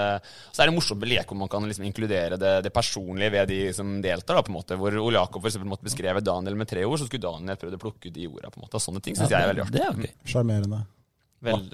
så 0.53 0.62
er 0.62 0.70
det 0.70 0.76
morsomt 0.76 1.01
med 1.01 1.12
leke 1.14 1.34
hvor 1.34 1.39
man 1.41 1.51
kan 1.51 1.66
liksom 1.70 1.88
inkludere 1.89 2.38
det, 2.41 2.53
det 2.68 2.74
personlige 2.76 3.34
ved 3.34 3.49
de 3.53 3.60
som 3.74 3.95
deltar. 4.03 4.38
Da, 4.38 4.45
på 4.45 4.53
en 4.53 4.60
måte. 4.60 4.78
Hvor 4.80 4.99
Ole 5.01 5.18
Jakob 5.18 5.41
for 5.41 5.49
eksempel 5.49 5.72
måtte 5.74 5.88
beskrevet 5.89 6.28
Daniel 6.30 6.60
med 6.60 6.70
tre 6.70 6.86
ord, 6.86 6.99
så 7.01 7.10
skulle 7.10 7.26
Daniel 7.26 7.57
prøvd 7.64 7.80
å 7.80 7.84
plukke 7.88 8.12
ut 8.12 8.16
de 8.20 8.30
ordene. 8.30 8.53
på 8.53 8.62
en 8.62 8.68
måte. 8.68 8.78
Og 8.78 8.86
sånne 8.86 9.01
ting 9.05 9.18
syns 9.18 9.34
jeg 9.34 9.41
er 9.41 9.53
veldig 9.53 9.66
artig. 9.66 9.80
Det 9.80 9.86
er 9.88 10.05
gøy. 10.05 10.16
Sjarmerende. 10.36 10.84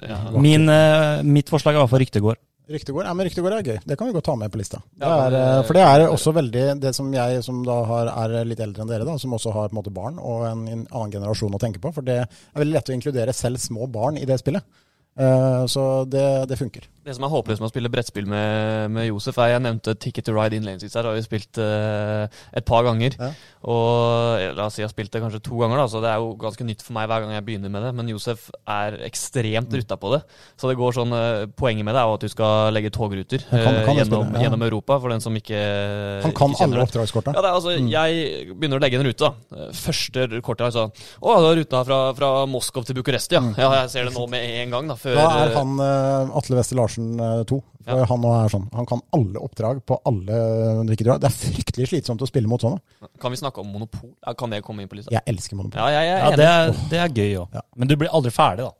Ja. 0.06 0.20
Min, 0.38 0.68
eh, 0.70 1.22
mitt 1.26 1.50
forslag 1.50 1.74
er 1.74 1.80
i 1.80 1.84
hvert 1.84 1.92
fall 1.92 2.04
Rykte 2.06 2.22
går. 2.22 2.38
Ryktegård 2.66 3.06
ja, 3.06 3.12
men 3.14 3.28
Ryktegård 3.28 3.54
er 3.54 3.68
gøy. 3.68 3.76
Det 3.86 3.96
kan 3.98 4.08
vi 4.08 4.14
godt 4.16 4.26
ta 4.26 4.34
med 4.38 4.50
på 4.50 4.58
lista. 4.58 4.80
Det 4.98 5.06
er, 5.06 5.36
eh, 5.38 5.60
for 5.68 5.78
det 5.78 5.84
er 5.86 6.06
også 6.08 6.32
veldig 6.34 6.64
Det 6.82 6.90
som 6.96 7.12
jeg, 7.14 7.42
som 7.46 7.60
da 7.66 7.76
har, 7.86 8.10
er 8.24 8.48
litt 8.48 8.62
eldre 8.64 8.82
enn 8.82 8.90
dere, 8.90 9.06
da, 9.06 9.14
som 9.22 9.36
også 9.36 9.52
har 9.54 9.68
på 9.70 9.76
en 9.76 9.78
måte 9.78 9.94
barn 9.94 10.18
og 10.18 10.48
en, 10.48 10.64
en 10.66 10.82
annen 10.90 11.14
generasjon 11.14 11.54
å 11.54 11.62
tenke 11.62 11.82
på. 11.82 11.94
For 11.94 12.06
det 12.06 12.18
er 12.24 12.58
veldig 12.58 12.74
lett 12.74 12.90
å 12.90 12.96
inkludere 12.96 13.36
selv 13.36 13.62
små 13.62 13.86
barn 13.86 14.18
i 14.18 14.26
det 14.26 14.40
spillet. 14.42 14.66
Eh, 15.16 15.66
så 15.66 16.04
det, 16.04 16.24
det 16.50 16.58
funker. 16.60 16.84
Det 17.06 17.14
som 17.16 17.24
er 17.24 17.32
håpløst 17.32 17.62
med 17.62 17.70
å 17.70 17.72
spille 17.72 17.90
brettspill 17.92 18.26
med, 18.28 18.90
med 18.92 19.06
Josef, 19.08 19.38
er 19.40 19.54
jeg 19.54 19.62
nevnte 19.64 19.94
Ticket 19.96 20.26
to 20.28 20.34
Ride 20.36 20.58
Inlanes 20.58 20.92
her. 20.92 21.08
Har 21.08 21.16
vi 21.16 21.24
spilt 21.24 21.60
uh, 21.62 22.26
et 22.52 22.66
par 22.68 22.84
ganger. 22.84 23.16
Ja. 23.16 23.30
Og 23.66 24.54
la 24.56 24.66
oss 24.68 24.76
si 24.76 24.82
jeg 24.82 24.86
har 24.86 24.92
spilt 24.94 25.10
det 25.10 25.20
kanskje 25.24 25.40
to 25.42 25.56
ganger, 25.58 25.80
da, 25.80 25.86
så 25.90 25.98
det 26.00 26.10
er 26.12 26.20
jo 26.22 26.36
ganske 26.38 26.62
nytt 26.68 26.82
for 26.86 26.94
meg 26.94 27.08
hver 27.10 27.24
gang 27.24 27.32
jeg 27.34 27.44
begynner 27.48 27.72
med 27.74 27.82
det. 27.82 27.90
Men 27.98 28.08
Josef 28.12 28.50
er 28.62 28.98
ekstremt 29.08 29.66
Mm. 29.72 29.80
rutta 29.80 29.96
på 29.98 30.12
det. 30.14 30.20
Så 30.56 30.68
det 30.70 30.76
går 30.78 30.92
sånn 30.94 31.12
eh, 31.12 31.46
Poenget 31.56 31.84
med 31.84 31.94
det 31.96 32.00
er 32.00 32.06
jo 32.06 32.14
at 32.14 32.20
du 32.20 32.28
skal 32.28 32.72
legge 32.72 32.90
togruter 32.94 33.42
kan- 33.50 33.58
eh, 33.74 33.84
kan 33.84 33.96
gjennom, 33.96 34.22
spille, 34.22 34.38
ja. 34.38 34.44
gjennom 34.46 34.62
Europa, 34.62 35.00
for 35.00 35.08
den 35.10 35.20
som 35.20 35.34
ikke 35.34 35.58
Han 36.22 36.32
kan 36.32 36.50
ikke 36.54 36.62
alle 36.62 36.76
det. 36.76 36.86
oppdragskorta. 36.88 37.34
Ja, 37.34 37.40
det 37.42 37.50
er 37.50 37.54
altså, 37.58 37.74
Mm. 37.76 37.90
Jeg 37.90 38.54
begynner 38.54 38.78
å 38.78 38.82
legge 38.82 39.00
en 39.00 39.06
rute. 39.06 39.18
da. 39.18 39.34
Første 39.72 40.28
kortet 40.42 40.66
altså 40.70 40.86
Å, 41.22 41.38
du 41.40 41.46
har 41.50 41.56
ruta 41.56 41.84
fra, 41.84 42.12
fra 42.14 42.46
Moskov 42.46 42.84
til 42.86 42.94
Bucuresti, 42.94 43.32
ja. 43.34 43.42
ja. 43.58 43.82
Jeg 43.82 43.90
ser 43.90 44.04
det 44.04 44.14
nå 44.14 44.28
med 44.28 44.42
en 44.62 44.70
gang, 44.70 44.86
da. 44.88 44.94
Før 44.94 45.16
Mm. 45.16 45.22
Da 45.26 45.44
er 45.44 45.54
han 45.56 45.80
eh, 45.80 46.36
Atle 46.36 46.56
Wester 46.56 46.76
Larsen 46.76 47.18
eh, 47.20 47.42
to. 47.44 47.62
For 47.86 48.02
Ja. 48.02 48.06
Han 48.10 48.20
nå 48.20 48.30
er 48.34 48.48
sånn. 48.50 48.64
Han 48.74 48.86
kan 48.90 49.00
alle 49.14 49.38
oppdrag 49.38 49.78
på 49.86 49.98
alle 50.10 50.38
drikkedrag. 50.88 51.20
Det 51.22 51.28
er 51.30 51.36
fryktelig 51.36 51.86
slitsomt 51.92 52.22
å 52.24 52.26
spille 52.26 52.50
mot 52.50 52.60
sånne. 52.60 52.80
Kan 53.22 53.30
vi 53.30 53.38
snakke 53.38 53.62
om 53.62 53.68
monopol? 53.70 54.10
Kan 54.38 54.50
det 54.50 54.62
komme 54.66 54.82
inn 54.82 54.90
på 54.90 54.98
lista? 54.98 55.12
Jeg 55.14 55.22
elsker 55.30 55.56
Monopol. 55.60 55.78
Ja, 55.78 55.86
jeg, 55.94 56.08
jeg 56.10 56.18
Ja, 56.24 56.36
det 56.36 56.48
er, 56.50 56.74
det 56.90 56.98
er 57.04 57.14
gøy 57.14 57.38
òg. 57.44 57.54
Ja. 57.54 57.62
Men 57.76 57.88
du 57.88 57.96
blir 58.00 58.10
aldri 58.10 58.32
ferdig, 58.34 58.66
da. 58.66 58.74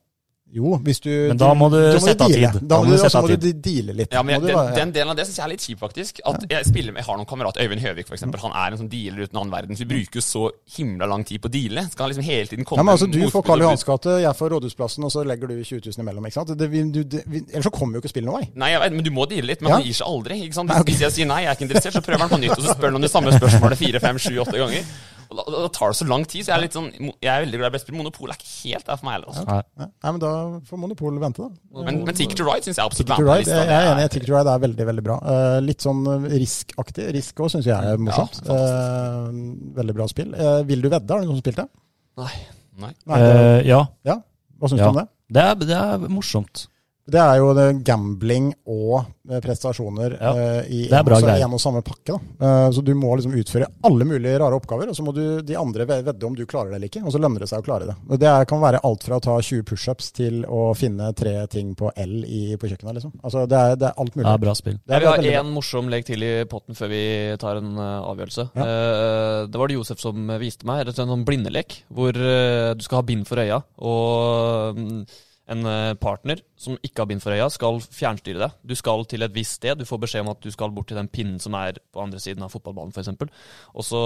Jo, 0.55 0.77
hvis 0.79 1.01
du 1.03 1.11
Men 1.11 1.39
da 1.41 1.49
må 1.59 1.67
du 1.73 1.77
sette 1.99 2.23
av 2.23 2.31
tid. 2.31 2.61
Da 2.71 2.79
må 2.79 2.93
du, 2.93 2.95
sette 3.01 3.19
av 3.19 3.27
må 3.27 3.35
du 3.35 3.49
deale 3.51 3.93
litt. 3.99 4.13
Ja, 4.15 4.23
men 4.23 4.37
jeg, 4.37 4.43
du 4.45 4.49
den, 4.53 4.69
den 4.77 4.93
delen 4.95 5.11
av 5.11 5.17
det 5.19 5.25
syns 5.27 5.41
jeg 5.41 5.45
er 5.45 5.51
litt 5.51 5.65
kjip, 5.67 5.81
faktisk. 5.83 6.21
At 6.25 6.47
jeg, 6.47 6.69
spiller 6.69 6.95
med, 6.95 7.03
jeg 7.03 7.09
har 7.09 7.19
noen 7.19 7.29
kamerater, 7.29 7.65
Øyvind 7.67 7.83
Høvik 7.83 8.07
f.eks. 8.09 8.23
Han 8.45 8.55
er 8.55 8.77
en 8.77 8.81
sånn 8.81 8.91
dealer 8.93 9.27
uten 9.27 9.41
annen 9.41 9.53
verden. 9.53 9.77
Så 9.77 9.83
vi 9.83 9.89
bruker 9.91 10.21
jo 10.21 10.25
så 10.25 10.45
himla 10.77 11.09
lang 11.11 11.27
tid 11.27 11.43
på 11.43 11.51
å 11.51 11.55
deale. 11.57 11.85
Skal 11.91 12.07
han 12.07 12.13
liksom 12.15 12.29
hele 12.29 12.47
tiden 12.53 12.69
komme 12.69 12.81
ja, 12.81 12.87
men 12.87 12.95
altså, 12.95 13.11
Du 13.11 13.19
får 13.35 13.45
Karl 13.51 13.67
Johans 13.67 13.85
gate, 13.91 14.15
jeg 14.23 14.39
får 14.39 14.55
Rådhusplassen, 14.55 15.09
og 15.09 15.13
så 15.17 15.27
legger 15.27 15.51
du 15.51 15.57
20 15.59 15.83
000 15.91 16.07
imellom. 16.07 16.31
ikke 16.31 16.39
sant? 16.39 16.55
Det, 16.63 16.71
vi, 16.73 16.85
du, 16.95 17.03
det, 17.03 17.25
vi, 17.27 17.43
ellers 17.51 17.67
så 17.67 17.75
kommer 17.75 17.99
jo 17.99 18.05
ikke 18.07 18.15
spillet 18.15 18.31
noen 18.31 18.47
vei. 18.47 18.49
Nei, 18.63 18.71
jeg 18.77 18.85
vet, 18.87 18.97
men 19.01 19.09
du 19.09 19.13
må 19.19 19.27
deale 19.29 19.51
litt. 19.51 19.67
Men 19.67 19.75
Ja. 19.75 19.81
han 19.83 19.91
gir 19.91 19.99
seg 19.99 20.15
aldri. 20.15 20.41
ikke 20.47 20.61
sant? 20.63 20.71
Hvis. 20.79 20.87
Hvis 20.95 21.05
jeg 21.09 21.17
sier 21.19 21.29
nei, 21.35 21.43
jeg 21.43 21.51
er 21.53 21.59
ikke 21.59 21.67
interessert, 21.69 21.99
så 21.99 22.07
prøver 22.07 22.23
han 22.25 22.33
på 22.33 22.41
nytt. 22.47 22.55
Og 22.57 22.63
så 22.65 22.79
spør 22.79 22.95
han 22.95 23.03
om 23.03 23.05
det 23.05 23.13
samme 23.13 23.35
spørsmålet 23.35 23.83
fire, 23.83 24.01
fem, 24.07 24.23
sju, 24.23 24.33
åtte 24.47 24.63
ganger. 24.63 24.89
Og 25.31 25.39
da, 25.39 25.45
da 25.67 25.69
tar 25.75 25.93
det 25.93 25.99
så 25.99 26.07
lang 26.09 26.25
tid. 26.29 26.45
Så 26.47 26.53
jeg 26.53 26.57
er 26.57 26.63
litt 26.65 26.77
sånn 26.77 26.89
Jeg 26.95 27.31
er 27.33 27.45
veldig 27.45 27.61
glad 27.61 27.69
i 27.69 27.75
brettspill. 27.75 27.97
Monopol 27.99 28.33
er 28.33 28.39
ikke 28.39 28.51
helt 28.71 28.87
der 28.91 29.01
for 29.01 29.09
meg 29.09 29.17
heller. 29.17 29.31
Altså. 29.33 29.45
Nei. 29.49 29.87
Nei, 29.87 30.13
men 30.13 30.21
Da 30.23 30.33
får 30.69 30.83
Monopol 30.83 31.21
vente, 31.23 31.47
da. 31.47 31.83
Men, 31.87 32.03
men 32.09 32.19
Ticket 32.19 32.41
to 32.41 32.47
Ride 32.49 32.67
syns 32.69 32.81
jeg 32.81 32.87
absolutt 32.87 33.15
er 33.15 33.43
jeg 33.47 33.73
er 33.81 33.91
enig. 33.93 34.07
Ticket 34.15 34.31
to 34.31 34.37
Ride 34.37 34.55
er 34.55 34.63
veldig 34.67 34.89
veldig 34.91 35.07
bra. 35.09 35.19
Uh, 35.25 35.57
litt 35.65 35.87
sånn 35.87 36.05
Risk-aktig. 36.31 37.09
Risk 37.17 37.43
òg 37.45 37.53
syns 37.57 37.71
jeg 37.71 37.93
er 37.95 38.01
morsomt. 38.03 38.41
Ja, 38.47 38.61
uh, 38.61 39.43
veldig 39.81 39.97
bra 39.99 40.09
spill. 40.13 40.33
Uh, 40.37 40.61
vil 40.69 40.85
du 40.85 40.91
vedde? 40.93 41.11
Har 41.11 41.25
du 41.25 41.31
noen 41.31 41.39
som 41.41 41.45
spilt 41.45 41.61
det? 41.65 41.69
Nei. 42.21 42.33
Nei. 42.77 42.93
Nei, 43.09 43.19
det- 43.21 43.37
Eh, 43.37 43.61
ja, 43.69 43.83
ja. 44.05 44.21
Hva 44.61 44.69
syns 44.71 44.81
ja. 44.81 44.89
du 44.89 44.95
om 44.95 45.03
det? 45.03 45.07
det 45.33 45.43
er, 45.43 45.55
det 45.55 45.77
er 45.77 46.09
morsomt. 46.13 46.67
Det 47.07 47.21
er 47.23 47.37
jo 47.39 47.53
det 47.55 47.67
gambling 47.87 48.49
og 48.67 48.97
eh, 49.31 49.39
prestasjoner 49.43 50.17
Ja, 50.19 50.33
uh, 50.35 50.63
i 50.67 50.87
det 50.91 50.97
er 50.97 51.05
en, 51.07 51.13
og, 51.15 51.29
en 51.31 51.55
og 51.55 51.63
samme 51.63 51.83
pakke. 51.87 52.17
Da. 52.17 52.47
Eh, 52.47 52.71
så 52.75 52.83
du 52.83 52.91
må 52.99 53.13
liksom 53.15 53.37
utføre 53.39 53.69
alle 53.87 54.07
mulige 54.09 54.41
rare 54.43 54.59
oppgaver, 54.59 54.91
og 54.91 54.99
så 54.99 55.05
må 55.07 55.15
du, 55.15 55.23
de 55.47 55.55
andre 55.59 55.87
vedde 55.87 56.27
om 56.27 56.35
du 56.35 56.43
klarer 56.51 56.73
det 56.73 56.81
eller 56.81 56.91
ikke. 56.91 57.05
Og 57.07 57.15
så 57.15 57.21
lønner 57.23 57.45
det 57.45 57.51
seg 57.53 57.63
å 57.63 57.67
klare 57.67 57.87
det. 57.91 57.95
Og 58.11 58.19
det 58.23 58.31
er, 58.31 58.49
kan 58.51 58.63
være 58.63 58.83
alt 58.87 59.07
fra 59.07 59.21
å 59.21 59.23
ta 59.23 59.37
20 59.39 59.63
pushups 59.71 60.11
til 60.17 60.43
å 60.51 60.73
finne 60.79 61.13
tre 61.19 61.37
ting 61.53 61.77
på 61.79 61.93
L 61.95 62.17
i, 62.25 62.43
på 62.59 62.73
kjøkkenet. 62.73 62.99
Liksom. 62.99 63.15
Altså, 63.23 63.47
det, 63.51 63.61
er, 63.61 63.79
det 63.79 63.91
er 63.91 64.03
alt 64.03 64.19
mulig. 64.19 64.27
Det 64.27 64.35
er 64.35 64.43
bra 64.47 64.57
spill. 64.59 64.81
Det 64.83 64.99
er 64.99 65.07
Jeg 65.07 65.23
vil 65.23 65.31
ha 65.39 65.45
én 65.45 65.55
morsom 65.55 65.93
lek 65.93 66.09
til 66.11 66.27
i 66.27 66.33
potten 66.51 66.79
før 66.79 66.91
vi 66.91 67.05
tar 67.43 67.63
en 67.63 67.71
uh, 67.79 68.09
avgjørelse. 68.11 68.49
Ja. 68.57 68.67
Eh, 68.67 69.45
det 69.51 69.63
var 69.63 69.71
det 69.71 69.79
Josef 69.79 70.03
som 70.03 70.35
viste 70.43 70.67
meg. 70.67 70.83
Rett 70.83 70.95
og 70.95 70.99
slett 70.99 71.07
en 71.07 71.15
sånn 71.15 71.27
blindelek 71.29 71.81
hvor 71.95 72.19
eh, 72.19 72.75
du 72.75 72.83
skal 72.85 73.01
ha 73.01 73.07
bind 73.07 73.27
for 73.29 73.43
øya. 73.43 73.63
Og 73.79 74.81
mm, 74.81 75.01
en 75.49 75.61
eh, 75.71 75.93
partner 76.03 76.41
som 76.59 76.75
ikke 76.83 77.05
har 77.05 77.07
bind 77.07 77.21
for 77.23 77.31
øya, 77.31 77.45
skal 77.55 77.77
fjernstyre 77.79 78.41
deg. 78.41 78.55
Du 78.67 78.73
skal 78.75 79.05
til 79.07 79.23
et 79.23 79.35
visst 79.37 79.61
sted. 79.61 79.79
Du 79.79 79.85
får 79.87 80.01
beskjed 80.03 80.25
om 80.25 80.31
at 80.33 80.41
du 80.43 80.49
skal 80.51 80.73
bort 80.75 80.89
til 80.91 80.99
den 80.99 81.07
pinnen 81.13 81.37
som 81.39 81.55
er 81.55 81.77
på 81.95 82.03
andre 82.03 82.19
siden 82.19 82.43
av 82.43 82.51
fotballbanen, 82.51 82.91
f.eks. 82.97 83.13
Og 83.77 83.87
så 83.87 84.01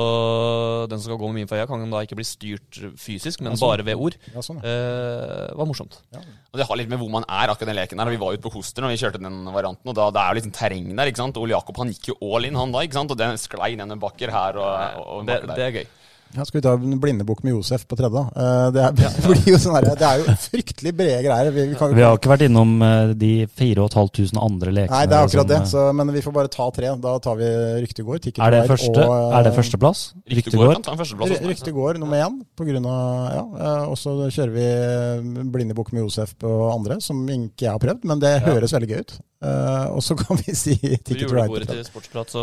den 0.91 1.01
som 1.01 1.07
skal 1.09 1.21
gå 1.23 1.31
med 1.31 1.41
bind 1.41 1.49
for 1.53 1.57
øya, 1.61 1.69
kan 1.71 1.87
da 1.95 2.03
ikke 2.05 2.19
bli 2.19 2.27
styrt 2.29 2.81
fysisk, 3.01 3.41
men 3.41 3.55
Ja, 3.55 3.61
sånn. 3.63 3.73
bare 3.73 3.87
ved 3.89 3.97
ord. 4.05 4.19
Ja, 4.35 4.45
sånn, 4.45 4.61
ja. 4.61 4.75
Eh, 4.75 5.55
var 5.57 5.69
morsomt. 5.71 5.97
Og 6.13 6.61
det 6.61 6.67
har 6.69 6.77
litt 6.81 6.91
med 6.93 7.01
hvor 7.01 7.11
man 7.15 7.25
er, 7.29 7.49
akkurat 7.55 7.71
den 7.73 7.79
leken 7.81 8.03
der. 8.03 8.13
Vi 8.13 8.21
var 8.21 8.35
ute 8.37 8.45
på 8.45 8.53
Koster 8.59 8.85
når 8.85 8.93
vi 8.97 9.01
kjørte 9.05 9.23
den 9.23 9.41
varianten, 9.55 9.89
og 9.89 9.97
da 9.97 10.11
det 10.13 10.21
er 10.21 10.29
jo 10.35 10.39
litt 10.41 10.49
sånn 10.51 10.59
terreng 10.61 10.91
der, 10.93 11.13
ikke 11.13 11.23
sant. 11.25 11.41
Ole 11.41 11.55
Jakob 11.57 11.81
han 11.81 11.95
gikk 11.95 12.13
jo 12.13 12.19
all 12.35 12.45
in, 12.51 12.59
han 12.59 12.73
da, 12.75 12.85
ikke 12.85 12.99
sant. 13.01 13.15
Og 13.15 13.19
den 13.21 13.41
sklei 13.41 13.73
ned 13.81 13.89
en 13.97 14.03
bakker 14.03 14.29
her 14.35 14.61
og, 14.61 15.01
og, 15.01 15.09
og 15.21 15.27
Det, 15.31 15.41
der. 15.47 15.57
det 15.57 15.67
er 15.71 15.77
gøy. 15.81 15.89
Ja, 16.37 16.45
skal 16.47 16.61
vi 16.61 16.63
ta 16.63 16.73
en 16.79 17.01
blindebukk 17.03 17.41
med 17.43 17.57
Josef 17.57 17.83
på 17.91 17.97
tredje? 17.99 18.21
Eh, 18.39 18.67
Det 18.71 18.83
er, 18.87 19.15
jo 19.51 19.59
sånn 19.59 19.79
det 19.83 20.07
er 20.07 20.21
jo 20.23 20.35
fryktelig 20.45 20.93
brede 20.95 21.23
greier. 21.27 21.51
Vi, 21.55 21.65
vi 21.73 21.79
kan, 21.79 21.95
Vi 21.97 22.05
har 22.07 22.15
ikke 22.19 22.31
vært 22.31 22.45
innom 22.47 22.77
eh, 22.87 23.15
de 23.19 23.31
4500 23.59 24.39
andre 24.39 24.75
lekene. 24.77 24.95
Nei, 24.95 25.09
det 25.11 25.17
er 25.19 25.27
akkurat 25.27 25.47
som, 25.47 25.51
det. 25.51 25.59
eh, 25.65 25.71
Så, 25.73 25.87
men 25.99 26.13
vi 26.15 26.23
får 26.23 26.37
bare 26.37 26.53
ta 26.55 26.69
tre. 26.77 26.93
Da 27.03 27.17
tar 27.25 27.41
vi 27.41 27.49
Ryktegård, 27.83 28.29
Er 28.39 28.55
det, 28.55 28.63
første, 28.71 29.07
og 29.07 29.35
er 29.41 29.49
det 29.49 29.55
førsteplass? 29.59 30.05
Ryktegård 30.31 30.75
kan 30.79 30.87
ta 30.87 30.95
en 30.95 31.03
førsteplass. 31.03 31.35
hos. 31.35 31.43
Ryktegård 31.51 31.99
nummer 32.03 32.23
én 32.23 32.39
på 32.59 32.69
grunn 32.69 32.87
av 32.87 33.35
ja, 33.35 33.75
Og 33.91 33.99
så 33.99 34.15
kjører 34.31 34.55
vi 34.55 35.45
Blindebukk 35.51 35.91
med 35.97 36.05
Josef 36.07 36.37
på 36.39 36.53
andre, 36.71 37.01
som 37.03 37.25
ikke 37.27 37.67
jeg 37.67 37.75
har 37.75 37.83
prøvd, 37.83 38.07
men 38.07 38.23
det 38.23 38.37
høres 38.47 38.75
veldig 38.77 38.91
gøy 38.95 39.03
ut. 39.03 39.19
Eh, 39.41 39.87
og 39.95 40.03
så 40.05 40.17
kan 40.21 40.37
vi 40.37 40.55
si 40.63 40.75
Ticket 40.77 41.29
to 41.29 41.35
Ride. 41.35 41.65
til 41.71 41.85
Sportsprat, 41.89 42.33
så 42.33 42.43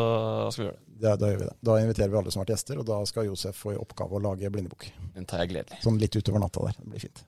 skal 0.54 0.64
vi 0.64 0.70
gjøre 0.70 0.78
det. 0.78 0.84
Da, 0.98 1.14
da 1.22 1.30
gjør 1.30 1.42
vi 1.44 1.50
det. 1.50 1.56
Da 1.70 1.80
inviterer 1.84 2.10
vi 2.14 2.18
alle 2.24 2.34
som 2.34 2.42
har 2.42 2.48
vært 2.48 2.56
gjester, 2.56 2.80
og 2.82 2.88
da 2.90 3.00
skal 3.06 3.28
Josef 3.30 3.60
få 3.66 3.76
i 3.76 3.78
oppgave 3.78 4.18
å 4.18 4.22
lage 4.24 4.50
blindebok. 4.54 4.88
Den 5.14 5.28
tar 5.30 5.44
jeg 5.46 5.54
gledelig. 5.54 5.82
Sånn 5.86 6.00
litt 6.02 6.18
utover 6.18 6.42
natta 6.42 6.64
der. 6.66 6.80
Det 6.82 6.90
blir 6.96 7.04
fint. 7.06 7.22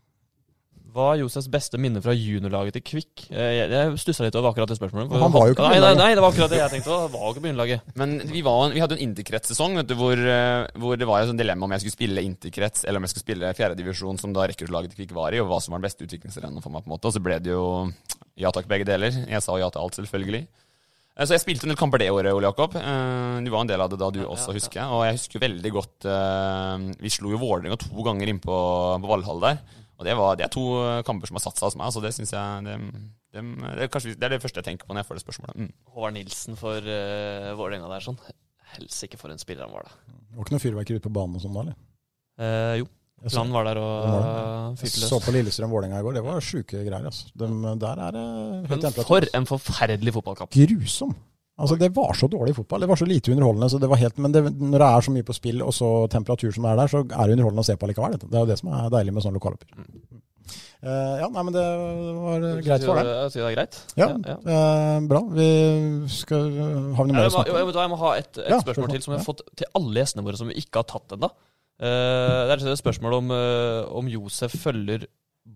Hva 0.90 1.06
er 1.14 1.20
Josefs 1.22 1.46
beste 1.52 1.78
minne 1.78 2.02
fra 2.02 2.14
juniorlaget 2.18 2.74
til 2.78 2.84
Kvikk? 2.88 3.26
Eh, 3.30 3.50
Jeg, 3.60 3.70
jeg 3.74 3.98
stussa 4.02 4.24
litt 4.26 4.36
over 4.40 4.50
akkurat 4.50 4.72
det 4.72 4.78
spørsmålet. 4.80 5.12
Han 5.22 5.34
var 5.36 5.48
jo 5.50 5.54
ikke 5.54 5.62
på 5.62 5.68
nei, 5.70 5.80
nei, 5.84 5.92
nei, 6.00 6.08
det 6.18 6.24
var 6.24 6.32
akkurat 6.34 6.50
det 6.54 6.60
jeg 6.62 6.72
tenkte. 6.74 6.96
Han 7.04 7.12
var 7.14 7.26
jo 7.28 7.34
ikke 7.36 7.44
på 7.44 7.50
juniorlaget. 7.52 7.92
Men 8.02 8.16
vi, 8.32 8.42
var, 8.48 8.72
vi 8.74 8.82
hadde 8.82 8.96
en 8.98 9.04
interkretssesong 9.06 9.76
vet 9.78 9.90
du, 9.92 9.96
hvor, 10.00 10.18
eh, 10.18 10.64
hvor 10.82 10.98
det 10.98 11.08
var 11.10 11.22
et 11.22 11.30
sånn 11.30 11.42
dilemma 11.42 11.68
om 11.68 11.76
jeg 11.76 11.84
skulle 11.86 11.98
spille 11.98 12.24
interkrets 12.26 12.86
eller 12.88 12.98
om 13.02 13.06
jeg 13.06 13.14
skulle 13.14 13.28
spille 13.28 13.52
fjerdedivisjon, 13.60 14.22
som 14.24 14.34
da 14.34 14.48
rekruttlaget 14.50 14.96
til 14.96 15.04
Kvikk 15.04 15.14
var 15.20 15.36
i, 15.38 15.42
og 15.44 15.52
hva 15.52 15.60
som 15.62 15.76
var 15.76 15.84
den 15.84 15.90
beste 15.90 16.08
utviklingsrennen 16.08 16.64
for 16.64 16.74
meg. 16.74 16.86
på 16.86 16.90
en 16.90 16.96
måte. 16.96 17.12
Og 17.12 17.14
så 17.18 17.22
ble 17.22 17.38
det 17.44 17.54
jo 17.54 17.68
ja 18.40 18.50
takk, 18.56 18.66
begge 18.72 18.88
deler. 18.90 19.14
Jeg 19.30 19.44
sa 19.46 19.58
ja 19.62 19.70
til 19.70 19.84
alt, 19.84 20.00
selvfølgelig. 20.00 20.46
Eh, 21.20 21.26
Så 21.28 21.36
jeg 21.36 21.44
spilte 21.44 21.68
en 21.68 21.74
del 21.76 21.78
kamper 21.84 22.00
det 22.02 22.10
året, 22.16 22.32
Ole 22.34 22.48
Jakob. 22.50 22.74
Eh, 22.80 23.42
Du 23.46 23.52
var 23.52 23.62
en 23.62 23.70
del 23.70 23.82
av 23.84 23.90
det 23.94 24.00
da, 24.00 24.10
du 24.10 24.22
Ja, 24.24 24.30
også, 24.32 24.50
ja, 24.56 24.58
husker 24.58 24.82
jeg. 24.82 24.90
Og 24.90 25.06
jeg 25.06 25.20
husker 25.20 25.40
veldig 25.46 25.72
godt 25.76 26.10
Vi 27.04 27.10
slo 27.14 27.36
jo 27.36 27.38
Vålerenga 27.44 27.78
to 27.78 28.08
ganger 28.08 28.28
inn 28.34 28.40
på, 28.40 28.58
på 29.04 29.12
Valhall 29.14 29.40
der. 29.44 29.62
Og 30.00 30.08
det, 30.08 30.16
var, 30.16 30.36
det 30.40 30.46
er 30.48 30.52
to 30.54 30.66
eh, 30.80 31.02
kamper 31.08 31.28
som 31.28 31.36
har 31.36 31.44
satt 31.44 31.60
seg 31.60 31.68
hos 31.68 31.80
meg, 31.80 31.92
så 31.92 32.04
det 32.04 32.14
syns 32.16 32.32
jeg 32.32 32.68
det, 32.70 32.76
det, 33.36 33.42
det, 33.44 33.82
er 33.84 33.90
kanskje, 33.92 34.14
det 34.16 34.30
er 34.30 34.36
det 34.36 34.44
første 34.44 34.62
jeg 34.62 34.68
tenker 34.70 34.88
på 34.88 34.96
når 34.96 35.04
jeg 35.04 35.10
får 35.10 35.20
det 35.20 35.24
spørsmålet. 35.26 35.58
Mm. 35.60 35.74
Håvard 35.96 36.16
Nilsen 36.16 36.60
for 36.60 36.88
uh, 36.88 37.50
Vålerenga 37.60 37.92
der, 37.92 38.06
sånn. 38.06 38.22
Helsike 38.78 39.20
for 39.20 39.34
en 39.34 39.42
spiller 39.42 39.68
han 39.68 39.76
var, 39.76 39.90
da. 39.90 40.16
Det 40.30 40.38
var 40.38 40.48
ikke 40.48 40.56
noe 40.56 40.64
fyrverkeri 40.64 41.02
ute 41.02 41.10
på 41.10 41.18
banen 41.20 41.36
og 41.36 41.44
sånn 41.44 41.58
da, 41.58 41.66
eller? 41.66 41.78
Eh, 42.40 42.76
jo, 42.80 42.88
Land 43.36 43.52
var 43.52 43.68
der 43.68 43.80
og 43.84 44.78
fyrte 44.80 45.02
løs. 45.02 45.10
så 45.12 45.20
på 45.20 45.34
Lillestrøm-Vålerenga 45.36 46.00
i 46.00 46.06
går. 46.06 46.16
Det 46.16 46.22
var 46.24 46.46
sjuke 46.46 46.84
greier. 46.86 47.08
altså. 47.10 47.28
De, 47.36 47.50
der 47.82 48.04
er 48.06 48.16
det 48.16 48.22
høyt 48.24 48.70
Men 48.70 48.84
temperatur. 48.86 49.10
for 49.10 49.40
en 49.40 49.48
forferdelig 49.50 50.14
fotballkamp. 50.16 50.56
Grusom. 50.56 51.12
Altså, 51.60 51.76
det 51.80 51.90
var 51.96 52.14
så 52.16 52.30
dårlig 52.32 52.56
fotball. 52.56 52.80
Det 52.86 52.90
var 52.90 52.96
så 53.00 53.06
lite 53.10 53.32
underholdende. 53.34 53.70
så 53.70 53.80
det 53.82 53.90
var 53.92 54.00
helt, 54.02 54.18
Men 54.18 54.32
det, 54.32 54.44
når 54.60 54.80
det 54.80 54.88
er 54.88 55.02
så 55.06 55.12
mye 55.12 55.28
på 55.28 55.36
spill, 55.36 55.62
og 55.66 55.74
så 55.76 55.90
temperatur 56.10 56.52
som 56.56 56.66
er 56.66 56.76
der, 56.80 56.88
så 56.88 57.02
er 57.04 57.28
det 57.28 57.36
underholdende 57.36 57.66
å 57.66 57.70
se 57.70 57.76
på 57.76 57.90
likevel. 57.92 58.18
Det 58.24 58.34
er 58.34 58.46
jo 58.46 58.50
det 58.54 58.60
som 58.62 58.72
er 58.74 58.90
deilig 58.94 59.14
med 59.14 59.26
sånne 59.26 59.40
lokaloppgjør. 59.42 59.86
Eh, 60.80 61.16
ja, 61.20 61.28
nei, 61.28 61.42
men 61.44 61.52
det 61.52 61.64
var 62.16 62.46
greit 62.64 62.86
for 62.88 62.96
deg. 62.96 63.10
Jeg 63.12 63.32
sier 63.34 63.44
det 63.44 63.50
er 63.50 63.58
greit. 63.58 63.80
Ja, 64.00 64.08
ja. 64.16 64.38
eh, 64.40 65.00
bra. 65.12 65.22
Vi 65.36 65.50
skal 66.16 66.48
Har 66.96 67.04
vi 67.04 67.12
noe 67.12 67.18
mer 67.20 67.28
å 67.28 67.34
snakke 67.36 67.52
om? 67.52 67.74
jeg 67.76 67.92
må 67.92 68.00
ha 68.00 68.14
et, 68.16 68.32
et 68.40 68.50
Ja, 68.54 68.62
spørsmål 68.64 68.94
til 68.96 69.04
som 69.04 69.12
vi 69.14 69.18
har 69.18 69.26
Ja. 69.26 69.28
fått 69.28 69.44
til 69.60 69.68
alle 69.76 70.00
gjestene 70.00 70.24
våre 70.24 70.40
som 70.40 70.48
vi 70.48 70.56
ikke 70.62 70.80
har 70.80 70.88
tatt 70.88 71.18
ennå. 71.18 71.30
det 71.80 72.56
er 72.56 72.68
et 72.72 72.80
spørsmål 72.80 73.14
om, 73.20 73.32
eh, 73.32 73.84
om 74.00 74.08
Josef 74.08 74.56
følger 74.56 75.06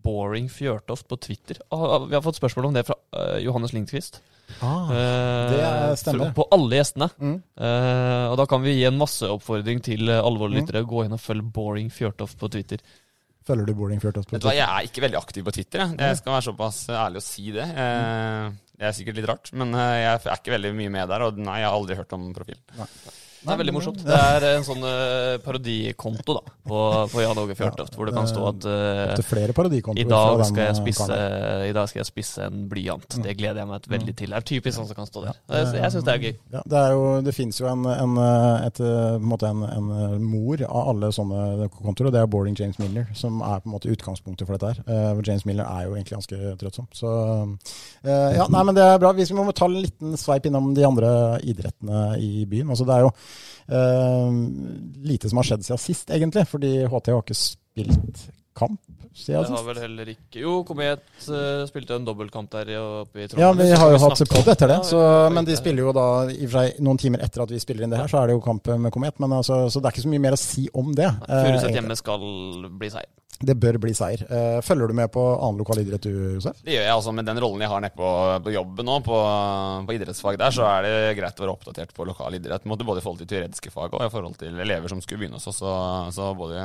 Boring 0.03 0.49
Fjørtoft 0.49 1.07
på 1.07 1.19
Twitter. 1.19 1.57
Ah, 1.71 1.99
Vi 2.05 2.15
har 2.15 2.21
fått 2.21 2.39
spørsmål 2.39 2.65
om 2.67 2.73
det 2.73 2.85
fra 2.87 2.95
eh, 3.13 3.39
Johannes 3.43 3.71
Lindqvist. 3.73 4.19
Ah, 4.61 4.89
Eh, 4.91 5.49
det 5.49 5.59
er- 5.63 5.95
stemmer. 5.95 6.33
På 6.33 6.47
alle 6.51 6.75
gjestene. 6.77 7.09
mm. 7.19 7.41
Uh, 7.57 8.31
og 8.31 8.37
da 8.37 8.45
kan 8.45 8.61
vi 8.61 8.75
gi 8.77 8.85
en 8.85 8.97
masseoppfordring 8.97 9.81
til 9.83 10.09
alvorlige 10.09 10.61
lyttere. 10.61 10.83
våre 10.83 10.85
Mm. 10.85 10.89
Gå 10.93 11.05
inn 11.05 11.13
og 11.13 11.19
følg 11.19 11.51
Boring 11.53 11.89
Fjørtoft 11.89 12.37
på 12.37 12.49
Twitter. 12.51 12.77
Følger 13.45 13.65
du 13.65 13.73
Boring 13.73 13.99
Fjørtoft? 13.99 14.29
på 14.29 14.39
Twitter? 14.39 14.55
Jeg 14.55 14.67
er 14.69 14.87
ikke 14.87 15.01
veldig 15.03 15.17
aktiv 15.19 15.43
på 15.43 15.51
Twitter. 15.51 15.79
Jeg, 15.79 15.97
jeg 15.97 16.17
skal 16.17 16.33
være 16.33 16.47
såpass 16.53 16.87
ærlig 16.89 17.17
å 17.17 17.21
si 17.21 17.51
det. 17.51 17.65
Uh, 17.75 18.51
Det 18.77 18.87
er 18.89 18.91
sikkert 18.91 19.15
litt 19.15 19.27
rart, 19.29 19.49
men 19.53 19.73
eh, 19.75 20.01
jeg 20.01 20.19
er 20.25 20.35
ikke 20.35 20.51
veldig 20.57 20.71
mye 20.75 20.89
med 20.91 21.07
der. 21.07 21.21
Og 21.21 21.37
nei, 21.37 21.59
jeg 21.61 21.67
har 21.69 21.75
aldri 21.77 21.95
hørt 21.95 22.11
om 22.13 22.33
profilen. 22.33 22.59
Det 23.43 23.51
er 23.51 23.59
veldig 23.59 23.73
morsomt. 23.75 23.99
Det 24.07 24.15
er 24.15 24.45
en 24.53 24.63
sånn 24.63 24.83
uh, 24.87 25.35
parodikonto 25.43 26.35
da, 26.37 26.41
på, 26.63 26.79
på 27.11 27.23
Jan 27.23 27.39
Åge 27.41 27.57
Fjørtoft, 27.59 27.97
hvor 27.99 28.07
det 28.07 28.13
kan 28.15 28.29
stå 28.29 28.45
at 28.53 28.67
uh, 28.69 29.91
i 29.99 30.05
dag, 30.07 30.43
skal 30.47 30.61
jeg 30.61 30.71
eh, 30.71 30.77
spisse. 30.77 31.17
I 31.67 31.73
dag 31.75 31.89
skal 31.91 31.99
jeg 32.01 32.07
spisse 32.07 32.47
en 32.47 32.63
blyant. 32.71 33.17
Det 33.25 33.35
gleder 33.39 33.59
jeg 33.63 33.69
meg 33.69 33.89
veldig 33.91 34.15
til. 34.21 34.31
Det 34.31 34.39
er 34.39 34.47
typisk 34.47 34.77
sånn 34.77 34.87
som 34.87 34.99
kan 34.99 35.09
stå 35.09 35.25
der. 35.25 35.41
Jeg, 35.51 35.91
syns 35.91 36.07
det 36.07 36.13
er 36.15 36.23
gøy. 36.23 36.31
Ja, 36.55 36.61
det, 36.71 36.79
er 36.79 36.95
jo, 36.95 37.03
det 37.27 37.35
finnes 37.35 37.59
jo 37.59 37.67
en, 37.67 37.83
en, 37.91 38.15
et, 38.63 38.79
en, 38.79 39.35
en, 39.49 39.91
en 40.07 40.23
mor 40.23 40.63
av 40.69 40.93
alle 40.93 41.11
sånne 41.15 41.67
kontoer, 41.75 42.09
og 42.09 42.15
det 42.15 42.23
er 42.23 42.31
Boring 42.31 42.55
James 42.59 42.79
Miller, 42.79 43.11
som 43.17 43.43
er 43.43 43.59
på 43.59 43.69
en 43.69 43.75
måte 43.75 43.91
utgangspunktet 43.91 44.47
for 44.47 44.55
dette 44.55 44.71
her. 44.87 45.19
James 45.19 45.43
Miller 45.49 45.67
er 45.67 45.89
jo 45.89 45.97
egentlig 45.97 46.21
ganske 46.21 46.55
trøttsom. 46.63 46.87
Så 46.95 47.11
ja, 48.07 48.47
nei, 48.47 48.63
men 48.63 48.79
det 48.79 48.87
er 48.87 49.03
bra. 49.03 49.11
Vi 49.17 49.27
må 49.35 49.49
ta 49.51 49.67
en 49.67 49.81
liten 49.83 50.15
sveip 50.19 50.47
innom 50.47 50.71
de 50.77 50.87
andre 50.87 51.13
idrettene 51.43 52.13
i 52.23 52.47
byen. 52.47 52.71
Altså, 52.71 52.87
det 52.87 52.95
er 52.95 53.07
jo 53.09 53.13
lite 55.07 55.29
som 55.31 55.39
har 55.39 55.47
skjedd 55.47 55.65
siden 55.65 55.79
sist, 55.81 56.09
egentlig. 56.11 56.43
Fordi 56.49 56.71
HT 56.85 57.13
har 57.13 57.21
ikke 57.23 57.37
spilt 57.39 58.25
kamp 58.53 58.81
siden 59.13 59.41
Det 59.43 59.49
har 59.49 59.57
sist. 59.57 59.67
vel 59.67 59.79
heller 59.81 60.09
ikke 60.13 60.41
Jo, 60.41 60.51
Komet 60.67 61.01
uh, 61.29 61.63
spilte 61.69 61.95
en 61.97 62.05
dobbeltkamp 62.05 62.51
der 62.53 62.73
oppe 62.79 63.23
i 63.23 63.27
Trondheim. 63.27 63.41
Ja, 63.45 63.51
vi 63.57 63.79
har 63.81 63.93
jo 63.93 64.01
hatt 64.03 64.21
snakke 64.21 64.53
etter 64.53 64.69
det. 64.73 64.79
Så, 64.89 64.99
men 65.33 65.47
de 65.47 65.57
spiller 65.57 65.87
jo 65.87 65.93
da 65.95 66.05
i 66.33 66.43
og 66.45 66.51
for 66.51 66.59
seg 66.59 66.83
noen 66.85 67.01
timer 67.01 67.25
etter 67.25 67.45
at 67.45 67.53
vi 67.53 67.61
spiller 67.61 67.85
inn 67.85 67.93
det 67.93 68.01
her, 68.01 68.11
så 68.11 68.21
er 68.21 68.29
det 68.29 68.37
jo 68.37 68.43
kamp 68.45 68.69
med 68.77 68.93
Komet. 68.93 69.19
Men 69.23 69.37
altså, 69.39 69.63
så 69.73 69.81
det 69.81 69.89
er 69.89 69.95
ikke 69.97 70.05
så 70.05 70.13
mye 70.13 70.25
mer 70.27 70.37
å 70.37 70.41
si 70.43 70.67
om 70.73 70.93
det. 70.97 71.09
Furuset 71.29 71.69
Eh, 71.69 71.75
hjemme 71.79 71.97
skal 71.97 72.25
bli 72.81 72.93
seier. 72.93 73.09
Det 73.43 73.55
bør 73.59 73.77
bli 73.83 73.91
seier. 73.97 74.21
Eh, 74.31 74.59
Følger 74.63 74.87
du 74.87 74.93
med 74.97 75.11
på 75.11 75.21
annen 75.35 75.59
lokal 75.59 75.81
idrett 75.83 76.05
du, 76.07 76.11
Josef? 76.37 76.61
Det 76.63 76.73
gjør 76.77 76.85
jeg 76.87 76.93
altså 76.95 77.13
med 77.15 77.25
den 77.27 77.39
rollen 77.43 77.61
jeg 77.65 77.69
har 77.73 77.81
nede 77.83 77.97
på, 77.97 78.09
på 78.45 78.53
jobben 78.55 78.87
nå, 78.87 78.99
på, 79.03 79.17
på 79.87 79.95
idrettsfag 79.97 80.37
der, 80.39 80.53
så 80.55 80.63
er 80.69 80.87
det 80.87 80.93
greit 81.19 81.39
å 81.39 81.45
være 81.45 81.55
oppdatert 81.57 81.91
på 81.97 82.07
lokal 82.07 82.37
idrett. 82.39 82.63
Både 82.63 83.01
i 83.01 83.03
forhold 83.03 83.19
til 83.23 83.29
teoretiske 83.33 83.71
fag 83.73 83.93
og 83.97 84.05
i 84.05 84.11
forhold 84.13 84.37
til 84.39 84.59
elever 84.63 84.87
som 84.91 85.01
skulle 85.03 85.23
begynne 85.25 85.39
hos 85.41 85.47
oss. 85.51 85.59
Så, 85.63 85.73
så 86.15 86.29
både 86.39 86.63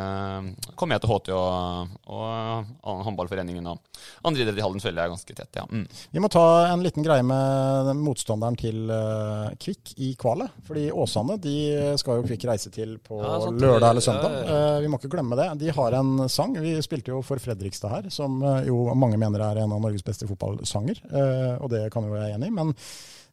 kom 0.78 0.94
jeg 0.94 1.02
til 1.04 1.12
HT 1.12 1.32
og, 1.36 1.96
og 2.08 3.02
håndballforeningen 3.06 3.66
og 3.70 3.78
andre 4.26 4.42
idretter 4.44 4.60
i 4.62 4.64
Halden 4.66 4.82
følger 4.82 5.02
jeg 5.04 5.12
ganske 5.14 5.36
tett, 5.38 5.58
ja. 5.58 5.64
Mm. 5.70 5.84
Vi 6.14 6.22
må 6.22 6.30
ta 6.32 6.44
en 6.72 6.82
liten 6.84 7.04
greie 7.06 7.24
med 7.26 7.90
motstanderen 7.98 8.56
til 8.58 8.88
eh, 8.94 9.50
Kvikk 9.60 9.92
i 10.04 10.12
kvalet. 10.20 10.54
Fordi 10.68 10.86
Åsane 10.94 11.36
de 11.42 11.54
skal 12.00 12.20
jo 12.20 12.26
Kvikk 12.28 12.46
reise 12.50 12.72
til 12.74 12.96
på 13.04 13.18
Ja, 13.22 13.34
sant. 13.42 13.60
lørdag 13.62 13.90
eller 13.94 14.04
søndag. 14.04 14.38
ja, 14.38 14.56
Eh, 14.58 14.80
Vi 14.82 14.88
må 14.90 14.98
ikke 14.98 15.10
glemme 15.12 15.36
det. 15.38 15.48
De 15.60 15.70
har 15.74 15.94
en 15.98 16.28
sang. 16.30 16.54
Vi 16.62 16.67
spilte 16.84 17.12
jo 17.12 17.20
for 17.26 17.40
Fredrikstad 17.42 17.90
her, 17.92 18.08
som 18.14 18.40
eh, 18.42 18.66
jo 18.68 18.80
mange 18.94 19.18
mener 19.20 19.40
er 19.44 19.62
en 19.64 19.72
av 19.76 19.80
Norges 19.84 20.04
beste 20.06 20.26
fotballsanger. 20.28 21.00
eh, 21.10 21.54
Og 21.62 21.70
det 21.72 21.86
kan 21.94 22.04
jo 22.06 22.14
jeg 22.14 22.20
være 22.22 22.34
enig 22.38 22.48
i. 22.50 22.54
Men 22.58 22.74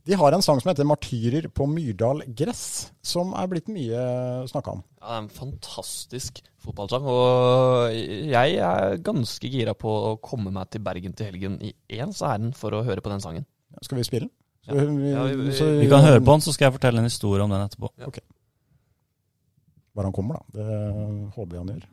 de 0.05 0.13
har 0.21 0.33
en 0.38 0.41
sang 0.45 0.59
som 0.61 0.69
heter 0.69 0.86
'Martyrer 0.86 1.47
på 1.49 1.65
Myrdal 1.67 2.21
gress', 2.36 2.91
som 3.01 3.33
er 3.33 3.47
blitt 3.47 3.67
mye 3.67 4.45
snakka 4.47 4.71
om. 4.71 4.83
Ja, 5.01 5.07
det 5.07 5.15
er 5.15 5.23
en 5.23 5.29
fantastisk 5.29 6.41
fotballsang. 6.61 7.03
Og 7.03 7.91
jeg 7.93 8.55
er 8.57 8.97
ganske 8.97 9.49
gira 9.49 9.73
på 9.73 9.89
å 9.89 10.19
komme 10.21 10.51
meg 10.53 10.69
til 10.69 10.81
Bergen 10.81 11.13
til 11.15 11.25
helgen 11.31 11.59
i 11.61 11.73
ens 11.89 12.21
ærend 12.21 12.53
for 12.55 12.69
å 12.71 12.83
høre 12.86 13.01
på 13.01 13.09
den 13.09 13.19
sangen. 13.21 13.45
Skal 13.81 13.97
vi 13.97 14.03
spille 14.03 14.27
den? 14.29 14.31
Ja. 14.67 14.73
Vi, 14.73 15.11
Ja, 15.11 15.23
vi- 15.25 15.36
vi- 15.49 15.79
Vi 15.81 15.89
kan 15.89 16.01
høre 16.03 16.19
på 16.21 16.31
den, 16.33 16.41
så 16.41 16.53
skal 16.53 16.71
jeg 16.71 16.79
fortelle 16.79 16.97
en 16.99 17.03
historie 17.09 17.41
om 17.43 17.49
den 17.49 17.67
etterpå. 17.67 17.89
Bare 19.95 20.05
han 20.05 20.13
kommer, 20.13 20.36
da. 20.36 20.43
Det 20.59 21.31
håper 21.36 21.53
jeg 21.55 21.59
han 21.61 21.67
gjør. 21.73 21.83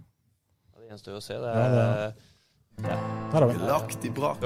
Det 0.92 0.98
gjenstår 0.98 1.14
å 1.16 1.20
se. 1.24 1.34
Det 1.40 1.46
Ja, 1.48 1.60
er 1.64 1.70
det 1.72 2.90
Der 3.32 3.40
har 3.40 3.46
vi. 3.46 3.54
Lagt 3.66 4.04
i 4.04 4.10
brak 4.10 4.42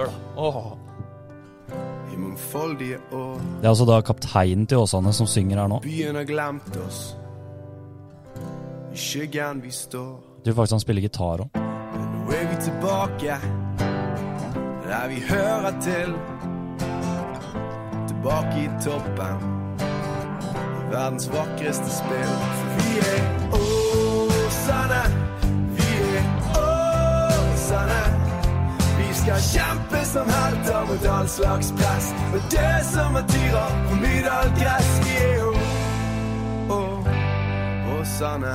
i 2.12 2.16
mangfoldige 2.16 2.98
år. 3.12 3.40
Det 3.60 3.64
er 3.64 3.68
altså 3.68 3.84
da 3.84 4.00
kapteinen 4.00 4.66
til 4.66 4.78
Åsane 4.78 5.12
som 5.12 5.26
synger 5.26 5.58
her 5.58 5.66
nå. 5.66 5.80
Byen 5.82 6.14
har 6.14 6.24
glemt 6.24 6.76
oss. 6.86 7.16
I 8.92 8.96
skyggen 8.96 9.60
vi 9.62 9.70
står. 9.70 10.20
Du, 10.44 10.54
faktisk 10.54 10.70
han 10.70 10.80
spiller 10.80 11.02
gitar 11.02 11.42
òg. 11.42 11.50
Men 11.58 12.14
nå 12.14 12.30
er 12.30 12.46
vi 12.46 12.62
tilbake 12.62 13.40
der 14.86 15.08
vi 15.08 15.20
hører 15.26 15.80
til. 15.82 16.14
Tilbake 18.06 18.56
i 18.62 18.70
toppen. 18.86 19.46
I 19.82 20.90
verdens 20.94 21.26
vakreste 21.26 21.90
spill. 21.90 22.34
For 22.54 22.68
vi 22.78 22.98
er 23.02 23.56
Åsane. 23.58 25.25
Skal 29.26 29.42
kjempe 29.42 30.00
som 30.06 30.28
helter 30.30 30.82
mot 30.86 31.06
all 31.10 31.26
slags 31.26 31.72
press. 31.74 32.10
Og 32.30 32.44
dø 32.52 32.66
som 32.86 33.16
martyrer 33.16 33.72
på 33.88 33.96
Myrdal 33.98 34.52
gress. 34.54 34.90
Vi 35.02 35.16
er 35.18 35.32
jo 35.40 35.48
Åsane. 37.96 38.52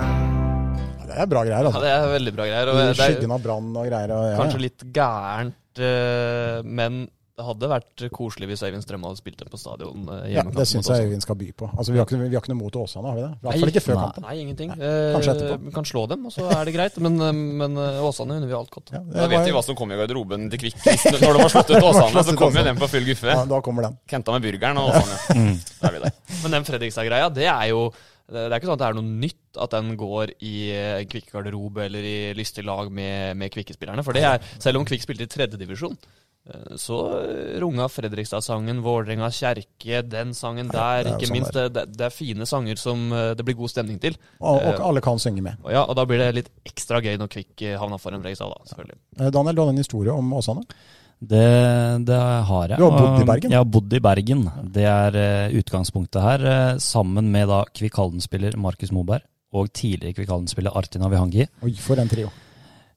Det 1.09 1.17
er 1.19 1.27
bra 1.27 1.41
greier, 1.43 1.67
altså. 1.67 1.81
Ja, 1.83 1.83
det 1.83 1.91
er 1.91 2.13
veldig 2.13 2.33
bra 2.37 2.47
greier. 2.47 2.71
Og 2.71 2.79
I 2.79 2.85
det 2.85 2.93
er 2.93 3.01
skyggen 3.01 3.33
av 3.35 3.43
brann 3.43 3.67
og 3.73 3.89
greier. 3.89 4.13
Og, 4.15 4.29
ja, 4.29 4.37
kanskje 4.39 4.61
ja. 4.61 4.63
litt 4.69 4.85
gærent, 4.95 5.81
eh, 5.89 6.61
men 6.63 7.01
det 7.41 7.47
hadde 7.47 7.69
vært 7.71 8.03
koselig 8.13 8.47
hvis 8.51 8.61
Øyvind 8.67 8.83
Strømme 8.85 9.09
hadde 9.09 9.17
spilt 9.17 9.39
den 9.41 9.49
på 9.49 9.57
stadion. 9.57 10.03
eh, 10.13 10.27
Ja, 10.35 10.43
det 10.45 10.67
syns 10.69 10.85
jeg. 10.91 11.07
Øyvind 11.09 11.23
skal 11.25 11.35
by 11.39 11.47
på. 11.57 11.69
Altså, 11.73 11.91
vi, 11.91 11.97
har 11.97 12.05
ikke, 12.05 12.19
vi 12.21 12.35
har 12.37 12.43
ikke 12.43 12.51
noe 12.53 12.59
mot 12.61 12.77
Åsane, 12.83 13.09
har 13.09 13.17
vi 13.17 13.23
det? 13.25 13.31
I 13.31 13.41
hvert 13.47 13.59
fall 13.63 13.71
ikke 13.73 13.83
før 13.87 13.95
Nei. 13.97 14.03
kampen. 14.05 14.25
Nei, 14.27 14.35
ingenting. 14.43 14.69
Nei, 14.75 14.91
kanskje 15.15 15.31
Eh, 15.31 15.39
etterpå. 15.41 15.65
Vi 15.65 15.73
kan 15.79 15.87
slå 15.89 16.03
dem, 16.11 16.25
og 16.29 16.35
så 16.35 16.45
er 16.53 16.63
det 16.69 16.75
greit. 16.77 16.99
Men, 17.01 17.17
eh, 17.19 17.31
men 17.63 17.75
Åsane 18.05 18.37
unner 18.37 18.47
vi 18.47 18.53
alt 18.61 18.69
godt. 18.77 18.93
Ja, 18.93 18.99
Da 19.01 19.25
vet 19.27 19.39
var- 19.39 19.45
vi 19.49 19.51
hva 19.57 19.63
som 19.65 19.75
kommer 19.75 19.97
i 19.97 20.05
garderoben 20.05 20.49
til 20.53 20.59
Kvikk. 20.61 20.77
Når 20.85 21.33
de 21.33 21.41
har 21.41 21.49
sluttet 21.55 21.81
Åsane, 21.89 22.23
så 22.29 22.37
kommer 22.37 22.61
jo 22.61 22.67
den 22.69 22.77
på 22.77 22.87
full 22.93 23.03
guffe. 23.09 23.33
ja, 23.33 23.43
da 23.45 23.61
kommer 23.65 23.89
den. 23.89 23.97
Kenta 24.07 24.31
med 24.37 24.45
burgeren 24.45 24.77
og 24.77 24.93
Åsane. 24.93 25.57
Da 25.81 25.87
er 25.89 25.97
vi 25.97 25.99
der. 26.05 26.13
Men 26.43 26.51
den 26.59 26.63
Fredrikstad-greia, 26.69 27.33
det 27.33 27.49
er 27.49 27.67
jo 27.73 27.89
det 28.31 28.45
er 28.47 28.53
ikke 28.61 28.69
sånn 28.69 28.77
at 28.77 28.79
det 28.79 28.87
er 28.87 28.93
noe 28.95 29.03
nytt 29.19 29.57
at 29.59 29.71
den 29.73 29.89
går 29.99 30.29
i 30.39 30.53
Kvikk-garderobe 31.11 31.83
eller 31.83 31.99
i 32.07 32.33
lystig 32.37 32.63
lag 32.63 32.87
med, 32.89 33.35
med 33.35 33.51
Kvikke-spillerne. 33.51 34.03
For 34.07 34.13
det 34.15 34.23
er, 34.23 34.39
selv 34.61 34.79
om 34.79 34.85
Kvikk 34.87 35.03
spilte 35.03 35.25
i 35.27 35.31
tredjedivisjon, 35.31 35.97
så 36.75 36.97
runga 37.61 37.85
Fredrikstad-sangen, 37.91 38.79
Vålerenga 38.81 39.27
kjerke, 39.31 40.01
den 40.01 40.33
sangen 40.33 40.71
der. 40.71 41.03
det 41.05 41.11
er 41.11 41.19
ikke 41.19 41.29
sånn 41.29 41.35
minst, 41.37 41.53
det 41.53 41.65
det, 41.75 41.83
det, 41.93 42.07
er 42.07 42.15
fine 42.15 42.47
sanger 42.49 42.81
som 42.81 43.03
eh, 43.13 43.27
det 43.37 43.45
blir 43.45 43.59
god 43.59 43.71
stemning 43.71 43.99
til. 44.01 44.17
Og, 44.39 44.57
og 44.57 44.81
alle 44.89 45.03
kan 45.05 45.21
synge 45.21 45.43
med. 45.45 45.61
Ja, 45.69 45.85
og 45.85 45.95
da 45.99 46.07
blir 46.09 46.19
det 46.23 46.31
litt 46.39 46.49
ekstra 46.65 47.01
gøy 47.03 47.13
når 47.21 47.29
Kvikk 47.35 47.67
eh, 47.67 47.77
havna 47.79 48.01
foran 48.01 48.23
Fredrikstad, 48.23 48.49
da, 48.51 48.71
selvfølgelig. 48.73 48.97
Eh, 49.19 49.29
Daniel, 49.37 49.55
du 49.55 49.63
har 49.63 49.71
en 49.75 49.83
historie 49.83 50.17
om 50.17 50.33
Åsane? 50.41 50.65
Det, 51.21 51.47
det 52.09 52.17
har 52.49 52.71
jeg. 52.71 52.77
Du 52.81 52.87
har 52.87 52.95
bodd 52.97 53.21
i 53.21 53.25
Bergen? 53.29 53.51
Jeg 53.53 53.61
har 53.61 53.67
bodd 53.69 53.93
i 53.93 54.01
Bergen. 54.01 54.45
Det 54.73 54.85
er 54.89 55.17
eh, 55.21 55.57
utgangspunktet 55.61 56.23
her, 56.25 56.45
eh, 56.49 56.77
sammen 56.81 57.29
med 57.29 57.51
da 57.53 57.61
Kvikk 57.69 58.01
Halden-spiller 58.01 58.57
Markus 58.57 58.89
Moberg 58.95 59.27
og 59.53 59.69
tidligere 59.77 60.17
Kvikk 60.17 60.31
Halden-spiller 60.33 60.73
Artina 60.73 61.11
Vihangi. 61.11 61.45
Oi, 61.61 61.75
for 61.77 62.01
en 62.01 62.09
trio. 62.09 62.31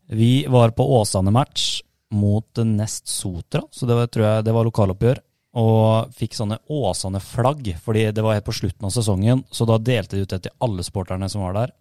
Vi 0.09 0.47
var 0.49 0.73
på 0.77 0.87
Åsane-match 1.03 1.83
mot 2.13 2.61
Nest 2.65 3.09
Sotra, 3.09 3.63
så 3.71 3.87
det 3.87 3.97
var, 3.97 4.11
tror 4.13 4.27
jeg 4.27 4.45
det 4.47 4.55
var 4.55 4.69
lokaloppgjør. 4.69 5.23
Og 5.55 6.15
fikk 6.19 6.35
sånne 6.35 6.59
Åsane-flagg, 6.67 7.77
fordi 7.83 8.09
det 8.11 8.23
var 8.27 8.35
helt 8.35 8.47
på 8.47 8.57
slutten 8.57 8.89
av 8.89 8.95
sesongen. 8.95 9.45
Så 9.55 9.67
da 9.71 9.79
delte 9.79 10.19
de 10.19 10.25
ut 10.25 10.33
det 10.35 10.41
til 10.47 10.55
alle 10.67 10.83
sporterne 10.83 11.29
som 11.31 11.45
var 11.47 11.55
der. 11.55 11.75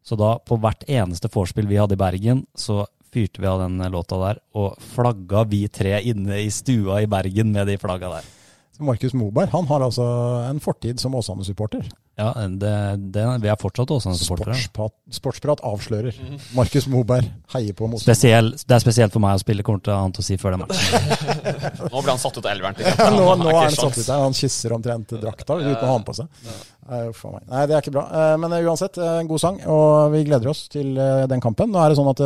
Så 0.00 0.16
da, 0.16 0.38
på 0.40 0.56
hvert 0.62 0.86
eneste 0.88 1.28
vorspiel 1.32 1.68
vi 1.68 1.76
hadde 1.76 1.98
i 1.98 2.00
Bergen, 2.00 2.46
så 2.56 2.86
fyrte 3.12 3.42
vi 3.42 3.50
av 3.50 3.60
den 3.60 3.82
låta 3.92 4.16
der, 4.20 4.40
og 4.56 4.80
flagga 4.94 5.44
vi 5.48 5.66
tre 5.72 5.98
inne 6.08 6.40
i 6.40 6.50
stua 6.52 7.02
i 7.02 7.10
Bergen 7.10 7.52
med 7.52 7.68
de 7.68 7.76
flagga 7.80 8.14
der. 8.16 8.34
Markus 8.78 9.14
Moberg 9.16 9.50
han 9.50 9.66
har 9.66 9.82
altså 9.82 10.04
en 10.46 10.60
fortid 10.62 11.00
som 11.02 11.16
Åsane-supporter. 11.18 11.88
Ja, 12.18 12.32
det, 12.50 12.70
det, 13.14 13.24
vi 13.44 13.50
er 13.52 13.58
fortsatt 13.60 13.92
Åsane-supportere. 13.94 14.56
Sportsprat, 14.58 14.94
sportsprat 15.14 15.60
avslører. 15.62 16.16
Markus 16.56 16.88
Moberg 16.90 17.28
heier 17.54 17.76
på 17.78 17.86
motstanderen. 17.86 18.16
Spesiell, 18.18 18.50
det 18.58 18.74
er 18.74 18.82
spesielt 18.82 19.14
for 19.14 19.22
meg 19.22 19.36
å 19.38 19.42
spille, 19.44 19.62
kommer 19.66 19.84
til 19.86 19.94
annet 19.94 20.18
å 20.18 20.24
si 20.26 20.38
før 20.40 20.56
den 20.56 20.64
matchen. 20.64 21.12
Nå 21.92 22.02
ble 22.02 22.10
han 22.10 22.18
satt 22.18 22.40
ut 22.40 22.42
av 22.42 22.50
elveren. 22.50 22.82
Ja, 22.82 23.06
nå, 23.14 23.28
nå 23.38 23.52
er 23.52 23.60
han 23.68 23.76
satt 23.78 24.00
ut 24.00 24.02
der. 24.02 24.24
Han 24.24 24.34
kysser 24.34 24.74
omtrent 24.74 25.14
drakta 25.14 25.60
uten 25.60 25.78
å 25.78 25.92
ha 25.92 25.94
den 25.94 26.08
på 26.08 26.16
seg. 26.18 26.50
Nei, 26.88 27.00
uff 27.12 27.20
meg. 27.28 27.46
Nei, 27.52 27.62
det 27.68 27.76
er 27.76 27.84
ikke 27.84 27.92
bra. 27.94 28.04
Eh, 28.18 28.34
Men 28.40 28.56
eh, 28.56 28.66
uansett, 28.66 28.98
eh, 28.98 29.14
en 29.20 29.28
god 29.30 29.42
sang, 29.44 29.60
og 29.68 30.10
vi 30.14 30.24
gleder 30.26 30.50
oss 30.50 30.64
til 30.72 30.98
den 31.30 31.44
kampen. 31.44 31.70
Nå 31.70 31.82
er 31.84 31.92
det 31.92 32.00
sånn 32.00 32.10
at 32.16 32.24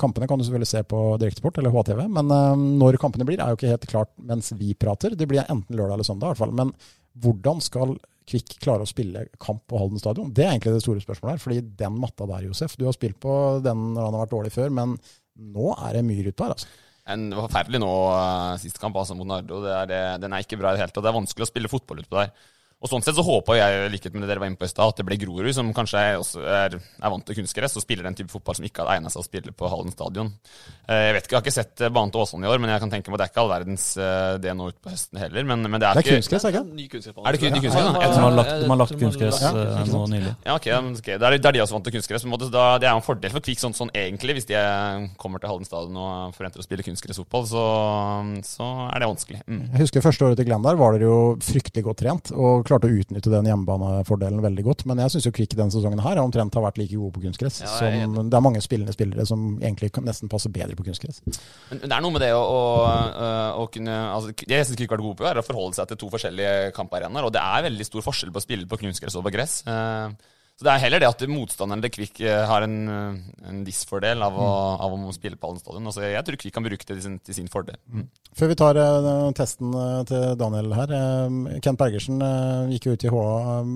kampene 0.00 0.30
kan 0.30 0.40
du 0.40 0.46
selvfølgelig 0.46 0.70
se 0.70 0.84
på 0.88 1.04
Direktesport 1.20 1.60
eller 1.60 1.74
HTV, 1.74 2.04
men 2.16 2.32
når 2.80 3.00
kampene 3.02 3.28
blir, 3.28 3.42
er 3.42 3.52
jo 3.52 3.60
ikke 3.60 3.74
helt 3.74 3.88
klart 3.90 4.12
mens 4.32 4.52
vi 4.56 4.72
prater. 4.78 5.12
Det 5.18 5.28
blir 5.28 5.44
enten 5.44 5.76
lørdag 5.76 5.98
eller 5.98 6.08
søndag, 6.08 6.30
i 6.30 6.32
hvert 6.32 6.44
fall. 6.46 6.56
Men 6.56 6.72
hvordan 7.20 7.60
skal 7.62 7.96
Kvikk 8.24 8.54
klare 8.64 8.86
å 8.86 8.88
spille 8.88 9.26
kamp 9.42 9.66
på 9.68 9.76
Halden 9.80 10.00
stadion? 10.00 10.30
Det 10.32 10.46
er 10.46 10.54
egentlig 10.54 10.72
det 10.78 10.84
store 10.86 11.02
spørsmålet 11.04 11.34
her. 11.36 11.42
fordi 11.42 11.60
den 11.82 11.98
matta 12.00 12.26
der, 12.30 12.46
Josef, 12.48 12.76
du 12.80 12.86
har 12.88 12.96
spilt 12.96 13.18
på 13.20 13.34
den 13.64 13.90
når 13.92 14.06
han 14.06 14.16
har 14.16 14.24
vært 14.24 14.32
dårlig 14.32 14.52
før, 14.54 14.72
men 14.72 14.96
nå 15.36 15.74
er 15.76 15.98
det 15.98 16.04
myr 16.08 16.30
utpå 16.32 16.46
her, 16.46 16.54
altså. 16.56 16.70
En, 17.12 17.26
forferdelig 17.36 17.82
nå 17.82 17.90
siste 18.56 18.70
sist 18.70 18.80
kamp 18.80 18.96
altså, 18.96 19.12
mot 19.18 19.28
Nardo. 19.28 19.58
Det 19.60 19.72
er, 19.76 19.86
det- 19.90 20.20
den 20.22 20.32
er 20.32 20.40
ikke 20.46 20.56
bra 20.56 20.70
i 20.72 20.78
det 20.78 20.80
hele 20.86 20.94
tatt. 20.94 21.04
Det 21.04 21.10
er 21.12 21.18
vanskelig 21.20 21.44
å 21.44 21.50
spille 21.50 21.68
fotball 21.68 22.00
utpå 22.00 22.16
der. 22.22 22.30
Og 22.84 22.90
sånn 22.92 23.00
sett 23.00 23.16
så 23.16 23.22
håpa 23.24 23.54
jeg, 23.56 23.86
i 23.86 23.92
likhet 23.94 24.12
med 24.12 24.26
det 24.26 24.28
dere 24.34 24.42
var 24.42 24.50
inne 24.50 24.58
på 24.60 24.66
i 24.66 24.68
stad, 24.68 24.90
at 24.92 24.98
det 25.00 25.06
ble 25.08 25.16
Grorud, 25.16 25.48
som 25.56 25.70
kanskje 25.72 26.00
er, 26.04 26.18
også 26.20 26.42
er, 26.44 26.74
er 27.00 27.12
vant 27.14 27.24
til 27.24 27.38
kunstgress, 27.38 27.78
og 27.80 27.84
spiller 27.84 28.04
den 28.04 28.16
type 28.18 28.28
fotball 28.28 28.58
som 28.58 28.66
ikke 28.68 28.82
hadde 28.84 28.98
egna 28.98 29.12
seg 29.12 29.22
å 29.22 29.24
spille 29.24 29.54
på 29.56 29.70
Hallen 29.72 29.94
stadion. 29.94 30.28
Eh, 30.84 31.06
Jeg 31.08 31.14
vet 31.16 31.24
ikke, 31.24 31.32
jeg 31.32 31.38
har 31.38 31.44
ikke 31.46 31.54
sett 31.56 31.80
eh, 31.80 31.92
banen 31.96 32.12
til 32.12 32.20
Åsane 32.20 32.44
i 32.44 32.50
år, 32.52 32.60
men 32.60 32.74
jeg 32.74 32.82
kan 32.84 32.92
tenke 32.92 33.08
meg 33.08 33.16
at 33.16 33.22
det 33.22 33.26
er 33.26 33.32
ikke 33.32 33.42
all 33.44 33.52
verdens 33.54 33.86
eh, 33.96 34.34
det 34.44 34.52
nå 34.58 34.66
utpå 34.74 34.92
høsten 34.92 35.22
heller. 35.22 35.48
Men, 35.48 35.64
men 35.64 35.80
det 35.80 35.88
er, 35.88 35.96
Det 35.96 36.04
er 36.04 36.08
ikke 36.10 36.18
kunstgress, 36.20 36.44
er 36.44 36.52
det 36.52 36.60
ikke? 36.60 36.76
Ny 36.76 36.86
kunstgressbane. 36.92 37.24
Er 37.24 37.38
det 37.38 37.52
ny 37.54 37.62
kunstgress, 37.64 37.88
da? 37.88 38.02
Ja, 38.04 38.10
De 38.12 38.20
har 38.20 38.36
lagt, 38.36 38.52
de 38.60 38.68
har 38.74 38.80
lagt 38.82 38.94
kunstgress 39.00 39.40
Ja, 39.40 39.54
nå 39.88 40.02
nylig. 40.12 40.34
Ja, 40.44 40.58
ok, 40.58 40.68
okay. 40.68 40.92
ok. 41.00 41.08
Det 41.08 41.16
er, 41.30 41.38
det 41.40 41.48
er 41.48 41.56
de 41.56 41.64
også 41.64 41.78
vant 41.78 41.88
til 41.88 41.96
kunstgress. 41.96 42.28
måte, 42.28 42.50
så 42.50 42.54
da, 42.58 42.66
Det 42.84 42.90
er 42.90 42.92
jo 42.92 43.00
en 43.00 43.06
fordel 43.08 43.32
for 43.32 43.44
Kvikk 43.48 43.64
sånn, 43.64 43.76
sånn 43.80 43.94
egentlig, 43.96 44.36
hvis 44.42 44.50
de 44.52 44.60
kommer 45.24 45.40
til 45.40 45.48
Halden 45.54 45.68
stadion 45.68 45.96
og 46.04 46.36
forventer 46.36 46.60
å 46.60 46.68
spille 46.68 46.84
kunstgressfotball, 46.84 47.48
så, 47.48 47.64
så 48.44 48.68
er 48.90 49.00
det 49.00 49.08
vanskelig. 49.14 49.40
Mm. 49.48 49.64
Jeg 49.72 49.86
husker 49.86 50.04
første 50.04 50.28
året 50.28 50.40
til 50.42 50.48
Glenn 50.50 50.64
der 50.68 50.76
var 50.80 50.98
dere 50.98 51.08
jo 51.08 51.18
fryktelig 51.44 51.84
godt 51.88 52.00
trent 52.04 52.32
og 52.34 52.64
klarte 52.74 52.90
å 52.90 52.98
utnytte 53.00 53.32
den 53.32 53.48
hjemmebanefordelen 53.48 54.42
veldig 54.44 54.64
godt. 54.66 54.84
Men 54.90 55.00
jeg 55.04 55.14
syns 55.14 55.30
Kvikk 55.34 55.56
denne 55.56 55.74
sesongen 55.74 56.02
her 56.04 56.20
omtrent 56.22 56.54
har 56.58 56.66
vært 56.66 56.80
like 56.82 56.94
gode 56.94 57.14
på 57.16 57.24
kunstgress. 57.24 57.62
Ja, 57.64 57.72
som, 57.80 58.18
det 58.30 58.38
er 58.38 58.44
mange 58.44 58.62
spillende 58.64 58.94
spillere 58.94 59.26
som 59.28 59.46
egentlig 59.60 59.92
kan 59.94 60.06
nesten 60.06 60.30
passer 60.32 60.52
bedre 60.54 60.76
på 60.78 60.86
kunstgress. 60.86 61.22
Men 61.70 61.84
det 61.86 61.92
er 61.92 62.04
noe 62.04 62.14
med 62.14 62.24
det 62.24 62.32
å, 62.36 62.44
å, 62.44 62.60
å 63.62 63.66
kunne 63.72 63.96
altså, 64.12 64.34
Det 64.44 64.60
jeg 64.60 64.68
syns 64.68 64.80
Kvikk 64.80 64.92
har 64.92 64.98
vært 64.98 65.08
gode 65.08 65.20
på, 65.22 65.28
er 65.30 65.40
å 65.40 65.46
forholde 65.46 65.78
seg 65.78 65.90
til 65.90 66.02
to 66.04 66.12
forskjellige 66.12 66.70
kamparenaer. 66.76 67.28
Og 67.28 67.34
det 67.34 67.42
er 67.42 67.66
veldig 67.70 67.88
stor 67.88 68.06
forskjell 68.06 68.34
på 68.34 68.42
å 68.42 68.46
spille 68.46 68.70
på 68.70 68.80
kunstgress 68.84 69.18
og 69.20 69.26
på 69.26 69.34
gress. 69.34 69.60
Eh, 69.70 70.33
Så 70.54 70.68
det 70.68 70.70
er 70.70 70.82
heller 70.84 71.02
det 71.02 71.08
at 71.10 71.22
motstanderen 71.26 71.82
til 71.82 71.90
Kvikk 71.96 72.20
eh, 72.22 72.44
har 72.46 72.62
en, 72.62 72.74
eh, 72.86 73.14
en 73.50 73.62
disfordel 73.66 74.22
av 74.22 74.36
å, 74.38 74.50
av 74.86 74.92
å 74.94 75.14
spille 75.14 75.34
på 75.34 75.48
Allen 75.48 75.58
stadion. 75.58 75.88
Altså, 75.90 76.04
jeg 76.06 76.22
tror 76.28 76.38
Kvikk 76.38 76.54
kan 76.54 76.62
bruke 76.62 76.86
det 76.86 76.92
til 76.92 77.00
sin, 77.02 77.16
til 77.26 77.36
sin 77.40 77.48
fordel. 77.50 77.80
Mm. 77.90 78.04
Før 78.38 78.50
vi 78.50 78.56
tar 78.58 78.78
uh, 78.78 79.30
testen 79.34 79.74
til 80.10 80.22
Daniel 80.38 80.72
her. 80.74 80.90
Uh, 80.94 81.56
Kent 81.62 81.78
Bergersen 81.78 82.22
uh, 82.22 82.70
gikk 82.70 82.86
jo 82.86 82.94
ut 82.94 83.06
i 83.06 83.10
HA. 83.10 83.24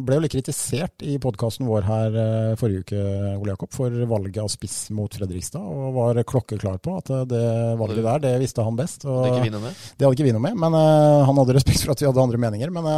Ble 0.07 0.19
jo 0.19 0.23
litt 0.23 0.35
kritisert 0.37 1.03
i 1.07 1.17
podkasten 1.23 1.67
vår 1.67 1.87
her 1.87 2.19
forrige 2.59 2.87
uke, 2.87 3.03
Ole 3.39 3.53
Jakob, 3.57 3.75
for 3.75 3.99
valget 4.15 4.41
av 4.43 4.51
spiss 4.51 4.77
mot 4.95 5.19
Fredrikstad. 5.19 5.63
Og 5.63 5.99
var 5.99 6.23
klokkeklar 6.31 6.79
på 6.83 6.95
at 7.01 7.11
det 7.31 7.43
valget 7.79 8.07
der, 8.07 8.23
det 8.29 8.33
visste 8.43 8.67
han 8.67 8.79
best. 8.79 9.07
Og 9.07 9.27
Det 9.27 9.35
ikke 9.35 9.63
med. 9.63 9.83
det 9.99 10.07
hadde 10.07 10.15
ikke 10.15 10.29
vi 10.31 10.35
noe 10.35 10.47
med, 10.47 10.59
men 10.63 10.79
han 10.79 11.43
hadde 11.43 11.59
respekt 11.59 11.83
for 11.83 11.95
at 11.95 12.03
vi 12.03 12.11
hadde 12.11 12.23
andre 12.23 12.43
meninger. 12.47 12.75
Men 12.75 12.91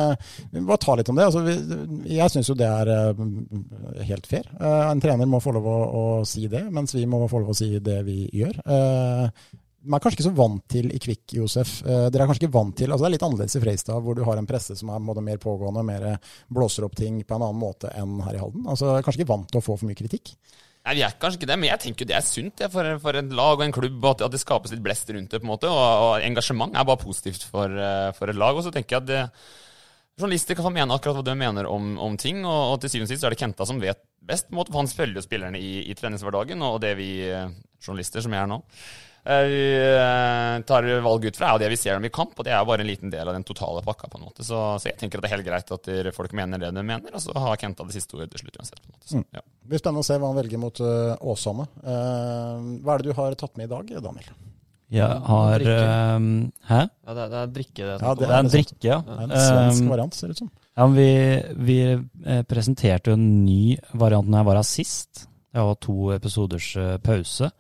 vi 0.53 0.61
må 0.61 0.69
bare 0.75 0.85
ta 0.85 0.97
litt 1.01 1.13
om 1.13 1.21
det. 1.21 1.29
Altså, 1.29 1.45
vi, 1.49 2.17
jeg 2.17 2.37
syns 2.37 2.53
jo 2.53 2.57
det 2.61 2.69
er 2.69 2.93
helt 4.07 4.27
fair. 4.27 4.47
Eh, 4.61 4.85
en 4.91 5.01
trener 5.03 5.29
må 5.31 5.41
få 5.43 5.55
lov 5.57 5.67
å, 5.71 5.79
å 6.01 6.05
si 6.29 6.47
det, 6.51 6.67
mens 6.75 6.95
vi 6.97 7.07
må 7.09 7.23
få 7.31 7.43
lov 7.43 7.53
å 7.55 7.57
si 7.57 7.73
det 7.83 7.99
vi 8.07 8.23
gjør. 8.41 8.61
Eh, 8.65 9.59
man 9.81 9.97
er 9.97 10.03
kanskje 10.05 10.19
ikke 10.19 10.29
så 10.29 10.37
vant 10.37 10.65
til 10.69 10.91
i 10.93 11.01
Kvikk, 11.01 11.37
Josef. 11.39 11.79
Eh, 11.87 12.09
dere 12.13 12.25
er 12.25 12.31
kanskje 12.31 12.45
ikke 12.45 12.57
vant 12.59 12.75
til, 12.77 12.91
altså 12.91 13.07
Det 13.07 13.11
er 13.11 13.15
litt 13.17 13.27
annerledes 13.29 13.57
i 13.57 13.63
Freistad, 13.63 14.03
hvor 14.05 14.19
du 14.19 14.25
har 14.27 14.41
en 14.41 14.49
presse 14.49 14.77
som 14.77 14.91
er 14.93 15.23
mer 15.25 15.41
pågående, 15.41 15.85
mer 15.87 16.11
blåser 16.53 16.85
opp 16.89 16.99
ting 16.99 17.23
på 17.25 17.37
en 17.39 17.47
annen 17.47 17.61
måte 17.61 17.93
enn 17.97 18.19
her 18.27 18.37
i 18.37 18.43
Halden. 18.43 18.67
Altså, 18.69 18.99
kanskje 19.05 19.23
ikke 19.23 19.33
vant 19.33 19.49
til 19.51 19.63
å 19.63 19.65
få 19.65 19.79
for 19.79 19.89
mye 19.89 19.99
kritikk. 19.99 20.35
Nei, 20.81 20.95
Vi 20.97 21.03
er 21.05 21.17
kanskje 21.21 21.43
ikke 21.43 21.49
det, 21.51 21.59
men 21.61 21.71
jeg 21.71 21.83
tenker 21.85 22.05
jo 22.05 22.11
det 22.11 22.17
er 22.17 22.25
sunt 22.25 22.61
det, 22.61 22.71
for, 22.73 22.93
for 23.01 23.17
et 23.21 23.33
lag 23.37 23.59
og 23.59 23.65
en 23.65 23.75
klubb. 23.77 23.99
og 24.05 24.13
At, 24.15 24.31
det 24.33 24.41
skapes 24.41 24.73
litt 24.73 24.85
blest 24.85 25.11
rundt 25.13 25.33
det. 25.33 25.41
på 25.41 25.47
en 25.49 25.53
måte, 25.53 25.69
Og, 25.69 26.05
og 26.05 26.25
engasjement 26.25 26.77
er 26.77 26.87
bare 26.89 27.05
positivt 27.05 27.45
for, 27.49 27.81
for 28.17 28.33
et 28.33 28.41
lag. 28.41 28.57
Og 28.57 28.65
så 28.65 28.73
tenker 28.73 28.97
jeg 28.97 29.05
at 29.05 29.11
det, 29.11 29.25
journalister 30.21 30.57
kan 30.59 30.67
få 30.69 30.73
mene 30.75 30.95
akkurat 30.95 31.19
hva 31.19 31.27
de 31.27 31.35
mener 31.41 31.67
om, 31.71 31.95
om 31.99 32.17
ting. 32.21 32.45
Og, 32.45 32.75
og 32.75 32.81
til 32.83 32.93
syvende 32.93 33.09
og 33.09 33.15
sist 33.17 33.27
er 33.27 33.35
det 33.35 33.41
Kenta 33.41 33.67
som 33.69 33.81
vet 33.83 34.03
best. 34.21 34.51
måte, 34.55 34.73
for 34.73 34.83
Han 34.85 34.91
følger 34.93 35.19
jo 35.21 35.27
spillerne 35.27 35.59
i, 35.61 35.81
i 35.91 35.97
treningshverdagen. 35.99 36.63
Og 36.67 36.81
det 36.85 36.95
vi 37.01 37.13
eh, 37.29 37.49
journalister, 37.83 38.23
som 38.25 38.37
jeg 38.37 38.45
er 38.45 38.51
nå, 38.53 38.59
eh, 39.25 39.45
vi 39.51 39.63
eh, 39.89 40.57
tar 40.69 40.89
valg 41.05 41.25
ut 41.31 41.41
fra, 41.41 41.49
er 41.51 41.57
jo 41.57 41.63
det 41.65 41.73
vi 41.73 41.81
ser 41.81 41.97
dem 41.99 42.07
i 42.09 42.13
kamp. 42.15 42.37
Og 42.37 42.47
det 42.47 42.53
er 42.55 42.61
jo 42.61 42.69
bare 42.71 42.85
en 42.85 42.91
liten 42.93 43.15
del 43.15 43.33
av 43.33 43.37
den 43.39 43.47
totale 43.49 43.83
pakka. 43.87 44.13
på 44.13 44.21
en 44.21 44.27
måte, 44.29 44.47
Så, 44.47 44.61
så 44.83 44.93
jeg 44.93 45.01
tenker 45.01 45.19
at 45.19 45.27
det 45.27 45.33
er 45.33 45.37
helt 45.39 45.49
greit 45.49 45.75
at 45.79 45.91
folk 46.17 46.37
mener 46.37 46.63
det 46.63 46.75
de 46.77 46.85
mener, 46.85 47.17
og 47.17 47.25
så 47.25 47.35
har 47.35 47.59
Kenta 47.61 47.89
det 47.89 47.97
siste 47.97 48.19
ordet 48.21 48.31
til 48.37 48.45
slutt 48.45 48.61
uansett. 48.61 48.85
på 48.85 48.89
en 48.91 48.95
måte. 48.99 49.11
Så, 49.11 49.25
ja. 49.35 49.43
Det 49.65 49.73
blir 49.73 49.83
spennende 49.83 50.05
å 50.05 50.11
se 50.13 50.21
hva 50.21 50.31
han 50.33 50.41
velger 50.43 50.63
mot 50.63 50.85
Åsane. 51.35 51.67
Hva 51.83 52.95
er 52.95 53.03
det 53.03 53.11
du 53.11 53.19
har 53.19 53.41
tatt 53.41 53.57
med 53.61 53.71
i 53.71 53.75
dag, 53.75 53.97
Daniel? 54.05 54.33
Jeg 54.91 55.21
har 55.27 55.61
eh, 55.63 56.19
Hæ? 56.71 56.81
Ja, 57.07 57.15
det, 57.15 57.23
er- 57.25 57.29
det 57.31 57.39
er 57.41 57.53
drikke 57.55 57.85
det. 57.87 57.97
Ja, 58.03 58.15
Det 58.19 58.29
er 58.29 58.39
en 58.41 58.49
drikke, 58.51 58.79
ja. 58.89 58.99
Det 59.07 59.17
er 59.17 59.23
en 59.23 59.31
svensk 59.37 59.83
Eh, 59.85 59.89
variant, 59.93 60.15
ser 60.19 60.27
det 60.29 60.37
ut 60.37 60.39
som. 60.45 60.51
Ja, 60.77 60.87
men 60.87 60.97
vi, 60.97 61.65
vi 61.67 61.77
eh, 62.27 62.43
presenterte 62.49 63.11
jo 63.11 63.15
en 63.19 63.45
ny 63.45 63.77
variant 63.95 64.27
når 64.29 64.39
jeg 64.43 64.47
var 64.51 64.57
her 64.61 64.67
sist. 64.67 65.27
Jeg 65.55 65.63
har 65.63 65.75
to 65.83 66.11
episoders 66.15 66.71
eh, 66.77 66.97
pause. 66.99 67.51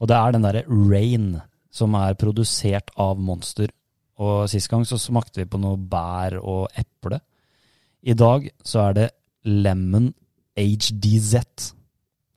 Og 0.00 0.08
det 0.08 0.16
er 0.16 0.32
den 0.32 0.42
derre 0.46 0.64
Rain, 0.66 1.40
som 1.70 1.94
er 1.94 2.14
produsert 2.18 2.90
av 2.96 3.18
Monster. 3.18 3.68
Og 4.18 4.48
sist 4.50 4.68
gang 4.70 4.82
så 4.84 4.98
smakte 4.98 5.40
vi 5.42 5.48
på 5.50 5.60
noe 5.60 5.76
bær 5.78 6.38
og 6.42 6.68
eple. 6.78 7.20
I 8.02 8.14
dag 8.16 8.50
så 8.64 8.88
er 8.88 8.92
det 8.96 9.08
Lemon 9.44 10.10
HDZ. 10.56 11.36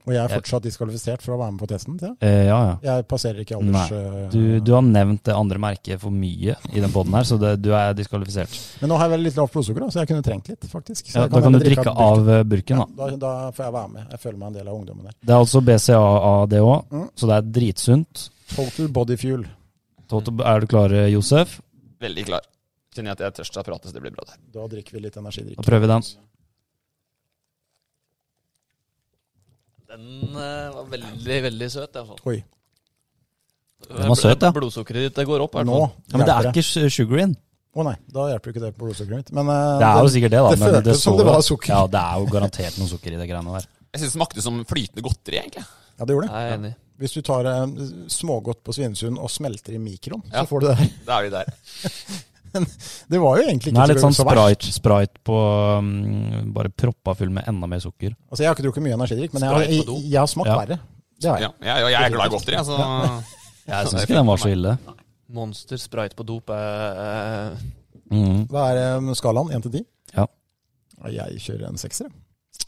Og 0.06 0.12
jeg 0.12 0.20
er 0.20 0.28
fortsatt 0.34 0.64
diskvalifisert 0.66 1.22
for 1.24 1.36
å 1.36 1.38
være 1.40 1.52
med 1.56 1.62
på 1.64 1.68
testen. 1.72 1.96
Ja. 2.02 2.10
Eh, 2.20 2.46
ja, 2.50 2.58
ja. 2.68 2.74
Jeg 2.84 3.06
passerer 3.08 3.40
ikke 3.40 3.56
alders... 3.56 3.92
eh, 3.96 4.30
Du, 4.34 4.60
du 4.60 4.72
har 4.76 4.82
nevnt 4.84 5.24
det 5.24 5.34
andre 5.34 5.58
merket 5.64 6.02
for 6.02 6.12
mye 6.12 6.56
i 6.74 6.80
den 6.84 6.92
poden 6.92 7.14
her, 7.16 7.24
så 7.24 7.38
det, 7.40 7.54
du 7.64 7.70
er 7.74 7.94
diskvalifisert. 7.96 8.58
Men 8.82 8.92
nå 8.92 8.98
har 9.00 9.08
jeg 9.08 9.14
vel 9.16 9.24
litt 9.30 9.38
lavt 9.40 9.54
blodsukker, 9.54 9.80
da, 9.86 9.88
så 9.96 10.02
jeg 10.04 10.10
kunne 10.12 10.26
trengt 10.28 10.50
litt, 10.52 10.68
faktisk. 10.68 11.08
Så 11.08 11.16
Ja, 11.16 11.22
jeg 11.24 11.32
da 11.32 11.42
kan 11.46 11.56
du 11.56 11.60
drikke 11.64 11.88
av 11.96 12.18
burken. 12.20 12.36
eh, 12.36 12.44
burken, 12.44 12.78
Ja, 12.84 12.86
da. 12.98 13.08
da, 13.10 13.18
da 13.24 13.52
får 13.56 13.64
jeg 13.66 13.74
være 13.78 13.90
med. 13.94 14.08
Jeg 14.12 14.20
føler 14.26 14.38
meg 14.44 14.48
en 14.48 14.54
del 14.60 14.68
av 14.68 14.76
ungdommen 14.82 15.04
der. 15.08 15.16
Det 15.24 15.34
er 15.38 15.40
altså 15.46 15.62
BCAA, 15.72 16.34
det 16.50 16.60
òg, 16.60 16.86
Mm. 16.92 17.08
så 17.16 17.28
det 17.32 17.36
er 17.40 17.48
dritsunt. 17.60 18.30
Total 18.56 18.88
body 19.00 19.16
fuel. 19.18 19.46
Total, 20.10 20.42
Er 20.46 20.60
du 20.60 20.68
klar, 20.68 20.90
Josef? 21.10 21.62
Veldig 22.04 22.26
klar. 22.28 22.42
Kjenner 22.94 23.10
jeg 23.10 23.16
at 23.16 23.20
jeg 23.24 23.28
er 23.32 23.38
tørst 23.40 23.58
av 23.58 23.64
å 23.64 23.66
prate, 23.72 23.88
så 23.90 23.94
det 23.96 24.02
blir 24.04 24.12
bra. 24.14 24.28
der. 24.28 24.36
Da 24.54 24.68
drikker 24.68 24.92
vi 24.94 25.00
litt 25.00 25.16
energidrikk. 25.18 25.56
Da 25.58 25.64
prøver 25.64 25.88
vi 25.88 25.88
den. 25.96 26.04
Den 29.94 30.36
eh, 30.42 30.74
var 30.74 30.86
veldig, 30.90 31.40
veldig 31.48 31.70
søt, 31.70 31.94
iallfall. 31.96 32.20
Oi. 32.32 32.40
Den 33.90 34.10
var 34.10 34.18
søt, 34.18 34.42
ja. 34.42 34.52
Blodsukkeret 34.56 35.10
ditt 35.10 35.18
det 35.20 35.26
går 35.30 35.44
opp. 35.46 35.58
Nå. 35.68 35.80
Ja, 36.10 36.18
men 36.18 36.26
det 36.28 36.34
er 36.38 36.50
ikke 36.50 36.64
su- 36.66 36.90
sugar 36.94 37.22
in. 37.28 37.36
Å 37.74 37.84
nei, 37.88 37.96
da 38.14 38.28
hjelper 38.30 38.50
jo 38.50 38.54
ikke 38.54 38.64
det 38.64 38.72
på 38.78 38.86
blodsukkeret 38.88 39.20
mitt. 39.24 39.32
Men 39.34 39.50
uh, 39.50 39.80
Det 39.82 39.88
er 39.90 40.00
jo 40.06 40.12
sikkert 40.16 40.34
det, 40.36 40.42
da. 40.46 40.50
det 40.54 40.60
men 40.62 40.74
føltes 40.76 41.02
som 41.02 41.14
så 41.16 41.20
det 41.20 41.26
var 41.30 41.42
sukker. 41.46 41.74
Ja, 41.74 41.82
det 41.96 42.02
er 42.04 42.22
jo 42.24 42.28
garantert 42.34 42.78
noe 42.82 42.90
sukker 42.92 43.16
i 43.16 43.20
det 43.22 43.28
greiene 43.30 43.56
der. 43.58 43.66
Jeg 43.94 44.02
syns 44.02 44.12
det 44.12 44.18
smakte 44.18 44.44
som 44.46 44.60
flytende 44.70 45.06
godteri, 45.06 45.40
egentlig. 45.42 45.64
Ja, 45.98 46.06
det 46.10 46.16
gjorde 46.18 46.28
det. 46.30 46.34
Jeg 46.42 46.52
er 46.54 46.60
enig. 46.60 46.74
Hvis 47.04 47.16
du 47.18 47.22
tar 47.26 47.50
uh, 47.50 47.88
smågodt 48.14 48.62
på 48.66 48.76
Svinesund 48.78 49.18
og 49.22 49.30
smelter 49.34 49.74
i 49.78 49.82
mikroen, 49.82 50.22
Ja. 50.32 50.44
så 50.46 50.50
får 50.54 50.62
du 50.64 50.68
det 50.70 50.76
der. 50.80 50.94
Da 51.10 51.18
er 51.20 51.28
vi 51.28 51.34
der. 51.34 51.52
Det 52.54 53.20
var 53.22 53.38
jo 53.40 53.44
egentlig 53.48 53.72
ikke 53.74 53.84
er 53.84 53.92
litt 53.94 54.02
sånn 54.04 54.14
så 54.16 54.26
verst. 54.28 54.64
sprite, 54.68 54.74
sprite 54.78 55.22
på 55.26 55.38
um, 55.80 56.52
Bare 56.54 56.70
proppa 56.70 57.16
full 57.18 57.32
med 57.34 57.48
enda 57.50 57.68
mer 57.70 57.80
sukker. 57.84 58.14
Altså, 58.30 58.44
jeg 58.44 58.50
har 58.52 58.56
ikke 58.58 58.66
drukket 58.68 58.86
mye 58.86 58.98
energidrikk, 58.98 59.34
men 59.34 59.46
jeg, 59.48 59.54
har- 59.56 59.64
jeg, 59.70 59.86
jeg 60.12 60.20
har 60.20 60.30
smakt 60.32 60.52
Ja. 60.52 60.58
verre. 60.62 60.78
Det 61.24 61.30
har 61.32 61.40
Ja, 61.42 61.48
jeg. 61.48 61.54
jeg, 61.70 61.92
jeg 61.94 62.02
er 62.04 62.14
glad 62.18 62.26
i 62.28 62.36
godteri, 62.36 62.60
altså. 62.60 62.78
Jeg 63.68 63.88
syns 63.88 64.04
ikke 64.04 64.18
den 64.20 64.28
var 64.28 64.38
så 64.42 64.50
ille. 64.52 64.72
Monster 65.34 65.78
Sprite 65.80 66.16
på 66.20 66.26
dop 66.28 66.50
er 66.52 67.54
uh, 67.54 67.64
Mm. 68.14 68.44
Hva 68.52 68.64
er 68.76 68.98
um, 69.00 69.08
skalaen? 69.18 69.50
1 69.56 69.64
til 69.64 69.72
10? 69.80 69.86
Ja. 70.18 70.26
Jeg 71.10 71.40
kjører 71.42 71.70
en 71.72 71.80
sekser. 71.82 72.10
jeg. 72.12 72.68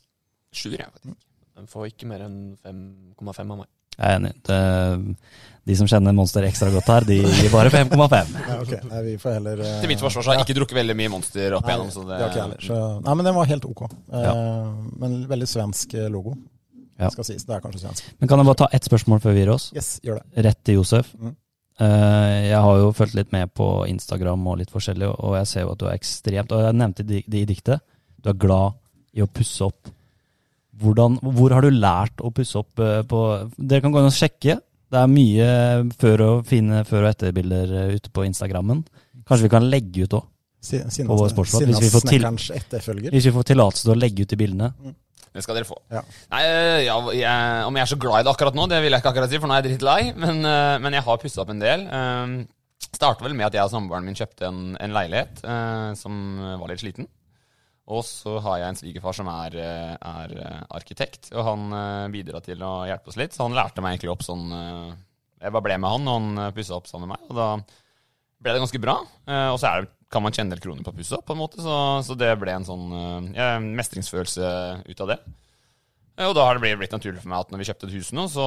Sjuer, 0.55 0.79
jeg. 0.79 1.13
Den 1.59 1.67
får 1.69 1.91
ikke 1.91 2.07
mer 2.09 2.23
enn 2.25 2.55
5,5 2.65 3.43
av 3.43 3.59
meg. 3.59 3.67
Jeg 3.99 4.07
er 4.07 4.15
enig. 4.17 4.31
Det, 4.47 4.57
de 5.65 5.75
som 5.79 5.87
kjenner 5.89 6.13
Monster 6.13 6.45
ekstra 6.45 6.69
godt 6.73 6.89
her, 6.93 7.05
de 7.09 7.15
gir 7.23 7.47
bare 7.53 7.71
5,5. 7.73 8.33
Ja, 8.49 8.57
okay. 8.61 8.79
Nei, 8.91 8.99
vi 9.07 9.13
får 9.21 9.37
heller 9.39 9.61
eh, 9.65 9.77
Til 9.81 9.89
mitt 9.89 10.03
forsvar 10.03 10.21
så 10.25 10.29
har 10.31 10.37
jeg 10.39 10.45
ikke 10.45 10.57
drukket 10.59 10.77
veldig 10.77 10.95
mye 10.99 11.13
Monster 11.15 11.55
opp 11.57 11.65
igjennom. 11.69 11.89
Så 11.93 12.03
det 12.05 12.19
det, 12.19 12.27
ikke 12.29 12.43
heller. 12.43 12.65
Så, 12.67 12.81
nei, 13.05 13.15
men 13.17 13.29
den 13.29 13.37
var 13.39 13.49
helt 13.49 13.65
ok. 13.69 13.81
Eh, 13.89 14.27
Men 15.01 15.15
veldig 15.31 15.47
svensk 15.49 15.95
eh, 15.97 16.09
logo, 16.13 16.35
Ja. 17.01 17.09
skal 17.11 17.25
sies. 17.27 17.43
Det 17.47 17.55
er 17.57 17.63
kanskje 17.63 17.81
svensk. 17.81 18.11
Men 18.21 18.29
kan 18.31 18.39
jeg 18.39 18.47
bare 18.51 18.61
ta 18.61 18.67
ett 18.77 18.85
spørsmål 18.87 19.23
før 19.23 19.33
vi 19.35 19.41
gir 19.41 19.51
oss? 19.55 19.71
Yes, 19.75 19.89
gjør 20.05 20.21
det. 20.21 20.45
Rett 20.45 20.61
til 20.63 20.77
Josef. 20.79 21.09
Mm. 21.17 21.33
Eh, 21.75 22.35
jeg 22.51 22.61
har 22.67 22.77
jo 22.79 22.93
fulgt 22.95 23.17
litt 23.17 23.33
med 23.35 23.51
på 23.57 23.65
Instagram 23.91 24.45
og 24.47 24.61
litt 24.61 24.71
forskjellig, 24.71 25.09
og 25.11 25.33
jeg 25.41 25.49
ser 25.51 25.65
jo 25.65 25.73
at 25.73 25.81
du 25.81 25.89
er 25.89 25.97
ekstremt 25.97 26.53
Og 26.55 26.61
jeg 26.63 26.77
nevnte 26.79 27.03
det 27.03 27.25
i 27.27 27.43
diktet. 27.49 27.81
Du 28.23 28.29
er 28.31 28.37
glad 28.39 28.77
i 29.17 29.25
å 29.25 29.27
pusse 29.27 29.65
opp. 29.65 29.91
Hvordan, 30.79 31.17
hvor 31.35 31.53
har 31.55 31.63
du 31.63 31.71
lært 31.71 32.19
å 32.23 32.31
pusse 32.35 32.57
opp 32.59 32.79
eh, 32.83 33.01
på 33.07 33.19
Dere 33.57 33.81
kan 33.83 33.91
gå 33.95 33.99
inn 34.03 34.09
og 34.13 34.15
sjekke. 34.15 34.57
Det 34.91 34.99
er 35.01 35.07
mye 35.11 35.47
før 35.99 36.21
og 36.27 36.45
fine 36.45 36.83
før- 36.85 37.07
og 37.07 37.11
etterbilder 37.15 37.71
eh, 37.81 37.95
ute 37.97 38.11
på 38.13 38.25
Instagrammen. 38.27 38.83
Kanskje 39.25 39.47
vi 39.47 39.53
kan 39.55 39.65
legge 39.69 40.05
ut 40.05 40.13
òg, 40.19 40.27
På 41.05 41.17
vår 41.17 41.31
sportsblad, 41.33 41.65
hvis 41.69 41.81
vi 41.81 41.89
får 41.93 42.05
til- 42.05 42.21
Snekkerens 42.21 42.51
etterfølger. 42.51 43.11
hvis 43.11 43.25
vi 43.25 43.31
får 43.31 43.43
tillatelse 43.51 43.83
til 43.83 43.93
å 43.95 43.99
legge 43.99 44.21
ut 44.21 44.29
de 44.29 44.37
bildene. 44.37 44.73
det 45.35 45.43
skal 45.43 45.55
dere 45.55 45.65
få. 45.67 45.75
Ja. 45.91 46.01
Nei, 46.31 46.43
øh, 46.45 46.85
ja, 46.85 46.95
jeg, 47.11 47.65
Om 47.65 47.75
jeg 47.75 47.81
er 47.81 47.91
så 47.91 47.99
glad 47.99 48.19
i 48.19 48.23
det 48.23 48.31
akkurat 48.31 48.55
nå, 48.55 48.69
det 48.69 48.81
vil 48.81 48.91
jeg 48.91 49.01
ikke 49.01 49.11
akkurat 49.13 49.29
si, 49.29 49.37
for 49.37 49.47
nå 49.47 49.53
er 49.53 49.61
jeg 49.63 49.71
drittlei. 49.79 50.13
Men, 50.15 50.45
øh, 50.45 50.79
men 50.81 50.93
jeg 50.93 51.03
har 51.03 51.17
pussa 51.17 51.41
opp 51.41 51.49
en 51.49 51.59
del. 51.59 51.81
Uh, 51.89 52.45
Starta 52.95 53.23
vel 53.25 53.33
med 53.35 53.45
at 53.47 53.53
jeg 53.53 53.63
og 53.63 53.71
samboeren 53.71 54.05
min 54.05 54.15
kjøpte 54.15 54.47
en, 54.47 54.77
en 54.79 54.91
leilighet 54.95 55.41
øh, 55.43 55.95
som 55.99 56.37
var 56.61 56.69
litt 56.69 56.79
sliten. 56.79 57.07
Og 57.93 58.01
så 58.07 58.39
har 58.41 58.59
jeg 58.63 58.71
en 58.71 58.79
svigerfar 58.79 59.13
som 59.13 59.27
er, 59.29 59.55
øh, 59.61 59.95
er 59.95 60.31
øh, 60.41 60.61
arkitekt, 60.73 61.29
og 61.35 61.43
han 61.45 61.65
øh, 61.69 62.07
bidrar 62.15 62.41
til 62.45 62.63
å 62.65 62.71
hjelpe 62.89 63.11
oss 63.11 63.19
litt. 63.21 63.35
Så 63.35 63.45
han 63.45 63.53
lærte 63.57 63.83
meg 63.85 63.93
egentlig 63.95 64.13
opp 64.15 64.25
sånn 64.25 64.47
Jeg 64.49 65.51
bare 65.53 65.65
ble 65.67 65.77
med 65.77 65.93
han, 65.93 66.07
og 66.09 66.15
han 66.17 66.55
pussa 66.55 66.79
opp 66.79 66.89
sammen 66.89 67.11
med 67.11 67.19
meg. 67.19 67.27
Og 67.29 67.37
da 67.37 67.49
ble 68.41 68.55
det 68.55 68.63
ganske 68.63 68.81
bra. 68.81 68.97
Eh, 69.29 69.49
og 69.53 69.59
så 69.61 69.75
kan 70.11 70.23
man 70.23 70.33
tjene 70.35 70.49
en 70.49 70.55
del 70.55 70.61
kroner 70.63 70.85
på 70.85 70.93
å 70.93 70.97
pusse 70.97 71.17
opp, 71.17 71.25
på 71.27 71.35
en 71.35 71.41
måte. 71.41 71.61
Så, 71.61 71.75
så 72.07 72.17
det 72.17 72.33
ble 72.41 72.53
en 72.55 72.67
sånn 72.67 72.85
eh, 72.93 73.31
ja, 73.37 73.47
mestringsfølelse 73.63 74.51
ut 74.89 75.05
av 75.05 75.11
det. 75.13 75.17
Eh, 76.17 76.27
Og 76.29 76.35
da 76.37 76.45
har 76.47 76.57
det 76.57 76.73
blitt, 76.79 76.93
naturlig 76.93 77.21
for 77.23 77.31
meg 77.33 77.45
at 77.45 77.53
når 77.53 77.61
vi 77.61 77.69
kjøpte 77.69 77.89
et 77.89 77.95
hus 77.97 78.11
nå, 78.15 78.27
så, 78.31 78.45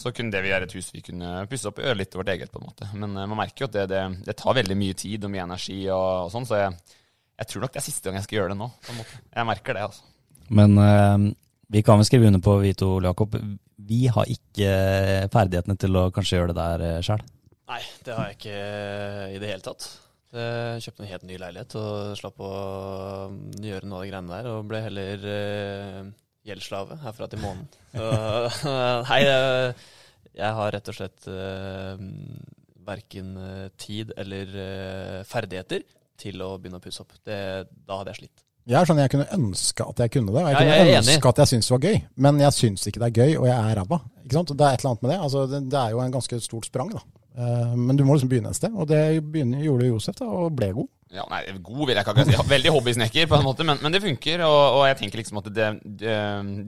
så 0.00 0.12
kunne 0.14 0.34
det 0.34 0.50
gjøre 0.50 0.68
et 0.68 0.76
hus 0.78 0.90
vi 0.94 1.02
kunne 1.04 1.32
pusse 1.50 1.68
opp 1.70 1.80
og 1.82 1.88
gjøre 1.88 2.00
litt 2.02 2.18
vårt 2.18 2.30
eget, 2.34 2.52
på 2.54 2.62
en 2.62 2.68
måte. 2.70 2.90
Men 2.94 3.14
eh, 3.16 3.28
man 3.30 3.42
merker 3.42 3.66
jo 3.66 3.70
at 3.70 3.78
det, 3.78 3.88
det, 3.94 4.04
det 4.28 4.38
tar 4.38 4.58
veldig 4.60 4.78
mye 4.82 4.98
tid 4.98 5.26
og 5.26 5.34
mye 5.34 5.46
energi 5.48 5.80
og, 5.88 6.06
og 6.26 6.32
sånn, 6.34 6.48
så 6.48 6.62
jeg, 6.62 6.97
jeg 7.38 7.50
tror 7.50 7.64
nok 7.64 7.74
det 7.74 7.80
er 7.80 7.86
siste 7.86 8.08
gang 8.08 8.18
jeg 8.18 8.26
skal 8.26 8.40
gjøre 8.40 8.54
det 8.54 8.58
nå, 8.60 8.68
på 8.82 8.92
en 8.92 9.00
måte. 9.00 9.20
Jeg 9.34 9.48
merker 9.48 9.78
det, 9.78 9.86
altså. 9.88 10.04
Men 10.58 10.74
uh, 10.80 11.30
vi 11.70 11.82
kan 11.86 12.00
vel 12.00 12.08
skrive 12.08 12.30
under 12.30 12.42
på, 12.42 12.56
vi 12.64 12.74
to, 12.78 12.90
Jakob. 13.04 13.36
Vi 13.88 14.00
har 14.12 14.30
ikke 14.32 14.70
ferdighetene 15.32 15.78
til 15.80 15.98
å 16.00 16.08
kanskje 16.14 16.40
gjøre 16.40 16.52
det 16.54 16.58
der 16.58 16.86
uh, 16.98 17.00
sjøl. 17.04 17.24
Nei, 17.68 17.82
det 18.04 18.14
har 18.16 18.30
jeg 18.30 18.38
ikke 18.38 18.58
eh, 18.58 19.24
i 19.34 19.40
det 19.42 19.50
hele 19.50 19.64
tatt. 19.64 19.90
Jeg 20.32 20.84
kjøpte 20.84 21.02
en 21.04 21.08
helt 21.10 21.24
ny 21.28 21.36
leilighet 21.40 21.74
og 21.80 22.14
slapp 22.16 22.40
å 22.44 22.52
mm, 23.32 23.42
gjøre 23.64 23.88
noe 23.88 23.98
av 23.98 24.04
de 24.04 24.10
greiene 24.10 24.32
der. 24.32 24.48
Og 24.52 24.66
ble 24.68 24.80
heller 24.84 25.26
uh, 25.28 26.00
gjeldsslave 26.48 26.96
herfra 27.04 27.28
til 27.28 27.42
månen. 27.44 27.68
Så, 27.92 28.08
nei, 29.08 29.20
jeg, 29.24 29.74
jeg 30.38 30.56
har 30.60 30.72
rett 30.74 30.90
og 30.92 30.96
slett 30.96 31.28
uh, 31.28 32.00
verken 32.88 33.36
eh, 33.42 33.68
tid 33.80 34.12
eller 34.16 34.52
uh, 34.54 35.20
ferdigheter 35.28 35.84
til 36.18 36.42
å 36.44 36.52
begynne 36.58 36.80
å 36.80 36.84
pusse 36.84 37.02
opp. 37.04 37.14
Det, 37.26 37.38
da 37.88 38.00
hadde 38.00 38.14
jeg 38.14 38.22
slitt. 38.24 38.44
Jeg 38.68 38.76
er 38.82 38.88
sånn 38.90 38.98
jeg 39.00 39.08
kunne 39.14 39.28
ønske 39.32 39.84
at 39.88 40.00
jeg 40.04 40.10
kunne 40.12 40.32
det. 40.34 40.42
og 40.42 40.48
Jeg 40.50 40.52
Ja, 40.52 40.58
kunne 40.60 40.74
jeg 40.76 40.96
ønske 40.98 41.14
enig. 41.16 41.28
at 41.30 41.38
jeg 41.40 41.48
syntes 41.54 41.68
det 41.70 41.74
var 41.78 41.84
gøy, 41.88 42.00
men 42.26 42.40
jeg 42.44 42.52
syns 42.58 42.82
ikke 42.90 43.00
det 43.00 43.06
er 43.08 43.20
gøy, 43.22 43.30
og 43.40 43.46
jeg 43.48 43.56
er 43.56 43.78
ræva. 43.80 43.98
Ikke 44.26 44.36
sant? 44.36 44.52
Det 44.52 44.66
er 44.66 44.74
et 44.76 44.82
eller 44.84 44.90
annet 44.92 45.06
med 45.06 45.10
det. 45.14 45.20
Altså, 45.24 45.46
det, 45.48 45.60
det 45.72 45.78
er 45.80 45.94
jo 45.94 46.02
en 46.04 46.12
ganske 46.18 46.40
stort 46.44 46.68
sprang, 46.68 46.90
da. 46.92 47.00
Eh, 47.38 47.72
men 47.78 47.96
du 47.96 48.04
må 48.04 48.16
liksom 48.18 48.28
begynne 48.28 48.50
et 48.52 48.58
sted, 48.58 48.74
og 48.76 48.88
det 48.90 49.00
begynner, 49.24 49.62
gjorde 49.64 49.88
Josef, 49.88 50.18
da, 50.20 50.26
og 50.28 50.52
ble 50.58 50.68
god. 50.76 50.88
Ja, 51.16 51.24
nei, 51.30 51.40
God 51.64 51.86
vil 51.88 51.94
jeg 51.96 52.02
ikke 52.04 52.12
akkurat 52.12 52.28
si. 52.28 52.48
Veldig 52.50 52.72
hobbysnekker, 52.74 53.28
på 53.30 53.38
en 53.38 53.46
måte, 53.46 53.64
men, 53.64 53.78
men 53.80 53.94
det 53.94 54.02
funker. 54.04 54.42
Og, 54.44 54.58
og 54.76 54.82
jeg 54.90 54.98
tenker 55.00 55.22
liksom 55.22 55.40
at 55.40 55.48
det, 55.56 55.68
det, 56.02 56.18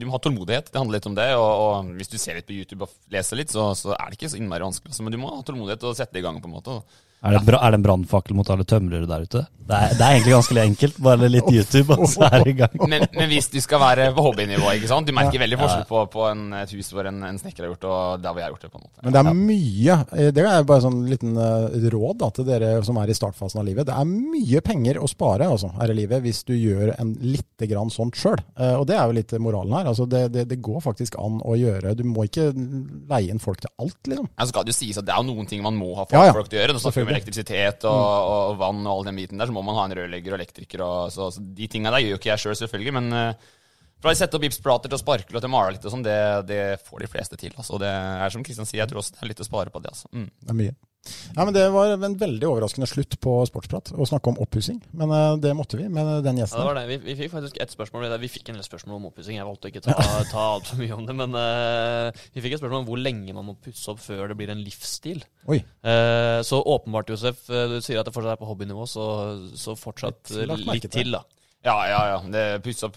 du 0.01 0.07
må 0.07 0.15
ha 0.15 0.21
tålmodighet. 0.25 0.71
Det 0.73 0.81
handler 0.81 0.97
litt 0.97 1.09
om 1.11 1.19
det. 1.19 1.27
Og, 1.37 1.51
og 1.67 1.91
hvis 1.99 2.09
du 2.09 2.17
ser 2.17 2.39
litt 2.39 2.47
på 2.49 2.55
YouTube 2.57 2.87
og 2.87 3.13
leser 3.13 3.37
litt, 3.37 3.53
så, 3.53 3.67
så 3.77 3.93
er 3.93 4.09
det 4.09 4.17
ikke 4.17 4.31
så 4.33 4.41
innmari 4.41 4.65
vanskelig. 4.65 4.89
altså, 4.95 5.05
Men 5.05 5.13
du 5.13 5.19
må 5.21 5.29
ha 5.35 5.43
tålmodighet 5.45 5.85
og 5.85 5.93
sette 5.99 6.17
det 6.17 6.23
i 6.23 6.25
gang, 6.25 6.41
på 6.41 6.49
en 6.49 6.55
måte. 6.57 6.79
og 6.81 7.10
Er 7.21 7.35
det, 7.37 7.43
bra, 7.45 7.59
er 7.61 7.73
det 7.75 7.77
en 7.77 7.83
brannfakkel 7.85 8.33
mot 8.33 8.47
alle 8.49 8.65
tømrere 8.65 9.05
der 9.05 9.25
ute? 9.29 9.41
Det 9.71 9.77
er, 9.77 9.91
det 9.93 10.01
er 10.03 10.15
egentlig 10.15 10.31
ganske 10.33 10.61
enkelt. 10.65 10.95
Bare 11.05 11.27
litt 11.29 11.49
YouTube, 11.53 11.93
og 11.93 12.09
så 12.09 12.25
er 12.27 12.41
det 12.41 12.49
i 12.49 12.55
gang. 12.57 12.73
Men, 12.89 13.05
men 13.13 13.29
hvis 13.29 13.45
du 13.53 13.59
skal 13.61 13.79
være 13.79 14.07
på 14.15 14.23
hobbynivå, 14.25 14.71
ikke 14.73 14.89
sant? 14.89 15.05
Du 15.07 15.13
merker 15.15 15.39
veldig 15.39 15.59
forskjell 15.61 15.85
på, 15.87 16.01
på 16.15 16.25
en, 16.31 16.41
et 16.57 16.73
hus 16.73 16.89
hvor 16.91 17.05
en, 17.07 17.19
en 17.29 17.37
snekker 17.39 17.63
har 17.67 17.69
gjort, 17.75 17.85
og 17.87 18.23
der 18.23 18.33
hvor 18.33 18.41
jeg 18.41 18.47
har 18.49 18.55
gjort 18.55 18.65
det. 18.65 18.71
på 18.73 18.81
en 18.81 18.85
måte. 18.87 19.03
Men 19.05 19.13
det 19.15 19.21
er 19.21 19.37
mye 19.37 19.97
eh, 20.17 20.31
Det 20.33 20.45
er 20.49 20.65
bare 20.71 20.83
sånn 20.87 20.97
liten 21.11 21.37
eh, 21.45 21.85
råd 21.93 22.19
da, 22.23 22.31
til 22.35 22.47
dere 22.49 22.71
som 22.89 22.99
er 23.03 23.13
i 23.13 23.17
startfasen 23.21 23.61
av 23.61 23.69
livet. 23.69 23.87
Det 23.91 23.99
er 24.01 24.09
mye 24.09 24.63
penger 24.65 24.99
å 24.99 25.11
spare 25.13 25.51
altså, 25.53 25.69
her 25.77 25.93
i 25.93 25.97
livet 26.01 26.25
hvis 26.25 26.41
du 26.49 26.55
gjør 26.57 26.95
en 26.97 27.13
lite 27.21 27.69
grann 27.69 27.93
sånt 27.93 28.17
sjøl. 28.17 28.41
Og 28.57 28.87
det 28.89 28.97
er 28.97 29.05
jo 29.05 29.17
litt 29.19 29.37
moralen 29.37 29.77
her. 29.77 29.91
Altså, 29.93 30.09
det, 30.09 30.25
det, 30.33 30.47
det 30.49 30.57
går 30.65 30.81
faktisk 30.83 31.15
an 31.21 31.37
å 31.45 31.53
gjøre 31.59 31.93
Du 31.99 32.03
må 32.09 32.25
ikke 32.25 32.49
leie 32.51 33.29
inn 33.29 33.39
folk 33.41 33.61
til 33.61 33.71
alt, 33.77 33.99
liksom. 34.09 34.27
Ja, 34.33 34.43
så 34.43 34.51
skal 34.55 34.65
det 34.65 34.73
jo 34.73 34.79
sies 34.81 34.99
at 34.99 35.05
det 35.07 35.13
er 35.13 35.29
noen 35.29 35.47
ting 35.49 35.61
man 35.63 35.77
må 35.77 35.93
ha 36.01 36.09
Ja, 36.09 36.25
ja. 36.31 36.35
folk 36.35 36.49
til 36.49 36.57
å 36.59 36.63
gjøre. 36.65 36.75
Nå 36.75 36.81
snakker 36.83 37.05
vi 37.05 37.10
elektrisitet 37.11 37.87
og, 37.89 38.03
og 38.33 38.59
vann 38.61 38.83
og 38.85 38.93
all 38.93 39.09
den 39.09 39.19
biten 39.21 39.41
der, 39.41 39.49
så 39.49 39.55
må 39.55 39.63
man 39.65 39.77
ha 39.79 39.87
en 39.87 39.95
rørlegger 39.99 40.35
og 40.35 40.39
elektriker. 40.39 40.83
Og, 40.85 41.13
så, 41.13 41.31
så 41.35 41.43
de 41.43 41.69
tinga 41.71 41.93
der 41.93 42.05
gjør 42.05 42.15
jo 42.15 42.21
ikke 42.21 42.31
jeg 42.33 42.43
sjøl, 42.45 42.55
selv, 42.55 42.63
selvfølgelig. 42.65 42.95
Men 42.99 43.11
uh, 43.15 43.49
fra 44.01 44.13
å 44.13 44.17
sette 44.17 44.37
opp 44.37 44.45
gipsplater 44.47 44.89
til 44.91 44.97
å 44.97 45.01
sparkle 45.01 45.37
og 45.37 45.43
til 45.43 45.51
å 45.51 45.53
male 45.53 45.75
litt 45.75 45.85
og 45.85 45.93
sånn, 45.93 46.05
det, 46.05 46.19
det 46.49 46.61
får 46.87 47.03
de 47.03 47.11
fleste 47.11 47.37
til. 47.41 47.53
Altså. 47.55 47.77
Det 47.81 47.91
er 47.91 48.33
som 48.33 48.45
Kristian 48.45 48.69
sier, 48.69 48.81
jeg 48.83 48.91
tror 48.91 49.03
også 49.03 49.17
det 49.17 49.25
er 49.25 49.31
litt 49.33 49.43
å 49.43 49.47
spare 49.47 49.73
på 49.73 49.83
det. 49.83 49.93
Altså. 49.93 50.09
Mm. 50.15 50.29
Det 50.41 50.55
er 50.55 50.59
mye. 50.63 50.77
Ja, 51.35 51.45
men 51.45 51.53
Det 51.55 51.63
var 51.73 51.93
en 51.95 52.17
veldig 52.19 52.47
overraskende 52.47 52.87
slutt 52.89 53.15
på 53.23 53.33
Sportsprat 53.49 53.93
å 53.95 54.05
snakke 54.07 54.33
om 54.33 54.39
oppussing. 54.43 54.81
Men 54.97 55.13
uh, 55.13 55.37
det 55.41 55.53
måtte 55.57 55.79
vi 55.79 55.87
med 55.89 56.23
den 56.25 56.41
Ja, 56.41 56.47
det 56.51 56.67
var 56.67 56.77
det. 56.77 56.85
Vi, 56.91 56.99
vi 57.05 57.17
fikk 57.23 57.33
faktisk 57.33 57.57
ett 57.63 57.73
spørsmål. 57.73 58.09
Vi 58.21 58.31
fikk 58.31 58.51
en 58.51 58.59
del 58.59 58.67
spørsmål 58.67 58.99
om 58.99 59.09
oppussing. 59.09 59.39
Jeg 59.39 59.47
valgte 59.47 59.71
ikke 59.71 59.81
å 59.81 59.87
ta, 59.89 60.21
ta 60.29 60.45
altfor 60.57 60.81
mye 60.81 60.97
om 60.97 61.07
det. 61.07 61.17
Men 61.17 61.37
uh, 61.37 62.23
vi 62.35 62.45
fikk 62.45 62.57
et 62.57 62.63
spørsmål 62.63 62.83
om 62.83 62.89
hvor 62.91 63.01
lenge 63.01 63.35
man 63.37 63.49
må 63.49 63.57
pusse 63.63 63.89
opp 63.93 64.01
før 64.03 64.31
det 64.31 64.37
blir 64.39 64.53
en 64.53 64.61
livsstil. 64.61 65.23
Oi. 65.49 65.61
Uh, 65.81 66.41
så 66.45 66.61
åpenbart, 66.61 67.09
Josef, 67.09 67.43
eh, 67.49 67.67
du 67.71 67.79
sier 67.83 68.01
at 68.01 68.07
det 68.07 68.13
fortsatt 68.15 68.35
er 68.35 68.41
på 68.41 68.49
hobbynivå, 68.49 68.85
så, 68.89 69.05
så 69.57 69.75
fortsatt 69.79 70.33
Litt 70.35 70.51
eh, 70.51 70.73
litt 70.73 70.89
til, 70.93 71.13
da. 71.15 71.23
Ja, 71.61 71.75
ja, 71.87 72.01
ja. 72.09 72.21
Det 72.25 72.43
Pusse 72.65 72.87
opp 72.87 72.95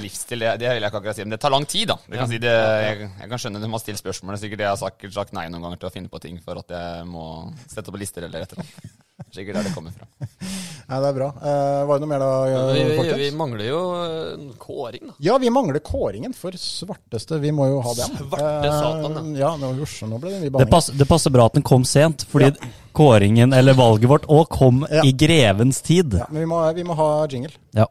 livsstil, 0.00 0.40
det, 0.40 0.54
det 0.62 0.70
vil 0.70 0.80
jeg 0.80 0.88
ikke 0.88 1.00
akkurat 1.02 1.18
si. 1.18 1.24
Men 1.26 1.36
det 1.36 1.40
tar 1.42 1.52
lang 1.52 1.66
tid, 1.68 1.90
da. 1.92 1.98
Kan 2.08 2.30
si 2.30 2.40
det, 2.40 2.52
jeg, 2.80 3.08
jeg 3.20 3.32
kan 3.32 3.42
skjønne 3.42 3.60
du 3.60 3.68
må 3.68 3.80
stille 3.82 4.00
spørsmål. 4.00 4.34
Det 4.34 4.38
er 4.38 4.44
sikkert 4.46 4.62
jeg 4.64 4.70
har 4.72 4.78
sagt, 4.80 5.08
sagt 5.12 5.34
nei 5.36 5.44
noen 5.52 5.66
ganger 5.66 5.82
til 5.82 5.90
å 5.90 5.92
finne 5.92 6.12
på 6.12 6.20
ting 6.24 6.38
for 6.44 6.62
at 6.62 6.72
jeg 6.72 7.08
må 7.10 7.26
sette 7.68 7.92
opp 7.92 7.98
lister 8.00 8.24
eller 8.24 8.46
et 8.46 8.54
eller 8.54 8.64
annet. 8.64 9.00
Sikkert 9.34 9.58
der 9.58 9.66
det 9.68 9.72
kommer 9.74 9.92
fra. 9.94 10.08
Nei, 10.18 10.98
det 11.00 11.08
er 11.10 11.16
bra. 11.16 11.28
Uh, 11.38 11.82
var 11.88 11.98
det 11.98 12.06
noe 12.06 12.10
mer 12.10 12.22
da, 12.22 12.30
Vi, 12.72 12.84
vi, 12.88 13.18
vi 13.20 13.28
mangler 13.36 13.68
jo 13.68 13.80
en 13.98 14.48
kåring, 14.60 15.04
da. 15.10 15.16
Ja, 15.28 15.36
vi 15.42 15.52
mangler 15.52 15.84
kåringen 15.84 16.34
for 16.36 16.56
svarteste. 16.58 17.38
Vi 17.42 17.52
må 17.54 17.68
jo 17.68 17.82
ha 17.84 17.92
den. 17.98 18.16
Svarte 18.24 18.72
satan, 18.72 19.20
uh, 19.20 19.36
ja, 19.38 19.52
nå, 19.60 19.74
nå 19.76 20.22
ble 20.22 20.32
det 20.32 20.40
mye 20.46 20.64
Det, 20.64 20.70
pass, 20.72 20.88
det 20.94 21.08
passer 21.10 21.34
bra 21.34 21.50
at 21.50 21.60
den 21.60 21.66
kom 21.66 21.84
sent, 21.88 22.24
fordi 22.32 22.54
kåringen, 22.94 23.52
eller 23.52 23.74
valget 23.78 24.08
vårt, 24.10 24.26
òg 24.30 24.48
kom 24.54 24.86
Ja. 24.90 25.02
i 25.04 25.12
grevens 25.12 25.80
tid. 25.82 26.14
Ja, 26.18 26.26
men 26.30 26.40
vi 26.44 26.46
må, 26.46 26.60
vi 26.74 26.84
må 26.84 26.94
ha 26.98 27.26
jingle. 27.30 27.50
Ja. 27.74 27.86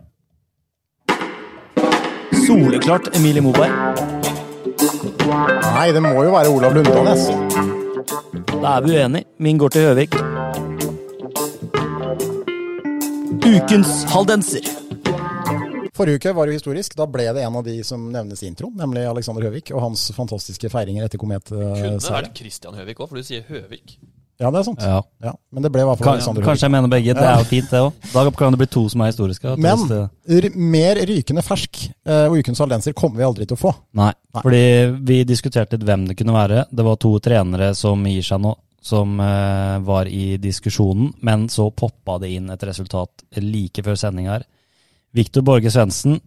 Soleklart 2.47 3.11
Emilie 3.15 3.41
Moberg. 3.41 3.71
Nei, 5.73 5.91
det 5.95 6.01
må 6.03 6.11
jo 6.25 6.31
være 6.33 6.49
Olav 6.51 6.73
Lundanes. 6.75 7.27
Da 8.61 8.77
er 8.77 8.81
vi 8.85 8.95
uenige. 8.97 9.25
Min 9.39 9.57
går 9.57 9.69
til 9.75 9.87
Høvik. 9.87 10.15
Ukens 13.43 14.03
haldenser. 14.11 14.65
Forrige 15.93 16.17
uke 16.19 16.31
var 16.35 16.49
jo 16.49 16.55
historisk. 16.57 16.95
Da 16.97 17.05
ble 17.09 17.27
det 17.35 17.43
en 17.45 17.55
av 17.59 17.63
de 17.67 17.75
som 17.85 18.07
nevnes 18.11 18.41
i 18.43 18.47
introen, 18.49 18.73
nemlig 18.79 19.03
Alexander 19.09 19.45
Høvik 19.45 19.69
og 19.75 19.83
hans 19.85 20.07
fantastiske 20.15 20.71
feiringer 20.73 21.05
etter 21.05 21.21
Kunne 21.21 21.37
Komet. 21.39 21.51
Kunne 21.53 21.99
vært 22.01 22.33
Christian 22.39 22.73
Høvik 22.79 22.99
òg, 23.03 23.11
for 23.11 23.19
du 23.21 23.27
sier 23.27 23.43
Høvik. 23.49 23.97
Ja, 24.41 24.49
det 24.49 24.59
er 24.59 24.65
sant. 24.65 24.81
Ja. 24.81 24.99
Ja, 25.23 25.33
men 25.53 25.63
det 25.63 25.69
ble 25.71 25.83
i 25.83 25.85
hvert 25.87 25.99
fall 25.99 26.07
Kan, 26.07 26.17
Alexander 26.17 26.45
kanskje 26.45 26.65
jeg 26.65 26.73
mener 26.73 26.89
begge. 26.91 27.13
Det 27.15 27.25
er 27.29 27.43
jo 27.43 27.47
fint, 27.47 27.69
det 27.69 27.81
òg. 27.85 28.07
Da 28.11 28.23
kan 28.39 28.55
det 28.55 28.59
bli 28.63 28.67
to 28.73 28.83
som 28.89 29.03
er 29.05 29.11
historiske. 29.11 29.53
Men 29.61 29.85
r 29.93 30.47
mer 30.57 31.01
rykende 31.07 31.43
fersk 31.45 31.83
eh, 31.85 32.25
og 32.25 32.39
ukens 32.41 32.63
haldenser 32.63 32.95
kommer 32.97 33.21
vi 33.21 33.27
aldri 33.27 33.47
til 33.47 33.57
å 33.57 33.61
få. 33.61 33.73
Nei, 33.99 34.09
Nei. 34.09 34.41
fordi 34.41 34.63
vi 35.05 35.19
diskuterte 35.29 35.77
litt 35.77 35.85
hvem 35.87 36.07
det 36.09 36.17
kunne 36.19 36.35
være. 36.35 36.65
Det 36.71 36.87
var 36.89 36.99
to 37.05 37.13
trenere 37.23 37.71
som 37.77 38.03
gir 38.09 38.25
seg 38.25 38.41
nå, 38.43 38.55
som 38.83 39.15
uh, 39.21 39.77
var 39.85 40.09
i 40.11 40.35
diskusjonen, 40.41 41.13
men 41.23 41.47
så 41.51 41.69
poppa 41.71 42.17
det 42.19 42.33
inn 42.35 42.49
et 42.51 42.67
resultat 42.67 43.23
like 43.39 43.85
før 43.85 43.99
sending 43.99 44.27
her. 44.33 44.43
Viktor 45.13 45.45
Borge 45.45 45.71
Svendsen, 45.71 46.17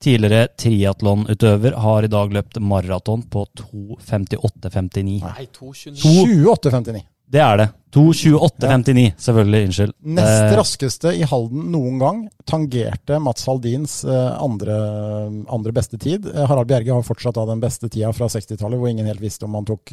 tidligere 0.00 0.54
triatlonutøver, 0.54 1.74
har 1.82 2.06
i 2.06 2.10
dag 2.14 2.32
løpt 2.32 2.62
maraton 2.62 3.26
på 3.28 3.44
2.58,59. 3.60 5.20
Nei, 5.26 5.48
2.29. 5.58 7.08
28,59. 7.28 7.32
Det 7.32 7.40
er 7.44 7.60
det. 7.60 7.68
2.28,59, 7.94 9.12
selvfølgelig. 9.16 9.60
Unnskyld. 9.68 9.92
Nest 10.16 10.42
Eh, 10.44 10.56
raskeste 10.58 11.12
i 11.16 11.24
Halden 11.28 11.70
noen 11.72 11.98
gang. 12.00 12.18
Tangerte 12.48 13.18
Mats 13.20 13.46
Haldins 13.48 14.02
eh, 14.04 14.42
andre, 14.44 14.76
andre 15.48 15.72
beste 15.72 15.98
tid. 16.00 16.26
Eh, 16.28 16.44
Harald 16.48 16.68
Bjerge 16.68 16.92
har 16.92 17.06
fortsatt 17.06 17.38
da 17.38 17.46
den 17.48 17.62
beste 17.64 17.88
tida 17.88 18.12
fra 18.12 18.28
60-tallet, 18.28 18.78
hvor 18.80 18.92
ingen 18.92 19.08
helt 19.08 19.22
visste 19.24 19.48
om 19.48 19.56
han 19.56 19.68
tok 19.68 19.92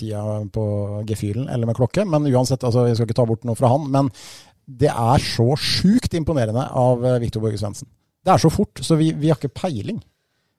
tida 0.00 0.22
på 0.52 0.64
gefühlen 1.08 1.48
eller 1.48 1.68
med 1.68 1.76
klokke. 1.76 2.06
Men 2.08 2.28
uansett, 2.30 2.64
altså, 2.64 2.86
jeg 2.88 2.96
skal 2.96 3.10
ikke 3.10 3.20
ta 3.20 3.28
bort 3.28 3.44
noe 3.48 3.58
fra 3.58 3.72
han. 3.72 3.88
Men 3.92 4.12
det 4.64 4.92
er 4.92 5.24
så 5.24 5.52
sjukt 5.58 6.14
imponerende 6.16 6.64
av 6.72 7.04
Viktor 7.20 7.44
Borge 7.44 7.60
Svendsen. 7.60 7.88
Det 8.24 8.32
er 8.32 8.40
så 8.40 8.50
fort, 8.52 8.80
så 8.84 8.96
vi, 9.00 9.12
vi 9.16 9.32
har 9.32 9.40
ikke 9.40 9.52
peiling. 9.60 10.00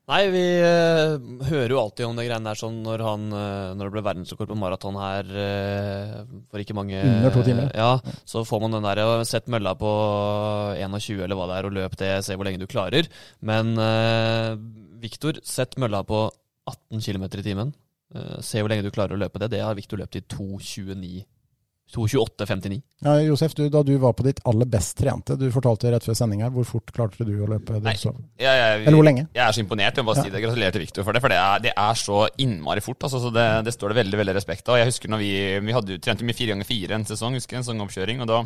Nei, 0.09 0.21
vi 0.33 0.41
uh, 0.65 1.13
hører 1.45 1.71
jo 1.75 1.79
alltid 1.79 2.07
om 2.07 2.17
det 2.17 2.25
greiene 2.25 2.49
der 2.49 2.57
sånn 2.57 2.79
når 2.81 3.03
han 3.05 3.27
uh, 3.29 3.73
Når 3.77 3.85
det 3.85 3.93
ble 3.93 4.03
verdensrekord 4.07 4.49
på 4.49 4.57
maraton 4.57 4.97
her 4.97 5.29
uh, 5.29 6.15
for 6.49 6.63
ikke 6.63 6.75
mange 6.75 6.97
Under 6.97 7.35
to 7.35 7.43
timer. 7.45 7.69
Ja, 7.77 7.93
så 8.25 8.41
får 8.47 8.63
man 8.63 8.75
den 8.75 8.87
der 8.87 9.03
og 9.05 9.21
Sett 9.29 9.47
mølla 9.51 9.75
på 9.77 9.91
21 10.81 11.21
eller 11.21 11.37
hva 11.37 11.47
det 11.51 11.59
er, 11.59 11.69
og 11.69 11.77
løp 11.77 11.99
det, 12.01 12.11
se 12.25 12.35
hvor 12.35 12.49
lenge 12.49 12.63
du 12.63 12.67
klarer. 12.71 13.07
Men 13.45 13.75
uh, 13.77 14.57
Viktor, 15.01 15.37
sett 15.47 15.77
mølla 15.81 16.01
på 16.07 16.25
18 16.69 17.01
km 17.05 17.29
i 17.29 17.45
timen. 17.45 17.71
Se 18.43 18.59
hvor 18.59 18.69
lenge 18.69 18.83
du 18.85 18.91
klarer 18.93 19.15
å 19.15 19.21
løpe 19.21 19.39
det. 19.41 19.53
Det 19.53 19.61
har 19.63 19.77
Viktor 19.77 20.01
løpt 20.01 20.17
i 20.19 20.21
2.29. 20.29 21.23
2.28,59. 21.91 22.79
Ja, 23.03 23.17
Josef, 23.25 23.55
du, 23.57 23.65
da 23.73 23.83
du 23.83 23.93
var 23.99 24.15
på 24.15 24.23
ditt 24.23 24.39
aller 24.47 24.69
best 24.69 24.95
trente, 24.99 25.35
du 25.35 25.49
fortalte 25.51 25.91
rett 25.91 26.07
før 26.07 26.15
sending 26.15 26.45
her, 26.45 26.53
hvor 26.55 26.67
fort 26.69 26.93
klarte 26.95 27.27
du 27.27 27.33
å 27.43 27.49
løpe? 27.51 27.81
det 27.81 27.83
Nei. 27.83 27.97
Jeg, 27.99 28.15
jeg, 28.45 28.79
Eller 28.85 28.99
hvor 28.99 29.07
lenge? 29.09 29.27
Jeg 29.35 29.43
er 29.43 29.57
så 29.57 29.63
imponert. 29.65 29.99
Jeg 29.99 30.07
må 30.07 30.13
bare 30.13 30.23
si 30.23 30.33
det. 30.33 30.43
Gratulerer 30.45 30.77
til 30.77 30.85
Viktor 30.85 31.07
for 31.07 31.17
det. 31.17 31.23
For 31.25 31.33
det 31.33 31.41
er, 31.41 31.65
det 31.67 31.75
er 31.75 31.99
så 31.99 32.23
innmari 32.41 32.85
fort. 32.85 33.03
Altså, 33.03 33.19
så 33.25 33.33
det, 33.35 33.47
det 33.67 33.75
står 33.75 33.91
det 33.91 34.01
veldig 34.01 34.21
veldig 34.21 34.37
respekt 34.39 34.71
av. 34.71 34.79
Jeg 34.79 34.91
husker 34.93 35.11
når 35.11 35.23
vi, 35.25 35.33
vi 35.67 35.75
hadde 35.75 35.99
trente 35.99 36.21
trent 36.21 36.27
med 36.27 36.37
fire 36.37 36.53
ganger 36.53 36.67
fire 36.67 36.97
en 36.97 37.07
sesong, 37.07 37.37
husker 37.37 37.57
jeg, 37.57 37.63
en 37.63 37.69
sånn 37.71 37.85
oppkjøring. 37.85 38.21
Og 38.23 38.29
da, 38.29 38.41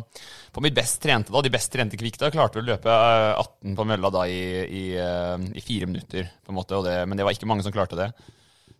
på 0.52 0.64
mitt 0.64 0.76
best 0.76 1.00
trente 1.02 1.34
da, 1.34 1.42
de 1.44 1.52
best 1.52 1.72
trente 1.72 1.98
kvikk 2.00 2.18
da, 2.22 2.32
klarte 2.34 2.58
vi 2.58 2.64
å 2.64 2.70
løpe 2.72 2.92
eh, 2.92 3.42
18 3.42 3.76
på 3.76 3.86
mølla 3.88 4.12
da 4.14 4.24
i, 4.30 4.40
i, 4.64 4.84
eh, 5.00 5.36
i 5.56 5.64
fire 5.64 5.90
minutter, 5.90 6.30
på 6.44 6.54
en 6.54 6.58
måte. 6.58 6.78
Og 6.78 6.86
det, 6.86 6.98
men 7.06 7.18
det 7.18 7.26
var 7.26 7.36
ikke 7.36 7.48
mange 7.50 7.66
som 7.66 7.74
klarte 7.74 7.98
det. 7.98 8.10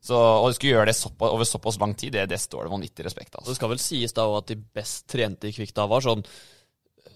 Så, 0.04 0.16
og 0.16 0.48
å 0.48 0.52
skulle 0.54 0.76
gjøre 0.76 0.90
det 0.90 0.98
såpass, 0.98 1.32
over 1.34 1.48
såpass 1.48 1.80
lang 1.82 1.94
tid, 1.98 2.14
det, 2.14 2.26
det 2.30 2.38
står 2.42 2.66
det 2.66 2.74
vanvittig 2.74 3.06
respekt 3.06 3.34
av. 3.34 3.40
Altså. 3.40 3.54
det 3.54 3.60
skal 3.60 3.72
vel 3.72 3.82
sies 3.82 4.14
da 4.16 4.26
at 4.36 4.52
de 4.52 4.58
best 4.78 5.08
trente 5.10 5.48
i 5.48 5.56
Kvikk 5.56 5.74
da 5.76 5.88
var 5.90 6.04
sånn 6.04 6.22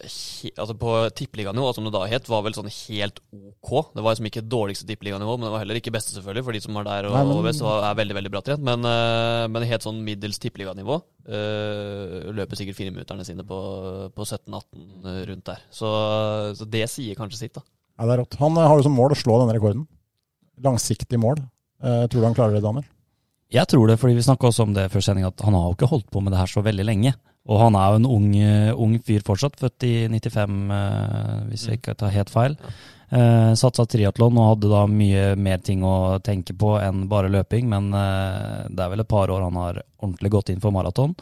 altså 0.01 0.75
på 0.81 0.93
tippeliganivå, 1.17 1.73
som 1.77 1.85
det 1.87 1.93
da 1.95 2.05
het, 2.09 2.29
var 2.31 2.45
vel 2.45 2.55
sånn 2.57 2.71
helt 2.71 3.21
ok. 3.31 3.93
Det 3.95 4.05
var 4.05 4.15
liksom 4.15 4.29
ikke 4.31 4.45
dårligste 4.49 4.87
tippeliganivå, 4.89 5.35
men 5.37 5.47
det 5.47 5.53
var 5.55 5.63
heller 5.65 5.81
ikke 5.81 5.93
beste, 5.95 6.15
selvfølgelig, 6.15 6.45
for 6.47 6.57
de 6.57 6.63
som 6.65 6.79
var 6.79 6.87
der 6.89 7.09
og, 7.11 7.17
og 7.35 7.43
best, 7.45 7.65
og 7.65 7.85
er 7.85 7.99
veldig 7.99 8.17
veldig 8.17 8.33
bra 8.33 8.43
trent. 8.47 8.65
Men, 8.67 8.87
eh, 8.89 9.45
men 9.53 9.69
helt 9.69 9.85
sånn 9.87 10.01
middels 10.07 10.41
tippeliganivå. 10.43 11.01
Uh, 11.31 12.33
løper 12.35 12.59
sikkert 12.59 12.79
fireminutterne 12.79 13.23
sine 13.29 13.45
på, 13.47 13.59
på 14.17 14.25
17-18 14.25 15.21
rundt 15.29 15.45
der. 15.47 15.61
Så, 15.71 15.91
så 16.59 16.67
det 16.67 16.87
sier 16.91 17.19
kanskje 17.19 17.45
sitt, 17.45 17.59
da. 17.59 17.63
Ja, 18.01 18.09
det 18.09 18.15
er 18.15 18.23
rått. 18.23 18.39
Han 18.41 18.57
eh, 18.57 18.67
har 18.67 18.81
jo 18.81 18.87
som 18.89 18.97
mål 18.97 19.15
å 19.15 19.21
slå 19.21 19.37
denne 19.43 19.55
rekorden. 19.55 19.85
Langsiktig 20.65 21.21
mål. 21.21 21.43
Eh, 21.83 22.07
tror 22.07 22.21
du 22.21 22.29
han 22.29 22.37
klarer 22.37 22.57
det, 22.57 22.65
Daniel? 22.65 22.87
Jeg 23.51 23.67
tror 23.67 23.89
det, 23.91 23.99
fordi 23.99 24.15
vi 24.15 24.23
snakka 24.23 24.47
også 24.47 24.69
om 24.69 24.75
det 24.77 24.91
før 24.93 25.03
sending, 25.03 25.27
at 25.27 25.43
han 25.43 25.57
har 25.57 25.67
jo 25.67 25.75
ikke 25.75 25.91
holdt 25.91 26.11
på 26.13 26.23
med 26.23 26.33
det 26.35 26.39
her 26.39 26.51
så 26.51 26.63
veldig 26.63 26.87
lenge. 26.87 27.15
Og 27.51 27.59
han 27.59 27.75
er 27.75 27.91
jo 27.91 27.99
en 27.99 28.07
ung, 28.07 28.31
eh, 28.37 28.73
ung 28.77 28.95
fyr 29.03 29.25
fortsatt, 29.27 29.57
født 29.59 29.87
i 29.89 29.95
95, 30.13 30.71
eh, 30.71 31.37
hvis 31.51 31.67
jeg 31.67 31.81
ikke 31.81 31.97
tar 31.99 32.15
helt 32.15 32.31
feil. 32.31 32.57
Eh, 33.11 33.53
Satsa 33.59 33.87
triatlon 33.91 34.39
og 34.39 34.53
hadde 34.53 34.71
da 34.71 34.85
mye 34.87 35.35
mer 35.35 35.59
ting 35.59 35.83
å 35.83 36.21
tenke 36.23 36.55
på 36.55 36.77
enn 36.79 37.09
bare 37.11 37.33
løping, 37.33 37.67
men 37.73 37.91
eh, 37.97 38.69
det 38.71 38.85
er 38.85 38.93
vel 38.93 39.03
et 39.03 39.11
par 39.11 39.33
år 39.35 39.43
han 39.49 39.59
har 39.59 39.83
ordentlig 39.99 40.31
gått 40.31 40.53
inn 40.55 40.63
for 40.63 40.71
maraton. 40.71 41.17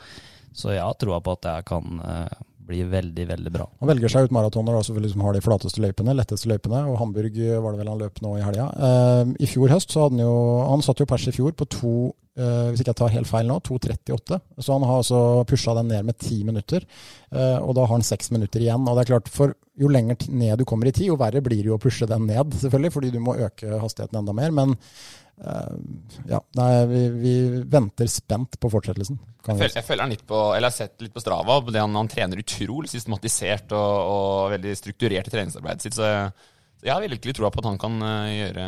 Så 0.53 0.75
jeg 0.75 0.85
har 0.85 0.99
troa 1.01 1.23
på 1.25 1.39
at 1.39 1.49
jeg 1.49 1.69
kan 1.71 2.03
eh, 2.05 2.37
bli 2.69 2.83
veldig, 2.89 3.27
veldig 3.33 3.53
bra. 3.55 3.67
Han 3.81 3.91
velger 3.91 4.13
seg 4.13 4.29
ut 4.29 4.35
maratoner 4.37 4.77
da, 4.77 4.85
så 4.85 4.95
vi 4.97 5.03
liksom 5.05 5.25
har 5.27 5.37
de 5.37 5.43
flateste 5.45 5.83
løypene, 5.83 6.17
letteste 6.17 6.51
løypene. 6.51 6.85
Og 6.91 7.01
Hamburg 7.01 7.41
eh, 7.41 7.59
var 7.65 7.75
det 7.75 7.83
vel 7.83 7.93
han 7.93 8.01
løp 8.03 8.23
nå 8.25 8.37
i 8.39 8.45
helga. 8.45 8.69
Uh, 8.77 9.35
I 9.41 9.51
fjor 9.51 9.73
høst 9.73 9.95
så 9.95 10.05
hadde 10.05 10.19
han 10.19 10.27
jo 10.27 10.39
Han 10.69 10.85
satt 10.85 11.01
jo 11.01 11.09
pers 11.09 11.29
i 11.31 11.35
fjor 11.35 11.55
på 11.57 11.67
to 11.73 11.95
eh, 12.39 12.69
hvis 12.71 12.83
ikke 12.83 12.93
jeg 12.93 13.01
tar 13.01 13.15
helt 13.15 13.31
feil 13.31 13.49
nå, 13.51 13.59
2.38. 13.67 14.41
Så 14.63 14.75
han 14.75 14.87
har 14.87 15.01
altså 15.03 15.21
pusha 15.49 15.75
den 15.79 15.91
ned 15.93 16.09
med 16.09 16.19
ti 16.23 16.41
minutter. 16.47 16.85
Eh, 17.33 17.59
og 17.59 17.75
da 17.77 17.87
har 17.87 17.95
han 17.97 18.07
seks 18.07 18.33
minutter 18.35 18.65
igjen. 18.65 18.87
Og 18.87 18.97
det 18.97 19.05
er 19.05 19.13
klart, 19.13 19.31
for 19.33 19.55
jo 19.79 19.91
lenger 19.93 20.29
ned 20.35 20.59
du 20.59 20.67
kommer 20.69 20.91
i 20.91 20.95
tid, 20.95 21.09
jo 21.11 21.19
verre 21.21 21.43
blir 21.45 21.63
det 21.63 21.71
jo 21.71 21.79
å 21.79 21.83
pushe 21.83 22.09
den 22.11 22.27
ned, 22.27 22.57
selvfølgelig, 22.59 22.95
fordi 22.97 23.13
du 23.15 23.21
må 23.23 23.37
øke 23.39 23.79
hastigheten 23.83 24.21
enda 24.21 24.35
mer. 24.37 24.55
Men 24.55 24.75
eh, 24.75 25.28
ja, 25.39 26.41
nei, 26.59 26.71
vi, 26.91 27.03
vi 27.15 27.33
venter 27.71 28.11
spent 28.11 28.59
på 28.61 28.71
fortsettelsen. 28.73 29.19
Jeg 29.49 29.57
vi 29.57 29.69
jeg 29.69 29.87
følger 29.87 30.05
han 30.05 30.13
litt 30.13 30.27
på, 30.29 30.39
eller 30.53 30.69
har 30.69 30.75
sett 30.75 31.01
litt 31.05 31.15
på 31.15 31.23
Strava, 31.23 31.61
på 31.65 31.73
det 31.73 31.81
han, 31.81 31.95
han 31.97 32.11
trener 32.11 32.43
utrolig 32.43 32.91
systematisert 32.93 33.73
og, 33.77 33.93
og 34.13 34.55
veldig 34.57 34.75
strukturert 34.77 35.31
i 35.31 35.35
treningsarbeidet 35.37 35.87
sitt. 35.87 35.97
Så 35.97 36.09
jeg, 36.09 36.33
jeg 36.79 36.95
har 36.95 37.03
virkelig 37.03 37.35
troa 37.35 37.51
på 37.51 37.59
at 37.63 37.67
han 37.73 37.79
kan 37.81 38.03
eh, 38.07 38.35
gjøre 38.39 38.67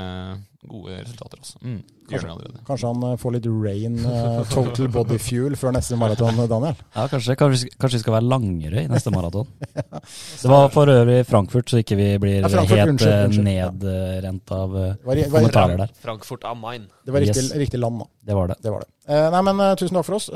gode 0.71 0.97
resultater 0.99 1.39
også. 1.41 1.61
Mm, 1.63 1.77
allerede. 2.11 2.63
Kanskje 2.67 2.89
han 2.91 3.05
eh, 3.07 3.13
får 3.23 3.35
litt 3.37 3.47
rain, 3.49 3.95
eh, 4.03 4.41
total 4.51 4.89
body 4.93 5.19
fuel, 5.23 5.55
før 5.57 5.77
neste 5.77 5.99
maraton, 6.01 6.41
Daniel? 6.51 6.75
Ja, 6.97 7.05
kanskje, 7.13 7.37
kanskje, 7.39 7.71
kanskje 7.79 8.01
vi 8.01 8.03
skal 8.03 8.17
være 8.17 8.27
langere 8.33 8.83
i 8.83 8.91
neste 8.91 9.13
maraton. 9.15 9.47
Det 10.43 10.51
var 10.51 10.73
for 10.75 10.91
øvrig 10.91 11.21
Frankfurt, 11.29 11.71
så 11.71 11.81
ikke 11.85 11.99
vi 12.01 12.09
blir 12.23 12.41
Ja, 12.43 12.51
helt 12.51 12.97
unnskyld, 12.97 13.15
unnskyld. 13.29 13.47
nedrent 13.47 14.55
av 14.57 14.75
var, 14.75 14.97
var, 15.07 15.23
kommentarer 15.37 15.85
der. 15.85 15.93
Frankfurt 16.03 16.49
am 16.51 16.65
Main. 16.67 16.89
det 17.07 17.15
var 17.15 17.25
riktig, 17.25 17.45
Yes. 17.47 17.53
riktig 17.63 17.79
land, 17.81 18.03
da. 18.03 18.09
Det 18.27 18.37
var 18.37 18.51
det. 18.51 18.57
Det 18.65 18.73
var 18.75 18.83
det. 18.85 18.91
Uh, 19.11 19.29
nei, 19.33 19.41
men 19.47 19.63
Tusen 19.79 19.97
takk 19.97 20.07
for 20.07 20.19
oss. 20.19 20.27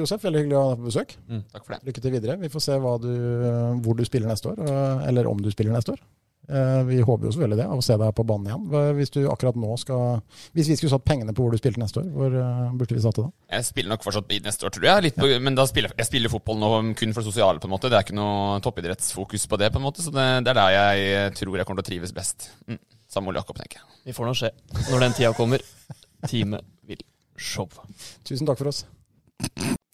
Josef, 0.00 0.22
veldig 0.28 0.44
hyggelig 0.44 0.58
å 0.60 0.66
ha 0.66 0.74
deg 0.74 0.84
på 0.84 0.90
besøk. 0.92 1.16
Takk 1.56 1.64
for 1.64 1.74
det. 1.74 1.80
Lykke 1.88 2.04
til 2.04 2.14
videre. 2.14 2.36
Vi 2.44 2.52
får 2.52 2.66
se 2.68 2.76
hva 2.84 2.98
du, 3.00 3.10
hvor 3.84 3.96
du 3.96 4.04
spiller 4.04 4.28
neste 4.28 4.52
år, 4.52 4.60
eller 5.08 5.32
om 5.32 5.40
du 5.40 5.48
spiller 5.52 5.72
neste 5.72 5.96
år. 5.96 6.04
Eh, 6.44 6.82
vi 6.84 6.98
håper 7.00 7.24
jo 7.24 7.32
selvfølgelig 7.32 7.58
det, 7.62 7.66
av 7.72 7.80
å 7.80 7.84
se 7.84 7.96
deg 8.00 8.10
på 8.16 8.24
banen 8.28 8.50
igjen. 8.50 8.96
Hvis 8.98 9.12
du 9.14 9.20
akkurat 9.32 9.56
nå 9.56 9.78
skal 9.80 10.18
Hvis 10.52 10.68
vi 10.68 10.76
skulle 10.76 10.92
satt 10.92 11.06
pengene 11.08 11.32
på 11.32 11.44
hvor 11.44 11.54
du 11.54 11.60
spilte 11.60 11.80
neste 11.80 12.02
år, 12.02 12.10
hvor 12.12 12.36
eh, 12.36 12.74
burde 12.76 12.96
vi 12.96 13.04
satt 13.04 13.16
det 13.16 13.24
da? 13.24 13.32
Jeg 13.56 13.68
spiller 13.70 13.94
nok 13.94 14.04
fortsatt 14.04 14.34
neste 14.44 14.68
år, 14.68 14.74
tror 14.76 14.88
jeg. 14.90 15.06
Litt 15.06 15.20
på, 15.20 15.30
Men 15.40 15.56
da 15.56 15.64
spiller, 15.70 15.94
jeg 15.96 16.10
spiller 16.10 16.32
fotball 16.32 16.60
nå 16.60 16.72
kun 17.00 17.16
for 17.16 17.22
det 17.22 17.30
sosiale, 17.30 17.62
på 17.62 17.70
en 17.70 17.74
måte. 17.76 17.88
Det 17.92 17.98
er 17.98 18.06
ikke 18.06 18.18
noe 18.18 18.58
toppidrettsfokus 18.64 19.48
på 19.48 19.60
det, 19.62 19.70
på 19.72 19.80
en 19.80 19.86
måte. 19.86 20.04
Så 20.04 20.12
det, 20.12 20.26
det 20.44 20.52
er 20.52 20.60
der 20.60 20.74
jeg 20.76 21.38
tror 21.40 21.56
jeg 21.56 21.68
kommer 21.68 21.80
til 21.80 21.88
å 21.88 21.92
trives 21.94 22.16
best. 22.16 22.50
Mm. 22.68 22.80
Samuel 23.14 23.40
Jakob, 23.40 23.56
tenker 23.60 23.80
jeg. 23.80 24.02
Vi 24.10 24.16
får 24.16 24.28
nå 24.28 24.36
se 24.36 24.52
når 24.90 25.06
den 25.06 25.16
tida 25.16 25.32
kommer. 25.38 25.64
Time 26.28 26.60
vil 26.88 27.00
show. 27.36 27.70
Tusen 28.28 28.48
takk 28.48 28.60
for 28.60 28.74
oss. 28.74 28.84